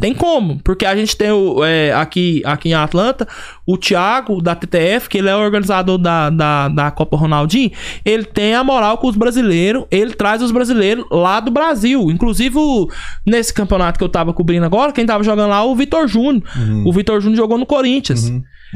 tem 0.00 0.14
como. 0.14 0.60
Porque 0.62 0.84
a 0.84 0.96
gente 0.96 1.16
tem 1.16 1.30
o, 1.30 1.64
é, 1.64 1.92
aqui, 1.92 2.42
aqui 2.44 2.70
em 2.70 2.74
Atlanta 2.74 3.26
o 3.66 3.76
Thiago 3.76 4.42
da 4.42 4.54
TTF, 4.54 5.08
que 5.08 5.18
ele 5.18 5.28
é 5.28 5.36
o 5.36 5.40
organizador 5.40 5.98
da, 5.98 6.30
da, 6.30 6.68
da 6.68 6.90
Copa 6.90 7.16
Ronaldinho. 7.16 7.70
Ele 8.04 8.24
tem 8.24 8.54
a 8.54 8.64
moral 8.64 8.98
com 8.98 9.08
os 9.08 9.16
brasileiros, 9.16 9.84
ele 9.90 10.12
traz 10.14 10.42
os 10.42 10.50
brasileiros 10.50 11.04
lá 11.10 11.38
do 11.40 11.50
Brasil. 11.50 12.10
Inclusive, 12.10 12.58
nesse 13.26 13.52
campeonato 13.52 13.98
que 13.98 14.04
eu 14.04 14.08
tava 14.08 14.32
cobrindo 14.32 14.66
agora, 14.66 14.92
quem 14.92 15.06
tava 15.06 15.22
jogando 15.22 15.50
lá, 15.50 15.64
o 15.64 15.74
Vitor 15.76 16.06
Júnior. 16.08 16.42
O 16.84 16.92
Vitor 16.92 17.20
Júnior 17.20 17.36
jogou 17.36 17.58
no 17.58 17.66
Corinthians. 17.66 18.30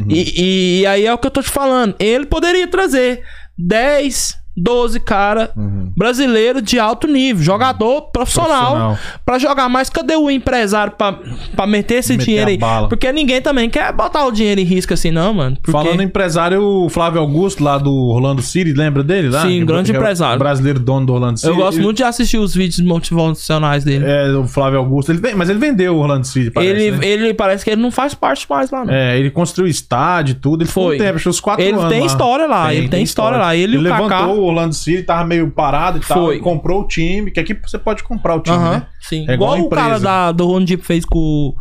E, 0.09 0.81
e 0.81 0.87
aí 0.87 1.07
é 1.07 1.13
o 1.13 1.19
que 1.19 1.27
eu 1.27 1.31
tô 1.31 1.43
te 1.43 1.51
falando. 1.51 1.95
Ele 1.99 2.27
poderia 2.27 2.69
trazer 2.69 3.23
10, 3.57 4.37
12 4.57 5.01
cara 5.01 5.51
brasileiro 5.97 6.63
de 6.63 6.79
alto 6.79 7.07
nível, 7.07 7.43
jogador 7.43 8.03
profissional, 8.13 8.57
Profissional. 8.97 8.99
pra 9.25 9.39
jogar. 9.39 9.69
Mas 9.69 9.91
cadê 9.91 10.17
o 10.17 10.31
empresário 10.31 10.93
pra, 10.97 11.19
pra 11.55 11.67
meter 11.67 11.97
esse 11.97 12.13
Meter 12.13 12.25
dinheiro 12.25 12.51
aí? 12.51 12.57
bala. 12.59 12.89
Porque 12.89 13.11
ninguém 13.13 13.41
também 13.43 13.69
quer 13.69 13.93
botar 13.93 14.25
o 14.25 14.31
dinheiro 14.33 14.61
em 14.61 14.65
risco 14.65 14.95
assim, 14.95 15.11
não, 15.11 15.35
mano. 15.35 15.57
Porque... 15.57 15.73
Falando 15.73 16.01
em 16.01 16.05
empresário, 16.05 16.63
o 16.63 16.89
Flávio 16.89 17.21
Augusto, 17.21 17.63
lá 17.63 17.79
do 17.79 17.93
Orlando 17.93 18.43
City, 18.43 18.73
lembra 18.73 19.03
dele 19.03 19.29
lá? 19.29 19.43
Sim, 19.43 19.61
Que- 19.61 19.65
grande 19.65 19.91
que 19.91 19.97
é 19.97 20.01
empresário. 20.01 20.39
Brasileiro 20.39 20.79
dono 20.79 21.07
do 21.07 21.13
Orlando 21.15 21.39
City. 21.39 21.51
Eu 21.51 21.57
gosto 21.57 21.77
Ele- 21.79 21.85
muito 21.85 21.97
de 21.99 22.05
assistir 22.05 22.39
os 22.39 22.55
vídeos 22.55 22.81
motivacionais 22.81 23.85
dele. 23.85 24.05
É, 24.07 24.31
o 24.37 24.47
Flávio 24.47 24.79
Augusto. 24.79 25.11
Ele, 25.13 25.19
ven- 25.21 25.35
mas 25.35 25.49
ele 25.49 25.59
vendeu 25.59 25.95
o 25.97 25.99
Orlando 25.99 26.27
City, 26.27 26.51
parece, 26.51 26.71
ele, 26.73 26.91
né? 26.97 27.07
ele 27.07 27.35
parece 27.35 27.65
que 27.65 27.71
ele 27.71 27.81
não 27.83 27.91
faz 27.91 28.15
parte 28.15 28.47
mais 28.49 28.71
lá, 28.71 28.85
não. 28.85 28.93
É, 28.93 29.19
ele 29.19 29.31
construiu 29.31 29.69
estádio 29.71 30.33
e 30.33 30.35
tudo. 30.35 30.63
Ele 30.63 30.71
Foi. 30.71 30.97
foi. 30.97 30.99
Tempo, 30.99 31.17
acho 31.17 31.23
que 31.25 31.29
uns 31.29 31.41
quatro 31.41 31.65
Ele 31.65 31.73
anos 31.77 31.89
tem 31.91 32.01
lá. 32.01 32.07
história 32.07 32.47
lá, 32.47 32.75
ele 32.75 32.89
tem 32.89 33.03
história 33.03 33.39
lá. 33.39 33.55
Ele 33.57 33.75
e 33.77 33.79
o 33.79 33.81
levantou 33.81 34.09
Kaká. 34.09 34.27
O 34.47 34.51
Orlando 34.51 34.75
City, 34.75 35.03
tava 35.03 35.25
meio 35.25 35.51
parado 35.51 35.99
e 35.99 36.01
tal. 36.01 36.25
Foi. 36.27 36.37
e 36.37 36.41
comprou 36.41 36.83
o 36.83 36.87
time, 36.89 37.31
que 37.31 37.41
aqui 37.41 37.55
você 37.55 37.79
pode 37.79 38.03
comprar 38.03 38.35
o 38.37 38.41
time, 38.41 38.57
né? 38.59 38.87
sim. 39.01 39.25
É 39.29 39.35
igual 39.35 39.55
igual 39.57 39.67
o 39.67 39.71
cara 39.71 39.99
da, 40.01 40.33
do 40.33 40.47
Ron 40.47 40.65
Deep 40.65 40.83
fez 40.85 41.05
com, 41.05 41.19
o- 41.19 41.55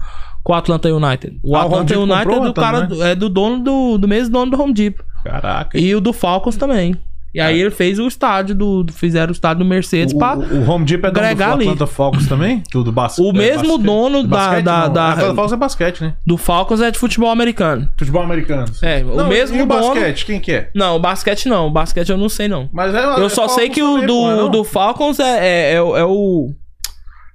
com 0.44 0.54
o 0.54 0.56
Atlanta 0.56 0.88
United. 0.90 1.40
O 1.44 1.56
Ah, 1.56 1.60
o 1.60 1.66
Atlanta 1.66 1.98
Home 2.00 2.08
Depot 2.08 2.14
United 2.14 2.24
comprou 2.26 2.38
é 2.42 2.46
do 2.46 2.50
o 2.52 2.54
cara 2.54 2.88
né? 2.88 3.12
é 3.12 3.16
do 3.16 3.30
dono 3.30 3.64
do, 3.64 3.98
do 3.98 4.08
mesmo 4.08 4.32
dono 4.32 4.52
do 4.52 4.62
Home 4.62 4.74
Deep. 4.74 5.00
Caraca. 5.24 5.78
E 5.78 5.96
o 5.96 6.00
do 6.02 6.14
Falcons 6.14 6.56
também. 6.56 6.96
E 7.36 7.42
aí 7.42 7.60
ele 7.60 7.70
fez 7.72 8.00
o 8.00 8.08
estádio 8.08 8.56
do. 8.56 8.84
do- 8.84 8.94
Fizeram 8.94 9.30
o 9.30 9.32
estádio 9.34 9.64
do 9.64 9.70
Mercedes 9.70 10.14
O, 10.14 10.18
pra. 10.18 10.38
o, 10.38 10.42
o 10.62 10.70
Home 10.70 10.86
Depot 10.86 11.08
é 11.08 11.12
dono 11.12 11.36
do 11.36 11.44
ali. 11.44 11.64
Atlanta 11.66 11.88
Falcons 11.88 12.28
também? 12.28 12.64
Tudo 12.72 12.92
bas 12.92 13.18
O 13.20 13.30
é, 13.30 13.34
mesmo 13.34 13.64
basquete. 13.78 13.84
dono 13.86 14.24
da- 14.24 14.30
Basquete, 14.38 14.64
da- 14.64 14.88
da- 14.88 15.10
Atlanta 15.12 15.34
Falcons 15.36 15.52
é 15.54 15.58
basquete, 15.58 16.02
né? 16.02 16.16
Do 16.26 16.38
Falcons 16.38 16.82
é 16.82 16.92
de 16.92 16.98
futebol 16.98 17.30
americano. 17.30 17.90
Futebol 18.00 18.22
americano. 18.24 18.66
É, 18.82 19.04
o 19.04 19.16
Não, 19.16 19.28
mesmo 19.28 19.58
e 19.58 19.62
o 19.62 19.66
dono. 19.66 19.82
basquete, 19.94 20.26
quem 20.26 20.40
que 20.40 20.52
é? 20.52 20.70
Não, 20.74 20.96
o 20.96 21.00
basquete 21.00 21.50
não. 21.50 21.68
O 21.68 21.72
basquete 21.72 22.10
eu 22.10 22.18
não 22.18 22.30
sei, 22.30 22.48
não. 22.48 22.70
Mas 22.72 22.94
é, 22.96 23.04
Eu 23.04 23.26
é 23.26 23.30
só 23.30 23.48
sei 23.50 23.66
Falcons 23.68 23.76
que 23.76 23.84
o 23.84 24.08
do, 24.08 24.28
não? 24.28 24.50
do 24.50 24.64
Falcons 24.64 25.20
é, 25.20 25.46
é, 25.46 25.74
é, 25.74 25.82
o- 25.82 25.98
é 25.98 26.06
o. 26.06 26.50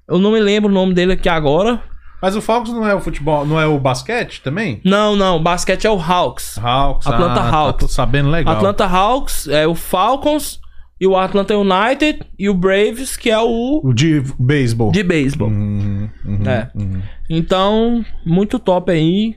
Eu 0.08 0.18
não 0.18 0.32
me 0.32 0.40
lembro 0.40 0.70
o 0.70 0.74
nome 0.74 0.92
dele 0.94 1.12
aqui 1.12 1.28
agora. 1.28 1.80
Mas 2.20 2.36
o 2.36 2.40
Falcons 2.40 2.72
não 2.72 2.86
é 2.86 2.94
o 2.94 3.00
futebol, 3.00 3.46
não 3.46 3.60
é 3.60 3.66
o 3.66 3.78
basquete 3.78 4.42
também? 4.42 4.80
Não, 4.84 5.16
não. 5.16 5.36
O 5.36 5.40
basquete 5.40 5.86
é 5.86 5.90
o 5.90 5.98
Hawks. 5.98 6.58
Hawks. 6.58 7.06
Atlanta 7.06 7.40
ah, 7.40 7.50
Hawks. 7.50 7.86
Tô 7.86 7.88
sabendo 7.88 8.28
legal. 8.30 8.54
Atlanta 8.54 8.84
Hawks 8.84 9.48
é 9.48 9.66
o 9.66 9.74
Falcons 9.74 10.60
e 11.00 11.06
o 11.06 11.16
Atlanta 11.16 11.56
United 11.56 12.20
e 12.38 12.50
o 12.50 12.54
Braves, 12.54 13.16
que 13.16 13.30
é 13.30 13.38
o 13.38 13.80
O 13.82 13.94
de 13.94 14.22
beisebol. 14.38 14.92
de 14.92 15.02
beisebol. 15.02 15.48
Uhum, 15.48 16.10
uhum, 16.26 16.42
É. 16.46 16.70
uhum. 16.74 17.00
Então, 17.30 18.04
muito 18.24 18.58
top 18.58 18.92
aí. 18.92 19.36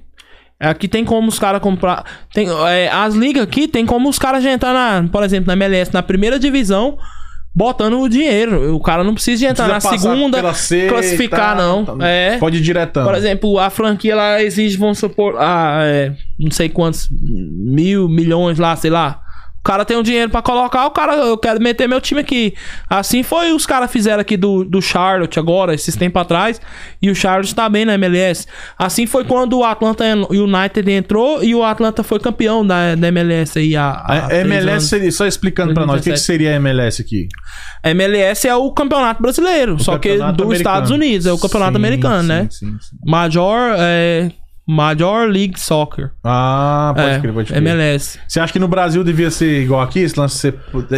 Aqui 0.60 0.88
tem 0.88 1.04
como 1.06 1.28
os 1.28 1.40
caras 1.40 1.62
comprar. 1.62 2.06
Tem, 2.34 2.48
é, 2.68 2.90
as 2.90 3.16
ligas 3.16 3.44
aqui 3.44 3.68
tem 3.68 3.86
como 3.86 4.10
os 4.10 4.20
caras 4.20 4.44
já 4.44 4.52
entrar 4.52 4.74
na, 4.74 5.08
por 5.10 5.24
exemplo, 5.24 5.48
na 5.48 5.54
MLS, 5.54 5.94
na 5.94 6.02
primeira 6.04 6.38
divisão, 6.40 6.98
botando 7.56 8.00
o 8.00 8.10
dinheiro. 8.10 8.76
O 8.76 8.80
cara 8.80 9.04
não 9.04 9.14
precisa 9.14 9.38
de 9.40 9.46
entrar 9.46 9.70
Precisa 9.80 9.92
na 9.92 10.00
segunda, 10.00 10.54
C 10.54 10.88
classificar, 10.88 11.56
tal, 11.58 11.86
não. 11.86 11.98
tá- 11.98 12.08
É. 12.08 12.38
Pode 12.38 12.58
ir 12.58 12.62
diretão. 12.62 13.04
Por 13.04 13.16
exemplo, 13.16 13.60
a 13.60 13.70
franquia 13.70 14.14
ela 14.14 14.42
exige, 14.42 14.78
vamos 14.78 14.98
supor, 14.98 15.36
ah, 15.38 15.82
é, 15.84 16.14
não 16.40 16.52
sei 16.52 16.70
quantos 16.70 17.10
mil, 17.12 18.08
milhões 18.10 18.58
lá, 18.58 18.76
sei 18.76 18.90
lá. 18.90 19.20
O 19.64 19.70
cara 19.72 19.86
tem 19.86 19.96
um 19.96 20.04
dinheiro 20.04 20.30
pra 20.30 20.42
colocar, 20.42 20.86
o 20.86 20.92
cara, 20.92 21.16
eu 21.16 21.38
quero 21.38 21.58
meter 21.62 21.88
meu 21.88 22.02
time 22.02 22.20
aqui. 22.20 22.54
Assim 22.90 23.24
foi 23.24 23.54
os 23.54 23.66
caras 23.66 23.90
fizeram 23.90 24.20
aqui 24.20 24.36
do, 24.36 24.66
do 24.66 24.82
Charlotte 24.82 25.40
agora, 25.40 25.74
esses 25.74 25.96
tempos 25.96 26.22
atrás. 26.22 26.60
E 27.02 27.10
o 27.10 27.16
Charlotte 27.16 27.56
tá 27.56 27.70
bem 27.70 27.86
na 27.86 27.94
MLS. 27.94 28.46
Assim 28.78 29.08
foi 29.08 29.24
quando 29.24 29.58
o 29.58 29.64
Atlanta 29.64 30.04
United 30.30 30.92
entrou 30.92 31.42
e 31.42 31.56
o 31.56 31.64
Atlanta 31.64 32.04
foi 32.04 32.20
campeão 32.20 32.68
da, 32.68 32.94
da 32.96 33.08
MLS 33.08 33.58
aí. 33.58 33.74
A, 33.74 33.92
há 33.92 34.18
A 34.18 34.28
três 34.28 34.42
MLS, 34.42 34.88
seria, 34.88 35.12
só 35.14 35.26
explicando 35.26 35.74
pra 35.74 35.86
nós, 35.86 36.02
o 36.02 36.04
que, 36.04 36.10
que 36.10 36.10
2017. 36.10 36.26
seria 36.26 36.52
a 36.52 36.56
MLS 36.56 37.02
aqui? 37.02 37.30
A 37.82 37.90
MLS 37.92 38.46
é 38.46 38.56
o 38.56 38.70
campeonato 38.70 39.22
brasileiro, 39.22 39.82
só 39.82 39.98
que 39.98 40.10
campeonato 40.10 40.38
dos 40.40 40.46
americano. 40.48 40.76
Estados 40.76 40.92
Unidos, 40.92 41.26
é 41.26 41.32
o 41.32 41.40
campeonato 41.40 41.72
Sim, 41.72 41.78
americano, 41.78 42.22
sim, 42.22 42.28
né? 42.28 42.48
sim, 42.52 42.78
sim. 42.82 42.98
Major, 43.06 43.76
é, 43.78 44.30
Major 44.66 45.28
League 45.28 45.60
Soccer. 45.60 46.12
Ah, 46.24 46.94
pode 46.96 47.10
é, 47.10 47.20
crer, 47.20 47.34
pode 47.34 47.48
crer. 47.52 47.58
MLS. 47.58 48.20
Você 48.28 48.40
acha 48.40 48.54
que 48.54 48.60
no 48.60 48.68
Brasil 48.68 49.04
devia 49.04 49.30
ser 49.30 49.62
igual 49.62 49.82
aqui? 49.82 50.00
Esse 50.00 50.18
lance 50.18 50.54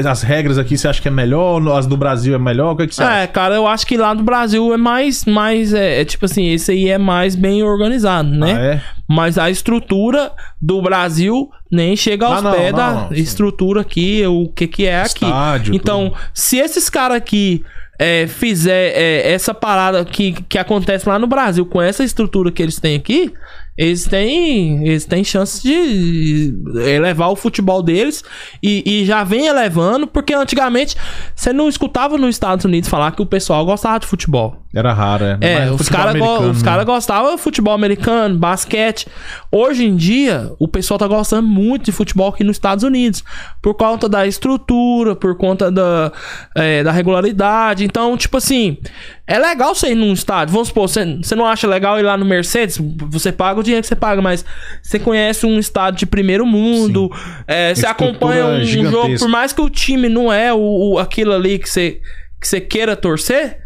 as 0.08 0.22
regras 0.22 0.58
aqui, 0.58 0.78
você 0.78 0.88
acha 0.88 1.02
que 1.02 1.08
é 1.08 1.12
melhor? 1.12 1.62
As 1.76 1.88
do 1.88 1.98
Brasil 1.98 2.36
é 2.36 2.38
melhor? 2.38 2.74
O 2.74 2.76
que, 2.76 2.88
que 2.88 2.96
você 2.96 3.04
acha? 3.04 3.18
É, 3.18 3.28
cara, 3.28 3.56
eu 3.56 3.66
acho 3.66 3.88
que 3.88 3.98
lá 3.98 4.14
no 4.14 4.24
Brasil 4.24 4.72
é 4.74 4.78
mais, 4.78 5.26
mais 5.26 5.74
é, 5.74 6.02
é 6.02 6.06
tipo 6.06 6.26
assim, 6.26 6.50
esse 6.50 6.72
aí 6.72 6.90
é 6.90 6.98
mais 6.98 7.36
bem 7.36 7.64
organizado, 7.64 8.30
né? 8.30 8.54
Ah, 8.54 8.62
é? 8.76 8.82
Mas 9.08 9.38
a 9.38 9.50
estrutura 9.50 10.32
do 10.62 10.82
Brasil 10.82 11.50
nem 11.72 11.96
chega 11.96 12.26
aos 12.28 12.40
Ah, 12.40 12.42
não, 12.42 12.52
pés 12.52 12.72
não, 12.72 12.78
da 12.78 12.92
não, 12.94 13.14
estrutura 13.14 13.82
aqui, 13.82 14.26
o 14.28 14.48
que 14.50 14.68
que 14.68 14.86
é 14.86 15.02
aqui. 15.02 15.26
Estádio, 15.26 15.76
então, 15.76 16.10
tudo. 16.10 16.22
se 16.34 16.58
esses 16.58 16.90
caras 16.90 17.18
aqui 17.18 17.64
é, 17.98 18.28
fizer 18.28 18.94
é, 18.96 19.32
essa 19.32 19.54
parada 19.54 20.04
que, 20.04 20.34
que 20.44 20.58
acontece 20.58 21.08
lá 21.08 21.18
no 21.18 21.28
Brasil 21.28 21.66
com 21.66 21.82
essa 21.82 22.04
estrutura 22.04 22.52
que 22.52 22.62
eles 22.62 22.80
têm 22.80 22.96
aqui, 22.96 23.34
eles 23.78 24.06
têm, 24.06 24.88
eles 24.88 25.06
têm 25.06 25.24
chance 25.24 25.62
de 25.62 26.54
elevar 26.88 27.30
o 27.30 27.36
futebol 27.36 27.84
deles 27.84 28.24
e, 28.64 28.84
e 28.86 29.06
já 29.06 29.24
vem 29.24 29.48
elevando, 29.48 30.08
porque 30.08 30.34
antigamente 30.34 30.96
você 31.36 31.52
não 31.52 31.68
escutava 31.68 32.18
nos 32.18 32.36
Estados 32.36 32.64
Unidos 32.64 32.90
falar 32.90 33.12
que 33.12 33.22
o 33.22 33.26
pessoal 33.26 33.66
gostava 33.66 34.00
de 34.00 34.08
futebol. 34.08 34.65
Era 34.76 34.92
raro, 34.92 35.24
é. 35.24 35.38
É, 35.42 35.72
os 35.72 35.88
caras 35.88 36.14
os 36.50 36.58
né? 36.62 36.64
cara 36.66 36.84
gostavam 36.84 37.34
de 37.36 37.42
futebol 37.42 37.74
americano, 37.74 38.38
basquete. 38.38 39.08
Hoje 39.50 39.86
em 39.86 39.96
dia, 39.96 40.52
o 40.60 40.68
pessoal 40.68 40.98
tá 40.98 41.08
gostando 41.08 41.48
muito 41.48 41.86
de 41.86 41.94
futebol 41.94 42.28
aqui 42.28 42.44
nos 42.44 42.58
Estados 42.58 42.84
Unidos. 42.84 43.24
Por 43.62 43.74
conta 43.74 44.10
da 44.10 44.28
estrutura, 44.28 45.16
por 45.16 45.38
conta 45.38 45.72
da, 45.72 46.12
é, 46.54 46.84
da 46.84 46.92
regularidade. 46.92 47.86
Então, 47.86 48.18
tipo 48.18 48.36
assim, 48.36 48.78
é 49.26 49.40
legal 49.40 49.74
você 49.74 49.92
ir 49.92 49.96
num 49.96 50.12
estádio. 50.12 50.52
Vamos 50.52 50.68
supor, 50.68 50.90
você, 50.90 51.06
você 51.24 51.36
não 51.36 51.46
acha 51.46 51.66
legal 51.68 51.98
ir 51.98 52.04
lá 52.04 52.18
no 52.18 52.26
Mercedes? 52.26 52.78
Você 53.12 53.32
paga 53.32 53.62
o 53.62 53.64
dinheiro 53.64 53.82
que 53.82 53.88
você 53.88 53.96
paga, 53.96 54.22
mas 54.22 54.44
você 54.84 55.00
conhece 55.00 55.46
um 55.46 55.58
estádio 55.58 56.00
de 56.00 56.06
primeiro 56.06 56.46
mundo. 56.46 57.10
é, 57.48 57.74
você 57.74 57.86
acompanha 57.86 58.46
um, 58.46 58.62
gigantesca. 58.64 58.92
jogo, 59.08 59.20
por 59.20 59.30
mais 59.30 59.54
que 59.54 59.62
o 59.62 59.70
time 59.70 60.10
não 60.10 60.34
é 60.34 60.54
o, 60.54 60.58
o- 60.96 61.00
aquilo 61.00 61.32
ali 61.32 61.60
que 61.60 61.70
você, 61.70 62.02
que 62.42 62.48
você 62.48 62.60
queira 62.60 62.94
torcer. 62.96 63.64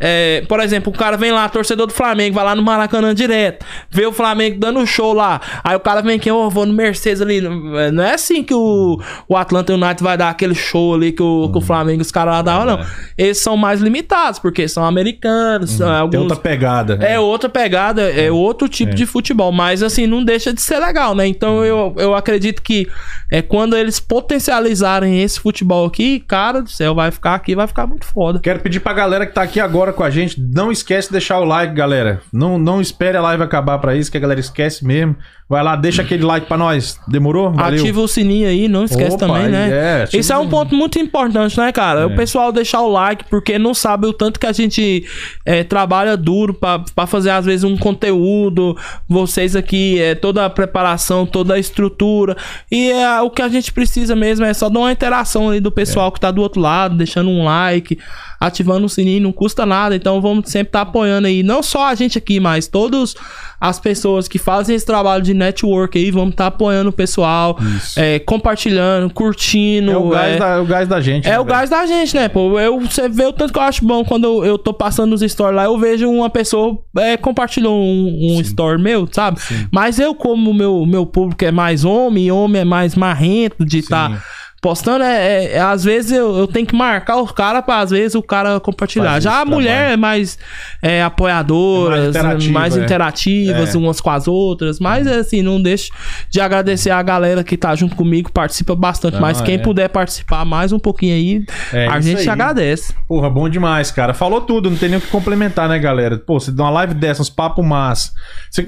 É, 0.00 0.44
por 0.48 0.60
exemplo, 0.60 0.92
o 0.92 0.96
cara 0.96 1.16
vem 1.16 1.32
lá, 1.32 1.48
torcedor 1.48 1.86
do 1.86 1.92
Flamengo, 1.92 2.34
vai 2.34 2.44
lá 2.44 2.54
no 2.54 2.62
Maracanã 2.62 3.14
direto, 3.14 3.64
vê 3.90 4.06
o 4.06 4.12
Flamengo 4.12 4.58
dando 4.58 4.86
show 4.86 5.12
lá. 5.12 5.40
Aí 5.64 5.76
o 5.76 5.80
cara 5.80 6.00
vem 6.02 6.16
aqui, 6.16 6.30
ó, 6.30 6.48
vou 6.48 6.64
no 6.64 6.72
Mercedes 6.72 7.20
ali. 7.20 7.40
Não 7.40 8.04
é 8.04 8.14
assim 8.14 8.42
que 8.44 8.54
o, 8.54 9.00
o 9.28 9.36
Atlanta 9.36 9.74
United 9.74 10.02
vai 10.02 10.16
dar 10.16 10.28
aquele 10.30 10.54
show 10.54 10.94
ali 10.94 11.12
que 11.12 11.22
o, 11.22 11.48
que 11.50 11.58
o 11.58 11.60
Flamengo, 11.60 12.02
os 12.02 12.12
caras 12.12 12.34
lá 12.34 12.42
davam, 12.42 12.66
não. 12.78 12.86
Eles 13.16 13.38
são 13.38 13.56
mais 13.56 13.80
limitados, 13.80 14.38
porque 14.38 14.68
são 14.68 14.84
americanos, 14.84 15.70
são 15.72 15.88
Tem 15.88 15.96
alguns. 15.96 16.20
outra 16.20 16.36
pegada. 16.36 16.96
né? 16.96 17.14
É 17.14 17.20
outra 17.20 17.48
pegada, 17.48 18.02
é 18.02 18.30
outro 18.30 18.68
tipo 18.68 18.94
de 18.94 19.04
futebol, 19.06 19.50
mas 19.50 19.82
assim, 19.82 20.06
não 20.06 20.24
deixa 20.24 20.52
de 20.52 20.60
ser 20.62 20.78
legal, 20.78 21.14
né? 21.14 21.26
Então 21.26 21.64
eu, 21.64 21.94
eu 21.98 22.14
acredito 22.14 22.62
que 22.62 22.86
é 23.30 23.42
quando 23.42 23.76
eles 23.76 24.00
potencializarem 24.00 25.22
esse 25.22 25.38
futebol 25.38 25.86
aqui, 25.86 26.20
cara 26.20 26.62
do 26.62 26.70
céu, 26.70 26.94
vai 26.94 27.10
ficar 27.10 27.34
aqui, 27.34 27.54
vai 27.54 27.66
ficar 27.66 27.86
muito 27.86 28.06
foda. 28.06 28.40
Quero 28.40 28.60
pedir 28.60 28.80
pra 28.80 28.92
galera 28.92 29.26
que 29.26 29.34
tá 29.34 29.42
aqui 29.42 29.60
agora 29.60 29.92
com 29.92 30.02
a 30.02 30.10
gente, 30.10 30.40
não 30.40 30.72
esquece 30.72 31.08
de 31.08 31.12
deixar 31.12 31.38
o 31.40 31.44
like, 31.44 31.74
galera. 31.74 32.20
Não, 32.32 32.58
não 32.58 32.80
espere 32.80 33.16
a 33.16 33.22
live 33.22 33.42
acabar 33.42 33.78
pra 33.78 33.94
isso, 33.94 34.10
que 34.10 34.16
a 34.16 34.20
galera 34.20 34.40
esquece 34.40 34.84
mesmo. 34.84 35.16
Vai 35.48 35.62
lá, 35.62 35.76
deixa 35.76 36.02
aquele 36.02 36.24
like 36.24 36.46
pra 36.46 36.58
nós. 36.58 37.00
Demorou? 37.08 37.50
Valeu. 37.50 37.80
Ativa 37.80 38.02
o 38.02 38.06
sininho 38.06 38.46
aí, 38.46 38.68
não 38.68 38.84
esquece 38.84 39.16
Opa, 39.16 39.26
também, 39.26 39.48
né? 39.48 39.70
é, 39.70 40.08
Isso 40.12 40.30
é 40.30 40.36
um 40.36 40.46
ponto 40.46 40.74
muito 40.74 40.98
importante, 40.98 41.56
né, 41.56 41.72
cara? 41.72 42.06
O 42.06 42.14
pessoal 42.14 42.52
deixar 42.52 42.82
o 42.82 42.88
like, 42.88 43.24
porque 43.30 43.58
não 43.58 43.72
sabe 43.72 44.06
o 44.06 44.12
tanto 44.12 44.38
que 44.38 44.46
a 44.46 44.52
gente 44.52 45.06
é, 45.46 45.64
trabalha 45.64 46.18
duro 46.18 46.52
pra, 46.52 46.80
pra 46.94 47.06
fazer, 47.06 47.30
às 47.30 47.46
vezes, 47.46 47.64
um 47.64 47.78
conteúdo. 47.78 48.76
Vocês 49.08 49.56
aqui, 49.56 49.98
é, 49.98 50.14
toda 50.14 50.44
a 50.44 50.50
preparação, 50.50 51.24
toda 51.24 51.54
a 51.54 51.58
estrutura. 51.58 52.36
E 52.70 52.90
é, 52.90 53.18
o 53.22 53.30
que 53.30 53.40
a 53.40 53.48
gente 53.48 53.72
precisa 53.72 54.14
mesmo 54.14 54.44
é 54.44 54.52
só 54.52 54.68
dar 54.68 54.80
uma 54.80 54.92
interação 54.92 55.48
aí 55.48 55.60
do 55.60 55.72
pessoal 55.72 56.12
que 56.12 56.20
tá 56.20 56.30
do 56.30 56.42
outro 56.42 56.60
lado, 56.60 56.94
deixando 56.94 57.30
um 57.30 57.44
like, 57.44 57.98
ativando 58.38 58.86
o 58.86 58.88
sininho, 58.88 59.22
não 59.22 59.32
custa 59.32 59.66
nada. 59.66 59.96
Então 59.96 60.20
vamos 60.20 60.50
sempre 60.50 60.68
estar 60.68 60.82
apoiando 60.82 61.26
aí, 61.26 61.42
não 61.42 61.62
só 61.62 61.86
a 61.86 61.94
gente 61.94 62.18
aqui, 62.18 62.38
mas 62.38 62.66
todos 62.66 63.16
as 63.60 63.80
pessoas 63.80 64.28
que 64.28 64.38
fazem 64.38 64.76
esse 64.76 64.86
trabalho 64.86 65.22
de 65.22 65.34
network 65.34 65.98
aí, 65.98 66.10
vamos 66.10 66.30
estar 66.30 66.46
apoiando 66.46 66.90
o 66.90 66.92
pessoal, 66.92 67.58
é, 67.96 68.18
compartilhando, 68.20 69.12
curtindo. 69.12 69.90
É 69.90 69.96
o 69.96 70.08
gás, 70.10 70.34
é, 70.34 70.38
da, 70.38 70.62
o 70.62 70.64
gás 70.64 70.88
da 70.88 71.00
gente. 71.00 71.26
é 71.26 71.32
né, 71.32 71.40
o 71.40 71.44
gás 71.44 71.68
da 71.68 71.84
gente, 71.84 72.14
né, 72.14 72.28
pô? 72.28 72.58
Eu, 72.58 72.78
você 72.80 73.08
vê 73.08 73.26
o 73.26 73.32
tanto 73.32 73.52
que 73.52 73.58
eu 73.58 73.62
acho 73.62 73.84
bom 73.84 74.04
quando 74.04 74.24
eu, 74.24 74.44
eu 74.44 74.58
tô 74.58 74.72
passando 74.72 75.10
nos 75.10 75.20
stories 75.20 75.56
lá, 75.56 75.64
eu 75.64 75.76
vejo 75.76 76.08
uma 76.08 76.30
pessoa 76.30 76.78
é, 76.98 77.16
compartilhou 77.16 77.76
um, 77.76 78.36
um 78.36 78.40
story 78.40 78.80
meu, 78.80 79.08
sabe? 79.10 79.40
Mas 79.72 79.98
eu, 79.98 80.14
como 80.14 80.54
meu, 80.54 80.86
meu 80.86 81.04
público 81.04 81.44
é 81.44 81.50
mais 81.50 81.84
homem, 81.84 82.30
homem 82.30 82.62
é 82.62 82.64
mais 82.64 82.94
marrento 82.94 83.64
de 83.64 83.78
estar 83.78 84.22
postando, 84.60 85.04
é, 85.04 85.16
é- 85.44 85.52
é- 85.54 85.60
às 85.60 85.84
vezes 85.84 86.10
eu, 86.12 86.36
eu 86.36 86.46
tenho 86.46 86.66
que 86.66 86.74
marcar 86.74 87.16
o 87.18 87.26
cara 87.32 87.62
pra 87.62 87.78
às 87.78 87.90
vezes 87.90 88.14
o 88.14 88.22
cara 88.22 88.58
compartilhar. 88.58 89.20
Já 89.20 89.40
a 89.40 89.44
mulher 89.44 89.76
trabalho. 89.76 89.92
é 89.92 89.96
mais 89.96 90.38
é, 90.82 91.02
apoiadoras, 91.02 92.14
É 92.16 92.22
mais 92.22 92.46
mais, 92.48 92.76
interativa, 92.76 92.80
é. 92.80 92.84
interativas 92.84 93.74
umas 93.74 94.00
com 94.00 94.10
as 94.10 94.26
outras, 94.26 94.80
mas 94.80 95.06
assim, 95.06 95.42
não 95.42 95.62
deixo 95.62 95.90
de 96.30 96.40
agradecer 96.40 96.90
a 96.90 97.00
galera 97.02 97.44
que 97.44 97.56
tá 97.56 97.74
junto 97.76 97.94
comigo, 97.94 98.32
participa 98.32 98.74
bastante, 98.74 99.14
Não, 99.14 99.20
mas 99.20 99.40
quem 99.40 99.54
é. 99.54 99.58
puder 99.58 99.88
participar 99.88 100.44
mais 100.44 100.72
um 100.72 100.78
pouquinho 100.78 101.14
aí, 101.14 101.44
É 101.72 101.86
a 101.86 102.00
gente 102.00 102.20
aí. 102.22 102.28
agradece. 102.28 102.92
Porra, 103.06 103.30
bom 103.30 103.48
demais, 103.48 103.90
cara. 103.90 104.12
Falou 104.12 104.40
tudo, 104.40 104.68
não 104.70 104.76
tem 104.76 104.88
nem 104.88 104.98
o 104.98 105.00
que 105.00 105.06
complementar, 105.08 105.68
né, 105.68 105.78
galera? 105.78 106.18
Pô, 106.18 106.38
você 106.40 106.50
dá 106.50 106.64
uma 106.64 106.70
live 106.70 106.94
dessa, 106.94 107.22
uns 107.22 107.30
papo 107.30 107.62
massa. 107.62 108.12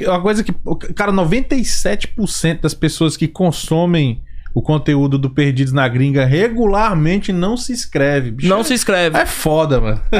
Uma 0.06 0.20
coisa 0.20 0.44
que, 0.44 0.54
cara, 0.94 1.10
97% 1.12 2.60
das 2.62 2.74
pessoas 2.74 3.16
que 3.16 3.26
consomem 3.26 4.22
o 4.52 4.60
conteúdo 4.60 5.16
do 5.18 5.30
Perdidos 5.30 5.72
na 5.72 5.86
Gringa 5.88 6.24
regularmente 6.24 7.32
não 7.32 7.56
se 7.56 7.72
inscreve. 7.72 8.30
bicho. 8.30 8.48
Não 8.48 8.62
se 8.64 8.74
inscreve. 8.74 9.16
É 9.18 9.26
foda, 9.26 9.80
mano. 9.80 10.00
É, 10.10 10.18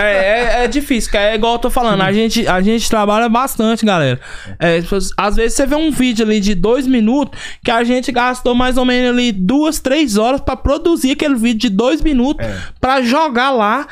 é, 0.60 0.64
é 0.64 0.68
difícil, 0.68 1.10
cara. 1.12 1.30
É 1.30 1.34
igual 1.34 1.54
eu 1.54 1.58
tô 1.58 1.70
falando. 1.70 2.00
A 2.02 2.12
gente, 2.12 2.46
a 2.46 2.60
gente 2.60 2.88
trabalha 2.88 3.28
bastante, 3.28 3.84
galera. 3.84 4.20
É, 4.58 4.80
às 5.16 5.36
vezes 5.36 5.54
você 5.56 5.66
vê 5.66 5.74
um 5.74 5.90
vídeo 5.90 6.24
ali 6.24 6.40
de 6.40 6.54
dois 6.54 6.86
minutos 6.86 7.38
que 7.64 7.70
a 7.70 7.82
gente 7.84 8.10
gastou 8.12 8.54
mais 8.54 8.76
ou 8.76 8.84
menos 8.84 9.10
ali 9.10 9.32
duas, 9.32 9.78
três 9.80 10.16
horas 10.16 10.40
pra 10.40 10.56
produzir 10.56 11.12
aquele 11.12 11.34
vídeo 11.34 11.60
de 11.60 11.68
dois 11.70 12.00
minutos 12.00 12.46
É. 12.46 12.56
pra 12.80 13.02
jogar 13.02 13.50
lá. 13.50 13.86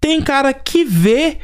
Tem 0.00 0.20
cara 0.20 0.52
que 0.52 0.84
vê. 0.84 1.38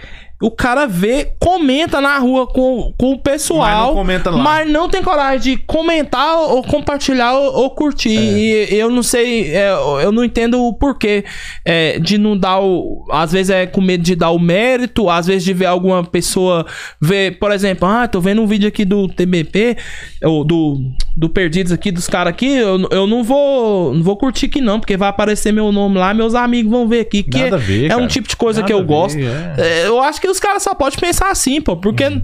O 0.44 0.50
cara 0.50 0.86
vê, 0.86 1.32
comenta 1.40 2.02
na 2.02 2.18
rua 2.18 2.46
com, 2.46 2.92
com 2.98 3.12
o 3.12 3.18
pessoal. 3.18 3.94
Mas 3.94 4.24
não. 4.24 4.38
Mas 4.42 4.70
não 4.70 4.90
tem 4.90 5.02
coragem 5.02 5.56
de 5.56 5.62
comentar 5.62 6.36
ou 6.36 6.62
compartilhar 6.62 7.32
ou, 7.32 7.62
ou 7.62 7.70
curtir. 7.70 8.10
E 8.10 8.76
eu 8.76 8.90
não 8.90 9.02
sei, 9.02 9.54
é, 9.54 9.70
eu 10.02 10.12
não 10.12 10.22
entendo 10.22 10.62
o 10.62 10.74
porquê 10.74 11.24
é, 11.64 11.98
de 11.98 12.18
não 12.18 12.36
dar 12.36 12.60
o. 12.60 13.06
Às 13.10 13.32
vezes 13.32 13.48
é 13.48 13.64
com 13.64 13.80
medo 13.80 14.02
de 14.02 14.14
dar 14.14 14.32
o 14.32 14.38
mérito, 14.38 15.08
às 15.08 15.26
vezes 15.26 15.44
de 15.44 15.54
ver 15.54 15.64
alguma 15.64 16.04
pessoa 16.04 16.66
ver, 17.00 17.38
por 17.38 17.50
exemplo, 17.50 17.88
ah, 17.88 18.06
tô 18.06 18.20
vendo 18.20 18.42
um 18.42 18.46
vídeo 18.46 18.68
aqui 18.68 18.84
do 18.84 19.08
TBP, 19.08 19.78
ou 20.22 20.44
do, 20.44 20.78
do 21.16 21.28
Perdidos 21.28 21.70
aqui, 21.70 21.92
dos 21.92 22.08
caras 22.08 22.32
aqui, 22.32 22.46
eu, 22.56 22.88
eu 22.90 23.06
não 23.06 23.22
vou 23.22 23.94
não 23.94 24.02
vou 24.02 24.16
curtir 24.16 24.46
aqui 24.46 24.60
não, 24.60 24.80
porque 24.80 24.96
vai 24.96 25.08
aparecer 25.08 25.52
meu 25.52 25.70
nome 25.70 25.96
lá, 25.98 26.12
meus 26.12 26.34
amigos 26.34 26.70
vão 26.70 26.88
ver 26.88 27.00
aqui, 27.00 27.22
que 27.22 27.38
Nada 27.38 27.56
é, 27.56 27.58
ver, 27.58 27.90
é 27.90 27.94
um 27.94 28.00
cara. 28.00 28.08
tipo 28.08 28.28
de 28.28 28.36
coisa 28.36 28.60
Nada 28.60 28.66
que 28.66 28.72
eu 28.72 28.80
ver, 28.80 28.86
gosto. 28.86 29.18
é. 29.18 29.54
É, 29.58 29.86
eu 29.86 30.00
acho 30.00 30.20
que 30.20 30.28
os 30.28 30.40
caras 30.40 30.62
só 30.62 30.74
podem 30.74 30.98
pensar 30.98 31.30
assim, 31.30 31.60
pô, 31.60 31.76
porque. 31.76 32.04
Uhum. 32.04 32.22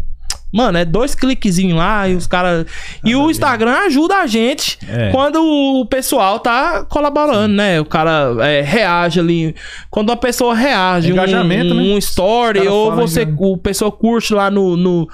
Mano, 0.53 0.79
é 0.79 0.85
dois 0.85 1.15
cliquezinhos 1.15 1.79
lá 1.79 2.09
e 2.09 2.17
os 2.17 2.27
caras. 2.27 2.67
E 3.05 3.15
o 3.15 3.31
Instagram 3.31 3.73
ajuda 3.87 4.17
a 4.17 4.27
gente 4.27 4.81
É. 4.89 5.11
quando 5.13 5.37
o 5.41 5.87
pessoal 5.87 6.41
tá 6.41 6.85
colaborando, 6.89 7.55
né? 7.55 7.81
O 7.81 7.85
cara 7.85 8.35
é, 8.41 8.61
reage 8.61 9.21
ali. 9.21 9.55
Quando 9.89 10.11
a 10.11 10.17
pessoa 10.17 10.53
reage, 10.53 11.11
um, 11.11 11.13
Engajamento, 11.13 11.73
um, 11.73 11.77
né? 11.77 11.83
um 11.95 11.99
story, 11.99 12.59
Os 12.59 12.65
caras 12.65 12.79
ou 12.79 12.97
você, 12.97 13.29
o 13.39 13.57
pessoa 13.59 13.93
curte 13.93 14.35
lá 14.35 14.51
no, 14.51 14.77
no, 14.77 15.09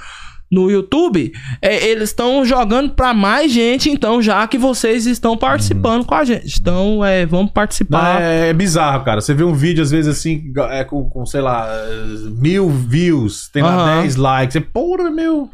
no 0.50 0.70
YouTube, 0.70 1.32
é, 1.60 1.86
eles 1.88 2.10
estão 2.10 2.44
jogando 2.44 2.90
pra 2.90 3.12
mais 3.12 3.50
gente, 3.50 3.90
então, 3.90 4.22
já 4.22 4.46
que 4.46 4.56
vocês 4.56 5.06
estão 5.06 5.36
participando 5.36 6.04
com 6.04 6.14
a 6.14 6.24
gente. 6.24 6.58
Então, 6.60 7.04
é, 7.04 7.26
vamos 7.26 7.46
Não, 7.46 7.52
participar. 7.52 8.22
é, 8.22 8.48
é 8.50 8.52
bizarro, 8.52 9.04
cara. 9.04 9.20
Você 9.20 9.34
vê 9.34 9.42
um 9.42 9.54
vídeo, 9.54 9.82
às 9.82 9.90
vezes, 9.90 10.16
assim, 10.16 10.52
é, 10.70 10.84
com, 10.84 11.08
com, 11.08 11.26
sei 11.26 11.40
lá, 11.40 11.68
mil 12.38 12.68
views, 12.70 13.48
tem 13.52 13.62
lá 13.62 13.74
Aham. 13.74 14.02
10 14.02 14.16
likes. 14.16 14.52
Você, 14.52 14.60
porra, 14.60 15.10
meu. 15.10 15.50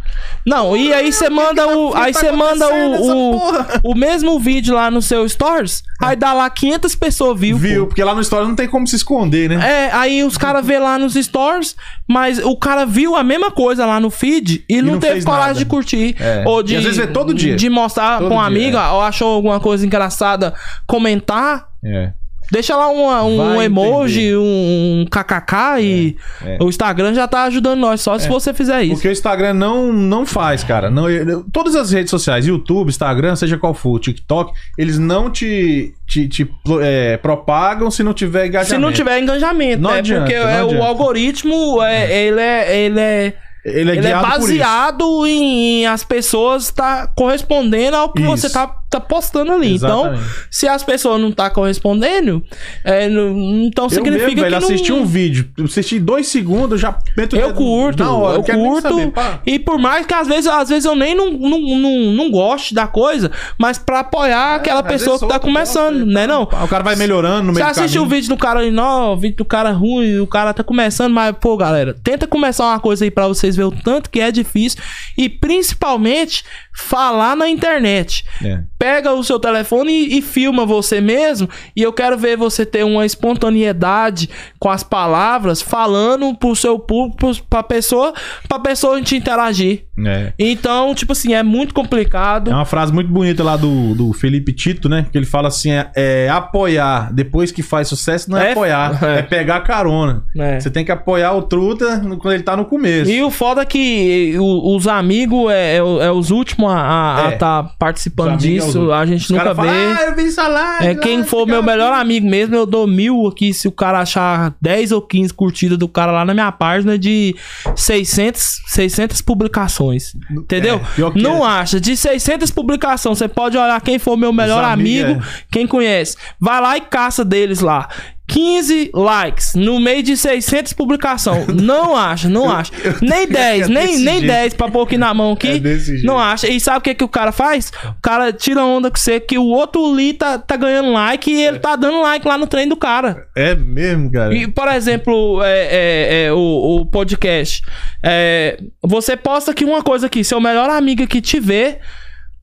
Não, 0.46 0.76
e 0.76 0.92
aí 0.92 1.10
você 1.12 1.30
manda 1.30 1.66
o. 1.66 1.92
tá 1.92 2.02
Aí 2.02 2.12
você 2.14 2.30
manda 2.32 2.66
acontecendo 2.66 2.94
essa 2.94 3.14
o, 3.14 3.88
o, 3.88 3.92
o 3.92 3.94
mesmo 3.94 4.38
vídeo 4.38 4.74
lá 4.74 4.90
no 4.90 5.00
seu 5.00 5.26
Stories, 5.28 5.82
aí 6.02 6.16
dá 6.16 6.32
lá 6.32 6.50
500 6.50 6.94
pessoas 6.96 7.38
viu. 7.40 7.56
Viu? 7.56 7.82
pô. 7.82 7.86
Porque 7.88 8.04
lá 8.04 8.14
no 8.14 8.22
Stories 8.22 8.48
não 8.48 8.56
tem 8.56 8.68
como 8.68 8.86
se 8.86 8.96
esconder, 8.96 9.48
né? 9.48 9.56
É, 9.86 9.92
aí 9.92 10.22
os 10.24 10.36
caras 10.36 10.64
vê 10.66 10.78
lá 10.78 10.98
nos 10.98 11.14
stories, 11.14 11.76
mas 12.08 12.38
o 12.38 12.56
cara 12.56 12.84
viu 12.84 13.16
a 13.16 13.22
mesma 13.22 13.50
coisa 13.50 13.86
lá 13.86 14.00
no 14.00 14.10
feed 14.10 14.64
e, 14.68 14.81
não, 14.82 14.92
não 14.94 15.00
teve 15.00 15.22
coragem 15.24 15.46
nada. 15.48 15.59
de 15.59 15.64
curtir. 15.66 16.16
É. 16.20 16.44
Ou 16.46 16.62
de, 16.62 16.74
E 16.74 16.76
às 16.76 16.84
vezes 16.84 17.06
todo 17.12 17.32
dia. 17.34 17.56
De 17.56 17.68
mostrar 17.70 18.18
Todo 18.18 18.28
pra 18.28 18.36
um 18.36 18.38
dia, 18.40 18.46
amigo, 18.48 18.76
é. 18.76 18.88
ou 18.90 19.00
achou 19.00 19.34
alguma 19.34 19.60
coisa 19.60 19.84
engraçada, 19.86 20.54
comentar. 20.86 21.66
É. 21.84 22.12
Deixa 22.50 22.76
lá 22.76 22.88
uma- 22.88 23.22
um 23.22 23.54
Vai 23.54 23.64
emoji, 23.64 24.20
entender. 24.26 24.36
um 24.36 25.06
kkk 25.10 25.80
e 25.80 26.16
é. 26.44 26.59
o 26.60 26.68
Instagram 26.68 27.14
já 27.14 27.26
tá 27.26 27.44
ajudando 27.44 27.78
nós, 27.80 28.02
só 28.02 28.18
se 28.18 28.28
você 28.28 28.52
fizer 28.52 28.82
isso. 28.82 28.96
Porque 28.96 29.09
o 29.09 29.12
Instagram 29.12 29.54
não, 29.54 29.90
não 29.90 30.26
faz, 30.26 30.62
cara. 30.62 30.90
Não, 30.90 31.09
eu- 31.09 31.44
todas 31.50 31.74
as 31.74 31.90
redes 31.92 32.10
sociais, 32.10 32.46
YouTube, 32.46 32.90
Instagram, 32.90 33.36
seja 33.36 33.56
qual 33.56 33.72
for, 33.72 33.98
TikTok, 33.98 34.52
eles 34.76 34.98
não 34.98 35.30
te, 35.30 35.94
te, 36.06 36.28
te, 36.28 36.50
é, 36.82 37.16
propagam 37.16 37.90
se 37.90 38.02
não 38.02 38.12
tiver 38.12 38.48
engajamento. 38.48 38.74
Se 38.74 38.78
não 38.78 38.92
tiver 38.92 39.18
engajamento, 39.20 39.80
Não 39.80 39.90
né? 39.92 39.98
adianta, 40.00 40.22
Porque 40.24 40.34
é, 40.34 40.62
o 40.62 40.82
algoritmo, 40.82 41.80
é, 41.82 42.26
ele 42.26 42.40
é. 42.40 42.76
Ele 42.84 43.00
é 43.00 43.34
Ele 43.64 43.93
é 43.93 43.97
Ele 43.97 44.06
é 44.09 44.14
baseado 44.20 45.26
em, 45.26 45.82
em 45.82 45.86
as 45.86 46.02
pessoas 46.05 46.70
tá 46.70 47.06
correspondendo 47.14 47.97
ao 47.97 48.12
que 48.12 48.22
Isso. 48.22 48.30
você 48.30 48.51
tá, 48.51 48.66
tá 48.90 48.98
postando 49.01 49.52
ali. 49.52 49.74
Exatamente. 49.74 50.14
Então, 50.16 50.32
se 50.51 50.66
as 50.66 50.82
pessoas 50.82 51.20
não 51.20 51.30
tá 51.30 51.48
correspondendo, 51.48 52.43
é, 52.84 53.09
não- 53.09 53.62
então 53.64 53.84
Eu 53.84 53.90
significa 53.90 54.26
mesmo, 54.26 54.43
velho, 54.43 54.59
que 54.59 54.64
assisti 54.64 54.90
não... 54.90 55.01
um 55.01 55.06
vídeo, 55.06 55.48
eu 55.56 55.64
assisti 55.66 56.01
dois 56.01 56.26
segundos, 56.26 56.80
já 56.80 56.98
meto 57.16 57.36
Eu 57.36 57.55
curto, 57.55 58.02
hora, 58.02 58.39
eu 58.39 58.43
curto. 58.43 58.82
saber, 58.89 59.12
e 59.47 59.59
por 59.59 59.78
mais 59.78 60.06
que 60.06 60.14
às 60.14 60.26
vezes, 60.26 60.47
às 60.48 60.68
vezes 60.68 60.84
eu 60.84 60.97
nem 60.97 61.14
não, 61.14 61.30
não, 61.30 61.60
não, 61.60 61.98
não 62.12 62.30
goste 62.32 62.74
da 62.74 62.86
coisa, 62.89 63.30
mas 63.56 63.78
pra 63.78 64.01
apoiar 64.01 64.56
aquela 64.56 64.80
Às 64.80 64.86
pessoa 64.89 65.18
que 65.20 65.28
tá 65.28 65.39
começando, 65.39 66.01
gosta, 66.01 66.06
né 66.12 66.26
pá, 66.26 66.32
não? 66.32 66.43
O 66.43 66.68
cara 66.68 66.82
vai 66.82 66.97
melhorando 66.97 67.44
no 67.44 67.52
Você 67.55 67.60
meio 67.62 67.66
do 67.66 67.70
assiste 67.70 67.97
o 67.98 68.02
caminho. 68.02 68.16
vídeo 68.16 68.28
do 68.30 68.36
cara 68.36 68.59
ali, 68.60 68.70
não, 68.72 69.12
o 69.12 69.16
vídeo 69.16 69.36
do 69.36 69.44
cara 69.44 69.70
ruim, 69.70 70.18
o 70.18 70.26
cara 70.26 70.52
tá 70.52 70.64
começando, 70.64 71.12
mas, 71.12 71.32
pô, 71.40 71.56
galera, 71.56 71.94
tenta 72.02 72.26
começar 72.26 72.64
uma 72.64 72.80
coisa 72.80 73.05
aí 73.05 73.10
pra 73.10 73.28
vocês 73.28 73.51
verem 73.56 73.70
o 73.72 73.82
tanto 73.82 74.10
que 74.10 74.20
é 74.20 74.30
difícil 74.30 74.80
e 75.16 75.28
principalmente 75.28 76.44
falar 76.74 77.36
na 77.36 77.48
internet. 77.48 78.24
É. 78.42 78.60
Pega 78.78 79.12
o 79.12 79.22
seu 79.22 79.38
telefone 79.38 79.92
e, 79.92 80.18
e 80.18 80.22
filma 80.22 80.64
você 80.64 81.00
mesmo, 81.00 81.48
e 81.76 81.82
eu 81.82 81.92
quero 81.92 82.16
ver 82.16 82.36
você 82.36 82.64
ter 82.64 82.84
uma 82.84 83.04
espontaneidade 83.04 84.28
com 84.58 84.70
as 84.70 84.82
palavras, 84.82 85.60
falando 85.60 86.34
pro 86.34 86.56
seu 86.56 86.78
público, 86.78 87.32
pra 87.48 87.62
pessoa, 87.62 88.12
pra 88.48 88.58
pessoa 88.58 89.00
te 89.02 89.16
interagir. 89.16 89.84
É. 90.04 90.32
Então, 90.38 90.94
tipo 90.94 91.12
assim, 91.12 91.34
é 91.34 91.42
muito 91.42 91.74
complicado. 91.74 92.50
É 92.50 92.54
uma 92.54 92.64
frase 92.64 92.92
muito 92.92 93.10
bonita 93.10 93.42
lá 93.44 93.56
do, 93.56 93.94
do 93.94 94.12
Felipe 94.12 94.52
Tito, 94.52 94.88
né? 94.88 95.06
Que 95.12 95.18
ele 95.18 95.26
fala 95.26 95.48
assim: 95.48 95.70
é, 95.70 95.90
é 95.94 96.28
apoiar 96.30 97.12
depois 97.12 97.52
que 97.52 97.62
faz 97.62 97.88
sucesso 97.88 98.30
não 98.30 98.38
é, 98.38 98.48
É, 98.48 98.52
apoiar, 98.52 99.04
é. 99.04 99.22
pegar 99.22 99.60
carona. 99.60 100.24
É. 100.36 100.58
Você 100.58 100.70
tem 100.70 100.84
que 100.84 100.90
apoiar 100.90 101.32
o 101.34 101.42
Truta 101.42 102.00
quando 102.20 102.32
ele 102.32 102.42
tá 102.42 102.56
no 102.56 102.64
começo. 102.64 103.10
E 103.10 103.22
o 103.22 103.30
foda 103.43 103.62
é 103.62 103.64
que 103.64 104.36
os 104.39 104.86
amigos 104.86 105.51
é, 105.51 105.74
é, 105.74 105.78
é 105.78 106.12
os 106.12 106.31
últimos 106.31 106.70
a 106.73 107.31
É. 107.31 107.35
estar 107.35 107.74
participando 107.77 108.35
é 108.35 108.36
os 108.36 108.43
disso. 108.43 108.66
últimos. 108.66 108.90
A 108.93 109.05
gente 109.05 109.24
Os 109.24 109.31
nunca 109.31 109.52
vê. 109.52 109.55
falam, 109.55 110.62
Ah. 110.62 110.78
É, 110.81 110.94
quem 110.94 111.24
for 111.24 111.44
meu 111.44 111.60
melhor 111.60 111.93
aqui." 111.93 112.02
amigo 112.02 112.28
mesmo, 112.28 112.55
eu 112.55 112.64
dou 112.64 112.86
mil 112.86 113.27
aqui. 113.27 113.52
Se 113.52 113.66
o 113.66 113.73
cara 113.73 113.98
achar 113.98 114.55
10 114.60 114.93
ou 114.93 115.02
15 115.02 115.35
curtidas 115.35 115.77
do 115.77 115.89
cara 115.89 116.12
lá 116.12 116.24
na 116.24 116.32
minha 116.32 116.52
página 116.52 116.97
de 116.97 117.35
600, 117.74 118.60
600 118.69 119.20
publicações. 119.20 120.12
Entendeu? 120.31 120.81
É, 120.97 121.20
Não 121.20 121.44
é. 121.44 121.48
acha. 121.48 121.81
De 121.81 121.97
600 121.97 122.48
publicações, 122.52 123.19
você 123.19 123.27
pode 123.27 123.59
olhar 123.59 123.81
quem 123.81 123.98
for 123.98 124.16
meu 124.16 124.32
melhor 124.32 124.62
amigo, 124.62 125.20
quem 125.51 125.66
conhece. 125.66 126.16
Vai 126.39 126.60
lá 126.60 126.77
e 126.77 126.81
caça 126.81 127.24
deles 127.24 127.59
lá. 127.60 127.89
15 128.28 128.90
likes 128.94 129.54
no 129.54 129.78
meio 129.80 130.02
de 130.02 130.16
600 130.16 130.72
publicações. 130.72 131.46
Não 131.48 131.94
acha, 131.96 132.28
não 132.28 132.50
acha. 132.50 132.72
Nem 133.00 133.26
10, 133.26 133.68
nem, 133.68 133.98
nem 133.98 134.20
jeito. 134.20 134.26
10 134.26 134.54
pra 134.54 134.70
pôr 134.70 134.82
aqui 134.82 134.96
na 134.96 135.12
mão 135.12 135.32
aqui. 135.32 135.48
É. 135.48 136.02
Não 136.02 136.18
acha. 136.18 136.48
E 136.48 136.58
sabe 136.60 136.78
o 136.78 136.80
que, 136.80 136.94
que 136.94 137.04
o 137.04 137.08
cara 137.08 137.32
faz? 137.32 137.70
O 137.84 138.02
cara 138.02 138.32
tira 138.32 138.64
onda 138.64 138.90
com 138.90 138.96
você 138.96 139.20
que 139.20 139.36
o 139.36 139.44
outro 139.44 139.92
ali 139.92 140.14
tá, 140.14 140.38
tá 140.38 140.56
ganhando 140.56 140.92
like 140.92 141.30
e 141.30 141.42
ele 141.42 141.58
tá 141.58 141.76
dando 141.76 142.00
like 142.00 142.26
lá 142.26 142.38
no 142.38 142.46
trem 142.46 142.68
do 142.68 142.76
cara. 142.76 143.26
É 143.36 143.54
mesmo, 143.54 144.10
cara. 144.10 144.34
E, 144.34 144.46
por 144.46 144.68
exemplo, 144.68 145.42
é, 145.42 145.68
é, 145.70 146.24
é, 146.24 146.32
o, 146.32 146.80
o 146.80 146.86
podcast. 146.86 147.62
É, 148.02 148.58
você 148.82 149.16
posta 149.16 149.50
aqui 149.50 149.64
uma 149.64 149.82
coisa 149.82 150.06
aqui, 150.06 150.24
seu 150.24 150.40
melhor 150.40 150.70
amigo 150.70 151.06
que 151.06 151.20
te 151.20 151.38
vê. 151.38 151.78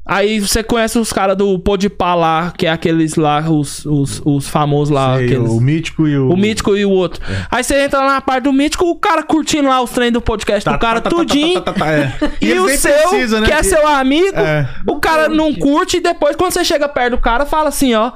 Aí 0.10 0.40
você 0.40 0.64
conhece 0.64 0.98
os 0.98 1.14
caras 1.14 1.38
do 1.38 1.60
Podpah 1.60 2.16
lá, 2.16 2.54
que 2.58 2.66
é 2.66 2.72
aqueles 2.72 3.16
lá, 3.16 3.42
os, 3.50 3.86
os, 3.86 4.22
os 4.26 4.48
famosos 4.50 4.90
lá. 4.90 5.16
Sei, 5.18 5.26
aqueles- 5.26 5.50
o 5.52 5.62
Mítico 5.62 6.08
e 6.08 6.18
o. 6.18 6.30
o 6.32 6.36
Mítico 6.38 6.76
e 6.76 6.84
o 6.86 6.90
outro. 6.90 7.22
Aí 7.52 7.64
você 7.64 7.84
entra 7.84 8.00
lá 8.00 8.14
na 8.14 8.22
parte 8.22 8.46
do 8.46 8.54
Mítico, 8.54 8.86
o 8.86 8.96
cara 8.96 9.22
curtindo 9.22 9.68
lá 9.70 9.80
os 9.82 9.92
treinos 9.92 10.14
do 10.14 10.22
podcast 10.22 10.66
Tá, 10.66 10.72
do 10.72 10.80
cara, 10.80 11.00
tá, 11.00 11.10
tá, 11.10 11.16
tá, 11.16 11.22
tudinho. 11.22 11.62
tá, 11.62 11.72
tá, 11.74 11.80
tá, 11.86 11.92
é. 11.92 12.14
E, 12.42 12.50
eles 12.50 12.64
o 12.64 12.70
seu, 12.82 12.92
precisam, 13.10 13.42
né? 13.42 13.48
que 13.48 13.54
é 13.54 13.62
seu 13.64 13.88
amigo, 13.88 14.36
É. 14.38 14.68
o 14.88 15.00
cara 15.00 15.30
não 15.30 15.54
curte 15.54 15.98
e 15.98 16.00
depois 16.02 16.36
quando 16.36 16.54
você 16.54 16.64
chega 16.66 16.90
perto 16.90 17.12
do 17.12 17.18
cara, 17.22 17.46
fala 17.46 17.70
assim, 17.70 17.94
ó, 17.94 18.12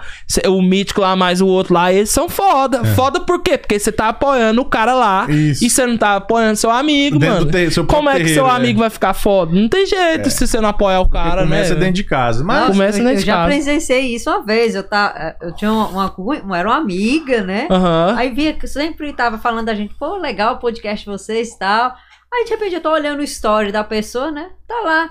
o 0.47 0.61
mítico 0.61 1.01
lá 1.01 1.15
mais 1.15 1.41
o 1.41 1.47
outro 1.47 1.73
lá, 1.75 1.93
eles 1.93 2.09
são 2.09 2.27
foda. 2.27 2.83
Foda 2.83 3.19
por 3.19 3.41
quê? 3.43 3.57
Porque 3.57 3.77
você 3.77 3.91
tá 3.91 4.09
apoiando 4.09 4.61
o 4.61 4.65
cara 4.65 4.93
lá 4.93 5.27
É. 5.29 5.33
Isso. 5.33 5.63
e 5.65 5.69
você 5.69 5.85
não 5.85 5.97
tá 5.97 6.15
apoiando 6.15 6.55
seu 6.55 6.71
amigo, 6.71 7.19
Dentro 7.19 7.45
mano. 7.51 7.71
seu 7.71 7.85
Como 7.85 8.09
é 8.09 8.13
que 8.13 8.27
seu 8.29 8.43
terreiro, 8.43 8.55
amigo 8.55 8.79
é. 8.79 8.81
vai 8.81 8.89
ficar 8.89 9.13
foda? 9.13 9.51
Não 9.53 9.69
tem 9.69 9.85
jeito 9.85 10.29
se 10.31 10.47
você 10.47 10.59
não 10.59 10.69
apoiar 10.69 11.01
o 11.01 11.09
cara, 11.09 11.45
né? 11.45 11.82
Dentro 11.85 11.95
de 11.95 12.03
casa. 12.03 12.43
Mas 12.43 12.67
começa 12.71 12.99
eu, 12.99 13.03
nesse 13.05 13.21
eu 13.23 13.25
já 13.27 13.33
caso. 13.35 13.47
presenciei 13.47 14.15
isso 14.15 14.29
uma 14.29 14.43
vez. 14.43 14.75
Eu, 14.75 14.83
tá, 14.83 15.35
eu 15.41 15.53
tinha 15.55 15.71
uma, 15.71 15.87
uma, 15.87 16.15
uma- 16.43 16.57
Era 16.57 16.69
uma 16.69 16.77
amiga, 16.77 17.41
né? 17.43 17.67
Aham. 17.69 18.15
Aí 18.17 18.29
via 18.31 18.53
que 18.53 18.67
sempre 18.67 19.11
tava 19.13 19.37
falando 19.37 19.65
da 19.65 19.75
gente, 19.75 19.93
pô, 19.95 20.17
legal 20.17 20.55
o 20.55 20.59
podcast 20.59 21.05
de 21.05 21.11
vocês 21.11 21.49
e 21.49 21.59
tal. 21.59 21.95
Aí 22.33 22.45
de 22.45 22.49
repente 22.51 22.75
eu 22.75 22.81
tô 22.81 22.91
olhando 22.91 23.19
o 23.19 23.23
story 23.23 23.71
da 23.71 23.83
pessoa, 23.83 24.31
né? 24.31 24.49
Tá 24.67 24.79
lá. 24.83 25.09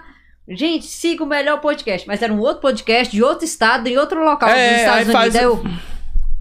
Gente, 0.48 0.86
siga 0.86 1.22
o 1.22 1.26
melhor 1.26 1.60
podcast. 1.60 2.06
Mas 2.08 2.20
era 2.20 2.32
um 2.32 2.40
outro 2.40 2.60
podcast 2.60 3.14
de 3.14 3.22
outro 3.22 3.44
estado, 3.44 3.86
em 3.86 3.96
outro 3.96 4.24
local 4.24 4.48
É, 4.48 4.68
dos 4.70 4.78
Estados 4.80 5.02
Unidos. 5.04 5.12
faz- 5.22 5.34
eu 5.36 5.62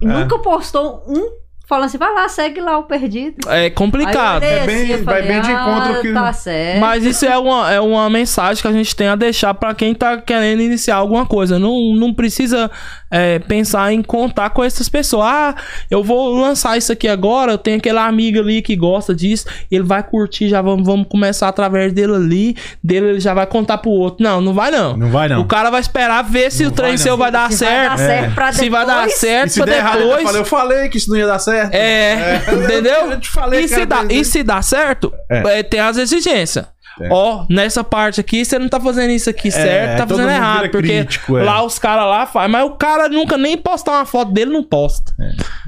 É. 0.02 0.06
nunca 0.08 0.40
postou 0.40 1.04
um 1.08 1.30
falando 1.72 1.86
assim, 1.86 1.98
vai 1.98 2.14
lá, 2.14 2.28
segue 2.28 2.60
lá 2.60 2.78
o 2.78 2.84
perdido. 2.84 3.50
É 3.50 3.70
complicado. 3.70 4.44
Aí 4.44 4.50
eu 4.50 4.54
olhei 4.56 4.64
É 4.64 4.66
bem- 4.66 4.84
assim, 4.84 4.92
eu 4.92 5.04
vai 5.06 5.16
falei, 5.22 5.28
bem 5.32 5.42
de 5.42 5.52
encontro 5.52 5.94
ah, 5.94 6.02
que- 6.02 6.14
Tá 6.14 6.34
certo. 6.34 6.80
Mas 6.82 7.06
isso 7.06 7.26
é 7.26 7.38
uma, 7.38 7.72
é 7.72 7.80
uma 7.80 8.10
mensagem 8.10 8.62
que 8.62 8.68
a 8.68 8.72
gente 8.74 8.94
tem 8.96 9.08
a 9.08 9.16
deixar 9.16 9.54
pra 9.54 9.74
quem 9.74 9.94
tá 9.96 10.18
querendo 10.18 10.62
iniciar 10.62 10.96
alguma 10.98 11.26
coisa. 11.26 11.58
Não, 11.58 11.96
não 11.96 12.14
precisa 12.14 12.70
é, 13.10 13.40
pensar 13.40 13.92
em 13.94 14.02
contar 14.02 14.50
com 14.52 14.64
essas 14.64 14.90
pessoas. 14.90 15.26
Ah, 15.26 15.56
eu 15.90 16.04
vou 16.04 16.34
lançar 16.36 16.78
isso 16.78 16.92
aqui 16.92 17.08
agora. 17.08 17.54
Eu 17.54 17.58
tenho 17.58 17.78
aquele 17.78 17.98
amigo 18.00 18.40
ali 18.40 18.62
que 18.62 18.76
gosta 18.76 19.16
disso. 19.16 19.46
Ele 19.72 19.84
vai 19.84 20.04
curtir, 20.04 20.50
já 20.50 20.62
vamos, 20.62 20.86
vamos 20.86 21.08
começar 21.10 21.48
através 21.48 21.94
dele 21.94 22.16
ali. 22.16 22.56
Dele 22.84 23.08
ele 23.12 23.20
já 23.20 23.34
vai 23.34 23.46
contar 23.46 23.78
pro 23.78 23.92
outro. 23.92 24.24
Não, 24.24 24.42
não 24.42 24.54
vai 24.54 24.72
não. 24.72 24.98
Não 24.98 25.10
vai, 25.10 25.28
não. 25.30 25.42
O 25.42 25.46
cara 25.46 25.70
vai 25.70 25.80
esperar 25.82 26.22
ver 26.24 26.52
se 26.52 26.64
Não 26.64 26.72
o 26.72 26.74
trem 26.74 26.90
vai, 26.90 26.98
seu 26.98 27.18
vai 27.18 27.32
dar 27.32 27.52
Se 27.52 27.60
certo. 27.60 27.72
Vai 27.72 27.90
dar 27.90 27.98
certo 27.98 28.34
pra 28.36 28.52
Se 28.54 28.70
vai 28.70 28.86
dar 28.86 28.96
depois- 29.02 29.16
certo 29.16 29.48
E 29.48 29.50
se 29.52 29.60
pra 29.60 29.66
der 29.72 29.78
errado, 29.78 30.00
eu 30.02 30.08
depois. 30.08 30.24
falei, 30.24 30.42
eu 30.42 30.46
falei 30.46 30.90
que 30.90 30.98
isso 30.98 31.10
não 31.10 31.18
ia 31.18 31.28
dar 31.28 31.40
certo. 31.40 31.61
É, 31.72 32.42
entendeu? 32.52 33.12
Eu 33.12 33.20
te 33.20 33.30
falei, 33.30 33.66
e, 33.66 33.68
se 33.68 33.86
dá, 33.86 34.06
e 34.10 34.26
se 34.26 34.44
dá 34.44 34.62
certo, 34.62 35.14
É. 35.30 35.60
é, 35.60 35.64
tem 35.64 35.80
as 35.80 35.98
exigências. 35.98 36.66
É. 37.00 37.08
Ó, 37.12 37.46
nessa 37.50 37.84
parte 37.84 38.20
aqui, 38.20 38.44
você 38.44 38.60
não 38.60 38.68
tá 38.68 38.80
fazendo 38.80 39.12
isso 39.12 39.30
aqui 39.30 39.50
certo, 39.50 39.98
tá 40.00 40.06
fazendo 40.08 40.30
errado. 40.30 40.70
Porque 40.70 40.88
crítico, 40.88 41.38
é. 41.38 41.44
lá 41.44 41.64
os 41.64 41.80
caras 41.80 42.06
lá 42.06 42.26
fazem. 42.26 42.50
Mas 42.52 42.66
o 42.66 42.72
cara 42.72 43.08
nunca 43.08 43.38
nem 43.38 43.58
postar 43.58 43.94
uma 43.94 44.06
foto 44.06 44.32
dele, 44.32 44.52
não 44.52 44.62
posta. 44.64 45.14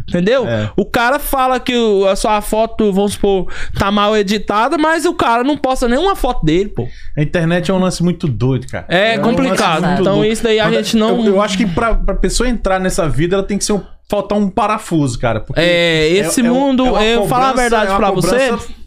Entendeu? 0.07 0.47
É. 0.47 0.69
O 0.75 0.85
cara 0.85 1.17
fala 1.19 1.59
que 1.59 1.75
o- 1.75 2.07
a 2.07 2.15
sua 2.15 2.41
foto, 2.41 2.91
vamos 2.91 3.13
supor, 3.13 3.47
tá 3.77 3.89
mal 3.89 4.15
editada, 4.17 4.77
mas 4.77 5.05
o 5.05 5.13
cara 5.13 5.43
não 5.43 5.57
posta 5.57 5.87
nenhuma 5.87 6.15
foto 6.15 6.45
dele, 6.45 6.69
pô. 6.69 6.87
A 7.17 7.21
internet 7.21 7.71
é 7.71 7.73
um 7.73 7.79
lance 7.79 8.03
muito 8.03 8.27
doido, 8.27 8.67
cara. 8.67 8.85
É 8.89 9.17
um 9.17 9.21
complicado. 9.21 9.85
muito 9.85 10.01
Então 10.01 10.15
doido. 10.17 10.31
isso 10.31 10.43
daí 10.43 10.59
a 10.59 10.69
gente 10.71 10.97
não. 10.97 11.25
Eu, 11.25 11.35
eu 11.35 11.41
acho 11.41 11.57
que 11.57 11.65
pra, 11.65 11.95
pra 11.95 12.15
pessoa 12.15 12.49
entrar 12.49 12.79
nessa 12.79 13.07
vida, 13.07 13.35
ela 13.37 13.43
tem 13.43 13.57
que 13.57 13.63
ser 13.63 13.73
um, 13.73 13.81
faltar 14.09 14.37
um 14.37 14.49
parafuso, 14.49 15.17
cara. 15.17 15.43
É, 15.55 16.09
esse 16.09 16.41
é- 16.41 16.45
é 16.45 16.51
um- 16.51 16.53
mundo, 16.53 16.85
é 16.85 16.91
uma 16.91 17.03
eu 17.03 17.27
falar 17.27 17.45
a 17.45 17.49
cobrança- 17.51 17.61
verdade 17.69 17.87
é 17.87 17.89
uma 17.91 17.97
pra 17.99 18.11
você. 18.11 18.82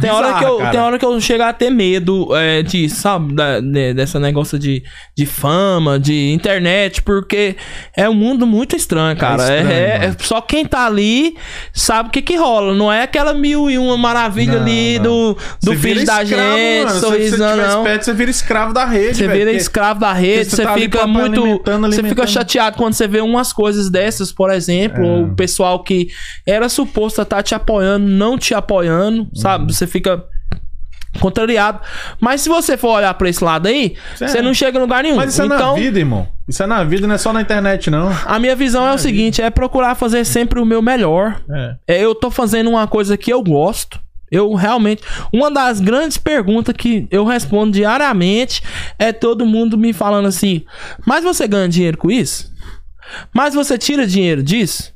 Tem 0.00 0.10
hora, 0.10 0.34
que 0.38 0.44
eu, 0.44 0.58
cara. 0.58 0.70
tem 0.70 0.80
hora 0.80 0.98
que 0.98 1.04
eu 1.04 1.20
chego 1.20 1.42
a 1.42 1.52
ter 1.52 1.70
medo 1.70 2.34
é, 2.36 2.62
de, 2.62 2.88
sabe, 2.88 3.34
da- 3.34 3.60
de- 3.60 3.94
dessa 3.94 4.18
negócio 4.18 4.58
de, 4.58 4.82
de 5.16 5.26
fama, 5.26 5.98
de 5.98 6.30
internet, 6.32 7.02
porque 7.02 7.56
é 7.96 8.08
um 8.08 8.14
mundo 8.14 8.46
muito 8.46 8.74
estranho, 8.76 9.16
cara. 9.16 9.42
É, 9.42 9.58
estranho, 9.60 9.70
é- 9.78 9.98
mano. 9.98 10.16
é 10.20 10.24
só 10.24 10.40
quem 10.40 10.64
tá 10.64 10.86
ali 10.86 11.36
sabe 11.72 12.08
o 12.08 12.12
que 12.12 12.22
que 12.22 12.36
rola. 12.36 12.74
Não 12.74 12.92
é 12.92 13.02
aquela 13.02 13.32
mil 13.34 13.70
e 13.70 13.78
uma 13.78 13.96
maravilha 13.96 14.54
Não, 14.54 14.62
ali 14.62 14.98
não. 14.98 15.02
do, 15.04 15.34
do 15.34 15.40
Você 15.72 15.76
filho 15.76 16.04
da 16.04 16.22
escravo, 16.22 16.48
gente, 16.56 16.84
mano. 16.86 16.90
Se 16.94 17.00
você 17.00 17.06
sorrisão, 17.06 17.56
não. 17.56 17.84
perto, 17.84 18.04
você 18.04 18.12
vira 18.12 18.30
escravo 18.30 18.72
da 18.74 18.84
rede, 18.84 19.14
Você 19.18 19.28
vira 19.28 19.52
escravo 19.52 20.00
da 20.00 20.12
rede, 20.12 20.44
porque 20.50 20.56
você 20.56 20.62
tá 20.64 20.74
fica 20.74 21.06
muito. 21.06 21.40
alimentando, 21.42 21.80
Você 21.86 21.96
fica 21.96 22.06
alimentando. 22.08 22.28
chateado 22.28 22.76
quando 22.76 22.94
você 22.94 23.06
vê 23.08 23.20
umas 23.20 23.52
coisas 23.52 23.90
dessas, 23.90 24.32
por 24.32 24.50
exemplo, 24.50 25.04
É. 25.04 25.20
o 25.22 25.34
pessoal 25.34 25.82
que 25.82 26.08
era 26.46 26.68
suposto 26.68 27.22
estar 27.22 27.42
te 27.42 27.54
apoiando, 27.54 28.06
não 28.06 28.38
te 28.38 28.54
apoiando, 28.54 29.22
Uhum. 29.22 29.28
Sabe? 29.46 29.72
Você 29.72 29.86
fica 29.86 30.24
contrariado. 31.20 31.80
Mas 32.20 32.42
se 32.42 32.48
você 32.48 32.76
for 32.76 32.90
olhar 32.90 33.14
pra 33.14 33.28
esse 33.28 33.42
lado 33.42 33.68
aí, 33.68 33.96
É. 34.20 34.28
você 34.28 34.42
não 34.42 34.52
chega 34.52 34.78
em 34.78 34.80
lugar 34.80 35.02
nenhum. 35.02 35.16
Mas 35.16 35.32
isso 35.32 35.42
é 35.42 35.46
na 35.46 35.54
então, 35.56 35.74
vida, 35.74 35.98
irmão. 35.98 36.28
Isso 36.48 36.62
é 36.62 36.66
na 36.66 36.84
vida, 36.84 37.06
não 37.06 37.14
é 37.14 37.18
só 37.18 37.32
na 37.32 37.40
internet, 37.40 37.90
não. 37.90 38.10
a 38.24 38.38
minha 38.38 38.54
visão 38.54 38.86
é 38.86 38.94
o 38.94 38.98
seguinte: 38.98 39.40
é 39.42 39.50
procurar 39.50 39.94
fazer 39.94 40.24
sempre 40.24 40.60
o 40.60 40.64
meu 40.66 40.82
melhor. 40.82 41.40
É. 41.50 41.76
É, 41.88 42.04
eu 42.04 42.14
tô 42.14 42.30
fazendo 42.30 42.70
uma 42.70 42.86
coisa 42.86 43.16
que 43.16 43.32
eu 43.32 43.42
gosto. 43.42 44.00
Eu 44.30 44.52
realmente. 44.54 45.02
Uma 45.32 45.50
das 45.50 45.80
grandes 45.80 46.18
perguntas 46.18 46.74
que 46.76 47.06
eu 47.12 47.24
respondo 47.24 47.70
diariamente 47.72 48.60
é 48.98 49.12
todo 49.12 49.46
mundo 49.46 49.78
me 49.78 49.92
falando 49.92 50.26
assim: 50.26 50.64
Mas 51.06 51.22
você 51.24 51.46
ganha 51.46 51.68
dinheiro 51.68 51.96
com 51.96 52.10
isso? 52.10 52.52
Mas 53.32 53.54
você 53.54 53.78
tira 53.78 54.04
dinheiro 54.04 54.42
disso? 54.42 54.92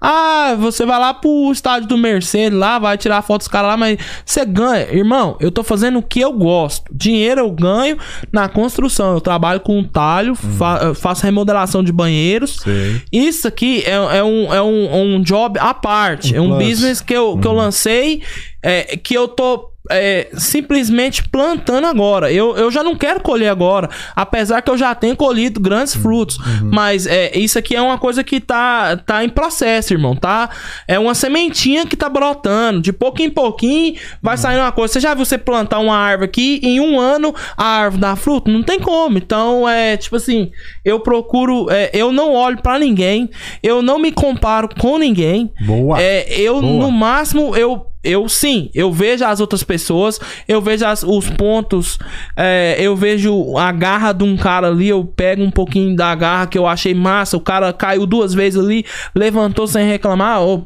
Ah, 0.00 0.56
você 0.58 0.86
vai 0.86 0.98
lá 0.98 1.12
pro 1.12 1.52
estádio 1.52 1.86
do 1.88 1.98
Mercedes 1.98 2.58
lá, 2.58 2.78
vai 2.78 2.96
tirar 2.96 3.20
foto 3.22 3.40
dos 3.40 3.48
caras 3.48 3.68
lá, 3.70 3.76
mas 3.76 3.98
você 4.24 4.44
ganha. 4.44 4.86
Irmão, 4.92 5.36
eu 5.40 5.50
tô 5.50 5.62
fazendo 5.62 5.98
o 5.98 6.02
que 6.02 6.20
eu 6.20 6.32
gosto. 6.32 6.84
Dinheiro 6.92 7.40
eu 7.40 7.50
ganho 7.50 7.98
na 8.32 8.48
construção. 8.48 9.12
Eu 9.12 9.20
trabalho 9.20 9.60
com 9.60 9.82
talho, 9.84 10.34
fa- 10.34 10.94
faço 10.94 11.24
remodelação 11.24 11.84
de 11.84 11.92
banheiros. 11.92 12.56
Sei. 12.62 13.02
Isso 13.12 13.46
aqui 13.46 13.82
é, 13.84 14.18
é 14.18 14.24
um, 14.24 14.54
é 14.54 14.62
um, 14.62 15.16
um 15.16 15.22
job 15.22 15.58
à 15.58 15.74
parte. 15.74 16.32
Um 16.34 16.36
é 16.36 16.40
um 16.40 16.56
plus. 16.56 16.68
business 16.68 17.00
que 17.00 17.12
eu, 17.14 17.36
que 17.38 17.46
eu 17.46 17.52
lancei, 17.52 18.22
é, 18.62 18.96
que 18.96 19.14
eu 19.14 19.28
tô 19.28 19.69
é, 19.88 20.28
simplesmente 20.34 21.28
plantando 21.28 21.86
agora. 21.86 22.32
Eu, 22.32 22.56
eu 22.56 22.70
já 22.70 22.82
não 22.82 22.96
quero 22.96 23.20
colher 23.20 23.48
agora, 23.48 23.88
apesar 24.14 24.60
que 24.62 24.70
eu 24.70 24.76
já 24.76 24.94
tenho 24.94 25.16
colhido 25.16 25.60
grandes 25.60 25.94
frutos. 25.94 26.38
Mas 26.62 27.06
é, 27.06 27.36
isso 27.38 27.58
aqui 27.58 27.74
é 27.74 27.80
uma 27.80 27.98
coisa 27.98 28.22
que 28.22 28.40
tá, 28.40 28.96
tá 28.96 29.24
em 29.24 29.28
processo, 29.28 29.92
irmão. 29.92 30.14
Tá? 30.14 30.50
É 30.86 30.98
uma 30.98 31.14
sementinha 31.14 31.86
que 31.86 31.96
tá 31.96 32.08
brotando. 32.08 32.80
De 32.80 32.92
pouquinho 32.92 33.28
em 33.28 33.32
pouquinho 33.32 33.94
vai 34.22 34.36
sair 34.36 34.58
uma 34.58 34.72
coisa. 34.72 34.92
Você 34.92 35.00
já 35.00 35.14
viu 35.14 35.24
você 35.24 35.38
plantar 35.38 35.78
uma 35.78 35.96
árvore 35.96 36.28
aqui 36.28 36.60
em 36.62 36.80
um 36.80 36.98
ano 36.98 37.34
a 37.56 37.64
árvore 37.64 38.00
dá 38.00 38.16
fruto? 38.16 38.50
Não 38.50 38.62
tem 38.62 38.80
como. 38.80 39.18
Então, 39.18 39.68
é 39.68 39.96
tipo 39.96 40.16
assim, 40.16 40.50
eu 40.84 41.00
procuro. 41.00 41.70
é, 41.70 41.90
eu 41.92 42.12
não 42.12 42.34
olho 42.34 42.60
pra 42.62 42.78
ninguém. 42.78 43.30
Eu 43.62 43.82
não 43.82 43.98
me 43.98 44.12
comparo 44.12 44.68
com 44.78 44.98
ninguém. 44.98 45.50
Boa. 45.66 46.00
É, 46.00 46.40
eu, 46.40 46.60
Boa. 46.60 46.72
no 46.84 46.90
máximo, 46.90 47.56
eu. 47.56 47.89
Eu 48.02 48.28
sim, 48.28 48.70
eu 48.74 48.90
vejo 48.90 49.24
as 49.24 49.40
outras 49.40 49.62
pessoas, 49.62 50.18
eu 50.48 50.60
vejo 50.62 50.86
as- 50.86 51.02
os 51.02 51.28
pontos, 51.30 51.98
é, 52.36 52.76
eu 52.78 52.96
vejo 52.96 53.56
a 53.58 53.70
garra 53.72 54.12
de 54.12 54.24
um 54.24 54.36
cara 54.38 54.68
ali, 54.68 54.88
eu 54.88 55.04
pego 55.04 55.42
um 55.42 55.50
pouquinho 55.50 55.94
da 55.94 56.14
garra 56.14 56.46
que 56.46 56.56
eu 56.56 56.66
achei 56.66 56.94
massa, 56.94 57.36
o 57.36 57.40
cara 57.40 57.72
caiu 57.74 58.06
duas 58.06 58.32
vezes 58.32 58.58
ali, 58.58 58.86
levantou 59.14 59.66
sem 59.66 59.86
reclamar, 59.86 60.40
ô, 60.42 60.64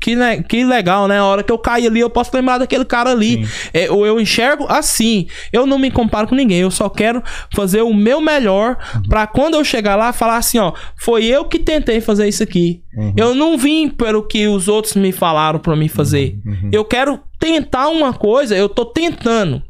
que, 0.00 0.14
le- 0.14 0.42
que 0.44 0.64
legal, 0.64 1.08
né? 1.08 1.18
A 1.18 1.24
hora 1.24 1.42
que 1.42 1.50
eu 1.50 1.58
caí 1.58 1.86
ali, 1.86 1.98
eu 2.00 2.08
posso 2.10 2.30
lembrar 2.34 2.58
daquele 2.58 2.84
cara 2.84 3.10
ali. 3.10 3.46
É, 3.74 3.90
ou 3.90 4.06
eu 4.06 4.20
enxergo 4.20 4.66
assim, 4.68 5.26
eu 5.52 5.66
não 5.66 5.78
me 5.78 5.90
comparo 5.90 6.28
com 6.28 6.34
ninguém, 6.36 6.60
eu 6.60 6.70
só 6.70 6.88
quero 6.88 7.22
fazer 7.54 7.82
o 7.82 7.92
meu 7.92 8.20
melhor 8.20 8.76
pra 9.08 9.26
quando 9.26 9.54
eu 9.54 9.64
chegar 9.64 9.96
lá, 9.96 10.12
falar 10.12 10.36
assim, 10.36 10.58
ó, 10.58 10.72
foi 10.96 11.24
eu 11.24 11.44
que 11.46 11.58
tentei 11.58 12.00
fazer 12.00 12.28
isso 12.28 12.42
aqui. 12.42 12.82
Eu 13.16 13.34
não 13.34 13.58
vim 13.58 13.88
pelo 13.88 14.22
que 14.22 14.46
os 14.48 14.68
outros 14.68 14.94
me 14.94 15.12
falaram 15.12 15.58
pra 15.58 15.76
mim 15.76 15.88
fazer. 15.88 16.38
Eu 16.72 16.84
quero 16.84 17.20
tentar 17.38 17.88
uma 17.88 18.12
coisa, 18.12 18.56
eu 18.56 18.68
tô 18.68 18.84
tentando. 18.86 19.62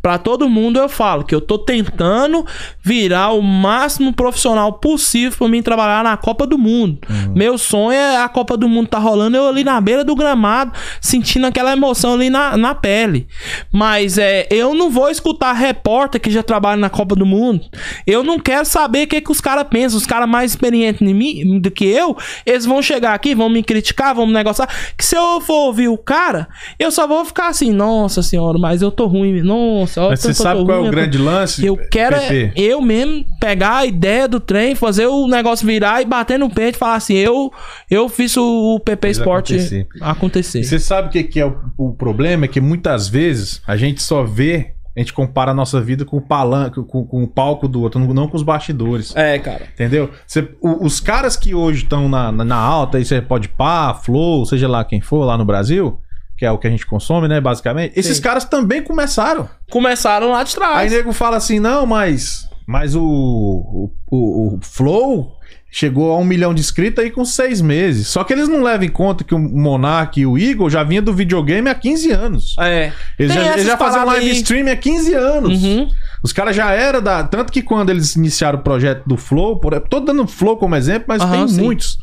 Pra 0.00 0.18
todo 0.18 0.48
mundo 0.48 0.78
eu 0.78 0.88
falo 0.88 1.24
que 1.24 1.34
eu 1.34 1.40
tô 1.40 1.58
tentando 1.58 2.44
virar 2.82 3.32
o 3.32 3.42
máximo 3.42 4.12
profissional 4.12 4.72
possível 4.74 5.38
pra 5.38 5.48
mim 5.48 5.62
trabalhar 5.62 6.04
na 6.04 6.16
Copa 6.16 6.46
do 6.46 6.58
Mundo. 6.58 6.98
Meu 7.34 7.58
sonho 7.58 7.92
é 7.92 8.16
a 8.16 8.28
Copa 8.28 8.56
do 8.56 8.68
Mundo 8.68 8.88
tá 8.88 8.98
rolando, 8.98 9.36
eu 9.36 9.48
ali 9.48 9.64
na 9.64 9.80
beira 9.80 10.04
do 10.04 10.14
gramado, 10.14 10.72
sentindo 11.00 11.46
aquela 11.46 11.72
emoção 11.72 12.14
ali 12.14 12.30
na, 12.30 12.56
na 12.56 12.74
pele. 12.74 13.26
Mas 13.72 14.18
é, 14.18 14.46
eu 14.50 14.74
não 14.74 14.90
vou 14.90 15.10
escutar 15.10 15.52
repórter 15.52 16.20
que 16.20 16.30
já 16.30 16.42
trabalha 16.42 16.80
na 16.80 16.90
Copa 16.90 17.14
do 17.14 17.26
Mundo. 17.26 17.64
Eu 18.06 18.22
não 18.22 18.38
quero 18.38 18.64
saber 18.64 19.04
o 19.04 19.08
que, 19.08 19.20
que 19.20 19.30
os 19.30 19.40
caras 19.40 19.66
pensam. 19.68 19.98
Os 19.98 20.06
caras 20.06 20.28
mais 20.28 20.52
experientes 20.52 21.02
em 21.02 21.14
mim, 21.14 21.60
do 21.60 21.70
que 21.70 21.84
eu, 21.84 22.16
eles 22.44 22.64
vão 22.64 22.80
chegar 22.82 23.14
aqui, 23.14 23.34
vão 23.34 23.48
me 23.48 23.62
criticar, 23.62 24.14
vão 24.14 24.26
me 24.26 24.32
negociar. 24.32 24.68
Que 24.96 25.04
se 25.04 25.16
eu 25.16 25.40
for 25.40 25.66
ouvir 25.66 25.88
o 25.88 25.98
cara, 25.98 26.48
eu 26.78 26.90
só 26.90 27.06
vou 27.06 27.24
ficar 27.24 27.48
assim, 27.48 27.72
nossa 27.72 28.22
senhora, 28.22 28.58
mas 28.58 28.82
eu 28.82 28.90
tô 28.90 29.06
ruim. 29.06 29.42
Nossa, 29.48 30.00
olha 30.02 30.10
Mas 30.10 30.20
você 30.20 30.34
sabe 30.34 30.64
qual 30.64 30.84
é 30.84 30.88
o 30.88 30.90
grande 30.90 31.16
lance? 31.18 31.64
eu 31.64 31.76
quero 31.76 32.16
é 32.16 32.52
eu 32.54 32.80
mesmo 32.80 33.24
pegar 33.40 33.78
a 33.78 33.86
ideia 33.86 34.28
do 34.28 34.38
trem, 34.38 34.74
fazer 34.74 35.06
o 35.06 35.26
negócio 35.26 35.66
virar 35.66 36.02
e 36.02 36.04
bater 36.04 36.38
no 36.38 36.50
peito 36.50 36.76
e 36.76 36.78
falar 36.78 36.96
assim: 36.96 37.14
eu, 37.14 37.50
eu 37.90 38.08
fiz 38.08 38.36
o, 38.36 38.78
PP 38.80 39.06
Fez 39.08 39.18
Sport 39.18 39.50
acontecer. 39.50 39.88
acontecer. 40.00 40.64
Você 40.64 40.78
sabe 40.78 41.08
o 41.08 41.10
que, 41.10 41.22
que 41.24 41.40
é 41.40 41.46
o, 41.46 41.56
o 41.76 41.92
problema? 41.94 42.44
É 42.44 42.48
que 42.48 42.60
muitas 42.60 43.08
vezes 43.08 43.62
a 43.66 43.76
gente 43.76 44.02
só 44.02 44.22
vê, 44.22 44.74
a 44.96 45.00
gente 45.00 45.12
compara 45.12 45.52
a 45.52 45.54
nossa 45.54 45.80
vida 45.80 46.04
com 46.04 46.16
o 46.16 46.20
palanque, 46.20 46.82
com, 46.84 47.04
com 47.06 47.22
o 47.22 47.28
palco 47.28 47.66
do 47.68 47.80
outro, 47.82 47.98
não 48.00 48.28
com 48.28 48.36
os 48.36 48.42
bastidores. 48.42 49.14
É, 49.16 49.38
cara. 49.38 49.62
Entendeu? 49.74 50.10
Você- 50.26 50.48
o- 50.60 50.84
os 50.84 51.00
caras 51.00 51.36
que 51.36 51.54
hoje 51.54 51.84
estão 51.84 52.08
na, 52.08 52.30
na, 52.32 52.44
na 52.44 52.56
alta, 52.56 52.98
aí 52.98 53.04
você 53.04 53.22
pode 53.22 53.48
pá, 53.48 53.94
flow, 53.94 54.44
seja 54.44 54.68
lá 54.68 54.84
quem 54.84 55.00
for, 55.00 55.24
lá 55.24 55.38
no 55.38 55.44
Brasil, 55.44 55.98
que 56.38 56.46
é 56.46 56.50
o 56.52 56.56
que 56.56 56.66
a 56.66 56.70
gente 56.70 56.86
consome, 56.86 57.26
né, 57.28 57.40
basicamente, 57.40 57.92
esses 57.98 58.16
Sim. 58.18 58.22
caras 58.22 58.44
também 58.44 58.80
começaram. 58.82 59.48
Começaram 59.70 60.30
lá 60.30 60.44
de 60.44 60.50
Aí 60.50 60.54
trás. 60.56 60.92
nego 60.92 61.12
fala 61.12 61.36
assim, 61.36 61.58
não, 61.58 61.84
mas, 61.84 62.48
mas 62.66 62.94
o, 62.94 63.02
o, 63.02 63.90
o- 64.10 64.54
o 64.56 64.58
Flow 64.62 65.32
chegou 65.70 66.12
a 66.12 66.16
um 66.18 66.24
milhão 66.24 66.54
de 66.54 66.60
inscritos 66.60 67.04
aí 67.04 67.10
com 67.10 67.24
seis 67.24 67.60
meses. 67.60 68.06
Só 68.08 68.24
que 68.24 68.32
eles 68.32 68.48
não 68.48 68.62
levam 68.62 68.86
em 68.86 68.88
conta 68.88 69.22
que 69.24 69.34
o 69.34 69.38
Monark 69.38 70.18
e 70.18 70.24
o 70.24 70.38
Eagle 70.38 70.70
já 70.70 70.82
vinha 70.82 71.02
do 71.02 71.12
videogame 71.12 71.68
há 71.68 71.74
15 71.74 72.10
anos. 72.12 72.56
É. 72.58 72.90
Eles 73.18 73.34
Tem 73.34 73.44
já, 73.44 73.52
eles 73.52 73.66
já 73.66 73.76
faziam 73.76 74.04
live 74.06 74.24
aí. 74.30 74.36
stream 74.36 74.72
há 74.72 74.76
15 74.76 75.14
anos. 75.14 75.62
Uhum. 75.62 75.88
Os 76.22 76.32
caras 76.32 76.56
já 76.56 76.70
eram 76.72 77.02
da. 77.02 77.22
Tanto 77.24 77.52
que 77.52 77.60
quando 77.62 77.90
eles 77.90 78.16
iniciaram 78.16 78.58
o 78.58 78.62
projeto 78.62 79.02
do 79.06 79.16
Flow, 79.16 79.60
por... 79.60 79.78
tô 79.80 80.00
dando 80.00 80.26
Flow 80.26 80.56
como 80.56 80.74
exemplo, 80.74 81.04
mas 81.08 81.20
Aham, 81.20 81.32
tem 81.32 81.48
sim. 81.48 81.60
muitos. 81.62 81.98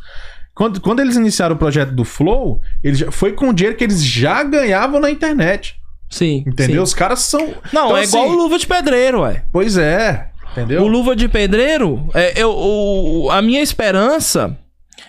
Quando, 0.56 0.80
quando 0.80 1.00
eles 1.00 1.16
iniciaram 1.16 1.54
o 1.54 1.58
projeto 1.58 1.92
do 1.92 2.02
Flow, 2.04 2.62
ele 2.82 2.96
já... 2.96 3.12
foi 3.12 3.32
com 3.32 3.50
o 3.50 3.52
dinheiro 3.52 3.76
que 3.76 3.84
eles 3.84 4.02
já 4.02 4.42
ganhavam 4.42 4.98
na 4.98 5.10
internet. 5.10 5.76
Sim. 6.08 6.42
Entendeu? 6.46 6.76
sim. 6.76 6.82
Os 6.82 6.94
caras 6.94 7.18
são. 7.20 7.40
Não, 7.72 7.86
Então, 7.88 7.96
é 7.98 8.04
igual 8.04 8.24
assim, 8.24 8.32
o 8.32 8.36
Luva 8.36 8.58
de 8.58 8.66
Pedreiro, 8.66 9.20
ué. 9.20 9.44
Pois 9.52 9.76
é. 9.76 10.30
Entendeu? 10.52 10.82
O 10.82 10.86
Luva 10.88 11.14
de 11.14 11.28
Pedreiro, 11.28 12.08
é, 12.14 12.32
eu, 12.40 12.50
o- 12.56 13.28
a 13.30 13.42
minha 13.42 13.60
esperança, 13.60 14.56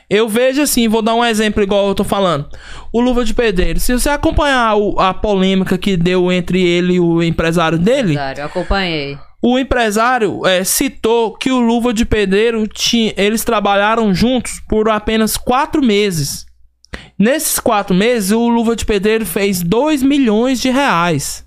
eu 0.10 0.28
vejo 0.28 0.62
assim, 0.62 0.90
vou 0.90 1.02
dar 1.02 1.16
um 1.16 1.24
exemplo 1.24 1.64
igual 1.64 1.88
eu 1.88 1.96
tô 1.96 2.04
falando. 2.04 2.50
O 2.92 3.00
Luva 3.00 3.24
de 3.24 3.34
Pedreiro, 3.34 3.80
se 3.80 3.94
você 3.94 4.10
acompanhar 4.10 4.76
o- 4.76 5.00
a 5.00 5.14
polêmica 5.14 5.78
que 5.78 5.96
deu 5.96 6.30
entre 6.30 6.62
ele 6.62 6.96
e 6.96 7.00
o 7.00 7.24
empresário 7.24 7.78
dele, 7.78 8.12
Empresário, 8.14 8.42
eu 8.42 8.46
acompanhei. 8.48 9.18
O 9.42 9.58
empresário 9.60 10.46
é, 10.46 10.64
citou 10.64 11.36
que 11.36 11.52
o 11.52 11.60
Luva 11.60 11.94
de 11.94 12.06
Pedreiro 12.06 12.68
tinha, 12.68 13.14
eles 13.16 13.44
trabalharam 13.44 14.14
juntos 14.14 14.60
por 14.68 14.90
apenas 14.90 15.38
quatro 15.38 15.82
meses. 15.84 16.46
Nesses 17.18 17.60
quatro 17.60 17.96
meses, 17.96 18.32
o 18.32 18.48
Luva 18.48 18.76
de 18.76 18.86
Pedreiro 18.86 19.26
fez 19.26 19.62
2 19.62 20.02
milhões 20.02 20.60
de 20.60 20.70
reais. 20.70 21.46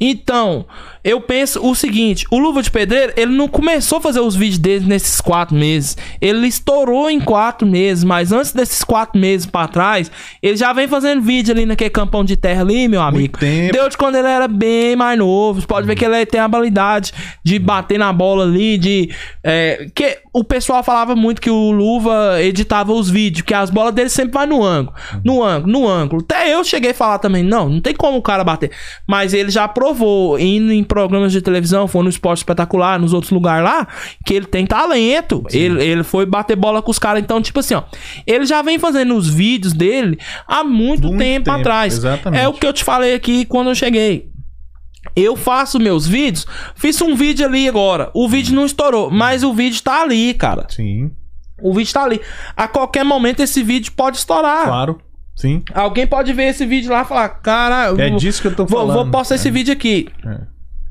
Então, 0.00 0.66
eu 1.06 1.20
penso 1.20 1.64
o 1.64 1.72
seguinte: 1.72 2.26
o 2.32 2.38
Luva 2.38 2.60
de 2.60 2.70
Pedreiro, 2.70 3.12
ele 3.16 3.30
não 3.30 3.46
começou 3.46 3.98
a 3.98 4.00
fazer 4.00 4.18
os 4.18 4.34
vídeos 4.34 4.58
dele 4.58 4.86
nesses 4.86 5.20
quatro 5.20 5.54
meses. 5.54 5.96
Ele 6.20 6.48
estourou 6.48 7.08
em 7.08 7.20
quatro 7.20 7.64
meses, 7.64 8.02
mas 8.02 8.32
antes 8.32 8.52
desses 8.52 8.82
quatro 8.82 9.16
meses 9.16 9.46
pra 9.46 9.68
trás, 9.68 10.10
ele 10.42 10.56
já 10.56 10.72
vem 10.72 10.88
fazendo 10.88 11.22
vídeo 11.22 11.54
ali 11.54 11.64
naquele 11.64 11.90
campão 11.90 12.24
de 12.24 12.36
terra 12.36 12.62
ali, 12.62 12.88
meu 12.88 13.00
amigo. 13.00 13.38
Deu 13.72 13.88
de 13.88 13.96
quando 13.96 14.16
ele 14.16 14.26
era 14.26 14.48
bem 14.48 14.96
mais 14.96 15.16
novo. 15.16 15.60
Você 15.60 15.66
pode 15.66 15.86
ver 15.86 15.94
que 15.94 16.04
ele 16.04 16.26
tem 16.26 16.40
a 16.40 16.44
habilidade 16.44 17.12
de 17.44 17.56
bater 17.60 17.98
na 17.98 18.12
bola 18.12 18.42
ali, 18.42 18.76
de. 18.76 19.14
é, 19.44 19.86
que 19.94 20.18
o 20.32 20.44
pessoal 20.44 20.82
falava 20.82 21.16
muito 21.16 21.40
que 21.40 21.48
o 21.48 21.70
Luva 21.70 22.42
editava 22.42 22.92
os 22.92 23.08
vídeos, 23.08 23.40
que 23.40 23.54
as 23.54 23.70
bolas 23.70 23.94
dele 23.94 24.10
sempre 24.10 24.34
vai 24.34 24.46
no 24.46 24.62
ângulo. 24.62 24.94
No 25.24 25.42
ângulo, 25.42 25.72
no 25.72 25.88
ângulo. 25.88 26.20
Até 26.20 26.52
eu 26.52 26.62
cheguei 26.62 26.90
a 26.90 26.94
falar 26.94 27.18
também, 27.18 27.42
não, 27.42 27.70
não 27.70 27.80
tem 27.80 27.94
como 27.94 28.18
o 28.18 28.22
cara 28.22 28.44
bater. 28.44 28.70
Mas 29.06 29.32
ele 29.32 29.50
já 29.50 29.66
provou, 29.66 30.38
indo 30.38 30.72
em 30.72 30.84
programas 30.96 31.30
de 31.32 31.42
televisão, 31.42 31.86
for 31.86 32.02
no 32.02 32.08
Esporte 32.08 32.38
Espetacular, 32.38 32.98
nos 32.98 33.12
outros 33.12 33.30
lugares 33.30 33.62
lá, 33.64 33.86
que 34.24 34.32
ele 34.32 34.46
tem 34.46 34.66
talento. 34.66 35.44
Ele, 35.52 35.82
ele 35.84 36.02
foi 36.02 36.24
bater 36.24 36.56
bola 36.56 36.80
com 36.80 36.90
os 36.90 36.98
caras. 36.98 37.22
Então, 37.22 37.42
tipo 37.42 37.60
assim, 37.60 37.74
ó, 37.74 37.82
ele 38.26 38.46
já 38.46 38.62
vem 38.62 38.78
fazendo 38.78 39.14
os 39.14 39.28
vídeos 39.28 39.74
dele 39.74 40.18
há 40.48 40.64
muito, 40.64 41.08
Muito 41.08 41.18
tempo, 41.18 41.44
tempo, 41.44 41.58
atrás. 41.58 41.94
exatamente. 41.94 42.40
É 42.42 42.48
o 42.48 42.54
que 42.54 42.66
eu 42.66 42.72
te 42.72 42.82
falei 42.82 43.14
aqui 43.14 43.44
quando 43.44 43.68
eu 43.68 43.74
cheguei. 43.74 44.30
Eu 45.14 45.36
faço 45.36 45.78
meus 45.78 46.06
vídeos, 46.06 46.46
fiz 46.74 47.00
um 47.02 47.14
vídeo 47.14 47.46
ali 47.46 47.68
agora. 47.68 48.10
O 48.14 48.28
vídeo 48.28 48.54
não 48.54 48.64
estourou, 48.66 49.10
mas 49.10 49.42
o 49.44 49.52
vídeo 49.52 49.82
tá 49.82 50.02
ali, 50.02 50.32
cara. 50.34 50.66
Sim, 50.70 51.10
O 51.62 51.72
vídeo 51.74 51.92
tá 51.92 52.04
ali. 52.04 52.20
A 52.56 52.66
qualquer 52.66 53.04
momento 53.04 53.40
esse 53.40 53.62
vídeo 53.62 53.92
pode 53.94 54.16
estourar. 54.16 54.64
claro. 54.66 54.98
Sim. 55.34 55.62
Alguém 55.74 56.06
pode 56.06 56.32
ver 56.32 56.44
esse 56.48 56.64
vídeo 56.64 56.90
lá 56.90 57.02
e 57.02 57.04
falar: 57.04 57.28
Cara, 57.28 57.92
É 58.02 58.08
vou- 58.08 58.18
disso 58.18 58.40
que 58.40 58.48
eu 58.48 58.54
tô 58.56 58.64
vou, 58.64 58.80
falando. 58.80 58.94
vou 58.96 59.10
postar 59.10 59.34
esse 59.34 59.50
vídeo 59.50 59.70
aqui. 59.70 60.08
É. 60.26 60.38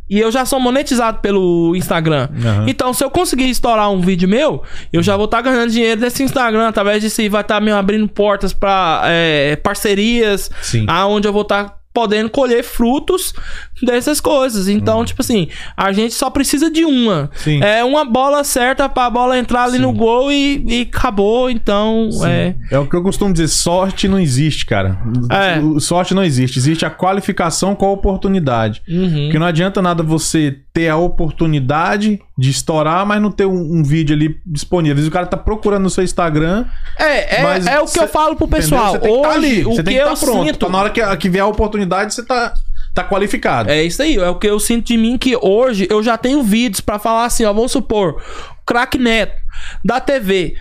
E 0.10 0.20
eu 0.20 0.32
já 0.32 0.46
sou 0.46 0.60
monetizado 0.60 1.20
pelo 1.20 1.76
Instagram. 1.76 2.30
Aham. 2.44 2.66
Então, 2.68 2.94
se 2.94 3.04
eu 3.04 3.10
conseguir 3.10 3.50
estourar 3.50 3.92
um 3.92 4.02
vídeo 4.02 4.30
meu, 4.30 4.62
eu 4.94 5.02
já 5.02 5.16
vou 5.18 5.26
estar 5.26 5.42
ganhando 5.42 5.72
dinheiro 5.72 6.00
desse 6.00 6.24
Instagram. 6.24 6.68
Através 6.68 7.02
disso 7.02 7.22
vai 7.30 7.42
estar 7.42 7.60
me 7.60 7.72
abrindo 7.72 8.08
portas 8.08 8.54
pra 8.54 9.02
é, 9.06 9.56
parcerias, 9.56 10.52
Sim. 10.62 10.86
aonde 10.88 11.28
eu 11.28 11.34
vou 11.34 11.42
estar 11.42 11.85
podendo 11.96 12.30
colher 12.30 12.62
frutos 12.64 13.34
dessas 13.82 14.20
coisas. 14.20 14.68
Então, 14.68 15.00
Uhum. 15.00 15.06
tipo 15.06 15.22
assim, 15.22 15.48
a 15.78 15.92
gente 15.94 16.14
só 16.14 16.30
precisa 16.30 16.70
de 16.70 16.84
uma. 16.86 17.32
Sim. 17.36 17.64
É 17.64 17.84
uma 17.84 18.04
bola 18.06 18.44
certa 18.44 18.88
pra 18.90 19.10
bola 19.10 19.40
entrar 19.40 19.64
ali 19.64 19.78
Sim. 19.78 19.82
no 19.84 19.94
gol 19.94 20.30
e, 20.32 20.64
e 20.68 20.82
acabou. 20.82 21.50
Então, 21.50 22.10
Sim. 22.12 22.28
é. 22.28 22.56
É 22.70 22.78
o 22.78 22.86
que 22.86 22.96
eu 22.96 23.02
costumo 23.02 23.32
dizer, 23.34 23.48
sorte 23.48 24.08
não 24.08 24.20
existe, 24.20 24.66
cara. 24.66 25.00
É. 25.32 25.80
Sorte 25.80 26.14
não 26.14 26.24
existe, 26.24 26.60
existe 26.60 26.86
a 26.86 26.90
qualificação 26.90 27.74
com 27.74 27.86
a 27.86 27.92
oportunidade. 27.92 28.82
Uhum. 28.88 29.24
Porque 29.24 29.40
não 29.40 29.48
adianta 29.48 29.82
nada 29.82 30.04
você 30.04 30.60
ter 30.74 30.90
a 30.90 30.98
oportunidade 30.98 32.20
de 32.38 32.50
estourar, 32.50 33.06
mas 33.06 33.22
não 33.22 33.32
ter 33.32 33.46
um, 33.46 33.78
um 33.80 33.82
vídeo 33.84 34.14
ali 34.14 34.38
disponível. 34.46 34.94
Às 34.94 34.98
vezes 34.98 35.10
o 35.10 35.14
cara 35.14 35.26
tá 35.26 35.38
procurando 35.38 35.84
no 35.84 35.90
seu 35.90 36.04
Instagram. 36.04 36.66
É, 37.00 37.42
é, 37.42 37.42
é 37.76 37.80
o 37.80 37.86
que 37.86 37.92
cê- 37.92 38.04
eu 38.04 38.08
falo 38.10 38.36
pro 38.36 38.46
pessoal. 38.48 38.92
Você 38.92 39.00
tem 39.00 39.10
que 39.12 39.18
Hoje, 39.18 39.22
tá 39.30 39.34
ali, 39.34 39.62
o 39.62 39.70
você 39.70 39.78
que 39.78 39.84
tem 39.84 39.94
que 39.96 40.02
eu 40.02 40.14
estar 40.14 40.26
pronto. 40.26 40.46
sinto. 40.46 40.60
Pra 40.60 40.70
na 40.70 40.78
hora 40.80 40.90
que, 40.90 41.18
que 41.18 41.30
vier 41.30 41.44
a 41.44 41.48
oportunidade, 41.48 41.85
você 41.86 42.24
tá, 42.24 42.54
tá 42.94 43.04
qualificado. 43.04 43.70
É 43.70 43.84
isso 43.84 44.02
aí, 44.02 44.16
é 44.16 44.30
o 44.30 44.40
que 44.40 44.48
eu 44.48 44.60
sinto 44.60 44.88
de 44.88 44.98
mim 44.98 45.18
que 45.18 45.38
hoje 45.42 45.88
eu 45.90 46.02
já 46.02 46.18
tenho 46.18 46.44
vídeos 46.44 46.82
pra 46.82 47.00
falar 47.00 47.26
assim, 47.26 47.46
ó, 47.46 47.54
vamos 47.54 47.72
supor, 47.72 48.22
craque 48.66 48.98
Neto 48.98 49.46
da 49.84 50.00
TV. 50.00 50.56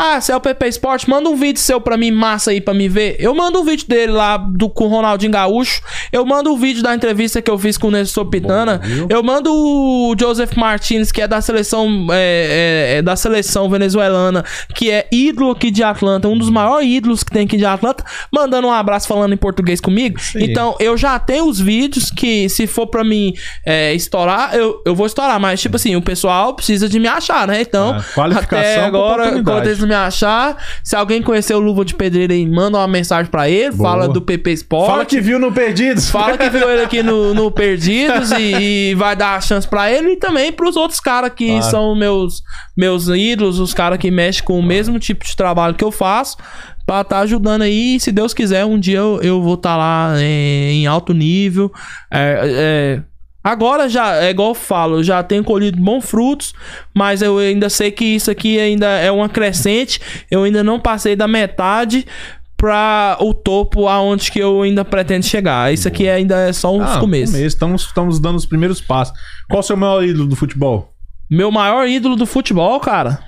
Ah, 0.00 0.20
se 0.20 0.30
é 0.30 0.36
o 0.36 0.40
PP 0.40 0.68
Esporte, 0.68 1.10
manda 1.10 1.28
um 1.28 1.34
vídeo 1.34 1.60
seu 1.60 1.80
pra 1.80 1.96
mim, 1.96 2.12
massa 2.12 2.52
aí 2.52 2.60
pra 2.60 2.72
me 2.72 2.88
ver. 2.88 3.16
Eu 3.18 3.34
mando 3.34 3.60
um 3.60 3.64
vídeo 3.64 3.84
dele 3.88 4.12
lá 4.12 4.36
do, 4.36 4.68
com 4.68 4.84
o 4.84 4.88
Ronaldinho 4.88 5.32
Gaúcho. 5.32 5.82
Eu 6.12 6.24
mando 6.24 6.52
um 6.52 6.56
vídeo 6.56 6.84
da 6.84 6.94
entrevista 6.94 7.42
que 7.42 7.50
eu 7.50 7.58
fiz 7.58 7.76
com 7.76 7.88
o 7.88 7.90
Nestor 7.90 8.26
Pitana. 8.26 8.78
viu? 8.78 9.08
eu 9.10 9.20
mando 9.24 9.52
o 9.52 10.14
Joseph 10.16 10.54
Martinez, 10.54 11.10
que 11.10 11.20
é 11.20 11.26
da 11.26 11.40
seleção 11.40 12.06
é, 12.12 12.92
é, 12.92 12.98
é 12.98 13.02
da 13.02 13.16
seleção 13.16 13.68
venezuelana, 13.68 14.44
que 14.72 14.88
é 14.88 15.08
ídolo 15.10 15.50
aqui 15.50 15.68
de 15.68 15.82
Atlanta, 15.82 16.28
um 16.28 16.38
dos 16.38 16.48
maiores 16.48 16.88
ídolos 16.88 17.24
que 17.24 17.32
tem 17.32 17.44
aqui 17.44 17.56
de 17.56 17.66
Atlanta, 17.66 18.04
mandando 18.32 18.68
um 18.68 18.72
abraço 18.72 19.08
falando 19.08 19.32
em 19.32 19.36
português 19.36 19.80
comigo. 19.80 20.20
Sim. 20.20 20.44
Então, 20.44 20.76
eu 20.78 20.96
já 20.96 21.18
tenho 21.18 21.48
os 21.48 21.58
vídeos 21.58 22.08
que, 22.08 22.48
se 22.48 22.68
for 22.68 22.86
pra 22.86 23.02
mim 23.02 23.34
é, 23.66 23.92
estourar, 23.94 24.54
eu, 24.54 24.80
eu 24.86 24.94
vou 24.94 25.06
estourar. 25.06 25.40
Mas, 25.40 25.60
tipo 25.60 25.74
assim, 25.74 25.96
o 25.96 26.02
pessoal 26.02 26.54
precisa 26.54 26.88
de 26.88 27.00
me 27.00 27.08
achar, 27.08 27.48
né? 27.48 27.60
Então, 27.60 27.96
Ah, 27.98 28.04
qualificação 28.14 28.60
até 28.60 28.84
agora, 28.84 29.66
eles 29.66 29.87
me 29.88 29.94
achar, 29.94 30.56
se 30.84 30.94
alguém 30.94 31.20
conhecer 31.22 31.54
o 31.54 31.58
Luva 31.58 31.84
de 31.84 31.94
Pedreiro 31.94 32.32
aí, 32.32 32.46
manda 32.46 32.78
uma 32.78 32.86
mensagem 32.86 33.30
pra 33.30 33.48
ele, 33.48 33.74
Boa. 33.74 33.90
fala 33.90 34.08
do 34.08 34.20
PP 34.22 34.52
Sport. 34.52 34.86
Fala 34.90 35.04
que 35.04 35.20
viu 35.20 35.38
no 35.38 35.50
Perdidos. 35.50 36.10
Fala 36.10 36.36
que 36.38 36.48
viu 36.50 36.70
ele 36.70 36.82
aqui 36.82 37.02
no, 37.02 37.34
no 37.34 37.50
Perdidos 37.52 38.30
e, 38.32 38.90
e 38.90 38.94
vai 38.94 39.16
dar 39.16 39.34
a 39.36 39.40
chance 39.40 39.66
pra 39.66 39.90
ele 39.90 40.12
e 40.12 40.16
também 40.16 40.52
pros 40.52 40.76
outros 40.76 41.00
caras 41.00 41.32
que 41.34 41.46
Claro. 41.48 41.62
são 41.70 41.94
meus, 41.96 42.42
meus 42.76 43.08
ídolos, 43.08 43.58
os 43.58 43.72
caras 43.74 43.98
que 43.98 44.10
mexem 44.10 44.44
com 44.44 44.58
o 44.58 44.62
mesmo 44.62 44.98
tipo 44.98 45.24
de 45.24 45.34
trabalho 45.34 45.74
que 45.74 45.82
eu 45.84 45.90
faço, 45.90 46.36
pra 46.86 47.02
tá 47.04 47.18
ajudando 47.20 47.62
aí. 47.62 47.98
Se 48.00 48.10
Deus 48.12 48.32
quiser, 48.32 48.64
um 48.64 48.78
dia 48.78 48.98
eu, 48.98 49.20
eu 49.22 49.42
vou 49.42 49.54
estar 49.54 49.76
lá 49.76 50.14
é, 50.16 50.70
em 50.72 50.86
alto 50.86 51.12
nível. 51.12 51.72
É, 52.10 52.40
é, 52.44 53.02
Agora 53.42 53.88
já, 53.88 54.16
é 54.16 54.30
igual 54.30 54.48
eu 54.50 54.54
falo, 54.54 55.02
já 55.02 55.22
tenho 55.22 55.44
colhido 55.44 55.80
bons 55.80 56.04
frutos, 56.04 56.52
mas 56.92 57.22
eu 57.22 57.38
ainda 57.38 57.70
sei 57.70 57.90
que 57.90 58.04
isso 58.04 58.30
aqui 58.30 58.58
ainda 58.58 58.86
é 58.86 59.10
uma 59.10 59.28
crescente. 59.28 60.00
Eu 60.30 60.42
ainda 60.42 60.62
não 60.64 60.78
passei 60.80 61.14
da 61.16 61.26
metade 61.28 62.04
pra 62.56 63.16
o 63.20 63.32
topo 63.32 63.86
aonde 63.86 64.32
que 64.32 64.38
eu 64.40 64.62
ainda 64.62 64.84
pretendo 64.84 65.24
chegar. 65.24 65.72
Isso 65.72 65.86
aqui 65.86 66.08
ainda 66.08 66.48
é 66.48 66.52
só 66.52 66.74
uns 66.76 66.82
Ah, 66.96 66.98
começos. 66.98 67.30
começo. 67.34 67.46
Estamos, 67.46 67.82
estamos 67.84 68.18
dando 68.20 68.36
os 68.36 68.44
primeiros 68.44 68.80
passos. 68.80 69.16
Qual 69.48 69.60
o 69.60 69.62
seu 69.62 69.76
maior 69.76 70.02
ídolo 70.04 70.28
do 70.28 70.34
futebol? 70.36 70.92
Meu 71.30 71.50
maior 71.52 71.86
ídolo 71.88 72.16
do 72.16 72.26
futebol, 72.26 72.80
cara. 72.80 73.20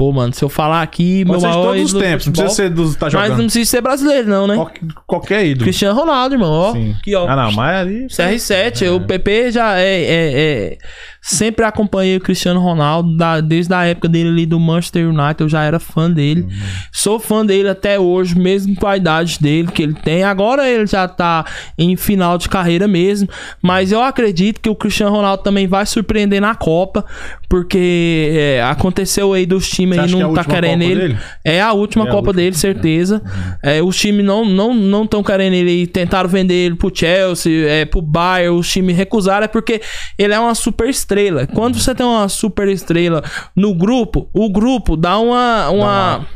Pô, 0.00 0.10
mano, 0.12 0.32
se 0.32 0.42
eu 0.42 0.48
falar 0.48 0.80
aqui, 0.80 1.26
Pode 1.26 1.30
meu 1.32 1.40
ser 1.40 1.46
de 1.48 1.52
maior 1.58 1.66
todos 1.66 1.82
os 1.82 1.90
ídolo 1.90 2.02
do 2.02 2.06
tempos. 2.08 2.26
Não 2.26 2.32
futebol, 2.32 2.46
precisa 2.46 2.62
ser 2.68 2.74
dos 2.74 2.96
tá 2.96 3.04
Mas 3.06 3.12
não 3.14 3.20
jogando. 3.22 3.36
precisa 3.44 3.70
ser 3.70 3.80
brasileiro, 3.82 4.28
não, 4.30 4.46
né? 4.46 4.54
Qual- 4.54 4.70
qualquer 5.06 5.44
ídolo. 5.44 5.64
Cristiano 5.64 6.00
Ronaldo, 6.00 6.34
irmão, 6.36 6.50
ó. 6.50 6.72
Sim. 6.72 6.94
Aqui, 6.98 7.14
ó. 7.14 7.28
Ah, 7.28 7.36
não, 7.36 7.52
mas 7.52 7.80
ali. 7.80 8.06
CR7, 8.06 8.88
o 8.96 9.00
PP 9.02 9.52
já 9.52 9.78
é, 9.78 9.82
é- 10.02 10.32
é- 10.72 10.78
Sempre 11.22 11.64
acompanhei 11.64 12.16
o 12.16 12.20
Cristiano 12.20 12.60
Ronaldo, 12.60 13.16
da- 13.16 13.40
desde 13.40 13.72
a 13.74 13.84
época 13.84 14.08
dele 14.08 14.30
ali 14.30 14.46
do 14.46 14.58
Manchester 14.58 15.08
United, 15.08 15.40
eu 15.42 15.48
já 15.48 15.62
era 15.62 15.78
fã 15.78 16.10
dele. 16.10 16.46
Sou 16.90 17.18
fã 17.20 17.44
dele 17.44 17.68
até 17.68 17.98
hoje, 18.00 18.38
mesmo 18.38 18.74
com 18.74 18.86
a 18.86 18.96
idade 18.96 19.38
dele 19.40 19.68
que 19.68 19.82
ele 19.82 19.94
tem. 19.94 20.22
Agora 20.24 20.68
ele 20.68 20.86
já 20.86 21.06
tá 21.06 21.44
em 21.76 21.94
final 21.96 22.38
de 22.38 22.48
carreira 22.48 22.88
mesmo. 22.88 23.28
Mas 23.62 23.92
eu 23.92 24.02
acredito 24.02 24.60
que 24.60 24.70
o 24.70 24.74
Cristiano 24.74 25.12
Ronaldo 25.14 25.42
também 25.42 25.66
vai 25.66 25.84
surpreender 25.84 26.40
na 26.40 26.54
Copa, 26.54 27.04
porque 27.48 28.30
é, 28.32 28.62
aconteceu 28.62 29.32
aí 29.32 29.44
dos 29.44 29.68
times 29.68 29.98
aí 29.98 30.04
acha 30.04 30.16
que 30.16 30.20
é 30.22 30.24
a 30.24 30.28
não 30.28 30.34
tá 30.34 30.44
querendo 30.44 30.80
Copa 30.80 30.84
ele. 30.90 31.00
dele? 31.00 31.18
É 31.44 31.60
a 31.60 31.72
última 31.72 32.04
É 32.04 32.08
a 32.08 32.10
Copa 32.10 32.28
última. 32.28 32.42
dele, 32.42 32.56
certeza. 32.56 33.22
É, 33.62 33.82
os 33.82 33.96
times 33.96 34.24
não 34.24 34.44
não 34.44 34.72
não 34.74 35.04
estão 35.04 35.22
querendo 35.22 35.54
ele, 35.54 35.86
tentaram 35.86 36.28
vender 36.28 36.54
ele 36.54 36.74
pro 36.76 36.90
Chelsea, 36.94 37.68
é, 37.68 37.84
pro 37.84 38.00
Bayern, 38.00 38.56
os 38.56 38.70
times 38.70 38.96
recusaram, 38.96 39.44
é 39.44 39.48
porque 39.48 39.80
ele 40.18 40.32
é 40.32 40.38
uma 40.38 40.54
super 40.54 40.88
estrela. 41.10 41.46
Quando 41.46 41.78
você 41.78 41.94
tem 41.94 42.06
uma 42.06 42.28
super 42.28 42.68
estrela 42.68 43.22
no 43.54 43.74
grupo, 43.74 44.28
o 44.32 44.48
grupo 44.50 44.96
dá 44.96 45.18
uma. 45.18 45.68
uma... 45.70 46.26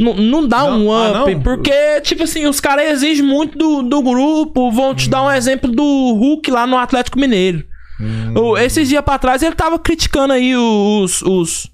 Não, 0.00 0.14
não 0.14 0.46
dá 0.46 0.58
Não, 0.58 0.86
um 0.86 0.92
ah, 0.92 1.22
up, 1.22 1.34
não? 1.34 1.42
porque, 1.42 2.00
tipo 2.02 2.22
assim, 2.22 2.46
os 2.46 2.60
caras 2.60 2.88
exigem 2.92 3.24
muito 3.24 3.58
do, 3.58 3.82
do 3.82 4.00
grupo. 4.00 4.70
Vão 4.70 4.94
te 4.94 5.08
dar 5.08 5.24
um 5.24 5.30
exemplo 5.30 5.70
do 5.72 5.82
Hulk 5.82 6.50
lá 6.52 6.66
no 6.66 6.76
Atlético 6.76 7.18
Mineiro. 7.18 7.64
O- 8.36 8.56
esses 8.56 8.88
dias 8.88 9.02
pra 9.04 9.18
trás 9.18 9.42
ele 9.42 9.56
tava 9.56 9.76
criticando 9.78 10.32
aí 10.32 10.54
os. 10.56 11.20
os 11.22 11.68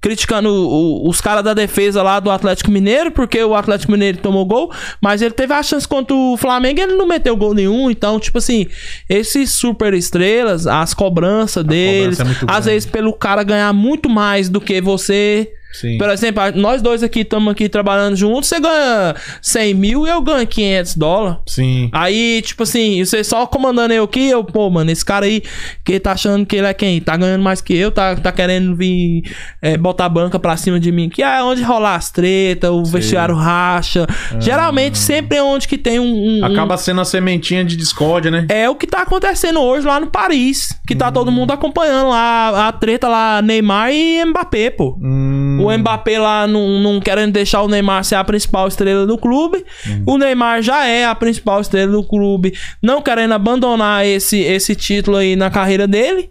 criticando 0.00 0.48
o- 0.48 1.04
o- 1.06 1.08
os 1.08 1.20
caras 1.20 1.42
da 1.44 1.54
defesa 1.54 2.02
lá 2.02 2.20
do 2.20 2.30
Atlético 2.30 2.70
Mineiro, 2.70 3.10
porque 3.10 3.42
o 3.42 3.54
Atlético 3.54 3.92
Mineiro 3.92 4.18
tomou 4.18 4.44
gol, 4.46 4.72
mas 5.00 5.22
ele 5.22 5.32
teve 5.34 5.52
a 5.52 5.62
chance 5.62 5.86
contra 5.86 6.14
o 6.14 6.36
Flamengo 6.36 6.80
e 6.80 6.82
ele 6.82 6.94
não 6.94 7.06
meteu 7.06 7.36
gol 7.36 7.54
nenhum. 7.54 7.90
Então, 7.90 8.18
tipo 8.20 8.38
assim, 8.38 8.66
esses 9.08 9.52
super 9.52 9.92
estrelas, 9.94 10.66
as 10.66 10.94
cobranças 10.94 11.64
deles, 11.64 12.20
é 12.20 12.24
muito 12.24 12.38
às 12.42 12.46
grande. 12.46 12.64
vezes 12.70 12.88
pelo 12.88 13.12
cara 13.12 13.42
ganhar 13.42 13.72
muito 13.72 14.08
mais 14.08 14.48
do 14.48 14.60
que 14.60 14.80
você. 14.80 15.52
Sim. 15.80 15.98
Por 15.98 16.08
exemplo, 16.10 16.42
nós 16.56 16.82
dois 16.82 17.02
aqui 17.02 17.20
estamos 17.20 17.50
aqui 17.52 17.68
trabalhando 17.68 18.16
juntos, 18.16 18.48
você 18.48 18.58
ganha 18.60 19.14
100 19.42 19.74
mil 19.74 20.06
e 20.06 20.10
eu 20.10 20.20
ganho 20.20 20.46
500 20.46 20.96
dólares. 20.96 21.38
Sim. 21.46 21.88
Aí, 21.92 22.42
tipo 22.42 22.62
assim, 22.62 23.04
você 23.04 23.22
só 23.22 23.46
comandando 23.46 23.92
eu 23.94 24.04
aqui, 24.04 24.28
eu, 24.28 24.42
pô, 24.44 24.68
mano, 24.70 24.90
esse 24.90 25.04
cara 25.04 25.26
aí, 25.26 25.42
que 25.84 25.98
tá 26.00 26.12
achando 26.12 26.44
que 26.46 26.56
ele 26.56 26.66
é 26.66 26.74
quem? 26.74 27.00
Tá 27.00 27.16
ganhando 27.16 27.42
mais 27.42 27.60
que 27.60 27.76
eu, 27.76 27.90
tá, 27.90 28.16
tá 28.16 28.32
querendo 28.32 28.74
vir 28.74 29.22
é, 29.62 29.76
botar 29.76 30.06
a 30.06 30.08
banca 30.08 30.38
pra 30.38 30.56
cima 30.56 30.78
de 30.80 30.90
mim. 30.90 31.08
Que 31.08 31.22
é 31.22 31.42
onde 31.42 31.62
rolar 31.62 31.94
as 31.96 32.10
tretas, 32.10 32.70
o 32.70 32.84
vestiário 32.84 33.34
racha. 33.34 34.06
Geralmente, 34.40 34.98
sempre 34.98 35.38
é 35.38 35.42
onde 35.42 35.66
que 35.68 35.76
tem 35.78 35.98
um. 36.00 36.40
um- 36.40 36.44
Acaba 36.44 36.76
sendo 36.76 37.00
a 37.00 37.04
sementinha 37.04 37.64
de 37.64 37.76
discórdia, 37.76 38.30
né? 38.30 38.46
é 38.48 38.68
o 38.68 38.74
que 38.74 38.86
tá 38.86 39.02
acontecendo 39.02 39.60
hoje 39.60 39.86
lá 39.86 40.00
no 40.00 40.06
Paris. 40.08 40.68
Que 40.86 40.94
tá 40.96 41.10
todo 41.12 41.30
mundo 41.30 41.50
acompanhando 41.52 42.08
lá 42.08 42.68
a 42.68 42.72
treta 42.72 43.08
lá, 43.08 43.42
Neymar 43.42 43.92
e 43.92 44.24
Mbappé, 44.24 44.70
pô. 44.70 44.96
Hum, 45.00 45.27
O 45.60 45.78
Mbappé 45.78 46.18
lá 46.18 46.46
não, 46.46 46.80
não 46.80 47.00
querendo 47.00 47.32
deixar 47.32 47.62
o 47.62 47.68
Neymar 47.68 48.04
ser 48.04 48.14
a 48.14 48.24
principal 48.24 48.68
estrela 48.68 49.06
do 49.06 49.18
clube. 49.18 49.64
O 50.06 50.18
Neymar 50.18 50.62
já 50.62 50.86
é 50.86 51.04
a 51.04 51.14
principal 51.14 51.60
estrela 51.60 51.92
do 51.92 52.02
clube, 52.02 52.54
não 52.82 53.02
querendo 53.02 53.34
abandonar 53.34 54.06
esse, 54.06 54.38
esse 54.40 54.74
título 54.74 55.16
aí 55.16 55.36
na 55.36 55.50
carreira 55.50 55.86
dele. 55.86 56.30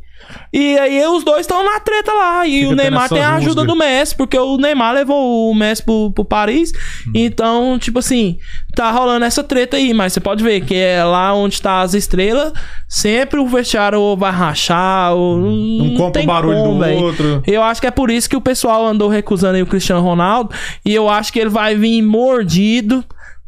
E 0.52 0.78
aí 0.78 1.06
os 1.08 1.24
dois 1.24 1.42
estão 1.42 1.64
na 1.64 1.80
treta 1.80 2.12
lá. 2.12 2.48
E 2.48 2.62
Fica 2.62 2.72
o 2.72 2.76
Neymar 2.76 3.10
tem 3.10 3.22
a 3.22 3.36
ajuda 3.36 3.64
do 3.64 3.76
Messi, 3.76 4.16
porque 4.16 4.38
o 4.38 4.58
Neymar 4.58 4.94
levou 4.94 5.52
o 5.52 5.56
Messi 5.56 5.84
pro, 5.84 6.12
pro 6.12 6.26
Paris. 6.26 6.72
Então, 7.14 7.78
tipo 7.80 8.00
assim, 8.00 8.38
tá 8.76 8.92
rolando 8.92 9.26
essa 9.26 9.44
treta 9.44 9.78
aí. 9.78 9.94
Mas 9.94 10.14
você 10.14 10.20
pode 10.20 10.44
ver 10.44 10.62
que 10.62 10.76
é 10.76 11.04
lá 11.04 11.34
onde 11.34 11.62
tá 11.62 11.82
as 11.82 11.94
estrelas, 11.94 12.54
sempre 12.88 13.40
o 13.40 13.48
vestiário 13.48 14.00
ou 14.00 14.18
vai 14.18 14.32
rachar, 14.32 15.14
ou 15.14 15.38
não, 15.38 15.52
não 15.52 15.96
compra 15.96 16.22
o 16.22 16.26
barulho 16.26 16.58
como, 16.58 16.74
do 16.74 16.80
véi. 16.80 16.96
outro. 16.96 17.44
Eu 17.46 17.64
acho 17.64 17.82
que 17.82 17.88
é 17.88 17.92
por 17.92 18.10
isso 18.10 18.30
que 18.30 18.36
o 18.36 18.42
pessoal 18.42 18.86
andou 18.86 19.10
recusando 19.10 19.56
aí 19.56 19.62
o 19.62 19.68
Cristiano 19.68 20.02
Ronaldo. 20.02 20.52
E 20.86 20.94
eu 20.94 21.10
acho 21.10 21.32
que 21.32 21.40
ele 21.40 21.50
vai 21.50 21.76
vir 21.76 22.02
mordido 22.02 23.04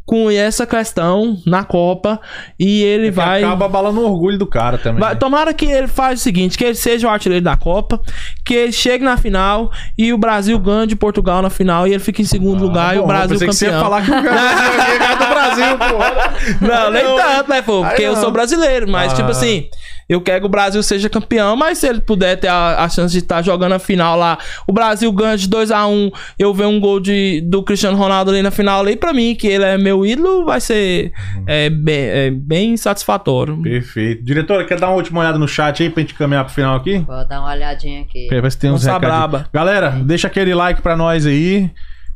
com 0.09 0.27
essa 0.31 0.65
questão 0.65 1.37
na 1.45 1.63
Copa 1.63 2.19
e 2.59 2.81
ele 2.81 3.05
Que 3.05 3.11
vai. 3.11 3.43
Acaba 3.43 3.65
abalando 3.65 3.99
o 4.01 4.05
orgulho 4.11 4.39
do 4.39 4.47
cara 4.47 4.79
também. 4.79 4.99
Vai- 4.99 5.13
né? 5.13 5.19
tomara 5.19 5.53
que 5.53 5.65
ele 5.65 5.87
faça 5.87 6.15
o 6.15 6.17
seguinte, 6.17 6.57
que 6.57 6.63
ele 6.65 6.73
seja 6.73 7.05
o 7.07 7.11
artilheiro 7.11 7.45
da 7.45 7.55
Copa, 7.55 8.01
que 8.43 8.55
ele 8.55 8.71
chegue 8.71 9.03
na 9.03 9.17
final 9.17 9.71
e 9.95 10.11
o 10.11 10.17
Brasil 10.17 10.57
ganhe 10.57 10.87
de 10.87 10.95
Portugal 10.95 11.43
na 11.43 11.51
final 11.51 11.85
e 11.85 11.91
ele 11.91 11.99
fique 11.99 12.23
em 12.23 12.25
segundo 12.25 12.59
lugar 12.63 12.95
e 12.95 12.97
Ah, 12.97 13.01
Bom, 13.01 13.05
o 13.05 13.07
Brasil 13.07 13.35
eu 13.35 13.39
pensei 13.39 13.47
que 13.49 13.53
você 13.53 13.65
ia 13.65 13.71
campeão. 13.71 13.83
falar 13.83 14.01
que 14.01 14.11
o 14.11 14.23
cara 14.23 15.15
do 15.15 15.27
Brasil, 15.29 15.77
pô. 15.77 16.65
Não, 16.65 16.89
nem 16.91 17.03
tanto, 17.03 17.49
né, 17.51 17.61
pô? 17.61 17.85
Porque 17.85 18.01
eu 18.01 18.13
não. 18.15 18.21
sou 18.21 18.31
brasileiro, 18.31 18.89
mas 18.89 19.11
Ah. 19.13 19.15
tipo 19.15 19.29
assim, 19.29 19.67
eu 20.09 20.19
quero 20.19 20.41
que 20.41 20.45
o 20.47 20.49
Brasil 20.49 20.81
seja 20.81 21.07
campeão, 21.07 21.55
mas 21.55 21.77
se 21.77 21.87
ele 21.87 22.01
puder 22.01 22.35
ter 22.35 22.47
a, 22.47 22.83
a 22.83 22.89
chance 22.89 23.13
de 23.13 23.19
estar 23.19 23.43
jogando 23.43 23.73
a 23.73 23.79
final 23.79 24.17
lá, 24.17 24.39
o 24.67 24.73
Brasil 24.73 25.11
ganha 25.11 25.37
de 25.37 25.47
2x1, 25.47 26.11
eu 26.39 26.51
ver 26.51 26.65
um 26.65 26.79
gol 26.79 26.99
de, 26.99 27.41
do 27.41 27.61
Cristiano 27.61 27.95
Ronaldo 27.95 28.31
ali 28.31 28.41
na 28.41 28.49
final 28.49 28.81
ali, 28.81 28.95
pra 28.95 29.13
mim, 29.13 29.35
que 29.35 29.47
ele 29.47 29.63
é 29.63 29.77
meu 29.77 30.03
ídolo, 30.03 30.45
vai 30.45 30.59
ser 30.59 31.11
é, 31.45 31.69
bem, 31.69 31.95
é, 31.95 32.31
bem 32.31 32.75
satisfatório. 32.75 33.61
Perfeito. 33.61 34.23
Diretora, 34.23 34.65
quer 34.65 34.79
dar 34.79 34.87
uma 34.87 34.95
última 34.95 35.19
olhada 35.19 35.37
no 35.37 35.47
chat 35.47 35.83
aí 35.83 35.89
pra 35.91 36.01
gente 36.01 36.15
caminhar 36.15 36.43
pro 36.43 36.53
final 36.53 36.75
aqui? 36.75 36.97
Vou 36.99 37.27
dar 37.27 37.41
uma 37.41 37.51
olhadinha 37.51 38.01
aqui. 38.01 38.27
Ver 38.29 38.51
se 38.51 38.57
tem 38.57 38.71
uns 38.71 38.83
recadinhos. 38.83 39.13
braba. 39.13 39.49
Galera, 39.53 39.91
deixa 39.91 40.27
aquele 40.27 40.55
like 40.55 40.81
pra 40.81 40.97
nós 40.97 41.27
aí. 41.27 41.69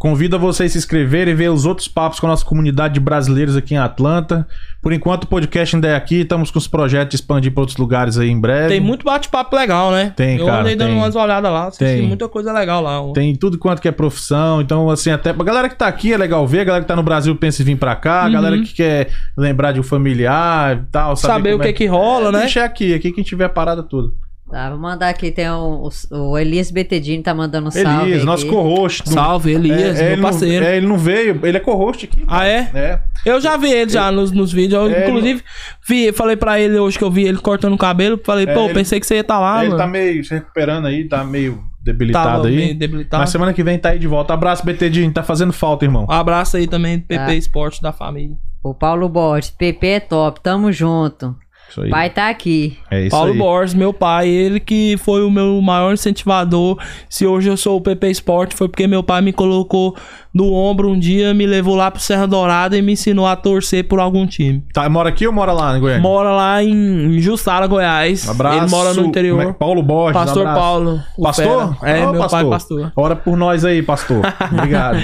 Convido 0.03 0.37
vocês 0.37 0.71
a 0.71 0.73
se 0.73 0.77
inscreverem 0.79 1.33
e 1.33 1.35
ver 1.35 1.49
os 1.49 1.65
outros 1.65 1.87
papos 1.87 2.19
com 2.19 2.25
a 2.25 2.31
nossa 2.31 2.43
comunidade 2.43 2.95
de 2.95 2.99
brasileiros 2.99 3.55
aqui 3.55 3.73
em 3.73 3.77
Atlanta. 3.77 4.45
Por 4.83 4.91
enquanto, 4.91 5.23
o 5.23 5.27
podcast 5.27 5.77
ainda 5.77 5.87
é 5.87 5.95
aqui. 5.95 6.17
Estamos 6.21 6.51
com 6.51 6.59
os 6.59 6.67
projetos 6.67 7.11
de 7.11 7.15
expandir 7.15 7.53
para 7.53 7.61
outros 7.61 7.77
lugares 7.77 8.17
aí 8.17 8.29
em 8.29 8.37
breve. 8.39 8.67
Tem 8.67 8.81
muito 8.81 9.05
bate-papo 9.05 9.55
legal, 9.55 9.91
né? 9.93 10.11
Tem, 10.13 10.37
eu 10.37 10.45
cara, 10.45 10.59
andei 10.59 10.75
dando 10.75 10.89
tem. 10.89 10.97
umas 10.97 11.15
olhadas 11.15 11.49
lá, 11.49 11.67
assisti 11.67 11.85
Tem. 11.85 12.01
muita 12.05 12.27
coisa 12.27 12.51
legal 12.51 12.81
lá. 12.83 13.01
Tem 13.13 13.33
tudo 13.33 13.57
quanto 13.57 13.81
que 13.81 13.87
é 13.87 13.91
profissão. 13.93 14.59
Então, 14.59 14.89
assim, 14.89 15.09
até 15.09 15.31
pra 15.31 15.45
galera 15.45 15.69
que 15.69 15.75
tá 15.75 15.87
aqui 15.87 16.11
é 16.11 16.17
legal 16.17 16.45
ver. 16.45 16.59
A 16.59 16.63
galera 16.65 16.83
que 16.83 16.87
tá 16.89 16.97
no 16.97 17.03
Brasil 17.03 17.33
pensa 17.37 17.61
em 17.61 17.65
vir 17.65 17.77
pra 17.77 17.95
cá. 17.95 18.23
A 18.23 18.25
Uhum. 18.25 18.31
galera 18.33 18.57
que 18.61 18.73
quer 18.73 19.09
lembrar 19.37 19.71
de 19.71 19.79
um 19.79 19.83
familiar 19.83 20.75
e 20.77 20.91
tal. 20.91 21.15
Saber, 21.15 21.33
Saber 21.33 21.53
o 21.55 21.59
que 21.59 21.67
é... 21.69 21.73
que 21.73 21.85
rola, 21.85 22.29
né? 22.29 22.39
Deixa 22.41 22.65
aqui, 22.65 22.93
aqui 22.93 23.13
quem 23.13 23.23
tiver 23.23 23.45
a 23.45 23.49
parada 23.49 23.83
tudo. 23.83 24.13
Tá, 24.51 24.69
vou 24.69 24.77
mandar 24.77 25.09
aqui, 25.09 25.31
tem 25.31 25.49
o, 25.49 25.89
o, 26.11 26.15
o 26.31 26.37
Elias 26.37 26.69
Betedini 26.69 27.23
tá 27.23 27.33
mandando 27.33 27.69
um 27.69 27.71
salve 27.71 28.11
Elias, 28.11 28.23
nosso 28.25 28.45
co-host. 28.47 29.03
do- 29.03 29.09
Salve, 29.09 29.51
Elias, 29.53 29.99
É, 29.99 30.01
é, 30.01 30.03
meu 30.03 30.11
ele 30.11 30.15
não- 30.21 30.29
parceiro. 30.29 30.65
é, 30.65 30.77
ele 30.77 30.85
não 30.87 30.97
veio, 30.97 31.39
ele 31.43 31.57
é 31.57 31.59
co-host 31.59 32.05
aqui. 32.05 32.23
Ah, 32.27 32.45
é? 32.45 32.69
É. 32.75 32.99
Eu 33.25 33.41
já 33.41 33.57
vi 33.57 33.71
ele 33.71 33.89
já 33.89 34.11
nos, 34.11 34.31
nos 34.31 34.51
vídeos. 34.53 34.73
Eu, 34.73 34.95
É, 34.95 35.07
inclusive, 35.07 35.41
vi, 35.87 36.11
falei 36.11 36.35
pra 36.35 36.59
ele 36.59 36.77
hoje 36.77 36.97
que 36.99 37.03
eu 37.03 37.09
vi 37.09 37.23
ele 37.25 37.37
cortando 37.39 37.73
o 37.73 37.77
cabelo. 37.77 38.19
Falei, 38.23 38.45
É, 38.45 38.53
pô, 38.53 38.65
ele- 38.65 38.73
pensei 38.75 38.99
que 38.99 39.07
você 39.07 39.15
ia 39.15 39.21
estar 39.21 39.39
lá, 39.39 39.61
ele 39.61 39.69
mano. 39.69 39.77
tá 39.81 39.87
meio 39.87 40.23
se 40.23 40.33
recuperando 40.35 40.85
aí, 40.85 41.07
tá 41.07 41.23
meio 41.23 41.63
debilitado 41.81 42.29
Tava 42.29 42.47
aí. 42.47 42.55
meio 42.55 42.75
debilitado. 42.77 43.21
Mas 43.21 43.29
semana 43.31 43.53
que 43.53 43.63
vem 43.63 43.79
tá 43.79 43.89
aí 43.89 43.97
de 43.99 44.07
volta. 44.07 44.33
Abraço, 44.33 44.63
BTD, 44.65 45.09
tá 45.11 45.23
fazendo 45.23 45.51
falta, 45.53 45.83
irmão. 45.83 46.05
Um 46.07 46.13
abraço 46.13 46.57
aí 46.57 46.67
também 46.67 46.99
do 46.99 47.05
PP 47.05 47.25
Tá. 47.25 47.33
Esporte 47.33 47.81
da 47.81 47.91
família. 47.91 48.35
O 48.61 48.73
Paulo 48.73 49.09
Borges, 49.09 49.49
PP 49.51 49.87
é 49.87 49.99
top, 49.99 50.39
tamo 50.41 50.71
junto. 50.71 51.35
Isso 51.73 51.81
aí. 51.81 51.89
Pai 51.89 52.09
tá 52.11 52.29
aqui. 52.29 52.77
É 52.91 53.01
isso 53.01 53.09
Paulo 53.09 53.31
aí. 53.31 53.37
Borges, 53.37 53.73
meu 53.73 53.91
pai, 53.91 54.27
ele 54.29 54.59
que 54.59 54.95
foi 54.97 55.23
o 55.23 55.31
meu 55.31 55.59
maior 55.59 55.91
incentivador. 55.91 56.77
Se 57.09 57.25
hoje 57.25 57.49
eu 57.49 57.57
sou 57.57 57.77
o 57.77 57.81
PP 57.81 58.11
Esporte, 58.11 58.55
foi 58.55 58.69
porque 58.69 58.85
meu 58.85 59.01
pai 59.01 59.21
me 59.23 59.33
colocou 59.33 59.95
no 60.31 60.53
ombro 60.53 60.89
um 60.91 60.99
dia, 60.99 61.33
me 61.33 61.47
levou 61.47 61.75
lá 61.75 61.89
pro 61.89 61.99
Serra 61.99 62.27
Dourada 62.27 62.77
e 62.77 62.81
me 62.83 62.91
ensinou 62.93 63.25
a 63.25 63.35
torcer 63.35 63.87
por 63.87 63.99
algum 63.99 64.27
time. 64.27 64.63
Tá, 64.71 64.87
mora 64.87 65.09
aqui 65.09 65.25
ou 65.25 65.33
mora 65.33 65.51
lá 65.51 65.75
em 65.75 65.79
Goiânia? 65.81 66.01
Mora 66.01 66.29
lá 66.31 66.63
em 66.63 67.19
Jussara, 67.19 67.65
Goiás. 67.65 68.27
Um 68.27 68.31
abraço. 68.31 68.57
Ele 68.59 68.69
mora 68.69 68.93
no 68.93 69.01
é 69.01 69.05
interior. 69.07 69.45
que- 69.47 69.53
Paulo 69.59 69.81
Borges. 69.81 70.15
um 70.21 70.25
Pastor 70.25 70.41
abraço. 70.43 70.59
Paulo. 70.61 71.01
Pastor? 71.23 71.75
fera. 71.79 71.91
É, 71.97 72.05
meu 72.11 72.27
pai 72.27 72.45
pastor. 72.45 72.91
Ora 72.95 73.15
por 73.15 73.35
nós 73.35 73.65
aí, 73.65 73.81
pastor. 73.81 74.21
Obrigado. 74.53 74.99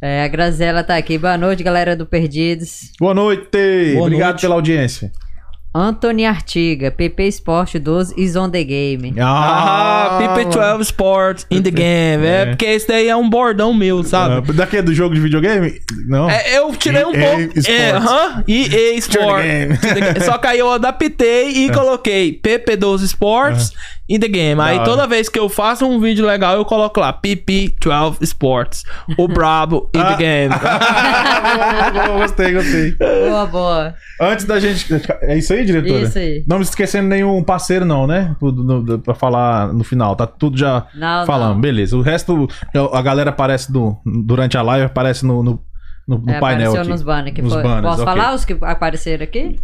É, 0.00 0.24
a 0.24 0.28
Grazela 0.28 0.82
tá 0.82 0.96
aqui. 0.96 1.16
Boa 1.16 1.38
noite, 1.38 1.62
galera 1.62 1.94
do 1.94 2.04
Perdidos. 2.04 2.90
Boa 2.98 3.14
noite. 3.14 3.46
Boa 3.94 4.06
Obrigado 4.06 4.30
noite. 4.30 4.40
pela 4.40 4.56
audiência. 4.56 5.12
Antony 5.74 6.26
Artiga, 6.26 6.90
PP 6.90 7.28
Esporte 7.28 7.78
12 7.78 8.12
is 8.18 8.36
on 8.36 8.50
the 8.50 8.62
game. 8.62 9.14
Ah, 9.18 10.18
PP 10.20 10.50
12 10.50 10.82
Sports 10.82 11.46
in 11.50 11.62
the 11.62 11.70
game. 11.70 12.26
É, 12.26 12.42
É. 12.42 12.46
porque 12.46 12.66
esse 12.66 12.86
daí 12.86 13.08
é 13.08 13.16
um 13.16 13.28
bordão 13.30 13.72
meu, 13.72 14.04
sabe? 14.04 14.44
Ah, 14.50 14.52
daqui 14.52 14.76
é 14.76 14.82
do 14.82 14.92
jogo 14.92 15.14
de 15.14 15.20
videogame? 15.22 15.72
Não. 16.06 16.28
É, 16.28 16.58
eu 16.58 16.70
tirei 16.76 17.04
um 17.04 17.12
pouco. 17.12 17.70
É, 17.70 17.90
aham. 17.92 18.44
EA 18.46 18.94
Sport. 18.98 19.44
Só 20.26 20.36
que 20.36 20.46
aí 20.46 20.58
eu 20.58 20.70
adaptei 20.70 21.48
e 21.48 21.70
coloquei 21.72 22.38
PP12 22.38 23.04
Sports 23.04 23.72
in 24.10 24.18
the 24.20 24.28
game. 24.28 24.60
Aí 24.60 24.76
É. 24.76 24.80
Hora. 24.80 24.84
toda 24.84 25.06
vez 25.06 25.28
que 25.30 25.38
eu 25.38 25.48
faço 25.48 25.86
um 25.86 25.98
vídeo 25.98 26.26
legal, 26.26 26.54
eu 26.54 26.66
coloco 26.66 27.00
lá 27.00 27.12
PP12 27.14 28.18
Sports. 28.22 28.82
O 29.16 29.26
Brabo 29.26 29.88
in 29.94 30.00
Ah. 30.00 30.12
the 30.12 30.16
game. 30.16 30.52
boa, 30.60 31.90
boa, 32.06 32.18
gostei, 32.18 32.52
gostei. 32.52 32.90
Boa, 32.92 33.46
boa. 33.46 33.94
Antes 34.20 34.44
da 34.44 34.60
gente. 34.60 34.86
É 35.22 35.38
isso 35.38 35.52
aí, 35.52 35.61
diretora? 35.64 36.02
Isso 36.02 36.18
aí. 36.18 36.44
Não 36.46 36.58
me 36.58 36.62
esquecendo 36.64 37.08
nenhum 37.08 37.42
parceiro, 37.42 37.84
não, 37.84 38.06
né? 38.06 38.34
Do- 38.40 38.98
pra 38.98 39.14
falar 39.14 39.72
no 39.72 39.84
final. 39.84 40.14
Tá 40.16 40.26
tudo 40.26 40.56
já 40.58 40.86
Não, 40.94 41.26
falando. 41.26 41.54
não. 41.54 41.60
Beleza. 41.60 41.96
O 41.96 42.02
resto, 42.02 42.48
a 42.92 43.02
galera 43.02 43.30
aparece 43.30 43.72
no, 43.72 44.00
durante 44.24 44.56
a 44.56 44.62
live, 44.62 44.86
aparece 44.86 45.24
no, 45.26 45.42
no, 45.42 45.60
no- 46.08 46.18
no 46.18 46.30
É, 46.32 46.40
painel 46.40 46.76
aqui. 46.76 46.88
nos 46.88 47.02
banners 47.02 47.34
que 47.34 47.42
Nos 47.42 47.52
foi. 47.52 47.62
banners, 47.62 47.82
Posso 47.82 48.02
ok. 48.02 48.14
falar 48.14 48.34
os 48.34 48.44
que 48.44 48.56
apareceram 48.60 49.24
aqui? 49.24 49.56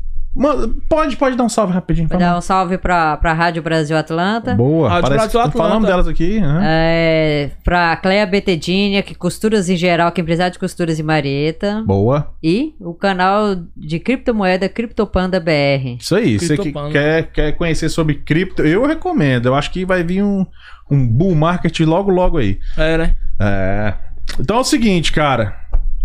Pode, 0.88 1.16
pode 1.16 1.36
dar 1.36 1.44
um 1.44 1.48
salve 1.48 1.72
rapidinho. 1.72 2.08
Dar 2.08 2.38
um 2.38 2.40
salve 2.40 2.78
pra, 2.78 3.16
pra 3.16 3.32
Rádio 3.32 3.62
Brasil 3.62 3.96
Atlanta. 3.96 4.54
Boa. 4.54 4.88
Rádio 4.88 5.02
Parece 5.02 5.18
Brasil 5.18 5.40
Atlanta. 5.40 5.58
falamos 5.58 5.88
delas 5.88 6.06
aqui. 6.06 6.40
né? 6.40 6.60
É, 6.62 7.50
pra 7.64 7.96
Cleia 7.96 8.24
Betedinha, 8.24 9.02
que 9.02 9.14
costuras 9.14 9.68
em 9.68 9.76
geral, 9.76 10.12
que 10.12 10.20
é 10.20 10.22
empresária 10.22 10.52
de 10.52 10.58
costuras 10.58 11.00
em 11.00 11.02
Marieta. 11.02 11.82
Boa. 11.84 12.32
E 12.42 12.74
o 12.80 12.94
canal 12.94 13.56
de 13.76 13.98
criptomoeda 13.98 14.68
Criptopanda 14.68 15.40
BR. 15.40 15.96
Isso 15.98 16.14
aí. 16.14 16.38
Você 16.38 16.56
que 16.56 16.72
quer, 16.92 17.32
quer 17.32 17.52
conhecer 17.52 17.88
sobre 17.88 18.14
cripto, 18.14 18.62
eu 18.62 18.86
recomendo. 18.86 19.46
Eu 19.46 19.54
acho 19.54 19.70
que 19.72 19.84
vai 19.84 20.04
vir 20.04 20.22
um, 20.22 20.46
um 20.90 21.06
bull 21.06 21.34
market 21.34 21.80
logo, 21.80 22.10
logo 22.10 22.38
aí. 22.38 22.60
É, 22.76 22.96
né? 22.96 23.14
É. 23.40 23.94
Então 24.38 24.56
é 24.58 24.60
o 24.60 24.64
seguinte, 24.64 25.10
cara. 25.10 25.56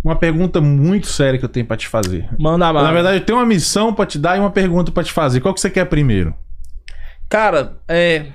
Uma 0.04 0.16
pergunta 0.16 0.60
muito 0.60 1.08
séria 1.08 1.40
que 1.40 1.46
eu 1.46 1.50
tenho 1.50 1.66
pra 1.66 1.78
te 1.78 1.88
fazer. 1.88 2.28
Manda 2.38 2.68
a 2.68 2.74
Na 2.74 2.92
verdade, 2.92 3.18
eu 3.18 3.26
tenho 3.26 3.40
uma 3.40 3.46
missão 3.46 3.94
pra 3.94 4.06
te 4.06 4.20
dar 4.20 4.36
e 4.36 4.40
uma 4.40 4.52
pergunta 4.52 4.92
pra 4.92 5.04
te 5.04 5.14
fazer. 5.14 5.40
Qual 5.40 5.54
que 5.54 5.62
você 5.62 5.70
quer 5.70 5.86
primeiro? 5.86 6.34
Cara, 7.30 7.78
é. 7.88 8.26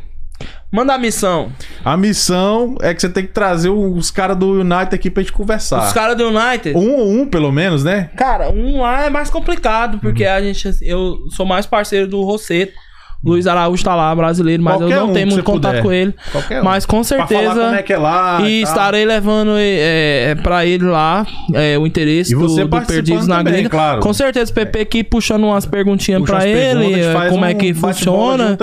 Manda 0.71 0.95
a 0.95 0.99
missão. 0.99 1.51
A 1.85 1.97
missão 1.97 2.77
é 2.81 2.93
que 2.95 3.01
você 3.01 3.09
tem 3.09 3.27
que 3.27 3.33
trazer 3.33 3.71
os 3.71 4.11
caras 4.11 4.37
do 4.37 4.61
United 4.61 4.95
aqui 4.95 5.11
pra 5.11 5.23
gente 5.23 5.33
conversar. 5.33 5.87
Os 5.87 5.93
caras 5.93 6.17
do 6.17 6.29
United. 6.29 6.77
Um 6.77 6.95
ou 6.95 7.11
um, 7.11 7.27
pelo 7.27 7.51
menos, 7.51 7.83
né? 7.85 8.11
Cara, 8.17 8.51
um 8.51 8.81
lá 8.83 9.05
é 9.07 9.11
mais 9.11 9.31
complicado, 9.31 9.99
porque 9.99 10.25
Uhum. 10.25 10.33
a 10.33 10.41
gente. 10.43 10.69
Eu 10.83 11.17
sou 11.31 11.45
mais 11.47 11.67
parceiro 11.67 12.07
do 12.07 12.23
Rosseto. 12.23 12.73
Luiz 13.25 13.49
Araújo 13.49 13.83
tá 13.83 13.97
lá, 13.97 14.15
brasileiro, 14.15 14.63
mas 14.63 14.77
Qualquer 14.77 14.95
eu 14.95 15.01
não 15.01 15.11
um 15.11 15.13
tenho 15.13 15.27
que 15.27 15.33
muito 15.35 15.45
contato 15.45 15.71
puder. 15.73 15.83
com 15.83 15.93
ele. 15.93 16.15
Qualquer. 16.31 16.63
Mas 16.63 16.87
com 16.87 17.03
certeza. 17.03 17.77
é 17.77 17.83
que 17.83 17.93
é 17.93 17.99
lá. 17.99 18.39
E 18.43 18.63
tal. 18.63 18.71
estarei 18.71 19.05
levando 19.05 19.53
é, 19.57 20.37
pra 20.37 20.65
ele 20.65 20.85
lá 20.85 21.27
é, 21.53 21.77
o 21.77 21.85
interesse 21.85 22.33
do, 22.33 22.47
do 22.47 22.87
Perdidos 22.87 23.27
na 23.27 23.39
também, 23.39 23.55
Gringa. 23.55 23.71
claro. 23.71 24.01
Com 24.01 24.13
certeza, 24.13 24.53
o 24.53 24.55
PP 24.55 24.81
aqui 24.81 25.03
puxando 25.03 25.45
umas 25.45 25.67
perguntinhas 25.67 26.21
Puxa 26.21 26.33
pra 26.33 26.47
ele, 26.47 26.95
perguntas, 26.95 27.07
é, 27.07 27.29
como 27.29 27.45
é 27.45 27.49
um 27.51 27.55
que 27.59 27.73
bate-bola 27.73 27.95
funciona. 27.95 28.59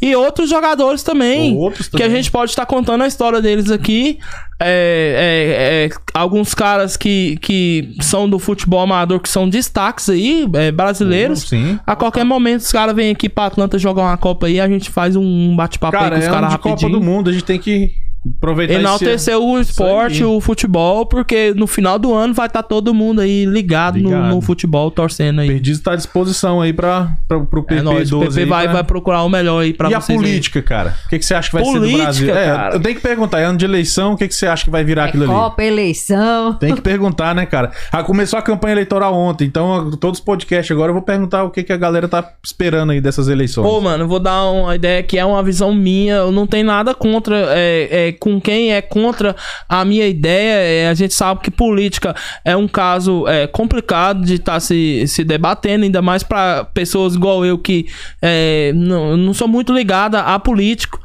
E 0.00 0.16
outros 0.16 0.50
jogadores 0.50 1.04
também. 1.04 1.56
Outros 1.56 1.88
Que 1.88 1.96
a 2.02 2.06
também. 2.06 2.16
gente 2.16 2.30
pode 2.30 2.50
estar 2.50 2.66
contando 2.66 3.02
a 3.04 3.06
história 3.06 3.40
deles 3.40 3.70
aqui. 3.70 4.18
É, 4.64 5.86
é, 5.86 5.86
é, 5.86 5.90
alguns 6.14 6.54
caras 6.54 6.96
que, 6.96 7.36
que 7.42 7.96
são 8.00 8.30
do 8.30 8.38
futebol 8.38 8.78
amador, 8.80 9.18
que 9.18 9.28
são 9.28 9.48
destaques 9.48 10.08
aí, 10.08 10.48
é, 10.54 10.70
brasileiros. 10.70 11.48
Sim. 11.48 11.80
A 11.84 11.96
qualquer 11.96 12.24
momento 12.24 12.60
os 12.60 12.70
caras 12.70 12.94
vêm 12.94 13.10
aqui 13.10 13.28
pra 13.28 13.46
Atlanta 13.46 13.76
jogar 13.76 13.91
uma 14.00 14.16
Copa 14.16 14.46
aí, 14.46 14.60
a 14.60 14.68
gente 14.68 14.90
faz 14.90 15.16
um 15.16 15.54
bate-papo 15.54 15.96
aí 15.96 16.10
com 16.10 16.16
os 16.18 16.24
é 16.24 16.30
caras 16.30 16.42
ano 16.42 16.48
de 16.48 16.58
Copa 16.58 16.68
rapidinho. 16.70 16.92
do 16.92 17.04
Mundo. 17.04 17.30
A 17.30 17.32
gente 17.32 17.44
tem 17.44 17.58
que 17.58 17.92
aproveitar 18.36 18.74
Enaltecer 18.74 19.36
o 19.36 19.58
esporte, 19.58 20.22
o 20.24 20.40
futebol, 20.40 21.04
porque 21.06 21.52
no 21.56 21.66
final 21.66 21.98
do 21.98 22.14
ano 22.14 22.32
vai 22.32 22.46
estar 22.46 22.62
todo 22.62 22.94
mundo 22.94 23.20
aí 23.20 23.44
ligado, 23.44 23.98
no- 23.98 24.08
Ligado. 24.10 24.34
No, 24.34 24.40
futebol, 24.40 24.90
torcendo 24.90 25.40
aí. 25.40 25.48
Perdido 25.48 25.74
está 25.74 25.92
à 25.92 25.96
disposição 25.96 26.60
aí 26.60 26.72
pra, 26.72 27.16
pro 27.26 27.44
PP12. 27.64 27.78
É 27.78 27.82
nóis, 27.82 28.12
o 28.12 28.20
PP 28.20 28.38
aí 28.40 28.46
vai, 28.46 28.64
pra- 28.64 28.72
vai 28.74 28.84
procurar 28.84 29.22
o 29.24 29.28
melhor 29.28 29.58
aí 29.60 29.72
pra 29.72 29.90
e 29.90 29.94
a 29.94 30.00
vocês. 30.00 30.16
aí. 30.18 30.24
política, 30.24 30.62
cara? 30.62 30.96
O 31.06 31.08
que, 31.08 31.18
que 31.18 31.24
você 31.24 31.34
acha 31.34 31.48
que 31.48 31.54
vai 31.54 31.64
ser 31.64 31.72
do 31.72 31.78
Política, 31.80 32.02
Brasil? 32.04 32.26
cara. 32.34 32.72
É, 32.72 32.76
eu 32.76 32.80
tenho 32.80 32.94
que 32.96 33.00
perguntar. 33.02 33.40
É 33.40 33.44
ano 33.44 33.58
de 33.58 33.64
eleição, 33.64 34.12
o 34.12 34.16
que, 34.16 34.28
que 34.28 34.34
você 34.34 34.46
acha 34.46 34.64
que 34.64 34.70
vai 34.70 34.84
virar 34.84 35.06
É 35.06 35.08
aquilo 35.08 35.24
ali? 35.24 35.32
Copa, 35.32 35.62
eleição. 35.64 36.54
Tem 36.54 36.74
que 36.74 36.80
perguntar, 36.80 37.34
né, 37.34 37.44
cara? 37.44 37.72
Ah, 37.90 38.02
começou 38.04 38.38
a 38.38 38.42
campanha 38.42 38.72
eleitoral 38.74 39.14
ontem, 39.14 39.46
então 39.46 39.90
todos 39.92 40.20
os 40.20 40.24
podcasts 40.24 40.70
agora 40.70 40.90
eu 40.90 40.94
vou 40.94 41.02
perguntar 41.02 41.42
o 41.44 41.50
que, 41.50 41.62
que 41.64 41.72
a 41.72 41.76
galera 41.76 42.06
tá 42.08 42.32
esperando 42.42 42.92
aí 42.92 43.00
dessas 43.00 43.26
eleições. 43.28 43.64
Pô, 43.66 43.80
mano, 43.80 44.04
eu 44.04 44.08
vou 44.08 44.20
dar 44.20 44.44
uma 44.50 44.76
ideia 44.76 45.02
que 45.02 45.18
é 45.18 45.24
uma 45.24 45.42
visão 45.42 45.74
minha. 45.74 46.14
Eu 46.14 46.30
não 46.30 46.46
tenho 46.46 46.66
nada 46.66 46.94
contra 46.94 47.36
é, 47.50 48.11
com 48.12 48.40
quem 48.40 48.72
é 48.72 48.80
contra 48.80 49.34
a 49.68 49.84
minha 49.84 50.06
ideia. 50.06 50.52
É, 50.52 50.88
a 50.88 50.94
gente 50.94 51.14
sabe 51.14 51.40
que 51.40 51.50
política 51.50 52.14
é 52.44 52.56
um 52.56 52.68
caso 52.68 53.26
é, 53.26 53.46
complicado 53.46 54.24
de 54.24 54.34
estar 54.34 54.60
se, 54.60 55.06
se 55.06 55.24
debatendo, 55.24 55.84
ainda 55.84 56.02
mais 56.02 56.22
pra 56.22 56.64
pessoas 56.64 57.14
igual 57.14 57.44
eu 57.44 57.58
que 57.58 57.86
é, 58.20 58.72
não, 58.74 59.16
não 59.16 59.34
sou 59.34 59.48
muito 59.48 59.72
ligada 59.72 60.20
a 60.20 60.38
político. 60.38 61.00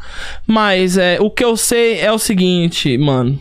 Mas 0.46 0.98
é, 0.98 1.18
o 1.20 1.30
que 1.30 1.44
eu 1.44 1.56
sei 1.58 2.00
é 2.00 2.12
o 2.12 2.20
seguinte, 2.20 2.98
mano. 2.98 3.40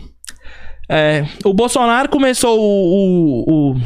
É, 0.89 1.25
o 1.43 1.53
Bolsonaro 1.53 2.07
começou 2.09 2.57
o, 2.57 2.63
o, 2.63 3.71
o, 3.73 3.81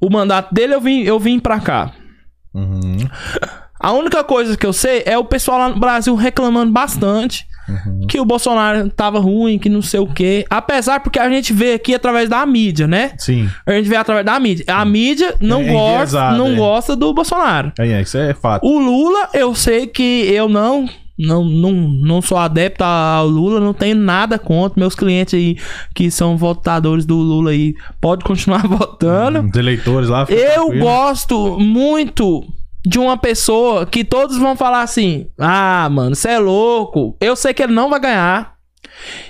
o 0.00 0.10
mandato 0.12 0.52
dele, 0.52 0.74
eu 0.74 0.80
vim, 0.80 1.02
eu 1.02 1.18
vim 1.18 1.38
pra 1.38 1.60
cá. 1.60 1.92
Uhum. 2.52 2.98
A 3.78 3.92
única 3.92 4.24
coisa 4.24 4.56
que 4.56 4.66
eu 4.66 4.72
sei 4.72 5.02
é 5.04 5.18
o 5.18 5.24
pessoal 5.24 5.58
lá 5.58 5.68
no 5.68 5.78
Brasil 5.78 6.14
reclamando 6.14 6.72
bastante 6.72 7.46
Uhum. 7.68 8.06
que 8.06 8.20
o 8.20 8.24
Bolsonaro 8.24 8.88
tava 8.90 9.18
ruim, 9.18 9.58
que 9.58 9.68
não 9.68 9.80
sei 9.82 10.00
o 10.00 10.06
quê. 10.06 10.44
Apesar 10.50 11.00
porque 11.00 11.18
a 11.18 11.28
gente 11.30 11.52
vê 11.52 11.74
aqui 11.74 11.94
através 11.94 12.28
da 12.28 12.44
mídia, 12.44 12.86
né? 12.86 13.12
Sim. 13.18 13.48
A 13.66 13.72
gente 13.72 13.88
vê 13.88 13.96
através 13.96 14.24
da 14.26 14.38
mídia. 14.38 14.64
A 14.68 14.84
mídia 14.84 15.34
não 15.40 15.62
É 15.62 15.72
gosta, 15.72 16.32
não 16.32 16.48
é. 16.48 16.54
gosta 16.56 16.94
do 16.94 17.12
Bolsonaro. 17.14 17.72
É, 17.78 17.88
é, 17.88 18.02
isso 18.02 18.18
é 18.18 18.34
fato. 18.34 18.66
O 18.66 18.78
Lula, 18.78 19.28
eu 19.32 19.54
sei 19.54 19.86
que 19.86 20.02
eu 20.02 20.48
não 20.48 20.88
não, 21.18 21.44
não, 21.44 21.70
não 21.72 22.20
sou 22.20 22.36
adepto 22.36 22.82
ao 22.82 23.26
Lula, 23.28 23.60
não 23.60 23.72
tenho 23.72 23.94
nada 23.96 24.38
contra. 24.38 24.78
Meus 24.80 24.94
clientes 24.96 25.32
aí 25.34 25.56
que 25.94 26.10
são 26.10 26.36
votadores 26.36 27.06
do 27.06 27.16
Lula 27.16 27.52
aí, 27.52 27.74
pode 28.00 28.24
continuar 28.24 28.66
votando. 28.68 29.48
Os 29.48 29.56
eleitores 29.56 30.08
lá. 30.08 30.26
Eu 30.28 30.64
tranquilo. 30.66 30.80
gosto 30.84 31.58
muito 31.60 32.44
de 32.86 32.98
uma 32.98 33.16
pessoa 33.16 33.86
que 33.86 34.04
todos 34.04 34.36
vão 34.36 34.56
falar 34.56 34.82
assim: 34.82 35.26
Ah, 35.38 35.88
mano, 35.90 36.14
você 36.14 36.30
é 36.30 36.38
louco. 36.38 37.16
Eu 37.20 37.34
sei 37.34 37.54
que 37.54 37.62
ele 37.62 37.72
não 37.72 37.88
vai 37.88 38.00
ganhar. 38.00 38.54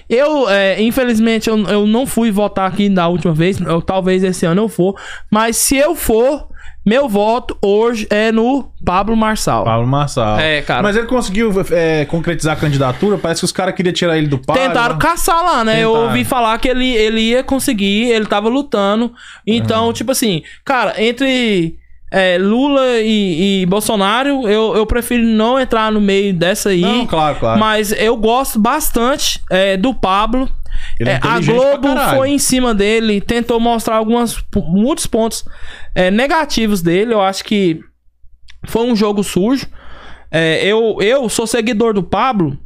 Eu, 0.08 0.48
é, 0.48 0.80
infelizmente, 0.82 1.48
eu, 1.48 1.58
eu 1.68 1.86
não 1.86 2.06
fui 2.06 2.30
votar 2.30 2.68
aqui 2.68 2.88
da 2.88 3.08
última 3.08 3.32
vez. 3.32 3.60
Eu, 3.60 3.80
talvez 3.80 4.22
esse 4.22 4.44
ano 4.44 4.62
eu 4.62 4.68
for. 4.68 4.94
Mas 5.30 5.56
se 5.56 5.76
eu 5.76 5.94
for, 5.94 6.48
meu 6.84 7.08
voto 7.08 7.56
hoje 7.62 8.06
é 8.10 8.30
no 8.30 8.70
Pablo 8.84 9.16
Marçal. 9.16 9.64
Pablo 9.64 9.86
Marçal. 9.86 10.38
É, 10.38 10.60
cara. 10.60 10.82
Mas 10.82 10.96
ele 10.96 11.06
conseguiu 11.06 11.50
é, 11.70 12.04
concretizar 12.04 12.56
a 12.56 12.60
candidatura? 12.60 13.16
Parece 13.16 13.40
que 13.40 13.46
os 13.46 13.52
caras 13.52 13.74
queriam 13.74 13.92
tirar 13.92 14.18
ele 14.18 14.26
do 14.26 14.38
palio. 14.38 14.62
Tentaram 14.62 14.96
né? 14.96 15.00
caçar 15.00 15.42
lá, 15.42 15.64
né? 15.64 15.82
Eu 15.82 15.90
Tentaram. 15.90 16.08
ouvi 16.08 16.24
falar 16.24 16.58
que 16.58 16.68
ele, 16.68 16.90
ele 16.90 17.20
ia 17.20 17.42
conseguir, 17.42 18.10
ele 18.10 18.26
tava 18.26 18.48
lutando. 18.48 19.12
Então, 19.46 19.92
tipo 19.92 20.12
assim, 20.12 20.42
cara, 20.64 21.02
entre 21.02 21.78
é, 22.16 22.38
Lula 22.38 23.00
e, 23.00 23.62
e 23.62 23.66
Bolsonaro, 23.66 24.48
eu, 24.48 24.74
eu 24.76 24.86
prefiro 24.86 25.22
não 25.22 25.58
entrar 25.58 25.90
no 25.92 26.00
meio 26.00 26.32
dessa 26.32 26.70
aí. 26.70 26.80
Não, 26.80 27.06
claro, 27.06 27.38
claro. 27.38 27.58
Mas 27.60 27.92
eu 27.92 28.16
gosto 28.16 28.58
bastante 28.58 29.40
é, 29.50 29.76
do 29.76 29.92
Pablo. 29.94 30.48
É 31.00 31.04
É, 31.12 31.20
a 31.22 31.40
Globo 31.40 31.88
foi 32.16 32.30
em 32.30 32.38
cima 32.38 32.74
dele, 32.74 33.20
tentou 33.20 33.58
mostrar 33.58 33.96
algumas, 33.96 34.34
p- 34.40 34.60
muitos 34.66 35.06
pontos 35.06 35.44
é, 35.94 36.10
negativos 36.10 36.82
dele. 36.82 37.12
Eu 37.14 37.20
acho 37.20 37.42
que 37.44 37.80
foi 38.66 38.84
um 38.86 38.94
jogo 38.96 39.22
sujo. 39.22 39.66
É, 40.30 40.64
eu, 40.66 40.98
eu 41.00 41.28
sou 41.28 41.46
seguidor 41.46 41.94
do 41.94 42.02
Pablo 42.02 42.58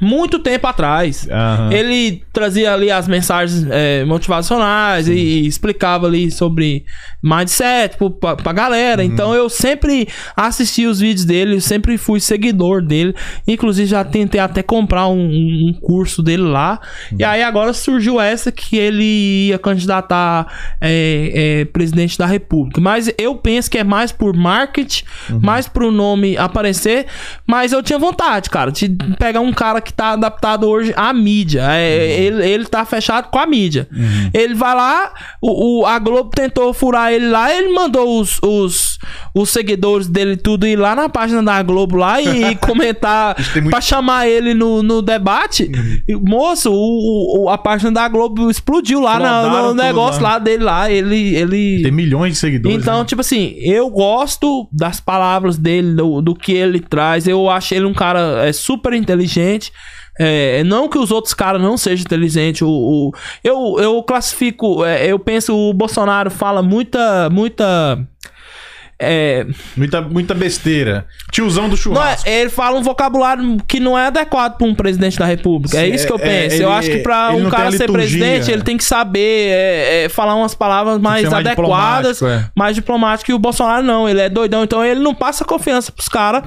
muito 0.00 0.38
tempo 0.38 0.66
atrás. 0.66 1.26
Aham. 1.30 1.72
Ele 1.72 2.22
trazia 2.32 2.72
ali 2.72 2.90
as 2.90 3.08
mensagens 3.08 3.66
é, 3.70 4.04
motivacionais 4.04 5.08
e 5.08 5.46
explicava 5.46 6.06
ali 6.06 6.30
sobre 6.30 6.84
mindset 7.22 7.96
pro- 7.96 8.10
pra, 8.10 8.36
pra 8.36 8.52
galera. 8.52 9.02
Uhum. 9.02 9.08
Então 9.08 9.34
eu 9.34 9.48
sempre 9.48 10.06
assisti 10.36 10.86
os 10.86 11.00
vídeos 11.00 11.24
dele, 11.24 11.56
eu 11.56 11.60
sempre 11.60 11.98
fui 11.98 12.20
seguidor 12.20 12.80
dele. 12.82 13.14
Inclusive 13.46 13.88
já 13.88 14.04
tentei 14.04 14.40
até 14.40 14.62
comprar 14.62 15.08
um, 15.08 15.18
um 15.68 15.72
curso 15.80 16.22
dele 16.22 16.42
lá. 16.44 16.78
E 17.10 17.24
Uhum. 17.24 17.28
aí 17.30 17.42
agora 17.42 17.72
surgiu 17.72 18.20
essa 18.20 18.52
que 18.52 18.76
ele 18.76 19.48
ia 19.48 19.58
candidatar 19.58 20.46
é, 20.80 21.60
é, 21.60 21.64
presidente 21.64 22.16
da 22.16 22.26
república. 22.26 22.80
Mas 22.80 23.12
eu 23.18 23.34
penso 23.34 23.70
que 23.70 23.78
é 23.78 23.84
mais 23.84 24.12
por 24.12 24.36
marketing, 24.36 25.04
Uhum. 25.30 25.40
mais 25.42 25.66
pro 25.66 25.90
nome 25.90 26.36
aparecer. 26.36 27.06
Mas 27.46 27.72
eu 27.72 27.82
tinha 27.82 27.98
vontade, 27.98 28.48
cara, 28.50 28.70
de 28.70 28.88
pegar 29.18 29.40
um 29.40 29.52
cara 29.52 29.77
que 29.80 29.92
tá 29.92 30.10
adaptado 30.12 30.66
hoje 30.68 30.92
à 30.96 31.12
mídia. 31.12 31.62
É, 31.70 32.20
ele, 32.20 32.46
ele 32.48 32.64
tá 32.66 32.84
fechado 32.84 33.28
com 33.30 33.38
a 33.38 33.46
mídia. 33.46 33.88
Ele 34.34 34.54
vai 34.54 34.74
lá, 34.74 35.12
o, 35.40 35.80
o- 35.82 35.86
a 35.86 35.98
Globo 35.98 36.30
tentou 36.30 36.72
furar 36.72 37.12
ele 37.12 37.28
lá, 37.28 37.52
ele 37.54 37.72
mandou 37.72 38.20
os, 38.20 38.38
os, 38.42 38.98
os 39.34 39.50
seguidores 39.50 40.06
dele 40.08 40.36
tudo 40.36 40.66
ir 40.66 40.76
lá 40.76 40.94
na 40.94 41.08
página 41.08 41.42
da 41.42 41.62
Globo 41.62 41.96
lá 41.96 42.20
e 42.20 42.54
comentar 42.64 43.34
Isso 43.38 43.52
tem 43.52 43.62
muito- 43.62 43.72
pra 43.72 43.80
chamar 43.80 44.28
ele 44.28 44.54
no, 44.54 44.82
no 44.82 45.02
debate. 45.02 45.70
E, 46.06 46.14
Moço, 46.16 46.70
o, 46.72 47.44
o- 47.44 47.48
a 47.48 47.56
página 47.58 47.90
da 47.92 48.08
Globo 48.08 48.50
explodiu 48.50 49.00
lá 49.00 49.18
na- 49.18 49.62
no 49.62 49.74
negócio 49.74 50.22
lá. 50.22 50.30
lá. 50.32 50.38
dele 50.38 50.64
lá. 50.64 50.90
Ele. 50.90 51.34
ele... 51.36 51.82
Tem 51.82 51.92
milhões 51.92 52.32
de 52.34 52.38
seguidores. 52.38 52.76
Então, 52.78 53.00
né? 53.00 53.04
tipo 53.04 53.20
assim, 53.20 53.54
eu 53.60 53.88
gosto 53.90 54.68
das 54.72 55.00
palavras 55.00 55.56
dele, 55.56 55.94
do, 55.94 56.20
do 56.20 56.34
que 56.34 56.52
ele 56.52 56.80
traz. 56.80 57.26
Eu 57.26 57.48
acho 57.48 57.74
ele 57.74 57.84
um 57.86 57.94
cara 57.94 58.46
é, 58.46 58.52
super 58.52 58.92
inteligente. 58.92 59.67
É, 60.20 60.64
não 60.64 60.88
que 60.88 60.98
os 60.98 61.10
outros 61.12 61.32
caras 61.32 61.62
não 61.62 61.76
sejam 61.76 62.02
inteligentes. 62.02 62.62
O, 62.62 62.68
o- 62.68 63.12
eu, 63.44 63.76
eu 63.78 64.02
classifico, 64.02 64.84
é, 64.84 65.06
eu 65.06 65.18
penso, 65.18 65.54
o 65.56 65.72
Bolsonaro 65.72 66.30
fala 66.30 66.60
muita. 66.62 67.30
muita 67.30 67.98
é, 69.00 69.46
Muita, 69.76 70.00
muita 70.02 70.34
besteira. 70.34 71.06
Tiozão 71.30 71.64
do 71.68 71.68
não 71.68 71.74
é, 71.74 71.76
churrasco. 71.76 72.28
ele 72.28 72.50
fala 72.50 72.76
um 72.76 72.82
vocabulário 72.82 73.58
que 73.68 73.78
não 73.78 73.96
é 73.96 74.08
adequado 74.08 74.58
para 74.58 74.66
um 74.66 74.74
presidente 74.74 75.16
da 75.16 75.24
república. 75.24 75.78
É 75.80 75.84
Sim, 75.86 75.94
isso 75.94 76.04
que 76.04 76.12
eu 76.12 76.16
é- 76.18 76.22
penso. 76.48 76.56
é, 76.60 76.64
eu 76.64 76.72
acho 76.72 76.90
que 76.90 76.98
para 76.98 77.30
um 77.30 77.48
cara 77.48 77.70
ser 77.70 77.88
presidente, 77.92 78.50
ele 78.50 78.62
tem 78.62 78.76
que 78.76 78.82
saber 78.82 79.50
é, 79.52 80.04
é, 80.06 80.08
falar 80.08 80.34
umas 80.34 80.52
palavras 80.52 80.98
mais 81.00 81.22
mais 81.30 81.46
adequadas, 81.46 82.16
diplomático, 82.16 82.26
é. 82.26 82.50
mais 82.56 82.74
diplomático. 82.74 83.30
E 83.30 83.34
o 83.34 83.38
Bolsonaro 83.38 83.84
não, 83.84 84.08
ele 84.08 84.20
é 84.20 84.28
doidão. 84.28 84.64
Então 84.64 84.84
ele 84.84 84.98
não 84.98 85.14
passa 85.14 85.44
confiança 85.44 85.92
pros 85.92 86.08
caras. 86.08 86.42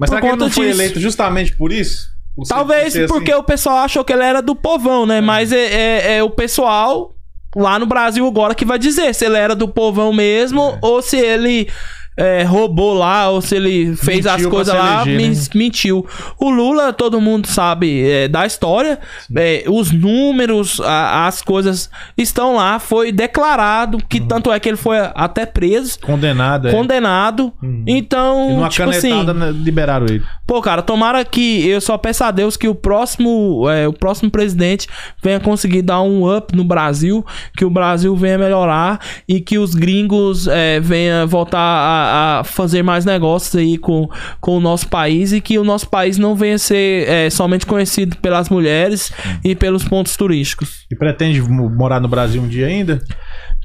Mas 0.00 0.10
por 0.10 0.16
será 0.16 0.20
que 0.22 0.26
ele 0.26 0.36
não 0.38 0.50
foi 0.50 0.66
disso. 0.66 0.80
eleito 0.80 0.98
justamente 0.98 1.52
por 1.54 1.70
isso? 1.70 2.10
Por 2.34 2.46
Talvez 2.48 2.92
ser 2.94 3.08
porque 3.08 3.30
assim? 3.32 3.40
o 3.40 3.44
pessoal 3.44 3.78
achou 3.78 4.04
que 4.04 4.12
ele 4.12 4.22
era 4.24 4.40
do 4.40 4.54
povão, 4.54 5.04
né? 5.06 5.20
Mas 5.20 5.52
é, 5.52 5.58
é- 5.66 6.16
é 6.16 6.22
o 6.22 6.30
pessoal 6.30 7.12
lá 7.54 7.78
no 7.78 7.84
Brasil 7.86 8.26
agora 8.26 8.54
que 8.54 8.64
vai 8.64 8.78
dizer 8.78 9.14
se 9.14 9.26
ele 9.26 9.36
era 9.36 9.54
do 9.54 9.68
povão 9.68 10.12
mesmo 10.12 10.62
É. 10.62 10.78
ou 10.80 11.02
se 11.02 11.18
ele 11.18 11.68
é, 12.16 12.42
roubou 12.42 12.92
lá 12.94 13.28
ou 13.30 13.40
se 13.40 13.56
ele 13.56 13.96
fez 13.96 14.24
Mentiu 14.26 14.30
as 14.32 14.46
coisas 14.46 14.74
lá, 14.74 15.02
eleger, 15.06 15.30
né? 15.30 15.44
mentiu. 15.54 16.06
O 16.38 16.50
Lula, 16.50 16.92
todo 16.92 17.20
mundo 17.20 17.46
sabe 17.46 18.08
é, 18.08 18.28
da 18.28 18.44
história, 18.46 18.98
é, 19.34 19.64
os 19.66 19.90
números, 19.90 20.80
a- 20.80 21.26
as 21.26 21.40
coisas 21.42 21.90
estão 22.16 22.56
lá, 22.56 22.78
foi 22.78 23.12
declarado 23.12 23.98
que 24.08 24.20
Uhum. 24.20 24.26
tanto 24.28 24.52
é 24.52 24.60
que 24.60 24.68
ele 24.68 24.76
foi 24.76 24.96
até 25.14 25.46
preso, 25.46 25.98
Condenado, 26.00 26.68
é. 26.68 26.70
condenado. 26.72 27.52
Então, 27.86 28.50
E 28.50 28.54
numa 28.54 28.68
tipo 28.68 28.90
assim, 28.90 29.22
né, 29.24 29.50
liberaram 29.52 30.06
ele. 30.06 30.22
Pô, 30.46 30.60
cara, 30.60 30.82
tomara 30.82 31.24
que 31.24 31.66
eu 31.66 31.80
só 31.80 31.96
peço 31.96 32.24
a 32.24 32.30
Deus 32.30 32.56
que 32.56 32.68
o 32.68 32.74
próximo, 32.74 33.64
é, 33.70 33.88
o 33.88 33.92
próximo 33.92 34.30
presidente 34.30 34.86
venha 35.22 35.40
conseguir 35.40 35.82
dar 35.82 36.02
um 36.02 36.30
up 36.36 36.54
no 36.54 36.64
Brasil, 36.64 37.24
que 37.56 37.64
o 37.64 37.70
Brasil 37.70 38.14
venha 38.14 38.36
melhorar 38.36 39.00
e 39.26 39.40
que 39.40 39.58
os 39.58 39.74
gringos 39.74 40.46
é, 40.46 40.78
venham 40.80 41.26
voltar 41.26 41.58
a, 41.58 42.01
a 42.02 42.44
fazer 42.44 42.82
mais 42.82 43.04
negócios 43.04 43.54
aí 43.56 43.78
com, 43.78 44.08
com 44.40 44.56
o 44.56 44.60
nosso 44.60 44.88
país 44.88 45.32
e 45.32 45.40
que 45.40 45.58
o 45.58 45.64
nosso 45.64 45.88
país 45.88 46.18
não 46.18 46.34
venha 46.34 46.58
ser 46.58 47.08
é, 47.08 47.30
somente 47.30 47.66
conhecido 47.66 48.16
pelas 48.16 48.48
mulheres 48.48 49.12
e 49.44 49.54
pelos 49.54 49.84
pontos 49.84 50.16
turísticos. 50.16 50.84
E 50.90 50.96
pretende 50.96 51.40
mo- 51.42 51.70
morar 51.70 52.00
no 52.00 52.08
Brasil 52.08 52.42
um 52.42 52.48
dia 52.48 52.66
ainda? 52.66 53.00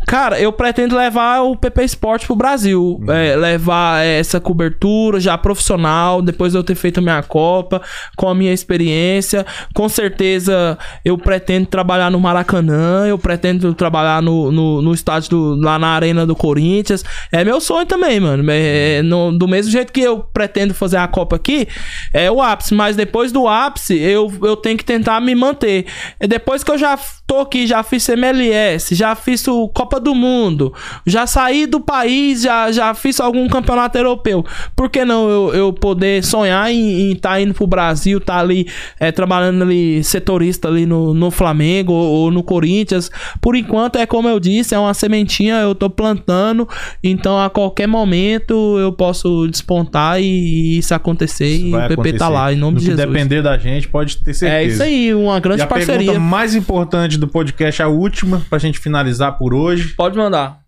Cara, 0.08 0.40
eu 0.40 0.54
pretendo 0.54 0.96
levar 0.96 1.42
o 1.42 1.54
PP 1.54 1.84
Sport 1.84 2.26
pro 2.28 2.34
Brasil. 2.36 2.98
É, 3.10 3.36
levar 3.36 4.06
é, 4.06 4.20
essa 4.20 4.40
cobertura 4.40 5.20
já 5.20 5.38
profissional, 5.38 6.22
depois 6.22 6.54
de 6.54 6.58
eu 6.58 6.64
ter 6.64 6.76
feito 6.76 7.00
a 7.00 7.02
minha 7.02 7.22
Copa, 7.22 7.82
com 8.16 8.30
a 8.30 8.34
minha 8.34 8.54
experiência. 8.54 9.46
Com 9.76 9.90
certeza 9.90 10.78
eu 11.04 11.18
pretendo 11.18 11.66
trabalhar 11.68 12.10
no 12.10 12.22
Maracanã, 12.22 13.06
eu 13.06 13.18
pretendo 13.18 13.74
trabalhar 13.74 14.22
no, 14.22 14.50
no, 14.50 14.82
no 14.82 14.94
estádio 14.94 15.30
do- 15.30 15.56
lá 15.62 15.78
na 15.78 15.90
Arena 15.90 16.26
do 16.26 16.38
Corinthians. 16.38 17.04
É 17.30 17.44
meu 17.44 17.60
sonho 17.60 17.86
também, 17.86 18.18
mano. 18.22 18.46
É, 18.50 19.02
no- 19.04 19.38
do 19.38 19.46
mesmo 19.46 19.70
jeito 19.74 19.92
que 19.92 20.00
eu 20.00 20.20
pretendo 20.20 20.74
fazer 20.74 20.98
a 20.98 21.08
Copa 21.10 21.36
aqui, 21.36 21.68
é 22.14 22.32
o 22.32 22.42
ápice. 22.42 22.74
Mas 22.74 22.96
depois 22.96 23.34
do 23.34 23.46
ápice, 23.46 23.98
eu, 24.00 24.32
eu 24.42 24.56
tenho 24.56 24.78
que 24.78 24.86
tentar 24.86 25.20
me 25.20 25.36
manter. 25.36 25.86
É 26.18 26.26
depois 26.26 26.64
que 26.64 26.72
eu 26.72 26.78
já 26.78 26.98
tô 27.28 27.40
aqui, 27.42 27.68
já 27.68 27.84
fiz 27.84 28.08
MLS, 28.08 28.96
já 28.96 29.14
fiz 29.14 29.46
o 29.50 29.68
Copa 29.68 29.97
do 29.99 30.14
Mundo, 30.14 30.74
já 31.06 31.26
saí 31.28 31.65
do 31.65 31.80
país, 31.80 32.41
já, 32.41 32.72
já 32.72 32.94
fiz 32.94 33.19
algum 33.19 33.48
campeonato 33.48 33.98
europeu. 33.98 34.45
Por 34.76 34.90
que 34.90 35.06
não 35.06 35.30
eu, 35.30 35.53
eu 35.53 35.74
poder 35.74 36.24
sonhar 36.24 36.72
em 36.72 37.11
estar 37.11 37.32
tá 37.32 37.41
indo 37.41 37.53
pro 37.53 37.68
Brasil, 37.68 38.19
tá 38.19 38.38
ali 38.40 38.68
é, 38.99 39.11
trabalhando 39.11 39.64
ali 39.64 40.03
setorista 40.03 40.68
ali 40.68 40.86
no, 40.86 41.14
no 41.14 41.32
Flamengo 41.32 41.94
ou, 41.94 42.14
ou 42.14 42.32
no 42.32 42.44
Corinthians? 42.44 43.10
Por 43.41 43.56
enquanto, 43.56 43.98
é 43.98 44.06
como 44.06 44.28
eu 44.28 44.40
disse, 44.40 44.76
é 44.76 44.80
uma 44.80 44.94
sementinha, 44.94 45.56
eu 45.56 45.74
tô 45.76 45.90
plantando, 45.90 46.68
então 47.03 47.40
a 47.40 47.49
qualquer 47.49 47.88
momento 47.88 48.78
eu 48.80 48.91
posso 48.91 49.48
despontar 49.48 50.22
e, 50.22 50.26
e 50.26 50.78
isso 50.80 50.94
acontecer 50.94 51.57
e 51.57 51.72
Vai 51.72 51.86
o 51.86 51.90
PP 51.90 52.14
tá 52.14 52.28
lá, 52.28 52.52
em 52.52 52.56
nome 52.56 52.76
no 52.76 52.80
de 52.80 52.88
Jesus. 52.88 53.07
depender 53.07 53.41
da 53.41 53.57
gente, 53.57 53.88
pode 53.88 54.18
ter 54.18 54.34
certeza. 54.34 54.61
É 54.61 54.65
isso 54.65 54.84
aí, 54.84 55.14
uma 55.14 55.40
grande 55.40 55.61
E 55.61 55.64
a 55.64 55.68
parceria. 55.68 55.98
pergunta 55.98 56.19
mais 56.19 56.56
importante 56.56 57.18
do 57.18 57.28
podcast, 57.28 57.82
a 57.82 57.88
última, 57.88 58.41
pra 58.49 58.60
gente 58.60 58.80
finalizar 58.80 59.38
por 59.38 59.53
hoje. 59.53 59.86
Pode 59.95 60.18
mandar. 60.18 60.59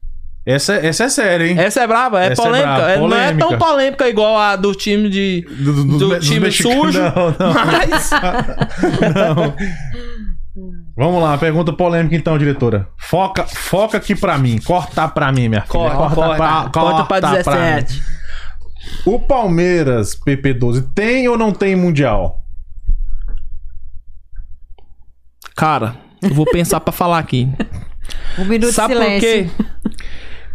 Essa, 0.46 0.74
essa 0.76 1.04
é 1.04 1.10
séria, 1.10 1.46
hein? 1.48 1.60
Essa 1.60 1.82
é 1.82 1.88
braba, 1.88 2.24
é 2.24 2.32
Essa 2.32 2.42
é 2.42 2.46
polêmica. 2.46 2.70
É- 2.92 2.98
Não 2.98 3.06
é 3.06 3.10
polêmica. 3.10 3.48
tão 3.48 3.58
polêmica 3.58 4.10
igual 4.10 4.38
a 4.38 4.56
do 4.56 4.74
time 4.74 5.10
de. 5.10 5.42
Do, 5.50 5.74
do- 5.74 5.84
do 5.98 6.10
dos 6.16 6.28
time 6.28 6.52
sujo. 6.52 6.98
Não, 7.00 7.36
não. 7.40 7.54
Mas. 7.54 8.10
não. 9.16 9.56
Vamos 10.98 11.22
lá, 11.22 11.38
pergunta 11.38 11.72
polêmica 11.72 12.16
então, 12.16 12.38
diretora. 12.38 12.88
Foca, 12.98 13.46
foca 13.46 13.98
aqui 13.98 14.16
pra 14.16 14.38
mim. 14.38 14.60
Corta 14.60 15.08
pra 15.08 15.32
mim, 15.32 15.48
minha 15.50 15.62
filha. 15.62 15.72
Corta, 15.72 16.16
corta, 16.16 16.36
pra, 16.36 16.70
corta 16.74 17.04
pra 17.06 17.30
mim. 17.30 17.38
17. 17.38 18.04
O 19.06 19.20
Palmeiras, 19.20 20.16
PP12, 20.16 20.90
tem 20.96 21.28
ou 21.28 21.38
não 21.38 21.52
tem 21.54 21.76
Mundial? 21.76 22.44
Cara, 25.56 25.96
eu 26.22 26.34
vou 26.34 26.46
pensar 26.46 26.80
pra 26.80 26.92
falar 26.92 27.20
aqui. 27.20 27.48
Um 28.38 28.46
minuto 28.46 28.72
Sabe 28.74 28.94
de 28.94 29.00
por 29.00 29.06
silêncio. 29.06 29.30
quê? 29.30 29.50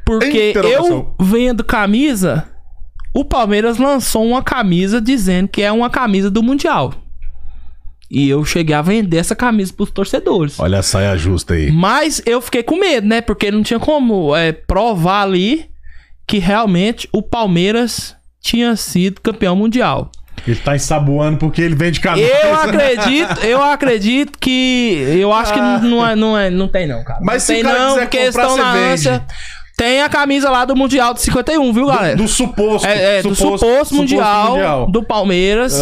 Porque 0.05 0.53
eu 0.57 1.15
vendo 1.19 1.65
camisa, 1.65 2.47
o 3.15 3.25
Palmeiras 3.25 3.79
lançou 3.79 4.27
uma 4.27 4.43
camisa 4.43 5.01
dizendo 5.01 5.49
que 5.49 5.63
é 5.63 5.73
uma 5.73 5.89
camisa 5.89 6.31
do 6.31 6.43
Mundial. 6.43 6.93
E 8.11 8.29
eu 8.29 8.45
cheguei 8.45 8.75
a 8.75 8.83
vender 8.83 9.17
essa 9.17 9.35
camisa 9.35 9.73
pros 9.73 9.91
torcedores. 9.91 10.61
Olha 10.61 10.79
a 10.79 10.83
saia 10.83 11.17
justa 11.17 11.55
aí. 11.55 11.71
Mas 11.73 12.23
eu 12.27 12.41
fiquei 12.41 12.63
com 12.63 12.77
medo, 12.77 13.07
né? 13.07 13.21
Porque 13.21 13.51
não 13.51 13.63
tinha 13.63 13.81
como 13.81 14.37
é, 14.37 14.53
provar 14.53 15.23
ali 15.23 15.67
que 16.27 16.39
realmente 16.39 17.09
o 17.13 17.23
Palmeiras 17.23 18.15
tinha 18.41 18.77
sido 18.77 19.21
campeão 19.21 19.57
mundial. 19.57 20.13
Ele 20.47 20.57
tá 20.57 20.77
ensaboando 20.77 21.39
porque 21.39 21.63
ele 21.63 21.75
vende 21.75 22.01
camisa. 22.01 22.29
Eu 22.29 22.55
acredito, 22.55 23.45
eu 23.45 23.63
acredito 23.63 24.39
que. 24.39 25.17
Eu 25.19 25.33
acho 25.33 25.53
que 25.53 25.61
não, 25.61 26.07
é, 26.07 26.15
não, 26.15 26.39
é, 26.39 26.51
não 26.51 26.69
tem, 26.69 26.87
não, 26.87 27.03
cara. 27.03 27.19
Ah. 27.21 27.25
Mas 27.25 27.35
não 27.35 27.41
se 27.41 27.53
tem, 27.55 27.63
o 27.63 27.65
cara 27.65 27.79
não, 27.79 27.89
quiser 27.95 28.01
porque 28.03 28.27
comprar, 28.27 28.43
estão 28.43 28.57
na 28.57 28.73
vende. 28.73 28.93
ânsia. 28.93 29.25
Tem 29.77 30.03
a 30.03 30.09
camisa 30.09 30.49
lá 30.51 30.65
do 30.65 30.77
Mundial 30.77 31.13
de 31.13 31.21
51, 31.23 31.73
viu, 31.73 31.87
galera? 31.87 32.17
Do 32.17 32.29
suposto. 32.29 32.87
é, 32.87 33.19
é, 33.19 33.23
do 33.23 33.35
suposto, 33.35 33.93
mundial, 33.95 34.87
do 34.89 35.03
Palmeiras. 35.03 35.75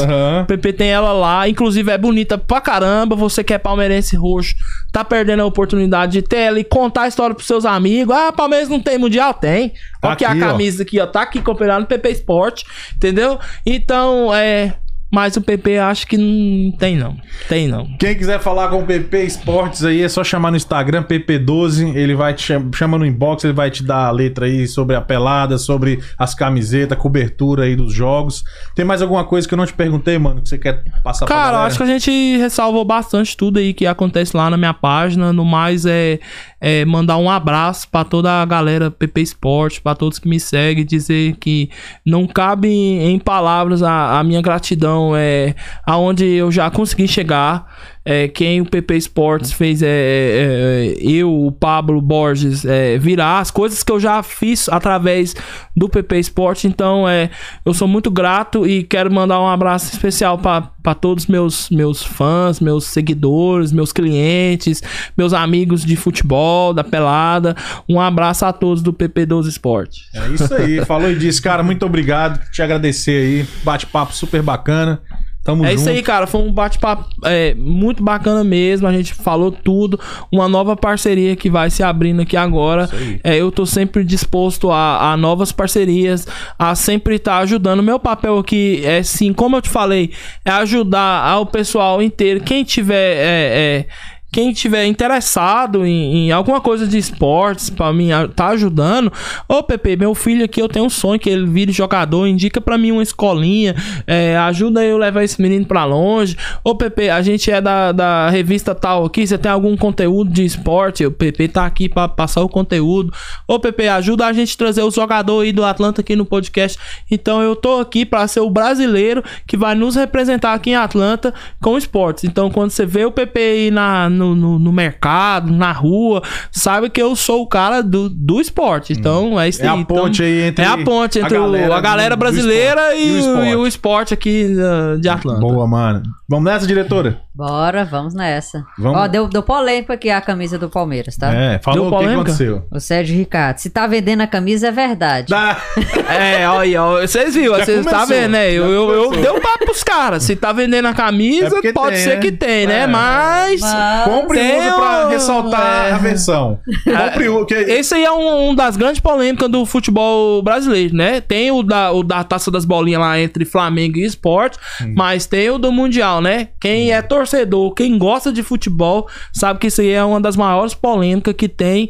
O 0.42 0.46
PP 0.46 0.72
tem 0.72 0.88
ela 0.88 1.12
lá, 1.12 1.46
inclusive 1.46 1.90
é 1.90 1.98
bonita 1.98 2.38
pra 2.38 2.60
caramba. 2.60 3.14
Você 3.14 3.44
que 3.44 3.52
é 3.52 3.58
palmeirense 3.58 4.16
roxo, 4.16 4.54
tá 4.90 5.04
perdendo 5.04 5.42
a 5.42 5.46
oportunidade 5.46 6.12
de 6.12 6.22
ter 6.22 6.38
ela 6.38 6.58
e 6.58 6.64
contar 6.64 7.02
a 7.02 7.08
história 7.08 7.34
pros 7.34 7.46
seus 7.46 7.66
amigos. 7.66 8.16
Ah, 8.16 8.32
Palmeiras 8.32 8.68
não 8.70 8.80
tem 8.80 8.96
mundial? 8.96 9.34
Tem. 9.34 9.74
Tá 10.00 10.12
aqui, 10.12 10.24
aqui, 10.24 10.42
a 10.42 10.46
ó. 10.46 10.48
camisa 10.48 10.82
aqui, 10.84 10.98
ó. 10.98 11.06
Tá 11.06 11.22
aqui 11.22 11.42
comprada 11.42 11.80
no 11.80 11.86
PP 11.86 12.10
Sport, 12.12 12.62
entendeu? 12.96 13.38
Então, 13.66 14.34
é. 14.34 14.74
Mas 15.12 15.36
o 15.36 15.42
PP 15.42 15.78
acho 15.78 16.06
que 16.06 16.16
não 16.16 16.72
tem, 16.72 16.96
não. 16.96 17.18
Tem, 17.46 17.68
não. 17.68 17.86
Quem 17.98 18.16
quiser 18.16 18.40
falar 18.40 18.68
com 18.68 18.78
o 18.78 18.86
PP 18.86 19.24
Esportes 19.24 19.84
aí, 19.84 20.00
é 20.00 20.08
só 20.08 20.24
chamar 20.24 20.50
no 20.50 20.56
Instagram, 20.56 21.02
PP12. 21.02 21.94
Ele 21.94 22.14
vai 22.14 22.32
te 22.32 22.42
chama, 22.42 22.70
chama 22.74 22.96
no 22.96 23.04
inbox, 23.04 23.44
ele 23.44 23.52
vai 23.52 23.70
te 23.70 23.82
dar 23.82 24.06
a 24.06 24.10
letra 24.10 24.46
aí 24.46 24.66
sobre 24.66 24.96
a 24.96 25.02
pelada, 25.02 25.58
sobre 25.58 26.00
as 26.18 26.34
camisetas, 26.34 26.96
cobertura 26.96 27.64
aí 27.64 27.76
dos 27.76 27.92
jogos. 27.92 28.42
Tem 28.74 28.86
mais 28.86 29.02
alguma 29.02 29.22
coisa 29.24 29.46
que 29.46 29.52
eu 29.52 29.58
não 29.58 29.66
te 29.66 29.74
perguntei, 29.74 30.16
mano, 30.18 30.40
que 30.40 30.48
você 30.48 30.56
quer 30.56 30.82
passar 31.04 31.26
pra 31.26 31.34
Cara, 31.34 31.46
eu 31.48 31.52
galera? 31.52 31.66
acho 31.66 31.76
que 31.76 31.82
a 31.82 31.86
gente 31.86 32.36
ressalvou 32.38 32.84
bastante 32.84 33.36
tudo 33.36 33.58
aí 33.58 33.74
que 33.74 33.86
acontece 33.86 34.34
lá 34.34 34.48
na 34.48 34.56
minha 34.56 34.72
página. 34.72 35.30
No 35.30 35.44
mais, 35.44 35.84
é, 35.84 36.20
é 36.64 36.84
mandar 36.84 37.16
um 37.16 37.28
abraço 37.28 37.88
pra 37.88 38.04
toda 38.04 38.40
a 38.40 38.44
galera 38.44 38.88
PP 38.88 39.20
Sport, 39.22 39.80
pra 39.80 39.96
todos 39.96 40.20
que 40.20 40.28
me 40.28 40.38
seguem, 40.38 40.86
dizer 40.86 41.34
que 41.40 41.68
não 42.06 42.24
cabe 42.24 42.68
em 42.68 43.18
palavras 43.18 43.82
a, 43.82 44.20
a 44.20 44.22
minha 44.22 44.40
gratidão 44.40 45.12
é 45.16 45.56
aonde 45.84 46.24
eu 46.24 46.52
já 46.52 46.70
consegui 46.70 47.08
chegar. 47.08 47.66
É, 48.04 48.26
quem 48.26 48.60
o 48.60 48.66
PP 48.66 48.96
Sports 48.96 49.52
fez 49.52 49.80
é, 49.80 49.86
é, 49.86 49.90
é, 49.90 50.94
eu, 51.00 51.46
o 51.46 51.52
Pablo 51.52 52.00
Borges, 52.00 52.64
é, 52.64 52.98
virar 52.98 53.38
as 53.38 53.50
coisas 53.50 53.82
que 53.82 53.92
eu 53.92 54.00
já 54.00 54.22
fiz 54.22 54.68
através 54.68 55.36
do 55.76 55.88
PP 55.88 56.18
Sport. 56.18 56.64
Então, 56.64 57.08
é, 57.08 57.30
eu 57.64 57.72
sou 57.72 57.86
muito 57.86 58.10
grato 58.10 58.66
e 58.66 58.82
quero 58.82 59.12
mandar 59.12 59.40
um 59.40 59.46
abraço 59.46 59.92
especial 59.92 60.36
para 60.36 60.94
todos 60.94 61.26
meus 61.26 61.70
meus 61.70 62.02
fãs, 62.02 62.58
meus 62.58 62.84
seguidores, 62.86 63.72
meus 63.72 63.92
clientes, 63.92 64.82
meus 65.16 65.32
amigos 65.32 65.84
de 65.84 65.94
futebol, 65.94 66.74
da 66.74 66.82
pelada. 66.82 67.54
Um 67.88 68.00
abraço 68.00 68.44
a 68.44 68.52
todos 68.52 68.82
do 68.82 68.92
PP12 68.92 69.46
Sport. 69.46 69.98
É 70.12 70.28
isso 70.28 70.52
aí, 70.54 70.84
falou 70.84 71.10
e 71.10 71.14
disse, 71.16 71.40
cara, 71.40 71.62
muito 71.62 71.86
obrigado. 71.86 72.40
Te 72.50 72.62
agradecer 72.62 73.12
aí. 73.12 73.46
Bate-papo 73.62 74.12
super 74.12 74.42
bacana. 74.42 75.00
Tamo 75.44 75.64
É 75.64 75.70
junto. 75.70 75.80
isso 75.80 75.88
aí, 75.88 76.02
cara. 76.02 76.26
Foi 76.26 76.40
um 76.40 76.52
bate-papo 76.52 77.08
é, 77.24 77.54
muito 77.54 78.02
bacana 78.02 78.44
mesmo. 78.44 78.86
A 78.86 78.92
gente 78.92 79.12
falou 79.12 79.50
tudo. 79.50 79.98
Uma 80.30 80.48
nova 80.48 80.76
parceria 80.76 81.34
que 81.34 81.50
vai 81.50 81.68
se 81.68 81.82
abrindo 81.82 82.22
aqui 82.22 82.36
agora. 82.36 82.88
É, 83.24 83.36
eu 83.36 83.50
tô 83.50 83.66
sempre 83.66 84.04
disposto 84.04 84.70
a, 84.70 85.12
a 85.12 85.16
novas 85.16 85.50
parcerias, 85.50 86.26
a 86.58 86.74
sempre 86.74 87.16
estar 87.16 87.38
ajudando. 87.38 87.82
Meu 87.82 87.98
papel 87.98 88.38
aqui 88.38 88.82
é 88.84 89.02
sim, 89.02 89.32
como 89.32 89.56
eu 89.56 89.62
te 89.62 89.68
falei, 89.68 90.12
é 90.44 90.50
ajudar 90.50 91.26
ao 91.26 91.44
pessoal 91.46 92.00
inteiro. 92.00 92.40
Quem 92.40 92.62
tiver. 92.62 93.16
é, 93.16 93.50
é, 93.80 93.86
quem 94.32 94.52
tiver 94.52 94.86
interessado 94.86 95.86
em, 95.86 96.28
em 96.28 96.32
alguma 96.32 96.60
coisa 96.60 96.86
de 96.86 96.96
esportes 96.96 97.68
pra 97.68 97.92
mim 97.92 98.08
tá 98.34 98.48
ajudando, 98.48 99.12
ô 99.46 99.62
Pepe, 99.62 99.94
meu 99.94 100.14
filho 100.14 100.44
aqui 100.44 100.60
eu 100.60 100.68
tenho 100.68 100.86
um 100.86 100.90
sonho 100.90 101.20
que 101.20 101.28
ele 101.28 101.46
vire 101.46 101.70
jogador, 101.70 102.26
indica 102.26 102.58
pra 102.58 102.78
mim 102.78 102.92
uma 102.92 103.02
escolinha, 103.02 103.76
é, 104.06 104.36
ajuda 104.38 104.82
eu 104.82 104.96
levar 104.96 105.22
esse 105.22 105.40
menino 105.40 105.66
pra 105.66 105.84
longe. 105.84 106.36
Ô 106.64 106.74
Pepe, 106.74 107.10
a 107.10 107.20
gente 107.20 107.50
é 107.50 107.60
da, 107.60 107.92
da 107.92 108.30
revista 108.30 108.74
tal 108.74 109.04
aqui, 109.04 109.26
você 109.26 109.36
tem 109.36 109.52
algum 109.52 109.76
conteúdo 109.76 110.30
de 110.30 110.44
esporte? 110.44 111.04
O 111.04 111.12
Pepe 111.12 111.46
tá 111.48 111.66
aqui 111.66 111.88
pra 111.88 112.08
passar 112.08 112.42
o 112.42 112.48
conteúdo. 112.48 113.12
Ô 113.46 113.58
Pepe, 113.58 113.86
ajuda 113.88 114.26
a 114.26 114.32
gente 114.32 114.56
trazer 114.56 114.82
os 114.82 114.94
jogadores 114.94 115.42
aí 115.42 115.52
do 115.52 115.64
Atlanta 115.64 116.00
aqui 116.00 116.16
no 116.16 116.24
podcast. 116.24 116.78
Então 117.10 117.42
eu 117.42 117.54
tô 117.54 117.80
aqui 117.80 118.06
pra 118.06 118.26
ser 118.26 118.40
o 118.40 118.48
brasileiro 118.48 119.22
que 119.46 119.56
vai 119.56 119.74
nos 119.74 119.96
representar 119.96 120.54
aqui 120.54 120.70
em 120.70 120.76
Atlanta 120.76 121.34
com 121.60 121.76
esportes. 121.76 122.24
Então 122.24 122.50
quando 122.50 122.70
você 122.70 122.86
vê 122.86 123.04
o 123.04 123.12
Pepe 123.12 123.40
aí 123.40 123.70
na, 123.70 124.08
no, 124.22 124.34
no, 124.34 124.58
no 124.58 124.72
mercado, 124.72 125.52
na 125.52 125.72
rua, 125.72 126.22
sabe 126.50 126.88
que 126.88 127.02
eu 127.02 127.14
sou 127.16 127.42
o 127.42 127.46
cara 127.46 127.82
do, 127.82 128.08
do 128.08 128.40
esporte. 128.40 128.92
Então 128.92 129.38
é 129.40 129.48
isso 129.48 129.62
É 129.62 129.68
a. 129.68 129.72
Então, 129.76 129.84
ponte 129.84 130.22
aí 130.22 130.42
entre 130.48 130.64
É 130.64 130.68
a 130.68 130.78
ponte 130.78 131.18
a 131.18 131.22
entre 131.22 131.36
o- 131.36 131.42
galera 131.42 131.76
a 131.76 131.80
galera 131.80 132.16
do- 132.16 132.18
do 132.18 132.20
brasileira 132.20 132.94
esporte. 132.94 133.02
e, 133.02 133.18
esporte. 133.18 133.48
e 133.48 133.56
o 133.56 133.66
esporte 133.66 134.14
aqui 134.14 134.54
uh, 134.56 135.00
de 135.00 135.08
Atlanta. 135.08 135.40
Boa, 135.40 135.66
mano. 135.66 136.02
Vamos 136.28 136.44
nessa, 136.50 136.66
diretora? 136.66 137.20
Bora, 137.34 137.84
vamos 137.84 138.14
nessa. 138.14 138.64
Vamos. 138.78 138.98
Ó, 139.00 139.06
deu, 139.08 139.26
deu 139.28 139.42
polêmica 139.42 139.94
aqui 139.94 140.10
a 140.10 140.20
camisa 140.20 140.58
do 140.58 140.68
Palmeiras, 140.68 141.16
tá? 141.16 141.32
É, 141.32 141.58
falou 141.58 141.90
Deu 141.90 141.98
o 141.98 142.02
que 142.02 142.08
aconteceu. 142.12 142.62
O 142.70 142.78
Sérgio 142.80 143.16
Ricardo. 143.16 143.58
Se 143.58 143.68
tá 143.70 143.86
vendendo 143.86 144.20
a 144.22 144.26
camisa, 144.26 144.68
é 144.68 144.70
verdade. 144.70 145.28
Dá. 145.28 145.56
É, 146.12 146.46
olha 146.48 146.60
aí, 146.60 146.76
ó, 146.76 147.00
vocês 147.00 147.34
viram, 147.34 147.56
Já 147.58 147.64
vocês 147.64 147.86
tá 147.86 148.04
vendo, 148.04 148.32
né? 148.32 148.50
Eu, 148.52 148.66
eu, 148.70 148.90
eu 148.90 149.10
dei 149.10 149.30
um 149.30 149.40
papo 149.40 149.64
pros 149.64 149.82
caras. 149.82 150.22
Se 150.22 150.36
tá 150.36 150.52
vendendo 150.52 150.86
a 150.86 150.90
É 150.90 150.94
camisa, 150.94 151.50
porque 151.50 151.72
pode 151.72 151.96
tem, 151.96 152.04
ser 152.04 152.14
né? 152.16 152.20
que 152.20 152.32
tem, 152.32 152.66
né? 152.66 152.80
É. 152.82 152.86
Mas. 152.86 153.60
Mas- 153.60 154.04
Compre 154.20 154.38
e 154.38 154.40
Tem 154.42 154.60
usa 154.60 154.72
pra 154.74 155.08
ressaltar 155.08 155.86
é. 155.88 155.92
a 155.92 155.98
versão. 155.98 156.58
Compre 156.84 157.28
o 157.28 157.44
que 157.46 157.54
Esse 157.54 157.94
aí 157.94 158.04
é 158.04 158.12
um, 158.12 158.50
um 158.50 158.54
das 158.54 158.76
grandes 158.76 159.00
polêmicas 159.00 159.48
do 159.50 159.64
futebol 159.66 160.42
brasileiro, 160.42 160.94
né? 160.94 161.20
Tem 161.20 161.50
o 161.50 161.62
da, 161.62 161.92
o 161.92 162.02
da 162.02 162.22
taça 162.24 162.50
das 162.50 162.64
bolinhas 162.64 163.00
lá 163.00 163.18
entre 163.20 163.44
Flamengo 163.44 163.98
e 163.98 164.04
Esporte, 164.04 164.58
mas 164.94 165.26
tem 165.26 165.50
o 165.50 165.58
do 165.58 165.70
Mundial, 165.72 166.20
né? 166.20 166.48
Quem 166.60 166.92
é 166.92 167.00
torcedor, 167.02 167.72
quem 167.74 167.98
gosta 167.98 168.32
de 168.32 168.42
futebol, 168.42 169.06
sabe 169.32 169.58
que 169.58 169.66
isso 169.68 169.80
aí 169.80 169.90
é 169.90 170.02
uma 170.04 170.20
das 170.20 170.36
maiores 170.36 170.74
polêmicas 170.74 171.34
que 171.36 171.48
tem 171.48 171.88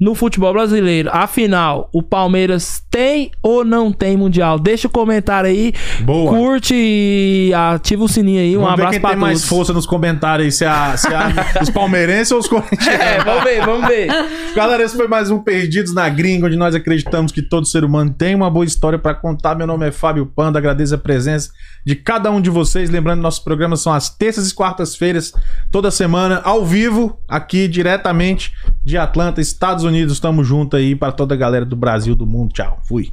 no 0.00 0.14
futebol 0.14 0.52
brasileiro. 0.52 1.08
Afinal, 1.12 1.88
o 1.92 2.02
Palmeiras 2.02 2.82
tem 2.90 3.30
ou 3.42 3.64
não 3.64 3.92
tem 3.92 4.16
Mundial? 4.16 4.58
Deixa 4.58 4.86
o 4.86 4.90
comentário 4.90 5.48
aí, 5.50 5.72
Boa. 6.00 6.30
curte 6.30 6.74
e 6.74 7.52
ativa 7.54 8.04
o 8.04 8.08
sininho 8.08 8.40
aí. 8.40 8.56
Um 8.56 8.60
Vamos 8.60 8.76
ver 8.76 8.82
abraço 8.82 8.90
quem 8.92 9.00
pra 9.00 9.10
tem 9.10 9.18
todos. 9.18 9.28
mais 9.32 9.44
força 9.44 9.72
nos 9.72 9.86
comentários 9.86 10.44
aí, 10.46 10.52
se, 10.52 10.64
a, 10.64 10.96
se 10.96 11.08
a- 11.08 11.63
os 11.64 11.70
palmeirenses 11.70 12.30
ou 12.30 12.38
os 12.38 12.46
corintianos. 12.48 13.00
É, 13.00 13.22
vamos 13.24 13.44
ver, 13.44 13.64
vamos 13.64 13.88
ver. 13.88 14.08
Galera, 14.54 14.82
esse 14.82 14.96
foi 14.96 15.08
mais 15.08 15.30
um 15.30 15.40
Perdidos 15.40 15.94
na 15.94 16.08
Gringa, 16.08 16.46
onde 16.46 16.56
nós 16.56 16.74
acreditamos 16.74 17.32
que 17.32 17.42
todo 17.42 17.66
ser 17.66 17.84
humano 17.84 18.14
tem 18.16 18.34
uma 18.34 18.50
boa 18.50 18.64
história 18.64 18.98
pra 18.98 19.14
contar. 19.14 19.54
Meu 19.54 19.66
nome 19.66 19.88
é 19.88 19.90
Fábio 19.90 20.26
Panda, 20.26 20.58
agradeço 20.58 20.94
a 20.94 20.98
presença 20.98 21.50
de 21.84 21.96
cada 21.96 22.30
um 22.30 22.40
de 22.40 22.50
vocês. 22.50 22.90
Lembrando, 22.90 23.20
nossos 23.20 23.40
programas 23.40 23.80
são 23.80 23.92
às 23.92 24.08
terças 24.08 24.50
e 24.50 24.54
quartas-feiras, 24.54 25.32
toda 25.70 25.90
semana, 25.90 26.40
ao 26.44 26.64
vivo, 26.64 27.18
aqui 27.28 27.66
diretamente 27.66 28.52
de 28.84 28.96
Atlanta, 28.96 29.40
Estados 29.40 29.84
Unidos. 29.84 30.20
Tamo 30.20 30.44
junto 30.44 30.76
aí 30.76 30.94
para 30.94 31.12
toda 31.12 31.34
a 31.34 31.38
galera 31.38 31.64
do 31.64 31.76
Brasil, 31.76 32.14
do 32.14 32.26
mundo. 32.26 32.52
Tchau, 32.52 32.80
fui. 32.86 33.12